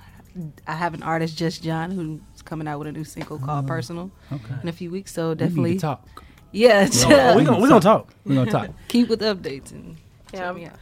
I 0.66 0.72
have 0.74 0.94
an 0.94 1.02
artist, 1.02 1.36
Just 1.36 1.62
John, 1.62 1.90
who's 1.90 2.42
coming 2.42 2.66
out 2.68 2.78
with 2.78 2.88
a 2.88 2.92
new 2.92 3.04
single 3.04 3.38
called 3.38 3.66
"Personal" 3.66 4.10
okay 4.32 4.54
in 4.62 4.68
a 4.68 4.72
few 4.72 4.90
weeks. 4.90 5.12
So 5.12 5.28
We 5.28 5.30
need 5.30 5.38
definitely, 5.38 5.74
to 5.74 5.80
talk 5.80 6.08
yeah, 6.52 6.88
Oh, 7.06 7.36
we 7.36 7.44
gonna 7.44 7.60
we 7.60 7.68
gonna 7.68 7.80
talk. 7.80 8.14
we're 8.24 8.34
gonna 8.36 8.50
talk 8.50 8.70
keep 8.88 9.08
with 9.08 9.20
updates 9.20 9.72
and 9.72 9.96
Yeah. 10.32 10.40
check 10.40 10.54
me 10.56 10.66
out. 10.66 10.78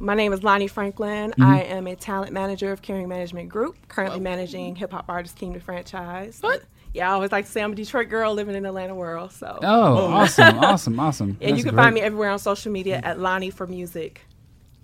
My 0.00 0.14
name 0.14 0.32
is 0.32 0.40
Loni 0.40 0.70
Franklin. 0.70 1.30
Mm-hmm. 1.32 1.42
I 1.42 1.62
am 1.62 1.86
a 1.88 1.96
talent 1.96 2.32
manager 2.32 2.70
of 2.70 2.82
Caring 2.82 3.08
Management 3.08 3.48
Group, 3.48 3.76
currently 3.88 4.20
managing 4.20 4.76
hip 4.76 4.92
hop 4.92 5.06
artist 5.08 5.34
Kingdom 5.36 5.60
Franchise. 5.60 6.38
What? 6.40 6.62
Yeah, 6.94 7.10
I 7.10 7.14
always 7.14 7.32
like 7.32 7.44
to 7.46 7.50
say 7.50 7.62
I'm 7.62 7.72
a 7.72 7.74
Detroit 7.74 8.08
girl 8.08 8.32
living 8.32 8.54
in 8.54 8.64
Atlanta 8.64 8.94
world. 8.94 9.32
So, 9.32 9.58
oh 9.62 10.06
awesome 10.06 10.58
awesome 10.58 11.00
awesome 11.00 11.36
and 11.40 11.56
you 11.58 11.64
can 11.64 11.74
great. 11.74 11.82
find 11.82 11.94
me 11.94 12.00
everywhere 12.00 12.30
on 12.30 12.38
social 12.38 12.70
media 12.72 13.00
at 13.02 13.18
Loni 13.18 13.52
for 13.52 13.66
Music. 13.66 14.20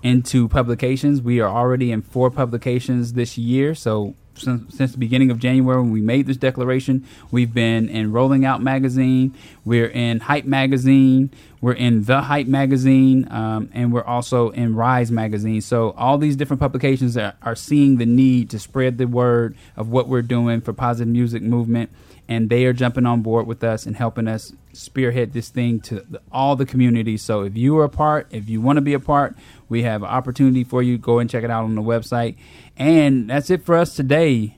into 0.07 0.47
publications. 0.47 1.21
We 1.21 1.41
are 1.41 1.49
already 1.49 1.91
in 1.91 2.01
four 2.01 2.31
publications 2.31 3.15
this 3.15 3.37
year. 3.37 3.75
So 3.75 4.15
since, 4.35 4.77
since 4.77 4.93
the 4.93 4.99
beginning 4.99 5.33
of 5.33 5.41
January, 5.41 5.83
when 5.83 5.91
we 5.91 6.01
made 6.01 6.27
this 6.27 6.37
declaration, 6.37 7.05
we've 7.33 7.53
been 7.53 7.89
in 7.89 8.13
Rolling 8.13 8.45
Out 8.45 8.63
magazine. 8.63 9.35
We're 9.65 9.89
in 9.89 10.21
Hype 10.21 10.45
magazine. 10.45 11.33
We're 11.61 11.73
in 11.73 12.05
The 12.05 12.21
Hype 12.21 12.47
magazine, 12.47 13.27
um, 13.33 13.69
and 13.73 13.93
we're 13.93 14.05
also 14.05 14.51
in 14.51 14.77
Rise 14.77 15.11
magazine. 15.11 15.61
So 15.61 15.91
all 15.97 16.19
these 16.19 16.37
different 16.37 16.61
publications 16.61 17.17
are, 17.17 17.35
are 17.43 17.57
seeing 17.57 17.97
the 17.97 18.07
need 18.07 18.49
to 18.51 18.61
spread 18.61 18.99
the 18.99 19.09
word 19.09 19.57
of 19.77 19.89
what 19.89 20.07
we're 20.07 20.23
doing 20.23 20.61
for 20.61 20.73
positive 20.73 21.09
music 21.13 21.43
movement 21.43 21.91
and 22.29 22.51
they 22.51 22.65
are 22.65 22.73
jumping 22.73 23.07
on 23.07 23.23
board 23.23 23.47
with 23.47 23.63
us 23.63 23.87
and 23.87 23.97
helping 23.97 24.27
us 24.29 24.53
spearhead 24.77 25.33
this 25.33 25.49
thing 25.49 25.81
to 25.81 26.01
the, 26.09 26.21
all 26.31 26.57
the 26.57 26.67
communities. 26.67 27.23
So 27.23 27.43
if 27.43 27.57
you 27.57 27.77
are 27.79 27.85
a 27.85 27.89
part, 27.89 28.29
if 28.31 28.49
you 28.49 28.61
want 28.61 28.77
to 28.77 28.83
be 28.83 28.95
a 28.95 29.01
part, 29.01 29.37
we 29.69 29.83
have 29.83 30.03
an 30.03 30.09
opportunity 30.09 30.65
for 30.65 30.83
you. 30.83 30.99
Go 30.99 31.19
and 31.19 31.29
check 31.29 31.45
it 31.45 31.51
out 31.51 31.65
on 31.65 31.75
the 31.75 31.83
website. 31.83 32.37
And 32.77 33.31
that's 33.31 33.51
it 33.51 33.65
for 33.65 33.77
us 33.77 33.97
today. 33.97 34.57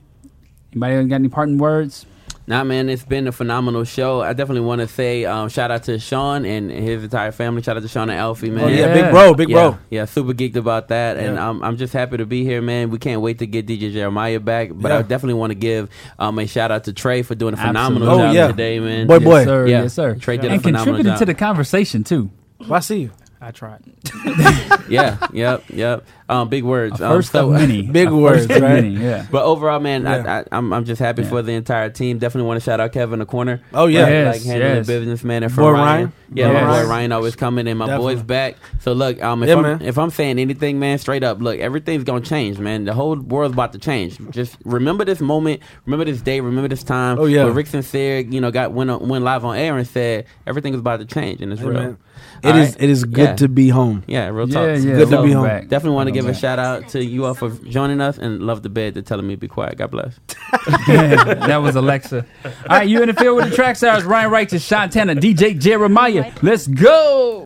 Anybody 0.71 1.07
got 1.07 1.15
any 1.15 1.29
parting 1.29 1.57
words? 1.57 2.05
Nah, 2.49 2.63
man, 2.63 2.89
it's 2.89 3.05
been 3.05 3.27
a 3.27 3.31
phenomenal 3.31 3.83
show. 3.83 4.21
I 4.21 4.33
definitely 4.33 4.61
want 4.65 4.81
to 4.81 4.87
say 4.87 5.23
um, 5.23 5.49
shout 5.49 5.69
out 5.69 5.83
to 5.83 5.99
Sean 5.99 6.45
and 6.45 6.71
his 6.71 7.03
entire 7.03 7.31
family. 7.31 7.61
Shout 7.61 7.77
out 7.77 7.83
to 7.83 7.87
Sean 7.87 8.09
and 8.09 8.17
Alfie, 8.17 8.49
man. 8.49 8.63
Oh, 8.63 8.67
yeah, 8.69 8.91
big 8.91 9.11
bro, 9.11 9.35
big 9.35 9.49
yeah, 9.49 9.55
bro. 9.69 9.77
Yeah, 9.91 10.05
super 10.05 10.33
geeked 10.33 10.55
about 10.55 10.87
that, 10.87 11.17
and 11.17 11.35
Yeah. 11.35 11.47
I'm 11.47 11.61
I'm 11.63 11.77
just 11.77 11.93
happy 11.93 12.17
to 12.17 12.25
be 12.25 12.43
here, 12.43 12.59
man. 12.59 12.89
We 12.89 12.97
can't 12.97 13.21
wait 13.21 13.37
to 13.37 13.45
get 13.45 13.67
DJ 13.67 13.93
Jeremiah 13.93 14.39
back, 14.39 14.71
but 14.73 14.89
Yeah. 14.89 14.97
I 14.97 15.01
definitely 15.03 15.35
want 15.35 15.51
to 15.51 15.55
give 15.59 15.89
um, 16.17 16.39
a 16.39 16.47
shout 16.47 16.71
out 16.71 16.85
to 16.85 16.93
Trey 16.93 17.21
for 17.21 17.35
doing 17.35 17.53
a 17.53 17.57
phenomenal 17.57 18.09
Absolutely. 18.09 18.23
job 18.25 18.29
Oh, 18.31 18.33
yeah. 18.33 18.47
today, 18.47 18.79
man. 18.79 19.05
Boy, 19.05 19.13
Yes, 19.17 19.23
boy. 19.23 19.45
Sir, 19.45 19.67
Yeah, 19.67 19.81
yes, 19.83 19.93
sir. 19.93 20.15
Trey 20.15 20.37
did 20.37 20.45
and 20.51 20.59
a 20.59 20.63
phenomenal 20.63 20.85
contributed 20.95 21.11
job. 21.11 21.19
to 21.19 21.25
the 21.25 21.33
conversation 21.35 22.03
too. 22.03 22.31
Well, 22.61 22.73
I 22.73 22.79
see 22.79 23.01
you. 23.01 23.11
I 23.41 23.51
tried. 23.51 23.81
yeah, 24.89 25.17
yep, 25.31 25.63
yep. 25.69 26.05
Um, 26.27 26.49
big 26.49 26.63
words. 26.63 26.99
A 26.99 27.05
Um, 27.07 27.11
first 27.13 27.35
of 27.35 27.49
many. 27.51 27.81
Big 27.91 28.09
A 28.09 28.15
words, 28.15 28.45
first 28.47 28.59
right? 28.61 28.83
many, 28.83 28.89
yeah. 28.95 29.25
But 29.31 29.43
overall, 29.45 29.79
man, 29.79 30.03
Yeah. 30.03 30.23
I, 30.27 30.39
I, 30.41 30.45
I'm 30.51 30.73
I'm 30.73 30.85
just 30.85 30.99
happy 30.99 31.23
Yeah. 31.23 31.29
for 31.29 31.41
the 31.41 31.53
entire 31.53 31.89
team. 31.89 32.17
Definitely 32.19 32.47
want 32.47 32.59
to 32.59 32.63
shout 32.65 32.79
out 32.79 32.91
Kevin 32.91 33.19
the 33.19 33.25
corner. 33.25 33.61
Oh, 33.73 33.87
yeah. 33.87 34.01
like, 34.01 34.09
Yes, 34.11 34.35
like 34.35 34.45
handling 34.45 34.75
yes. 34.75 34.87
businessman 34.87 35.43
and 35.43 35.51
for 35.53 35.61
Boy 35.61 35.71
Ryan. 35.71 35.85
Ryan. 35.85 36.13
Yeah, 36.33 36.51
Yes. 36.51 36.63
my 36.63 36.81
boy 36.83 36.89
Ryan 36.89 37.11
always 37.13 37.35
coming 37.35 37.65
in. 37.67 37.77
My 37.77 37.87
Definitely. 37.87 38.15
boy's 38.15 38.23
back. 38.23 38.55
So 38.81 38.93
look, 38.93 39.23
um, 39.23 39.41
if 39.41 39.49
Yeah, 39.49 39.55
I'm 39.55 39.61
man. 39.63 39.81
if 39.81 39.97
I'm 39.97 40.09
saying 40.11 40.37
anything, 40.37 40.77
man, 40.79 40.97
straight 40.99 41.23
up, 41.23 41.39
look, 41.41 41.57
everything's 41.59 42.03
gonna 42.03 42.21
change, 42.21 42.59
man. 42.59 42.83
The 42.85 42.93
whole 42.93 43.15
world's 43.15 43.53
about 43.53 43.71
to 43.73 43.79
change. 43.79 44.17
Just 44.31 44.57
remember 44.65 45.05
this 45.05 45.21
moment, 45.21 45.61
remember 45.85 46.05
this 46.05 46.21
day, 46.21 46.41
remember 46.41 46.67
this 46.67 46.83
time. 46.83 47.17
Oh, 47.17 47.25
yeah. 47.25 47.45
where 47.45 47.53
Rick 47.53 47.67
Sincere, 47.67 48.19
you 48.19 48.41
know, 48.41 48.51
got 48.51 48.73
went 48.73 48.89
on- 48.91 49.07
went 49.07 49.23
live 49.23 49.45
on 49.45 49.55
air 49.55 49.77
and 49.77 49.87
said 49.87 50.25
everything 50.45 50.73
is 50.73 50.81
about 50.81 50.99
to 50.99 51.05
change, 51.05 51.41
and 51.41 51.51
it's 51.53 51.61
real. 51.61 51.77
Amen. 51.77 51.87
All 51.89 51.97
It 52.43 52.55
is. 52.55 52.69
right? 52.73 52.83
It 52.83 52.89
is 52.89 53.03
good 53.03 53.17
Yeah. 53.29 53.35
to 53.35 53.47
be 53.49 53.69
home. 53.69 54.03
Yeah, 54.07 54.27
real 54.29 54.47
talk. 54.47 54.67
yeah. 54.67 54.77
good 54.79 55.09
to 55.09 55.21
be 55.23 55.31
home. 55.31 55.45
back. 55.45 55.67
Definitely 55.67 55.95
want 55.95 56.07
to 56.07 56.11
give 56.11 56.25
Welcome 56.25 56.37
a 56.37 56.39
shout 56.39 56.59
out 56.59 56.87
to 56.89 57.03
you 57.03 57.25
all 57.25 57.33
for 57.33 57.49
joining 57.49 57.99
us 58.01 58.17
and 58.17 58.41
love 58.41 58.63
the 58.63 58.69
bed 58.69 58.93
to 58.95 59.01
telling 59.01 59.27
me 59.27 59.33
to 59.35 59.39
be 59.39 59.47
quiet. 59.47 59.77
God 59.77 59.91
bless. 59.91 60.19
that 60.87 61.57
was 61.61 61.75
Alexa. 61.75 62.25
All 62.45 62.51
right, 62.69 62.87
you 62.87 63.01
in 63.01 63.07
the 63.07 63.13
field 63.13 63.35
with 63.37 63.49
the 63.49 63.55
track 63.55 63.75
stars, 63.75 64.03
Ryan 64.03 64.31
Righteous, 64.31 64.67
Shantana, 64.67 65.19
DJ 65.19 65.59
Jeremiah. 65.59 66.31
Let's 66.41 66.67
go. 66.67 67.45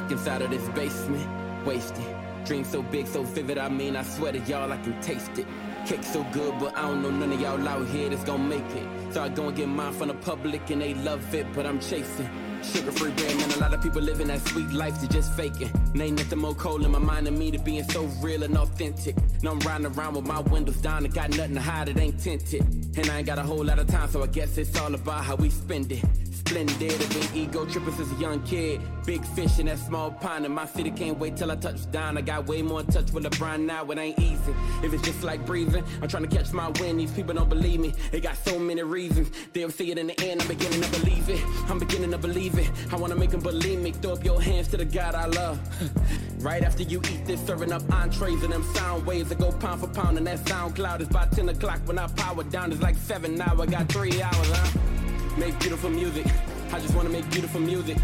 Stuck 0.00 0.12
inside 0.12 0.42
of 0.42 0.50
this 0.50 0.66
basement, 0.70 1.66
wasted. 1.66 2.04
Dream 2.46 2.64
so 2.64 2.82
big, 2.82 3.06
so 3.06 3.22
vivid, 3.22 3.58
I 3.58 3.68
mean, 3.68 3.96
I 3.96 4.02
swear 4.02 4.32
to 4.32 4.38
y'all, 4.38 4.72
I 4.72 4.78
can 4.78 4.98
taste 5.02 5.36
it. 5.36 5.46
Cake 5.86 6.02
so 6.02 6.24
good, 6.32 6.58
but 6.58 6.76
I 6.76 6.82
don't 6.82 7.02
know 7.02 7.10
none 7.10 7.32
of 7.32 7.40
y'all 7.40 7.68
out 7.68 7.86
here 7.88 8.08
that's 8.08 8.24
gonna 8.24 8.42
make 8.42 8.64
it. 8.76 9.12
So 9.12 9.22
I 9.22 9.28
go 9.28 9.48
and 9.48 9.56
get 9.56 9.68
mine 9.68 9.92
from 9.92 10.08
the 10.08 10.14
public, 10.14 10.70
and 10.70 10.80
they 10.80 10.94
love 10.94 11.34
it, 11.34 11.46
but 11.54 11.66
I'm 11.66 11.80
chasing. 11.80 12.30
Sugar 12.62 12.92
free 12.92 13.10
bread, 13.10 13.36
man. 13.36 13.50
A 13.52 13.58
lot 13.58 13.74
of 13.74 13.82
people 13.82 14.00
living 14.00 14.28
that 14.28 14.40
sweet 14.48 14.70
life, 14.72 14.98
they 15.02 15.06
just 15.08 15.34
faking. 15.34 15.70
And 15.92 16.00
ain't 16.00 16.16
nothing 16.16 16.38
more 16.38 16.54
cold 16.54 16.82
in 16.82 16.90
my 16.90 16.98
mind 16.98 17.26
than 17.26 17.38
me 17.38 17.50
to 17.50 17.58
being 17.58 17.84
so 17.84 18.04
real 18.22 18.42
and 18.42 18.56
authentic. 18.56 19.16
Now 19.42 19.50
I'm 19.50 19.60
riding 19.60 19.86
around 19.86 20.14
with 20.14 20.26
my 20.26 20.40
windows 20.40 20.76
down 20.76 21.04
and 21.04 21.12
got 21.12 21.30
nothing 21.36 21.54
to 21.56 21.60
hide, 21.60 21.90
it 21.90 21.98
ain't 21.98 22.18
tinted. 22.18 22.62
And 22.96 23.10
I 23.10 23.18
ain't 23.18 23.26
got 23.26 23.38
a 23.38 23.42
whole 23.42 23.64
lot 23.64 23.78
of 23.78 23.86
time, 23.86 24.08
so 24.08 24.22
I 24.22 24.28
guess 24.28 24.56
it's 24.56 24.78
all 24.78 24.94
about 24.94 25.24
how 25.24 25.36
we 25.36 25.50
spend 25.50 25.92
it. 25.92 26.04
Splendid, 26.40 26.94
a 26.94 27.08
big 27.08 27.28
ego 27.34 27.66
tripping 27.66 27.92
since 27.94 28.10
a 28.12 28.14
young 28.14 28.42
kid. 28.42 28.80
Big 29.04 29.22
fish 29.24 29.58
in 29.58 29.66
that 29.66 29.78
small 29.78 30.10
pond, 30.10 30.46
and 30.46 30.54
my 30.54 30.64
city 30.64 30.90
can't 30.90 31.18
wait 31.18 31.36
till 31.36 31.50
I 31.50 31.56
touch 31.56 31.90
down. 31.90 32.16
I 32.16 32.22
got 32.22 32.46
way 32.46 32.62
more 32.62 32.80
in 32.80 32.86
touch 32.86 33.12
with 33.12 33.24
LeBron 33.24 33.60
now, 33.60 33.84
it 33.90 33.98
ain't 33.98 34.18
easy. 34.18 34.54
If 34.82 34.92
it's 34.94 35.02
just 35.02 35.22
like 35.22 35.44
breathing, 35.44 35.84
I'm 36.00 36.08
trying 36.08 36.26
to 36.26 36.34
catch 36.34 36.52
my 36.52 36.68
wind. 36.80 36.98
These 36.98 37.12
people 37.12 37.34
don't 37.34 37.48
believe 37.48 37.80
me, 37.80 37.92
they 38.10 38.20
got 38.20 38.36
so 38.38 38.58
many 38.58 38.82
reasons. 38.82 39.30
They'll 39.52 39.70
see 39.70 39.90
it 39.90 39.98
in 39.98 40.06
the 40.06 40.20
end, 40.22 40.40
I'm 40.40 40.48
beginning 40.48 40.80
to 40.80 40.90
believe 40.98 41.28
it. 41.28 41.44
I'm 41.68 41.78
beginning 41.78 42.10
to 42.12 42.18
believe 42.18 42.58
it. 42.58 42.70
I 42.90 42.96
wanna 42.96 43.16
make 43.16 43.30
them 43.30 43.40
believe 43.40 43.80
me. 43.80 43.92
Throw 43.92 44.14
up 44.14 44.24
your 44.24 44.40
hands 44.40 44.68
to 44.68 44.78
the 44.78 44.86
God 44.86 45.14
I 45.14 45.26
love. 45.26 45.60
right 46.40 46.62
after 46.62 46.84
you 46.84 47.02
eat 47.10 47.26
this, 47.26 47.44
serving 47.46 47.70
up 47.70 47.82
entrees 47.92 48.42
and 48.42 48.52
them 48.52 48.64
sound 48.74 49.06
waves 49.06 49.28
that 49.28 49.38
go 49.38 49.52
pound 49.52 49.82
for 49.82 49.88
pound, 49.88 50.16
and 50.16 50.26
that 50.26 50.46
sound 50.48 50.74
cloud 50.74 51.02
is 51.02 51.08
by 51.08 51.26
10 51.26 51.50
o'clock. 51.50 51.80
When 51.84 51.98
I 51.98 52.06
power 52.08 52.44
down, 52.44 52.72
it's 52.72 52.80
like 52.80 52.96
7 52.96 53.34
now. 53.34 53.54
I 53.60 53.66
got 53.66 53.92
3 53.92 54.22
hours, 54.22 54.50
huh? 54.50 54.99
Make 55.36 55.58
beautiful 55.60 55.90
music. 55.90 56.26
I 56.72 56.80
just 56.80 56.94
wanna 56.94 57.08
make 57.08 57.28
beautiful 57.30 57.60
music. 57.60 57.96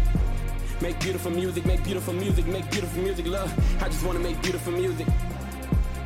Make 0.81 0.99
beautiful 0.99 1.31
music, 1.31 1.65
make 1.65 1.83
beautiful 1.83 2.13
music, 2.13 2.47
make 2.47 2.69
beautiful 2.71 3.01
music, 3.03 3.27
love. 3.27 3.51
I 3.83 3.89
just 3.89 4.03
wanna 4.05 4.19
make 4.19 4.41
beautiful 4.41 4.71
music. 4.71 5.07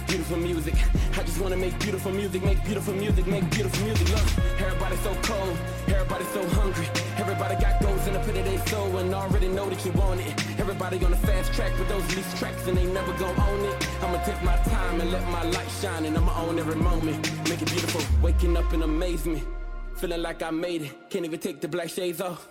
Beautiful 0.07 0.37
music. 0.37 0.73
I 1.17 1.23
just 1.23 1.39
wanna 1.39 1.57
make 1.57 1.77
beautiful 1.79 2.11
music, 2.11 2.43
make 2.43 2.63
beautiful 2.65 2.93
music, 2.93 3.27
make 3.27 3.49
beautiful 3.51 3.85
music, 3.85 4.09
love. 4.11 4.39
Everybody 4.59 4.95
so 4.97 5.15
cold, 5.21 5.57
everybody 5.87 6.25
so 6.33 6.47
hungry. 6.49 6.87
Everybody 7.17 7.55
got 7.61 7.81
goals 7.81 8.05
in 8.07 8.13
the 8.13 8.19
pit 8.19 8.37
of 8.37 8.45
their 8.45 8.65
soul 8.67 8.97
and 8.97 9.13
already 9.13 9.47
know 9.47 9.69
that 9.69 9.85
you 9.85 9.91
want 9.91 10.19
it. 10.21 10.33
Everybody 10.59 11.03
on 11.05 11.11
the 11.11 11.17
fast 11.17 11.53
track 11.53 11.77
with 11.77 11.87
those 11.87 12.15
least 12.15 12.35
tracks 12.37 12.67
and 12.67 12.77
they 12.77 12.85
never 12.85 13.13
gonna 13.13 13.49
own 13.49 13.65
it. 13.65 13.87
I'ma 14.01 14.23
take 14.23 14.41
my 14.43 14.57
time 14.75 14.99
and 14.99 15.11
let 15.11 15.23
my 15.29 15.43
light 15.43 15.69
shine 15.81 16.05
and 16.05 16.17
I'ma 16.17 16.33
own 16.45 16.57
every 16.59 16.75
moment. 16.75 17.19
Make 17.47 17.61
it 17.61 17.71
beautiful, 17.71 18.01
waking 18.21 18.57
up 18.57 18.73
in 18.73 18.81
amazement. 18.81 19.47
Feeling 19.95 20.21
like 20.21 20.41
I 20.41 20.49
made 20.51 20.83
it, 20.83 21.09
can't 21.09 21.25
even 21.25 21.39
take 21.39 21.61
the 21.61 21.67
black 21.67 21.89
shades 21.89 22.21
off. 22.21 22.47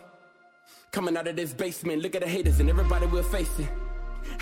Coming 0.92 1.16
out 1.16 1.26
of 1.26 1.36
this 1.36 1.52
basement, 1.52 2.02
look 2.02 2.14
at 2.14 2.22
the 2.22 2.28
haters 2.28 2.60
and 2.60 2.68
everybody 2.68 3.06
we're 3.06 3.22
facing. 3.22 3.68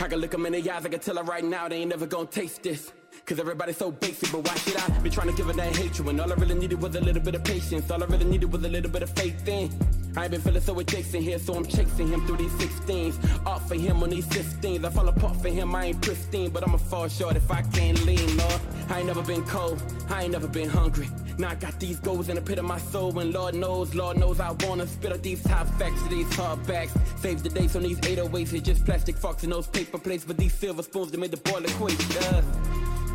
I 0.01 0.09
can 0.09 0.19
look 0.19 0.31
them 0.31 0.47
in 0.47 0.53
the 0.53 0.70
eyes, 0.70 0.85
I 0.85 0.89
can 0.89 1.01
tell 1.01 1.16
her 1.16 1.23
right 1.23 1.45
now 1.45 1.69
they 1.69 1.77
ain't 1.77 1.91
never 1.91 2.07
gonna 2.07 2.27
taste 2.27 2.62
this. 2.62 2.93
Cause 3.28 3.38
everybody's 3.38 3.76
so 3.76 3.90
basic, 3.90 4.32
but 4.32 4.38
why 4.38 4.55
should 4.55 4.74
I 4.78 4.88
be 5.00 5.10
trying 5.10 5.28
to 5.28 5.34
give 5.34 5.48
her 5.48 5.52
that 5.52 5.76
hatred 5.76 6.06
when 6.06 6.18
all 6.18 6.32
I 6.32 6.34
really 6.36 6.55
needed 6.55 6.80
was 6.80 6.94
a 6.96 7.00
little 7.02 7.20
bit 7.22 7.34
of 7.34 7.44
patience? 7.44 7.90
All 7.90 8.02
I 8.02 8.06
really 8.06 8.24
needed 8.24 8.50
was 8.50 8.64
a 8.64 8.68
little 8.70 8.90
bit 8.90 9.02
of 9.02 9.10
faith 9.10 9.46
in. 9.46 9.70
I 10.16 10.22
ain't 10.22 10.30
been 10.30 10.40
feeling 10.40 10.62
so 10.62 10.78
adjacent 10.78 11.22
here, 11.22 11.38
so 11.38 11.52
I'm 11.52 11.66
chasing 11.66 12.09
him 12.09 12.26
through 12.26 12.38
these 12.38 12.52
16s. 12.52 13.44
Off 13.44 13.68
for 13.68 13.74
him 13.74 14.02
on 14.02 14.09
these 14.09 14.26
15s. 14.28 14.82
I 14.82 14.88
fall 14.88 15.06
apart 15.09 15.36
for 15.42 15.48
him, 15.48 15.74
I 15.74 15.84
ain't 15.88 16.00
pristine, 16.00 16.48
but 16.48 16.66
I'ma 16.66 16.78
fall 16.78 17.06
short 17.09 17.36
if 17.36 17.50
I 17.50 17.60
can't 17.60 18.02
lean, 18.06 18.34
Lord. 18.38 18.60
I 18.88 19.00
ain't 19.00 19.09
never 19.09 19.20
been 19.20 19.44
cold, 19.44 19.82
I 20.09 20.22
ain't 20.22 20.32
never 20.32 20.48
been 20.48 20.70
hungry. 20.70 21.10
Now 21.36 21.50
I 21.50 21.55
got 21.56 21.78
these 21.78 22.00
goals 22.00 22.30
in 22.30 22.36
the 22.36 22.40
pit 22.40 22.59
of 22.59 22.64
my 22.64 22.78
soul, 22.78 23.18
and 23.18 23.34
Lord 23.34 23.55
knows, 23.55 23.94
Lord 23.94 24.16
knows 24.16 24.40
I 24.40 24.52
wanna 24.66 24.86
spit 24.86 25.12
out 25.12 25.22
these 25.22 25.42
top 25.42 25.66
facts 25.78 26.02
to 26.05 26.09
these 26.09 26.28
hardbacks. 26.28 26.98
Save 27.18 27.42
the 27.42 27.50
dates 27.50 27.76
on 27.76 27.82
these 27.82 28.00
808s, 28.00 28.55
it's 28.55 28.62
just 28.62 28.86
plastic 28.86 29.18
forks 29.18 29.42
and 29.42 29.52
those 29.52 29.66
paper 29.66 29.98
plates, 29.98 30.24
but 30.24 30.38
these 30.38 30.55
silver 30.55 30.82
spoons 30.82 31.10
that 31.10 31.20
made 31.20 31.30
the 31.30 31.36
boiler 31.36 31.68
quake. 31.76 32.00
Uh, 32.32 32.40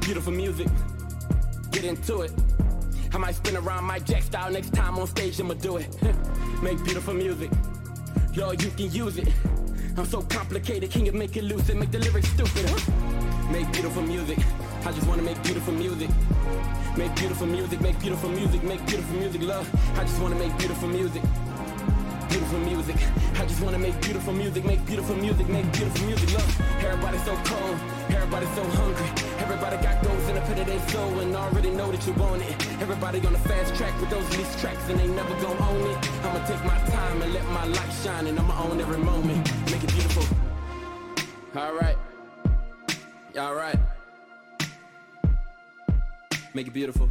beautiful 0.01 0.33
music, 0.33 0.67
get 1.71 1.83
into 1.83 2.21
it. 2.21 2.31
I 3.13 3.17
might 3.17 3.35
spin 3.35 3.57
around 3.57 3.83
my 3.83 3.99
jack 3.99 4.23
style 4.23 4.51
next 4.51 4.73
time 4.73 4.97
on 4.97 5.07
stage, 5.07 5.39
I'ma 5.39 5.53
do 5.55 5.77
it. 5.77 5.87
make 6.63 6.83
beautiful 6.83 7.13
music. 7.13 7.51
Lord, 8.35 8.61
you 8.63 8.71
can 8.71 8.91
use 8.91 9.17
it. 9.17 9.27
I'm 9.97 10.05
so 10.05 10.21
complicated, 10.21 10.89
can 10.89 11.05
you 11.05 11.11
make 11.11 11.37
it 11.37 11.43
loose 11.43 11.69
and 11.69 11.79
make 11.79 11.91
the 11.91 11.99
lyrics 11.99 12.29
stupid? 12.29 12.65
Make 13.51 13.71
beautiful 13.71 14.01
music. 14.01 14.39
I 14.85 14.91
just 14.91 15.07
wanna 15.07 15.21
make 15.21 15.41
beautiful 15.43 15.73
music. 15.73 16.09
Make 16.97 17.15
beautiful 17.15 17.47
music, 17.47 17.81
make 17.81 17.99
beautiful 17.99 18.29
music, 18.29 18.63
make 18.63 18.85
beautiful 18.85 19.15
music, 19.17 19.41
love. 19.41 19.69
I 19.97 20.03
just 20.03 20.19
wanna 20.21 20.35
make 20.35 20.57
beautiful 20.57 20.87
music. 20.87 21.21
Beautiful 22.29 22.59
music. 22.59 22.95
I 23.35 23.45
just 23.45 23.61
wanna 23.61 23.79
make 23.79 23.99
beautiful 24.01 24.33
music, 24.33 24.65
make 24.65 24.83
beautiful 24.85 25.15
music, 25.15 25.47
make 25.49 25.71
beautiful 25.71 26.05
music, 26.07 26.33
love. 26.33 26.61
Everybody's 26.83 27.23
so 27.25 27.35
cold, 27.45 27.77
everybody's 28.15 28.53
so 28.55 28.63
hungry. 28.63 29.09
Everybody 29.39 29.77
got 29.77 30.03
goals 30.03 30.27
in 30.29 30.35
the 30.35 30.41
pit 30.41 30.59
of 30.59 30.67
their 30.67 30.89
soul 30.89 31.19
and 31.19 31.35
already 31.35 31.71
know 31.71 31.91
that 31.91 32.05
you 32.07 32.13
want 32.13 32.41
it. 32.41 32.55
Everybody 32.81 33.19
on 33.25 33.33
the 33.33 33.39
fast 33.39 33.75
track 33.75 33.99
with 33.99 34.09
those 34.09 34.27
least 34.37 34.59
tracks 34.59 34.89
and 34.89 34.99
they 34.99 35.07
never 35.07 35.33
gonna 35.41 35.69
own 35.69 35.81
it. 35.91 35.97
I'ma 36.25 36.45
take 36.45 36.63
my 36.65 36.77
time 36.89 37.21
and 37.21 37.33
let 37.33 37.45
my 37.45 37.65
light 37.65 37.93
shine 38.03 38.27
and 38.27 38.39
I'ma 38.39 38.55
own 38.63 38.79
every 38.79 38.97
moment. 38.97 39.41
Make 39.71 39.83
it 39.83 39.93
beautiful. 39.93 40.25
Alright. 41.55 41.97
Alright. 43.37 43.79
Make 46.53 46.67
it 46.67 46.73
beautiful. 46.73 47.09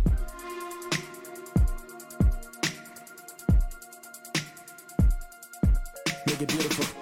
Make 6.27 6.43
it 6.43 6.49
beautiful. 6.49 7.02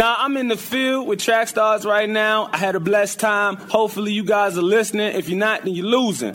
Now 0.00 0.16
I'm 0.18 0.38
in 0.38 0.48
the 0.48 0.56
field 0.56 1.06
with 1.06 1.18
track 1.18 1.48
stars 1.48 1.84
right 1.84 2.08
now. 2.08 2.48
I 2.54 2.56
had 2.56 2.74
a 2.74 2.80
blessed 2.80 3.20
time. 3.20 3.56
Hopefully 3.56 4.14
you 4.14 4.24
guys 4.24 4.56
are 4.56 4.62
listening. 4.62 5.14
If 5.14 5.28
you're 5.28 5.38
not, 5.38 5.64
then 5.64 5.74
you're 5.74 5.84
losing. 5.84 6.32